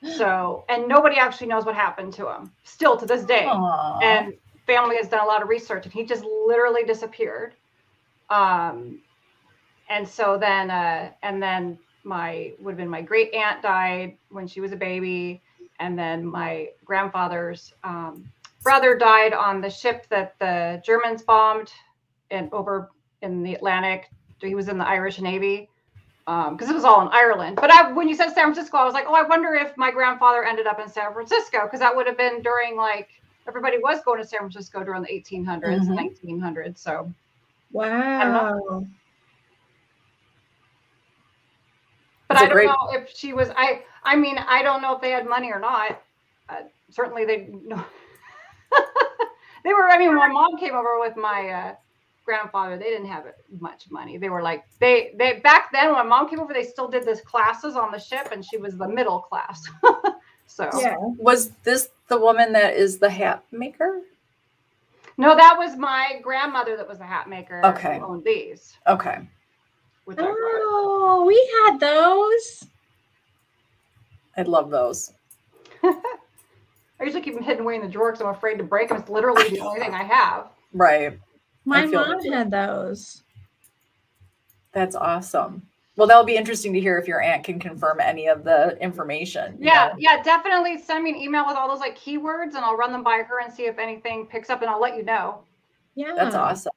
So, 0.16 0.64
and 0.70 0.88
nobody 0.88 1.18
actually 1.18 1.48
knows 1.48 1.66
what 1.66 1.76
happened 1.76 2.14
to 2.14 2.30
him 2.30 2.54
still 2.64 2.96
to 2.96 3.06
this 3.06 3.26
day. 3.26 3.44
Aw. 3.46 4.00
And 4.00 4.34
family 4.66 4.96
has 4.96 5.10
done 5.10 5.20
a 5.20 5.26
lot 5.26 5.42
of 5.42 5.50
research 5.50 5.84
and 5.84 5.92
he 5.92 6.06
just 6.06 6.24
literally 6.24 6.86
disappeared. 6.86 7.54
Um, 8.30 9.02
and 9.90 10.08
so 10.08 10.38
then, 10.38 10.72
uh, 10.72 11.12
and 11.22 11.44
then 11.44 11.78
my, 12.06 12.54
would 12.62 12.72
have 12.72 12.78
been 12.78 12.88
my 12.88 13.02
great 13.02 13.34
aunt 13.34 13.62
died 13.62 14.16
when 14.30 14.48
she 14.48 14.62
was 14.62 14.72
a 14.72 14.78
baby. 14.78 15.42
And 15.82 16.00
then 16.00 16.26
my 16.26 16.70
grandfather's 16.86 17.74
um, 17.84 18.32
brother 18.64 18.98
died 18.98 19.34
on 19.34 19.60
the 19.60 19.70
ship 19.70 20.08
that 20.10 20.36
the 20.40 20.82
Germans 20.86 21.24
bombed 21.24 21.74
and 22.32 22.50
over 22.54 22.90
in 23.22 23.44
the 23.44 23.54
Atlantic. 23.56 24.10
He 24.42 24.56
was 24.56 24.68
in 24.70 24.78
the 24.78 24.88
Irish 24.88 25.20
Navy 25.20 25.70
because 26.26 26.70
it 26.70 26.74
was 26.74 26.86
all 26.86 27.02
in 27.02 27.08
Ireland. 27.12 27.56
But 27.58 27.72
I, 27.72 27.92
when 27.92 28.08
you 28.08 28.16
said 28.16 28.28
San 28.30 28.46
Francisco, 28.54 28.78
I 28.78 28.86
was 28.86 28.94
like, 28.94 29.06
oh, 29.08 29.16
I 29.16 29.24
wonder 29.24 29.54
if 29.56 29.76
my 29.78 29.92
grandfather 29.92 30.44
ended 30.46 30.68
up 30.68 30.80
in 30.80 30.88
San 30.88 31.12
Francisco 31.14 31.64
because 31.64 31.80
that 31.80 31.94
would 31.96 32.08
have 32.08 32.18
been 32.18 32.42
during 32.42 32.76
like 32.78 33.10
everybody 33.48 33.78
was 33.80 34.00
going 34.06 34.22
to 34.22 34.28
San 34.28 34.40
Francisco 34.40 34.84
during 34.84 35.02
the 35.02 35.10
1800s, 35.12 35.88
Mhm. 35.88 35.96
1900s. 35.96 36.80
So 36.82 37.12
Wow. 37.72 38.86
but 42.28 42.36
That's 42.36 42.44
I 42.44 42.46
don't 42.46 42.54
great- 42.54 42.66
know 42.68 42.90
if 42.92 43.10
she 43.10 43.34
was. 43.34 43.50
I 43.58 43.84
I 44.04 44.16
mean, 44.16 44.38
I 44.38 44.62
don't 44.62 44.82
know 44.82 44.96
if 44.96 45.02
they 45.02 45.10
had 45.12 45.28
money 45.28 45.52
or 45.52 45.60
not. 45.60 46.02
Uh, 46.48 46.62
certainly, 46.92 47.26
they 47.26 47.48
no. 47.52 47.84
they 49.64 49.74
were. 49.74 49.90
I 49.90 49.98
mean, 49.98 50.10
when 50.10 50.18
my 50.18 50.28
mom 50.28 50.58
came 50.58 50.76
over 50.76 51.00
with 51.00 51.18
my 51.18 51.50
uh, 51.50 51.76
grandfather, 52.30 52.78
they 52.78 52.92
didn't 52.92 53.08
have 53.08 53.26
much 53.60 53.90
money. 53.90 54.20
They 54.20 54.30
were 54.30 54.44
like 54.44 54.66
they 54.80 55.14
they 55.18 55.40
back 55.40 55.72
then 55.72 55.94
when 55.94 56.08
mom 56.08 56.30
came 56.30 56.40
over, 56.40 56.54
they 56.54 56.64
still 56.64 56.88
did 56.88 57.04
this 57.04 57.22
classes 57.22 57.76
on 57.76 57.92
the 57.92 57.98
ship, 57.98 58.30
and 58.32 58.46
she 58.46 58.58
was 58.58 58.78
the 58.78 58.88
middle 58.88 59.20
class. 59.20 59.68
so 60.46 60.70
Yeah. 60.78 60.96
Was 61.00 61.50
this 61.64 61.90
the 62.08 62.20
woman 62.20 62.54
that 62.54 62.76
is 62.76 63.00
the 63.00 63.10
hat 63.10 63.44
maker? 63.52 64.02
no, 65.18 65.36
that 65.36 65.56
was 65.58 65.76
my 65.76 66.20
grandmother 66.22 66.78
that 66.78 66.88
was 66.88 67.00
a 67.00 67.06
hat 67.06 67.28
maker. 67.28 67.66
Okay. 67.66 67.98
who 67.98 68.06
owned 68.06 68.24
these. 68.24 68.78
Okay. 68.86 69.28
Which 70.06 70.20
I. 70.20 70.24
Oh, 70.28 71.24
we 71.26 71.38
had 71.64 71.80
those. 71.80 72.68
I 74.38 74.44
love 74.44 74.70
those. 74.70 75.14
I 75.84 77.04
usually 77.04 77.24
keep 77.24 77.34
them 77.34 77.44
hidden 77.44 77.64
away 77.64 77.76
in 77.76 77.82
the 77.82 77.88
drawer 77.88 78.12
because 78.12 78.24
I'm 78.24 78.36
afraid 78.36 78.60
to 78.60 78.64
break 78.64 78.90
them. 78.90 79.00
It's 79.00 79.10
literally 79.10 79.50
the 79.50 79.62
only 79.62 79.80
thing 79.80 79.96
I 79.96 80.04
have. 80.04 80.50
Right. 80.74 81.18
My 81.70 81.86
mom 81.86 82.20
it. 82.24 82.34
had 82.34 82.50
those. 82.52 83.24
That's 84.72 84.96
awesome. 84.96 85.62
Well, 85.96 86.08
that'll 86.08 86.24
be 86.24 86.38
interesting 86.38 86.74
to 86.74 86.80
hear 86.80 86.98
if 86.98 87.08
your 87.08 87.22
aunt 87.22 87.44
can 87.44 87.60
confirm 87.60 88.00
any 88.00 88.28
of 88.28 88.44
the 88.44 88.78
information. 88.82 89.58
Yeah, 89.60 89.90
know? 89.90 89.96
yeah, 90.00 90.24
definitely 90.24 90.78
send 90.82 91.04
me 91.04 91.12
an 91.12 91.16
email 91.18 91.46
with 91.46 91.58
all 91.58 91.68
those 91.68 91.80
like 91.82 91.98
keywords 91.98 92.56
and 92.56 92.60
I'll 92.60 92.78
run 92.78 92.92
them 92.92 93.04
by 93.04 93.22
her 93.28 93.42
and 93.42 93.54
see 93.54 93.64
if 93.66 93.78
anything 93.78 94.26
picks 94.26 94.50
up 94.50 94.62
and 94.62 94.70
I'll 94.70 94.80
let 94.82 94.96
you 94.96 95.04
know. 95.04 95.44
Yeah. 95.96 96.14
That's 96.16 96.36
awesome. 96.36 96.72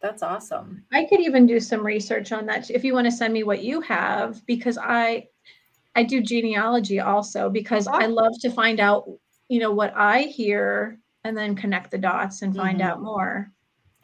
That's 0.00 0.22
awesome. 0.22 0.84
I 0.92 1.04
could 1.04 1.20
even 1.20 1.46
do 1.46 1.60
some 1.60 1.84
research 1.84 2.32
on 2.32 2.46
that 2.46 2.70
if 2.70 2.84
you 2.84 2.94
want 2.94 3.04
to 3.06 3.10
send 3.12 3.34
me 3.34 3.42
what 3.42 3.62
you 3.62 3.80
have 3.82 4.44
because 4.46 4.78
I 4.78 5.28
I 5.96 6.04
do 6.04 6.20
genealogy 6.22 7.00
also 7.00 7.50
because 7.50 7.86
I 7.88 8.06
Oh. 8.06 8.10
love 8.10 8.32
to 8.40 8.50
find 8.50 8.78
out, 8.80 9.08
you 9.48 9.58
know, 9.58 9.72
what 9.72 9.92
I 9.96 10.22
hear 10.22 10.98
and 11.24 11.36
then 11.36 11.54
connect 11.56 11.90
the 11.90 11.98
dots 11.98 12.42
and 12.42 12.54
find 12.56 12.80
Mhm. 12.80 12.84
out 12.84 13.02
more. 13.02 13.50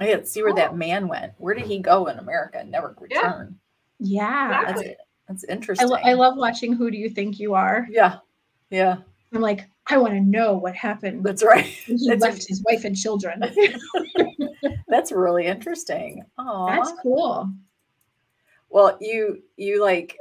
I 0.05 0.09
had 0.09 0.20
to 0.20 0.26
see 0.26 0.43
where 0.43 0.51
Cool. 0.51 0.56
that 0.56 0.70
oh. 0.72 0.76
man 0.76 1.09
went. 1.09 1.32
Where 1.39 1.55
did 1.55 1.66
he 1.66 1.78
go 1.78 2.06
in 2.06 2.18
America 2.18 2.59
and 2.59 2.70
never 2.70 2.94
return? 3.01 3.59
Yeah. 3.98 4.48
That's 4.66 4.81
Exactly. 4.81 4.97
that's 5.28 5.44
I, 5.48 5.52
interesting. 5.52 5.89
lo- 5.89 5.98
I 6.05 6.12
love 6.12 6.36
watching 6.36 6.72
Who 6.72 6.90
Do 6.90 6.97
You 6.97 7.09
Think 7.10 7.39
You 7.39 7.55
Are? 7.55 7.86
yeah. 7.90 8.18
Yeah. 8.70 8.97
I'm 9.32 9.40
like, 9.40 9.68
I 9.89 9.98
want 9.98 10.14
to 10.14 10.20
know 10.20 10.55
what 10.55 10.74
happened 10.74 11.24
That's 11.24 11.44
right. 11.44 11.64
he 11.64 12.09
That's, 12.09 12.22
left 12.22 12.47
his 12.48 12.62
wife 12.64 12.85
and 12.85 12.97
children. 12.97 13.43
that's 14.89 15.12
really 15.12 15.47
interesting. 15.47 16.24
Oh, 16.39 16.66
That's 16.66 16.93
cool. 17.02 17.52
Well, 18.70 18.97
you 19.01 19.43
you 19.56 19.82
like 19.82 20.16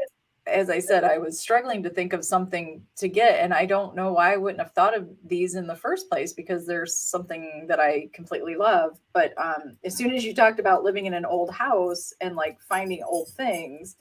as 0.46 0.70
I 0.70 0.80
said, 0.80 1.04
I 1.04 1.18
was 1.18 1.40
struggling 1.40 1.82
to 1.84 1.90
think 1.90 2.12
of 2.12 2.26
something 2.26 2.84
to 2.98 3.08
get, 3.08 3.40
and 3.40 3.54
I 3.54 3.66
don't 3.66 3.96
know 3.96 4.14
why 4.14 4.34
I 4.34 4.38
wouldn't 4.38 4.62
have 4.62 4.74
thought 4.74 4.98
of 4.98 5.08
these 5.26 5.56
in 5.56 5.68
the 5.68 5.76
first 5.76 6.10
place 6.10 6.34
because 6.34 6.66
there's 6.66 6.98
something 6.98 7.66
that 7.70 7.80
I 7.80 8.10
completely 8.14 8.56
love. 8.56 9.00
But 9.14 9.34
um, 9.38 9.78
as 9.86 9.96
soon 9.96 10.12
as 10.14 10.26
you 10.26 10.34
talked 10.34 10.60
about 10.60 10.84
living 10.84 11.06
in 11.06 11.14
an 11.14 11.26
old 11.26 11.52
house 11.52 12.14
and 12.20 12.36
like 12.36 12.60
finding 12.62 13.04
old 13.04 13.30
things, 13.30 13.96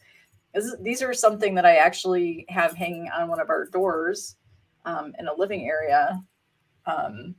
this, 0.52 0.74
these 0.80 1.00
are 1.00 1.14
something 1.14 1.54
that 1.54 1.64
I 1.64 1.76
actually 1.76 2.44
have 2.48 2.74
hanging 2.74 3.08
on 3.10 3.28
one 3.28 3.40
of 3.40 3.48
our 3.48 3.66
doors 3.66 4.36
um, 4.84 5.14
in 5.20 5.28
a 5.28 5.34
living 5.34 5.68
area. 5.68 6.20
Um, 6.86 7.36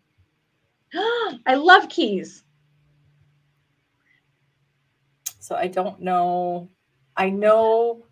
I 1.46 1.56
love 1.56 1.90
keys. 1.90 2.44
So 5.40 5.56
I 5.56 5.68
don't 5.68 6.00
know. 6.00 6.70
I 7.18 7.30
know 7.30 8.06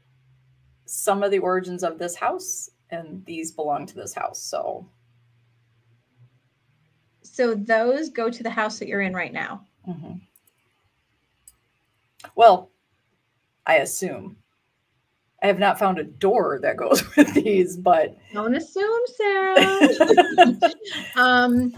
some 0.93 1.23
of 1.23 1.31
the 1.31 1.39
origins 1.39 1.83
of 1.83 1.97
this 1.97 2.15
house, 2.15 2.69
and 2.89 3.23
these 3.25 3.51
belong 3.53 3.85
to 3.85 3.95
this 3.95 4.13
house. 4.13 4.41
So 4.43 4.89
So 7.21 7.53
those 7.55 8.09
go 8.09 8.29
to 8.29 8.43
the 8.43 8.49
house 8.49 8.77
that 8.79 8.89
you're 8.89 9.01
in 9.01 9.13
right 9.13 9.31
now. 9.31 9.65
mhm. 9.87 10.19
well, 12.35 12.71
I 13.65 13.75
assume. 13.77 14.35
I 15.41 15.47
have 15.47 15.59
not 15.59 15.79
found 15.79 15.97
a 15.97 16.03
door 16.03 16.59
that 16.61 16.75
goes 16.77 17.03
with 17.15 17.33
these, 17.33 17.77
but 17.77 18.17
Don't 18.33 18.53
assume, 18.55 19.01
Sara. 19.15 19.89
um, 21.15 21.73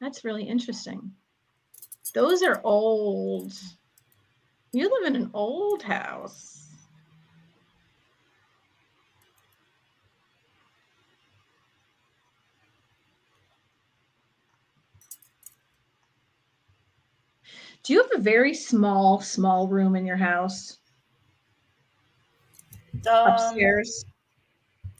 that's 0.00 0.24
really 0.24 0.44
interesting. 0.44 1.12
Those 2.14 2.42
are 2.42 2.60
old. 2.64 3.52
You 4.72 4.90
live 4.90 5.14
in 5.14 5.22
an 5.22 5.30
old 5.34 5.82
house. 5.82 6.51
Do 17.82 17.92
you 17.92 18.02
have 18.02 18.10
a 18.14 18.20
very 18.20 18.54
small, 18.54 19.20
small 19.20 19.66
room 19.66 19.96
in 19.96 20.06
your 20.06 20.16
house 20.16 20.78
um, 23.10 23.32
upstairs? 23.32 24.04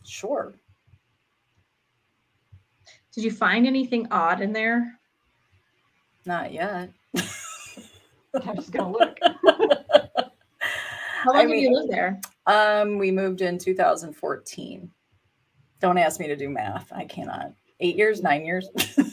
Sure. 0.04 0.54
Did 3.14 3.24
you 3.24 3.30
find 3.30 3.66
anything 3.66 4.08
odd 4.10 4.40
in 4.40 4.52
there? 4.52 4.98
Not 6.24 6.52
yet. 6.52 6.90
I'm 8.34 8.56
just 8.56 8.72
gonna 8.72 8.90
look. 8.90 9.18
How 11.22 11.30
long 11.30 11.36
I 11.36 11.40
have 11.42 11.50
mean- 11.50 11.62
you 11.62 11.74
lived 11.74 11.92
there? 11.92 12.20
Um, 12.46 12.98
we 12.98 13.12
moved 13.12 13.42
in 13.42 13.58
2014. 13.58 14.90
Don't 15.80 15.98
ask 15.98 16.18
me 16.18 16.26
to 16.26 16.36
do 16.36 16.48
math. 16.48 16.92
I 16.92 17.04
cannot. 17.04 17.52
Eight 17.78 17.96
years, 17.96 18.22
nine 18.22 18.44
years. 18.44 18.68
it 18.76 19.06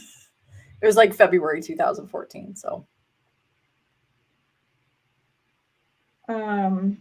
was 0.82 0.96
like 0.96 1.14
February 1.14 1.60
2014. 1.62 2.56
So 2.56 2.86
Um, 6.30 6.98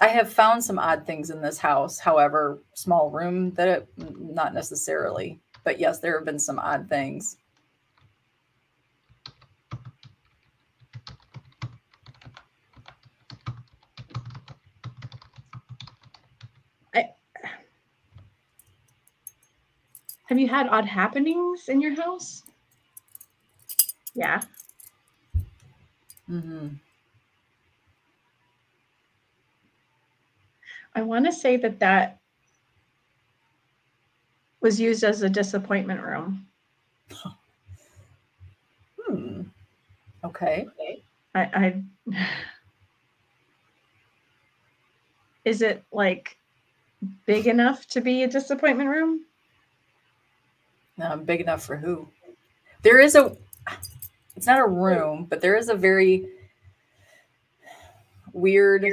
I 0.00 0.08
have 0.08 0.32
found 0.32 0.62
some 0.62 0.78
odd 0.78 1.06
things 1.06 1.30
in 1.30 1.42
this 1.42 1.58
house. 1.58 1.98
However, 1.98 2.62
small 2.74 3.10
room 3.10 3.52
that 3.54 3.68
it 3.68 3.88
not 3.96 4.54
necessarily. 4.54 5.40
But 5.64 5.80
yes, 5.80 5.98
there 5.98 6.16
have 6.16 6.24
been 6.26 6.38
some 6.38 6.58
odd 6.58 6.88
things. 6.88 7.36
Have 20.26 20.38
you 20.38 20.48
had 20.48 20.66
odd 20.68 20.86
happenings 20.86 21.68
in 21.68 21.80
your 21.80 21.94
house? 21.94 22.42
Yeah. 24.14 24.42
Hmm 26.26 26.68
I 30.96 31.02
want 31.02 31.26
to 31.26 31.32
say 31.32 31.56
that 31.56 31.80
that 31.80 32.20
was 34.60 34.80
used 34.80 35.04
as 35.04 35.22
a 35.22 35.28
disappointment 35.28 36.00
room. 36.02 36.46
Hmm. 39.00 39.42
Okay. 40.24 40.66
I, 41.34 41.40
I 41.40 41.82
is 45.44 45.62
it 45.62 45.84
like 45.92 46.38
big 47.26 47.46
enough 47.46 47.86
to 47.88 48.00
be 48.00 48.22
a 48.22 48.28
disappointment 48.28 48.88
room? 48.88 49.24
No, 50.96 51.16
big 51.16 51.40
enough 51.40 51.64
for 51.64 51.76
who? 51.76 52.08
There 52.82 53.00
is 53.00 53.14
a. 53.14 53.36
It's 54.36 54.46
not 54.46 54.60
a 54.60 54.66
room, 54.66 55.26
but 55.28 55.40
there 55.40 55.56
is 55.56 55.68
a 55.68 55.74
very 55.74 56.28
weird 58.32 58.84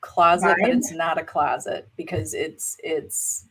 closet, 0.00 0.56
but 0.60 0.70
it's 0.70 0.92
not 0.92 1.18
a 1.18 1.24
closet 1.24 1.88
because 1.96 2.34
it's 2.34 2.76
it's 2.82 3.46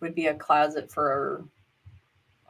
would 0.00 0.14
be 0.14 0.26
a 0.26 0.34
closet 0.34 0.90
for 0.92 1.44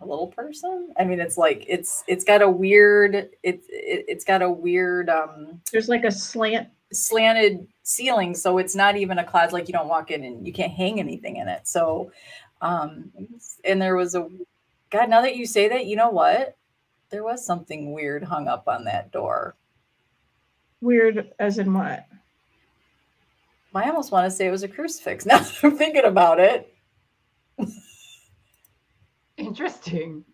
a 0.01 0.06
little 0.06 0.27
person. 0.27 0.93
I 0.98 1.05
mean, 1.05 1.20
it's 1.20 1.39
like 1.39 1.64
it's 1.68 2.02
it's 2.06 2.24
got 2.24 2.43
a 2.43 2.51
weird 2.51 3.31
it's 3.43 3.66
it, 3.68 4.05
it's 4.09 4.24
got 4.24 4.43
a 4.43 4.51
weird 4.51 5.09
um 5.09 5.60
There's 5.73 5.89
like 5.89 6.05
a 6.05 6.10
slant. 6.10 6.68
slanted 6.93 7.66
ceiling 7.82 8.35
so 8.35 8.59
it's 8.59 8.74
not 8.74 8.97
even 8.97 9.18
a 9.18 9.24
closet 9.24 9.52
like 9.52 9.68
you 9.68 9.73
don't 9.73 9.89
walk 9.89 10.10
in 10.10 10.24
and 10.24 10.47
you 10.47 10.52
can't 10.52 10.73
hang 10.73 10.98
anything 11.01 11.36
in 11.36 11.48
it 11.48 11.66
so 11.66 12.10
um 12.62 13.12
and 13.64 13.82
there 13.82 13.97
was 13.97 14.14
a 14.14 14.28
god 14.90 15.09
now 15.09 15.20
that 15.20 15.36
you 15.36 15.47
say 15.47 15.68
that 15.68 15.86
you 15.86 15.97
know 15.97 16.10
what 16.10 16.56
there 17.10 17.24
was 17.24 17.44
something 17.44 17.92
weird 17.92 18.24
hung 18.24 18.48
up 18.48 18.64
on 18.68 18.84
that 18.84 19.12
door 19.12 19.56
Weird 20.80 21.32
as 21.38 21.58
in 21.58 21.72
what? 21.72 22.06
i 23.74 23.88
almost 23.88 24.10
want 24.10 24.24
to 24.24 24.30
say 24.30 24.46
it 24.46 24.50
was 24.50 24.62
a 24.62 24.68
crucifix 24.68 25.26
now 25.26 25.38
that 25.38 25.58
i'm 25.62 25.76
thinking 25.76 26.04
about 26.04 26.40
it 26.40 26.72
Interesting. 29.36 30.24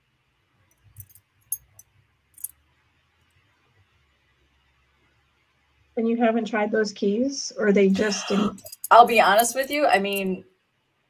And 5.97 6.09
you 6.09 6.17
haven't 6.17 6.47
tried 6.47 6.73
those 6.73 6.93
keys, 6.93 7.53
or 7.59 7.73
they 7.73 7.89
just 7.89 8.29
didn't. 8.29 8.63
i'll 8.91 9.07
be 9.07 9.21
honest 9.21 9.55
with 9.55 9.71
you 9.71 9.87
i 9.87 9.99
mean 9.99 10.45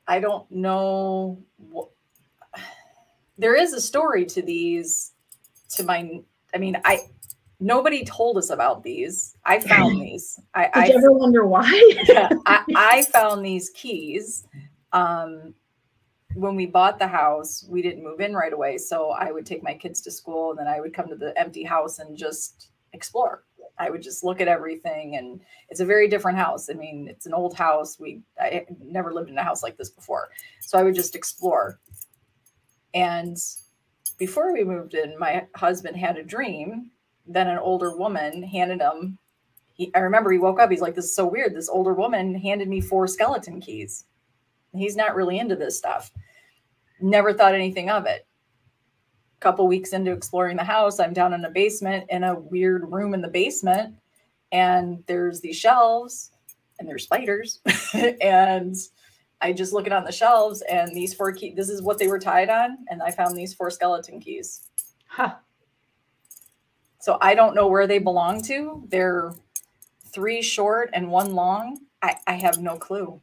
i 0.07 0.21
don't 0.21 0.49
know 0.53 1.43
what 1.57 1.89
there 3.39 3.57
is 3.57 3.73
a 3.73 3.81
story 3.81 4.25
to 4.25 4.41
these 4.41 5.12
to 5.73 5.83
my 5.85 6.21
i 6.55 6.59
mean 6.59 6.77
i 6.85 7.01
nobody 7.61 8.05
told 8.05 8.37
us 8.37 8.51
about 8.51 8.83
these 8.83 9.37
i 9.45 9.59
found 9.59 10.01
these 10.01 10.41
i, 10.55 10.65
Did 10.65 10.71
I 10.75 10.87
you 10.87 10.97
ever 10.97 11.13
wonder 11.13 11.47
why? 11.47 11.95
yeah, 12.09 12.29
I, 12.47 12.65
I 12.77 13.03
found 13.03 13.45
these 13.45 13.71
keys. 13.71 14.47
Um, 14.93 15.55
when 16.35 16.57
we 16.57 16.67
bought 16.67 16.99
the 16.99 17.07
house, 17.07 17.65
we 17.69 17.83
didn't 17.83 18.03
move 18.03 18.21
in 18.21 18.35
right 18.35 18.53
away. 18.53 18.79
So 18.79 19.11
I 19.11 19.33
would 19.33 19.47
take 19.47 19.63
my 19.63 19.75
kids 19.75 20.01
to 20.03 20.11
school 20.11 20.51
and 20.51 20.59
then 20.59 20.67
I 20.67 20.81
would 20.81 20.95
come 20.95 21.09
to 21.09 21.17
the 21.17 21.39
empty 21.39 21.63
house 21.63 21.99
and 21.99 22.17
just 22.17 22.69
explore. 22.93 23.45
I 23.79 23.91
would 23.91 24.03
just 24.03 24.23
look 24.23 24.41
at 24.41 24.49
everything. 24.49 25.17
And 25.17 25.41
it's 25.69 25.81
a 25.81 25.85
very 25.85 26.09
different 26.09 26.39
house. 26.39 26.71
I 26.71 26.75
mean, 26.75 27.09
it's 27.09 27.27
an 27.27 27.35
old 27.35 27.55
house. 27.55 27.99
We, 27.99 28.23
I 28.41 28.67
never 28.81 29.13
lived 29.13 29.31
in 29.31 29.39
a 29.39 29.43
house 29.43 29.63
like 29.63 29.77
this 29.77 29.91
before. 29.91 30.29
So 30.61 30.79
I 30.79 30.83
would 30.83 30.95
just 30.95 31.15
explore. 31.15 31.81
And 32.95 33.37
before 34.23 34.53
we 34.53 34.63
moved 34.63 34.95
in, 34.95 35.19
my 35.19 35.45
husband 35.57 35.97
had 35.97 36.17
a 36.17 36.23
dream 36.23 36.93
that 37.27 37.49
an 37.49 37.59
older 37.59 37.97
woman 37.97 38.43
handed 38.43 38.81
him 38.81 39.19
he, 39.75 39.91
I 39.95 40.01
remember 40.01 40.31
he 40.31 40.39
woke 40.39 40.61
up. 40.61 40.71
He's 40.71 40.81
like, 40.81 40.95
"This 40.95 41.07
is 41.07 41.17
so 41.17 41.27
weird. 41.27 41.55
This 41.55 41.69
older 41.69 41.95
woman 41.95 42.35
handed 42.35 42.69
me 42.69 42.81
four 42.81 43.07
skeleton 43.07 43.61
keys." 43.61 44.05
He's 44.75 44.97
not 44.97 45.15
really 45.15 45.39
into 45.39 45.57
this 45.57 45.77
stuff. 45.77 46.13
Never 47.01 47.33
thought 47.33 47.55
anything 47.55 47.91
of 47.91 48.07
it. 48.07 48.27
A 49.39 49.41
couple 49.41 49.67
weeks 49.67 49.93
into 49.93 50.13
exploring 50.13 50.57
the 50.57 50.65
house, 50.65 51.01
I'm 51.01 51.13
down 51.13 51.33
in 51.33 51.45
a 51.45 51.51
basement 51.51 52.07
in 52.11 52.25
a 52.25 52.39
weird 52.39 52.91
room 52.91 53.13
in 53.13 53.23
the 53.23 53.29
basement, 53.29 53.95
and 54.53 55.03
there's 55.07 55.41
these 55.41 55.57
shelves, 55.57 56.31
and 56.79 56.89
there's 56.89 57.05
spiders, 57.05 57.61
and 58.21 58.77
I 59.43 59.53
just 59.53 59.73
look 59.73 59.87
it 59.87 59.93
on 59.93 60.05
the 60.05 60.13
shelves, 60.13 60.63
and 60.63 60.95
these 60.95 61.13
four 61.13 61.33
keys. 61.33 61.55
This 61.57 61.69
is 61.69 61.83
what 61.83 61.99
they 61.99 62.09
were 62.09 62.19
tied 62.19 62.49
on, 62.49 62.79
and 62.89 63.03
I 63.03 63.11
found 63.11 63.37
these 63.37 63.53
four 63.53 63.71
skeleton 63.71 64.21
keys. 64.21 64.69
Huh. 65.07 65.35
So 67.01 67.19
I 67.21 67.35
don't 67.35 67.55
know 67.55 67.67
where 67.67 67.87
they 67.87 67.99
belong 67.99 68.43
to. 68.45 68.85
They're 68.89 69.33
three 70.13 70.41
short 70.41 70.91
and 70.93 71.11
one 71.11 71.35
long. 71.35 71.79
I, 72.01 72.17
I 72.27 72.35
have 72.35 72.59
no 72.59 72.77
clue. 72.77 73.21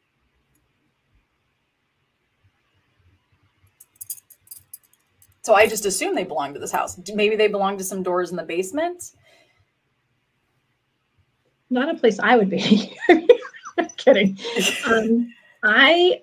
So 5.42 5.56
I 5.56 5.68
just 5.68 5.86
assume 5.86 6.14
they 6.14 6.26
belong 6.26 6.54
to 6.54 6.60
this 6.60 6.72
house. 6.72 7.00
Maybe 7.14 7.36
they 7.36 7.48
belong 7.48 7.78
to 7.78 7.84
some 7.84 8.04
doors 8.04 8.32
in 8.32 8.38
the 8.38 8.44
basement. 8.44 9.12
Not 11.70 11.90
a 11.90 11.98
place 11.98 12.20
I 12.20 12.36
would 12.36 12.50
be. 12.50 12.96
Kidding. 13.98 14.38
Um, 14.86 15.34
I 15.64 16.22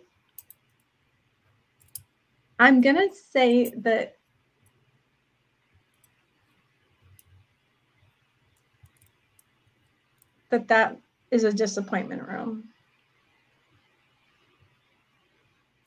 I'm 2.58 2.80
gonna 2.80 3.08
say 3.12 3.70
that 3.78 4.16
that 10.50 10.68
that 10.68 10.98
is 11.30 11.44
a 11.44 11.52
disappointment 11.52 12.26
room. 12.26 12.64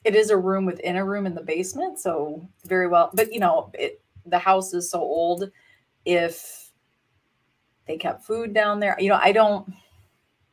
It 0.04 0.16
is 0.16 0.30
a 0.30 0.38
room 0.38 0.66
within 0.66 0.96
a 0.96 1.06
room 1.06 1.26
in 1.26 1.36
the 1.36 1.44
basement, 1.44 2.00
so 2.00 2.48
very 2.66 2.88
well. 2.88 3.10
But 3.14 3.34
you 3.34 3.40
know, 3.40 3.72
it 3.74 4.02
the 4.26 4.40
house 4.40 4.74
is 4.74 4.90
so 4.90 5.00
old. 5.00 5.50
If 6.06 6.72
they 7.88 7.98
kept 7.98 8.26
food 8.26 8.54
down 8.54 8.80
there, 8.80 8.96
you 9.00 9.10
know, 9.10 9.20
I 9.22 9.32
don't. 9.32 9.72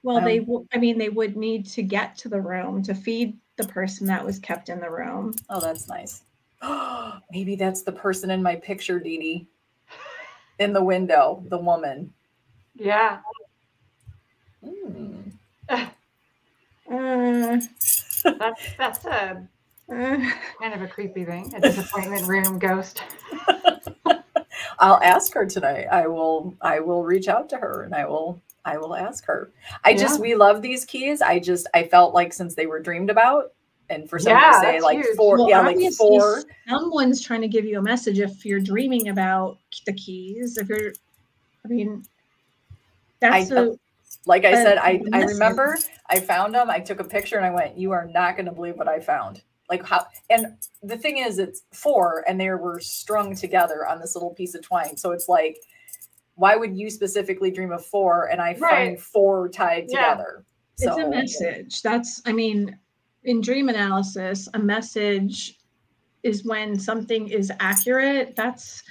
Well, 0.03 0.21
they, 0.21 0.39
Um, 0.39 0.45
w- 0.45 0.67
I 0.73 0.79
mean, 0.79 0.99
they 0.99 1.09
would 1.09 1.37
need 1.37 1.67
to 1.69 1.83
get 1.83 2.17
to 2.19 2.29
the 2.29 2.41
room 2.41 2.83
to 2.85 2.95
feed 2.95 3.37
the 3.57 3.67
person 3.67 4.07
that 4.07 4.25
was 4.25 4.39
kept 4.39 4.69
in 4.69 4.81
the 4.81 4.91
room. 4.91 5.35
Oh, 5.51 5.61
that's 5.61 5.89
nice. 5.89 6.23
Maybe 7.33 7.57
that's 7.57 7.83
the 7.83 7.93
person 7.93 8.31
in 8.31 8.43
my 8.43 8.57
picture, 8.57 9.01
Dee 9.01 9.19
Dee. 9.19 9.49
In 10.59 10.73
the 10.73 10.83
window, 10.83 11.43
the 11.49 11.59
woman. 11.59 12.13
Yeah. 12.75 13.19
Hmm. 14.65 15.21
Uh, 15.69 17.59
That's 18.25 18.63
that's 18.79 19.05
a 19.07 19.47
uh, 19.93 20.31
kind 20.61 20.75
of 20.75 20.83
a 20.83 20.87
creepy 20.87 21.25
thing. 21.25 21.53
A 21.55 21.61
disappointment 21.61 22.27
room 22.27 22.59
ghost. 22.59 23.03
I'll 24.79 25.01
ask 25.03 25.35
her 25.35 25.47
tonight. 25.47 25.87
I 25.91 26.07
will. 26.07 26.55
I 26.61 26.81
will 26.81 27.03
reach 27.05 27.29
out 27.29 27.49
to 27.51 27.57
her 27.57 27.83
and 27.83 27.95
I 27.95 28.07
will. 28.07 28.41
I 28.67 28.77
will 28.77 28.95
ask 28.95 29.25
her. 29.27 29.51
I 29.85 29.95
just 29.95 30.21
we 30.21 30.35
love 30.35 30.61
these 30.61 30.85
keys. 30.85 31.23
I 31.23 31.39
just 31.39 31.67
I 31.73 31.85
felt 31.85 32.13
like 32.13 32.33
since 32.33 32.55
they 32.55 32.67
were 32.67 32.81
dreamed 32.81 33.09
about, 33.09 33.53
and 33.89 34.11
for 34.11 34.19
someone 34.19 34.43
Yeah, 34.43 34.51
to 34.51 34.61
say 34.61 34.81
like 34.81 34.99
huge. 34.99 35.17
four, 35.17 35.39
well, 35.39 35.49
yeah, 35.49 35.61
like 35.61 35.79
four. 35.97 36.43
Someone's 36.69 37.23
trying 37.23 37.41
to 37.43 37.49
give 37.49 37.65
you 37.65 37.79
a 37.79 37.83
message 37.83 38.19
if 38.19 38.45
you're 38.45 38.61
dreaming 38.61 39.09
about 39.09 39.59
the 39.87 39.93
keys. 39.93 40.59
If 40.59 40.69
you're, 40.69 40.93
I 41.65 41.69
mean, 41.69 42.05
that's 43.21 43.51
I- 43.53 43.55
a 43.55 43.71
Like 44.27 44.45
I 44.45 44.51
a 44.51 44.57
said, 44.57 44.79
I 44.79 45.01
I 45.13 45.23
remember 45.23 45.79
I 46.11 46.19
found 46.21 46.55
them. 46.55 46.69
I 46.69 46.81
took 46.81 46.99
a 47.01 47.05
picture 47.05 47.37
and 47.37 47.47
I 47.47 47.51
went, 47.51 47.79
"You 47.79 47.93
are 47.93 48.07
not 48.07 48.37
going 48.37 48.47
to 48.47 48.53
believe 48.53 48.77
what 48.77 48.89
I 48.89 48.99
found." 48.99 49.43
Like 49.69 49.85
how? 49.85 50.07
And 50.31 50.57
the 50.83 50.97
thing 50.99 51.19
is, 51.19 51.39
it's 51.39 51.63
four, 51.73 52.25
and 52.29 52.41
they 52.41 52.51
were 52.51 52.81
strung 52.81 53.35
together 53.37 53.87
on 53.87 54.01
this 54.01 54.15
little 54.17 54.35
piece 54.35 54.55
of 54.55 54.63
twine. 54.63 54.97
So 54.97 55.13
it's 55.13 55.29
like, 55.29 55.59
why 56.37 56.55
would 56.57 56.77
you 56.77 56.89
specifically 56.91 57.51
dream 57.51 57.73
of 57.73 57.85
four, 57.85 58.27
and 58.31 58.41
I 58.41 58.55
find 58.55 59.01
four 59.01 59.49
tied 59.49 59.87
Yeah. 59.89 60.15
together? 60.15 60.45
So 60.77 60.89
it's 60.93 61.03
a 61.03 61.09
message. 61.09 61.83
That's, 61.83 62.23
I 62.27 62.33
mean, 62.33 62.79
in 63.25 63.41
dream 63.41 63.69
analysis, 63.69 64.49
a 64.55 64.59
message 64.59 65.59
is 66.23 66.45
when 66.45 66.79
something 66.79 67.29
is 67.29 67.51
accurate. 67.61 68.37
That's, 68.37 68.83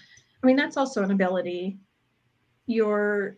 I 0.43 0.47
mean, 0.47 0.55
that's 0.55 0.75
also 0.77 1.03
an 1.03 1.11
ability. 1.11 1.77
Your, 2.65 3.37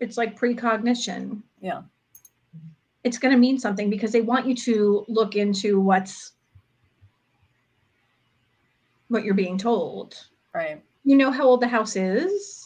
it's 0.00 0.16
like 0.16 0.36
precognition. 0.38 1.42
Yeah. 1.60 1.82
it's 3.04 3.18
going 3.18 3.32
to 3.34 3.38
mean 3.38 3.58
something 3.58 3.90
because 3.90 4.12
they 4.12 4.20
want 4.22 4.46
you 4.46 4.54
to 4.54 5.04
look 5.08 5.34
into 5.36 5.80
what's 5.80 6.32
what 9.08 9.24
you're 9.24 9.34
being 9.34 9.58
told. 9.58 10.16
Right. 10.54 10.82
You 11.04 11.16
know 11.16 11.30
how 11.30 11.44
old 11.44 11.60
the 11.60 11.68
house 11.68 11.96
is? 11.96 12.61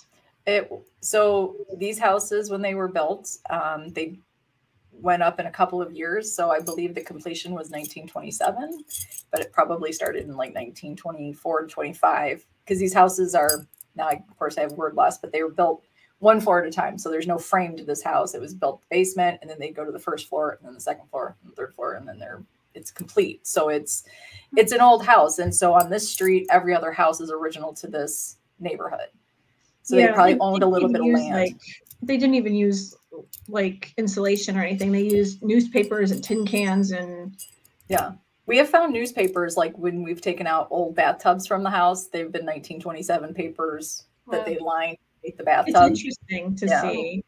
It 0.46 0.70
so 1.00 1.56
these 1.76 1.98
houses 1.98 2.50
when 2.50 2.62
they 2.62 2.74
were 2.74 2.88
built, 2.88 3.36
um, 3.50 3.88
they 3.88 4.18
went 4.92 5.22
up 5.22 5.38
in 5.40 5.46
a 5.46 5.50
couple 5.50 5.82
of 5.82 5.92
years. 5.92 6.32
So 6.34 6.50
I 6.50 6.60
believe 6.60 6.94
the 6.94 7.02
completion 7.02 7.52
was 7.52 7.70
1927, 7.70 8.84
but 9.30 9.40
it 9.40 9.52
probably 9.52 9.92
started 9.92 10.22
in 10.22 10.30
like 10.30 10.54
1924 10.54 11.62
to 11.62 11.66
25 11.66 12.46
because 12.64 12.80
these 12.80 12.94
houses 12.94 13.34
are 13.34 13.66
now, 13.94 14.08
of 14.10 14.38
course, 14.38 14.58
I 14.58 14.62
have 14.62 14.72
word 14.72 14.94
loss, 14.94 15.18
but 15.18 15.32
they 15.32 15.42
were 15.42 15.50
built 15.50 15.82
one 16.18 16.40
floor 16.40 16.62
at 16.62 16.68
a 16.68 16.70
time. 16.70 16.98
So 16.98 17.10
there's 17.10 17.26
no 17.26 17.38
frame 17.38 17.76
to 17.76 17.84
this 17.84 18.02
house. 18.02 18.34
It 18.34 18.40
was 18.40 18.54
built 18.54 18.82
basement, 18.90 19.38
and 19.40 19.50
then 19.50 19.58
they 19.58 19.70
go 19.70 19.84
to 19.84 19.92
the 19.92 19.98
first 19.98 20.28
floor, 20.28 20.52
and 20.52 20.66
then 20.66 20.74
the 20.74 20.80
second 20.80 21.08
floor, 21.08 21.36
and 21.42 21.52
the 21.52 21.56
third 21.56 21.74
floor, 21.74 21.94
and 21.94 22.06
then 22.06 22.18
they're 22.18 22.42
it's 22.74 22.90
complete. 22.90 23.46
So 23.46 23.70
it's 23.70 24.04
it's 24.56 24.72
an 24.72 24.80
old 24.80 25.04
house, 25.04 25.38
and 25.38 25.54
so 25.54 25.72
on 25.72 25.90
this 25.90 26.10
street, 26.10 26.46
every 26.50 26.74
other 26.74 26.92
house 26.92 27.20
is 27.20 27.30
original 27.30 27.72
to 27.74 27.86
this 27.86 28.36
neighborhood. 28.60 29.08
So 29.86 29.96
yeah, 29.96 30.08
they 30.08 30.12
probably 30.12 30.34
they, 30.34 30.40
owned 30.40 30.62
a 30.62 30.66
little 30.66 30.88
bit 30.88 31.00
of 31.00 31.06
land. 31.06 31.34
Like, 31.34 31.56
they 32.02 32.16
didn't 32.16 32.34
even 32.34 32.54
use 32.54 32.94
like 33.48 33.94
insulation 33.96 34.56
or 34.56 34.62
anything. 34.62 34.90
They 34.90 35.02
used 35.02 35.42
newspapers 35.42 36.10
and 36.10 36.22
tin 36.22 36.44
cans 36.44 36.90
and 36.90 37.36
yeah. 37.88 38.12
We 38.46 38.58
have 38.58 38.68
found 38.68 38.92
newspapers 38.92 39.56
like 39.56 39.76
when 39.78 40.02
we've 40.02 40.20
taken 40.20 40.46
out 40.46 40.68
old 40.70 40.94
bathtubs 40.94 41.46
from 41.46 41.62
the 41.62 41.70
house. 41.70 42.08
They've 42.08 42.30
been 42.30 42.44
1927 42.44 43.34
papers 43.34 44.06
that 44.30 44.44
they 44.44 44.58
lined 44.58 44.98
the 45.36 45.44
bathtub. 45.44 45.74
It's 45.74 46.04
interesting 46.04 46.56
to 46.56 46.66
yeah. 46.66 46.82
see. 46.82 47.24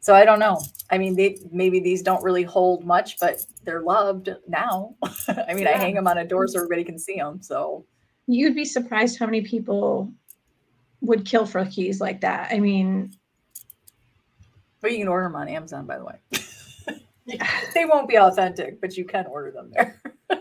So 0.00 0.14
I 0.14 0.24
don't 0.24 0.38
know. 0.38 0.60
I 0.90 0.98
mean, 0.98 1.16
they 1.16 1.38
maybe 1.50 1.80
these 1.80 2.02
don't 2.02 2.22
really 2.22 2.42
hold 2.42 2.84
much, 2.84 3.18
but 3.18 3.40
they're 3.64 3.82
loved 3.82 4.28
now. 4.46 4.94
I 5.28 5.54
mean, 5.54 5.64
yeah. 5.64 5.70
I 5.70 5.78
hang 5.78 5.94
them 5.94 6.06
on 6.06 6.18
a 6.18 6.24
door 6.24 6.46
so 6.46 6.58
everybody 6.58 6.84
can 6.84 6.98
see 6.98 7.16
them. 7.16 7.40
So 7.42 7.84
you'd 8.26 8.54
be 8.54 8.64
surprised 8.64 9.18
how 9.18 9.26
many 9.26 9.40
people 9.40 10.12
would 11.06 11.24
kill 11.24 11.46
for 11.46 11.64
keys 11.64 12.00
like 12.00 12.20
that. 12.22 12.48
I 12.52 12.60
mean, 12.60 13.12
but 14.80 14.92
you 14.92 14.98
can 14.98 15.08
order 15.08 15.26
them 15.26 15.36
on 15.36 15.48
Amazon, 15.48 15.86
by 15.86 15.98
the 15.98 16.04
way. 16.04 16.16
they 17.74 17.84
won't 17.84 18.08
be 18.08 18.18
authentic, 18.18 18.80
but 18.80 18.96
you 18.96 19.04
can 19.04 19.26
order 19.26 19.50
them 19.50 19.72
there. 19.74 20.00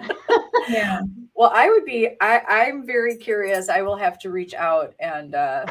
yeah. 0.70 1.02
Well, 1.34 1.52
I 1.54 1.70
would 1.70 1.86
be. 1.86 2.10
I 2.20 2.42
I'm 2.48 2.86
very 2.86 3.16
curious. 3.18 3.70
I 3.70 3.82
will 3.82 3.96
have 3.96 4.20
to 4.20 4.30
reach 4.30 4.54
out 4.54 4.94
and 5.00 5.34
uh 5.36 5.66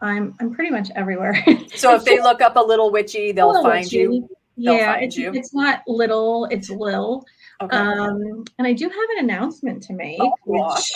I'm 0.00 0.34
I'm 0.40 0.54
pretty 0.54 0.70
much 0.70 0.90
everywhere. 0.94 1.44
So 1.74 1.94
if 1.94 2.04
they 2.04 2.20
look 2.20 2.40
up 2.40 2.56
a 2.56 2.60
little 2.60 2.90
witchy, 2.90 3.32
they'll 3.32 3.62
find 3.62 3.84
witchy. 3.84 3.96
you. 3.96 4.28
They'll 4.56 4.74
yeah, 4.74 4.94
find 4.94 5.04
it's, 5.04 5.16
you. 5.16 5.32
it's 5.32 5.54
not 5.54 5.82
little, 5.86 6.46
it's 6.46 6.68
Lil. 6.68 7.24
Okay. 7.60 7.76
Um, 7.76 8.44
and 8.58 8.66
I 8.66 8.72
do 8.72 8.88
have 8.88 9.10
an 9.16 9.24
announcement 9.24 9.82
to 9.84 9.92
make, 9.92 10.20
oh, 10.20 10.32
which 10.46 10.92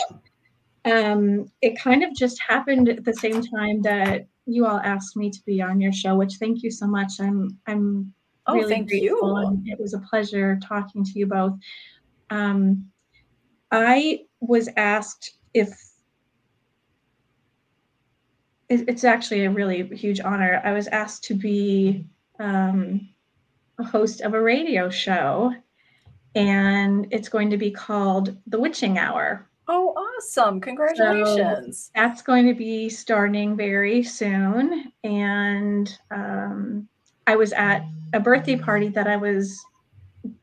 um, 0.84 1.50
it 1.60 1.78
kind 1.78 2.04
of 2.04 2.14
just 2.14 2.40
happened 2.40 2.88
at 2.88 3.04
the 3.04 3.14
same 3.14 3.42
time 3.42 3.82
that 3.82 4.26
you 4.46 4.66
all 4.66 4.78
asked 4.78 5.16
me 5.16 5.30
to 5.30 5.38
be 5.44 5.60
on 5.60 5.80
your 5.80 5.92
show. 5.92 6.14
Which 6.14 6.34
thank 6.34 6.62
you 6.62 6.70
so 6.70 6.86
much. 6.86 7.14
I'm 7.20 7.58
I'm 7.66 8.14
oh, 8.46 8.54
really 8.54 8.68
thank 8.68 8.88
grateful, 8.88 9.40
you. 9.40 9.46
and 9.48 9.68
it 9.68 9.80
was 9.80 9.94
a 9.94 9.98
pleasure 9.98 10.58
talking 10.62 11.04
to 11.04 11.18
you 11.18 11.26
both. 11.26 11.54
Um, 12.30 12.86
I 13.72 14.20
was 14.40 14.68
asked 14.76 15.38
if 15.54 15.70
it's 18.68 19.04
actually 19.04 19.44
a 19.44 19.50
really 19.50 19.86
huge 19.96 20.20
honor. 20.20 20.60
I 20.64 20.72
was 20.72 20.86
asked 20.88 21.24
to 21.24 21.34
be 21.34 22.06
um, 22.38 23.08
a 23.78 23.84
host 23.84 24.20
of 24.22 24.34
a 24.34 24.40
radio 24.40 24.88
show 24.88 25.52
and 26.34 27.06
it's 27.10 27.28
going 27.28 27.50
to 27.50 27.56
be 27.56 27.70
called 27.70 28.36
The 28.46 28.58
Witching 28.58 28.98
Hour. 28.98 29.46
Oh, 29.68 29.90
awesome. 29.90 30.60
Congratulations. 30.60 31.84
So 31.84 31.90
that's 31.94 32.22
going 32.22 32.46
to 32.46 32.54
be 32.54 32.88
starting 32.88 33.56
very 33.56 34.02
soon. 34.02 34.92
And 35.04 35.98
um, 36.10 36.88
I 37.26 37.36
was 37.36 37.52
at 37.52 37.82
a 38.12 38.20
birthday 38.20 38.56
party 38.56 38.88
that 38.88 39.06
I 39.06 39.16
was 39.16 39.64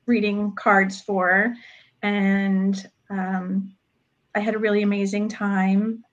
reading 0.06 0.54
cards 0.56 1.02
for, 1.02 1.54
and 2.02 2.90
um, 3.10 3.74
I 4.36 4.40
had 4.40 4.56
a 4.56 4.60
really 4.60 4.82
amazing 4.82 5.30
time. 5.30 6.04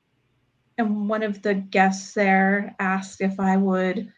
And 0.79 1.09
one 1.09 1.23
of 1.23 1.41
the 1.43 1.55
guests 1.55 2.13
there 2.13 2.75
asked 2.79 3.21
if 3.21 3.41
I 3.41 3.57
would 3.57 4.13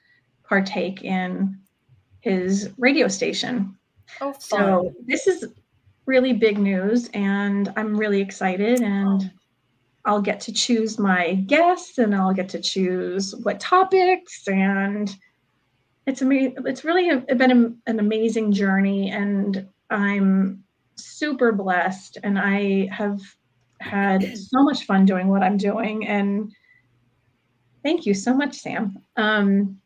partake 0.45 1.05
in 1.05 1.57
his 2.21 2.71
radio 2.79 3.07
station. 3.07 3.78
Oh, 4.21 4.33
fun. 4.33 4.41
So 4.41 4.93
this 5.07 5.27
is 5.27 5.47
really 6.07 6.33
big 6.33 6.59
news, 6.59 7.09
and 7.15 7.73
I'm 7.77 7.97
really 7.97 8.21
excited. 8.21 8.81
And 8.81 9.31
I'll 10.05 10.23
get 10.23 10.41
to 10.41 10.53
choose 10.53 10.99
my 10.99 11.35
guests, 11.35 11.99
and 11.99 12.15
I'll 12.15 12.33
get 12.33 12.49
to 12.51 12.61
choose 12.61 13.35
what 13.43 13.61
topics, 13.61 14.49
and 14.49 15.15
it's 16.07 16.23
amazing. 16.23 16.57
It's 16.65 16.85
really 16.85 17.11
a, 17.11 17.35
been 17.35 17.51
a, 17.51 17.91
an 17.91 17.99
amazing 18.01 18.53
journey, 18.53 19.11
and 19.11 19.69
I'm 19.91 20.65
super 20.97 21.53
blessed, 21.53 22.19
and 22.23 22.39
I 22.39 22.89
have 22.91 23.21
had 23.81 24.37
so 24.37 24.63
much 24.63 24.85
fun 24.85 25.05
doing 25.05 25.29
what 25.29 25.43
I'm 25.43 25.57
doing, 25.57 26.07
and 26.07 26.51
thank 27.83 28.07
you 28.07 28.15
so 28.15 28.35
much, 28.35 28.55
Sam. 28.55 28.99
Um, 29.17 29.81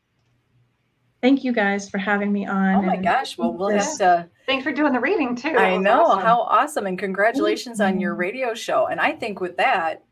thank 1.22 1.44
you 1.44 1.52
guys 1.52 1.88
for 1.88 1.98
having 1.98 2.32
me 2.32 2.44
on. 2.46 2.74
Oh 2.74 2.82
my 2.82 2.96
gosh. 2.96 3.38
Well, 3.38 3.52
we'll 3.52 3.70
have 3.70 3.98
to. 3.98 4.06
Uh, 4.06 4.24
Thanks 4.44 4.64
for 4.64 4.72
doing 4.72 4.92
the 4.92 5.00
reading 5.00 5.34
too. 5.34 5.56
I 5.56 5.76
know. 5.78 6.04
Awesome. 6.04 6.20
How 6.20 6.40
awesome. 6.42 6.86
And 6.86 6.98
congratulations 6.98 7.80
on 7.80 8.00
your 8.00 8.12
mm-hmm. 8.12 8.20
radio 8.20 8.54
show. 8.54 8.88
And 8.88 9.00
I 9.00 9.12
think 9.12 9.40
with 9.40 9.56
that, 9.56 10.04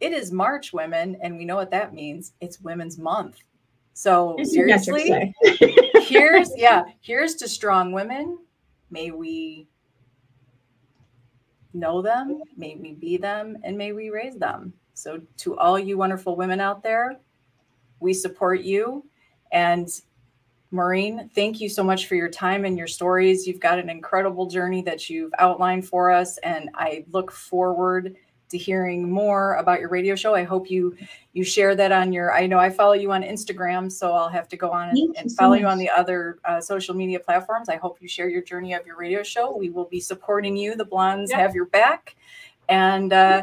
it 0.00 0.12
is 0.12 0.30
March, 0.30 0.72
women. 0.72 1.16
And 1.22 1.36
we 1.36 1.44
know 1.44 1.56
what 1.56 1.70
that 1.70 1.94
means. 1.94 2.34
It's 2.40 2.60
Women's 2.60 2.98
Month. 2.98 3.38
So 3.94 4.36
seriously, 4.42 5.34
here's, 6.02 6.50
yeah, 6.56 6.84
here's 7.00 7.34
to 7.36 7.48
strong 7.48 7.92
women. 7.92 8.38
May 8.90 9.10
we 9.10 9.68
know 11.74 12.02
them, 12.02 12.42
may 12.56 12.76
we 12.76 12.92
be 12.92 13.16
them, 13.16 13.56
and 13.62 13.76
may 13.76 13.92
we 13.92 14.10
raise 14.10 14.36
them. 14.36 14.72
So 14.94 15.20
to 15.38 15.58
all 15.58 15.78
you 15.78 15.96
wonderful 15.96 16.36
women 16.36 16.60
out 16.60 16.82
there, 16.82 17.18
we 18.00 18.12
support 18.12 18.60
you. 18.60 19.06
And 19.52 19.88
Maureen, 20.72 21.30
thank 21.34 21.60
you 21.60 21.68
so 21.68 21.84
much 21.84 22.06
for 22.06 22.14
your 22.14 22.30
time 22.30 22.64
and 22.64 22.78
your 22.78 22.86
stories. 22.86 23.46
You've 23.46 23.60
got 23.60 23.78
an 23.78 23.90
incredible 23.90 24.46
journey 24.46 24.80
that 24.82 25.10
you've 25.10 25.32
outlined 25.38 25.86
for 25.86 26.10
us, 26.10 26.38
and 26.38 26.70
I 26.74 27.04
look 27.12 27.30
forward 27.30 28.16
to 28.48 28.58
hearing 28.58 29.10
more 29.10 29.54
about 29.56 29.80
your 29.80 29.90
radio 29.90 30.14
show. 30.14 30.34
I 30.34 30.44
hope 30.44 30.70
you 30.70 30.96
you 31.34 31.44
share 31.44 31.74
that 31.74 31.92
on 31.92 32.10
your. 32.10 32.32
I 32.32 32.46
know 32.46 32.58
I 32.58 32.70
follow 32.70 32.94
you 32.94 33.12
on 33.12 33.22
Instagram, 33.22 33.92
so 33.92 34.12
I'll 34.12 34.30
have 34.30 34.48
to 34.48 34.56
go 34.56 34.70
on 34.70 34.90
and, 34.90 35.14
and 35.18 35.32
follow 35.32 35.56
so 35.56 35.60
you 35.60 35.66
on 35.66 35.76
the 35.76 35.90
other 35.90 36.38
uh, 36.46 36.60
social 36.60 36.94
media 36.94 37.20
platforms. 37.20 37.68
I 37.68 37.76
hope 37.76 38.00
you 38.00 38.08
share 38.08 38.30
your 38.30 38.42
journey 38.42 38.72
of 38.72 38.86
your 38.86 38.96
radio 38.96 39.22
show. 39.22 39.54
We 39.54 39.68
will 39.68 39.86
be 39.86 40.00
supporting 40.00 40.56
you. 40.56 40.74
The 40.74 40.86
Blondes 40.86 41.30
yep. 41.30 41.40
have 41.40 41.54
your 41.54 41.66
back. 41.66 42.16
And 42.68 43.12
uh, 43.12 43.42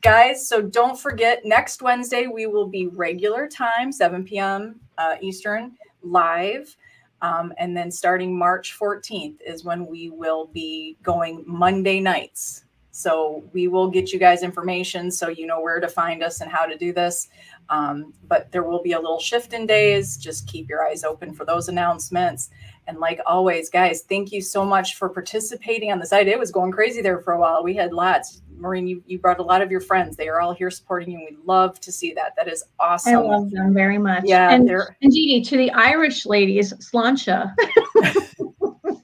guys, 0.00 0.48
so 0.48 0.62
don't 0.62 0.98
forget 0.98 1.44
next 1.44 1.82
Wednesday 1.82 2.28
we 2.28 2.46
will 2.46 2.66
be 2.66 2.86
regular 2.86 3.48
time, 3.48 3.92
7 3.92 4.24
p.m. 4.24 4.80
Uh, 4.96 5.16
Eastern 5.20 5.72
live. 6.02 6.76
Um, 7.22 7.52
and 7.58 7.76
then 7.76 7.90
starting 7.90 8.36
March 8.36 8.78
14th 8.78 9.36
is 9.46 9.64
when 9.64 9.86
we 9.86 10.10
will 10.10 10.46
be 10.46 10.96
going 11.02 11.44
Monday 11.46 12.00
nights. 12.00 12.64
So 12.92 13.44
we 13.52 13.68
will 13.68 13.88
get 13.88 14.12
you 14.12 14.18
guys 14.18 14.42
information 14.42 15.10
so 15.10 15.28
you 15.28 15.46
know 15.46 15.60
where 15.60 15.80
to 15.80 15.88
find 15.88 16.22
us 16.22 16.40
and 16.40 16.50
how 16.50 16.66
to 16.66 16.76
do 16.76 16.92
this. 16.92 17.28
Um, 17.68 18.12
but 18.26 18.50
there 18.50 18.64
will 18.64 18.82
be 18.82 18.92
a 18.92 19.00
little 19.00 19.20
shift 19.20 19.52
in 19.52 19.66
days. 19.66 20.16
Just 20.16 20.48
keep 20.48 20.68
your 20.68 20.84
eyes 20.84 21.04
open 21.04 21.32
for 21.32 21.44
those 21.44 21.68
announcements. 21.68 22.50
And 22.88 22.98
like 22.98 23.20
always, 23.26 23.70
guys, 23.70 24.02
thank 24.02 24.32
you 24.32 24.40
so 24.40 24.64
much 24.64 24.96
for 24.96 25.08
participating 25.08 25.92
on 25.92 26.00
the 26.00 26.06
site. 26.06 26.26
It 26.26 26.38
was 26.38 26.50
going 26.50 26.72
crazy 26.72 27.00
there 27.00 27.20
for 27.20 27.32
a 27.32 27.38
while. 27.38 27.62
We 27.62 27.74
had 27.74 27.92
lots. 27.92 28.42
Maureen, 28.60 28.86
you, 28.86 29.02
you 29.06 29.18
brought 29.18 29.38
a 29.38 29.42
lot 29.42 29.62
of 29.62 29.70
your 29.70 29.80
friends. 29.80 30.16
They 30.16 30.28
are 30.28 30.40
all 30.40 30.52
here 30.52 30.70
supporting 30.70 31.10
you. 31.12 31.18
We 31.18 31.36
love 31.44 31.80
to 31.80 31.90
see 31.90 32.12
that. 32.14 32.34
That 32.36 32.48
is 32.48 32.64
awesome. 32.78 33.14
I 33.14 33.18
love 33.18 33.50
them 33.50 33.74
very 33.74 33.98
much. 33.98 34.24
Yeah, 34.26 34.50
and, 34.50 34.68
and 34.70 35.12
Dee 35.12 35.42
to 35.42 35.56
the 35.56 35.70
Irish 35.72 36.26
ladies, 36.26 36.72
sláinte. 36.74 37.54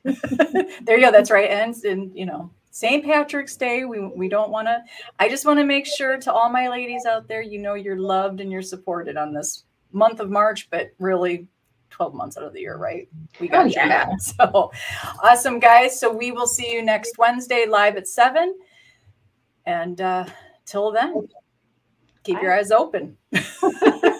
there 0.84 0.98
you 0.98 1.04
go. 1.04 1.10
That's 1.10 1.30
right. 1.30 1.50
And, 1.50 1.74
and 1.84 2.16
you 2.16 2.26
know, 2.26 2.50
St. 2.70 3.02
Patrick's 3.02 3.56
Day. 3.56 3.86
We 3.86 4.00
we 4.00 4.28
don't 4.28 4.50
want 4.50 4.68
to. 4.68 4.82
I 5.18 5.30
just 5.30 5.46
want 5.46 5.58
to 5.58 5.64
make 5.64 5.86
sure 5.86 6.18
to 6.18 6.30
all 6.32 6.50
my 6.50 6.68
ladies 6.68 7.06
out 7.06 7.26
there, 7.26 7.40
you 7.40 7.58
know, 7.58 7.72
you're 7.72 7.98
loved 7.98 8.40
and 8.40 8.52
you're 8.52 8.60
supported 8.60 9.16
on 9.16 9.32
this 9.32 9.64
month 9.92 10.20
of 10.20 10.28
March, 10.30 10.68
but 10.70 10.90
really 10.98 11.48
12 11.88 12.12
months 12.12 12.36
out 12.36 12.44
of 12.44 12.52
the 12.52 12.60
year, 12.60 12.76
right? 12.76 13.08
We 13.40 13.48
oh, 13.48 13.52
got 13.52 13.64
Oh, 13.64 13.68
you 13.68 13.74
back. 13.76 14.08
So 14.20 14.70
awesome, 15.22 15.58
guys. 15.58 15.98
So 15.98 16.12
we 16.12 16.32
will 16.32 16.46
see 16.46 16.70
you 16.70 16.82
next 16.82 17.16
Wednesday 17.16 17.64
live 17.66 17.96
at 17.96 18.06
seven. 18.06 18.54
And 19.66 20.00
uh 20.00 20.26
till 20.66 20.92
then, 20.92 21.28
keep 22.24 22.42
your 22.42 22.54
eyes 22.54 22.70
open. 22.70 23.18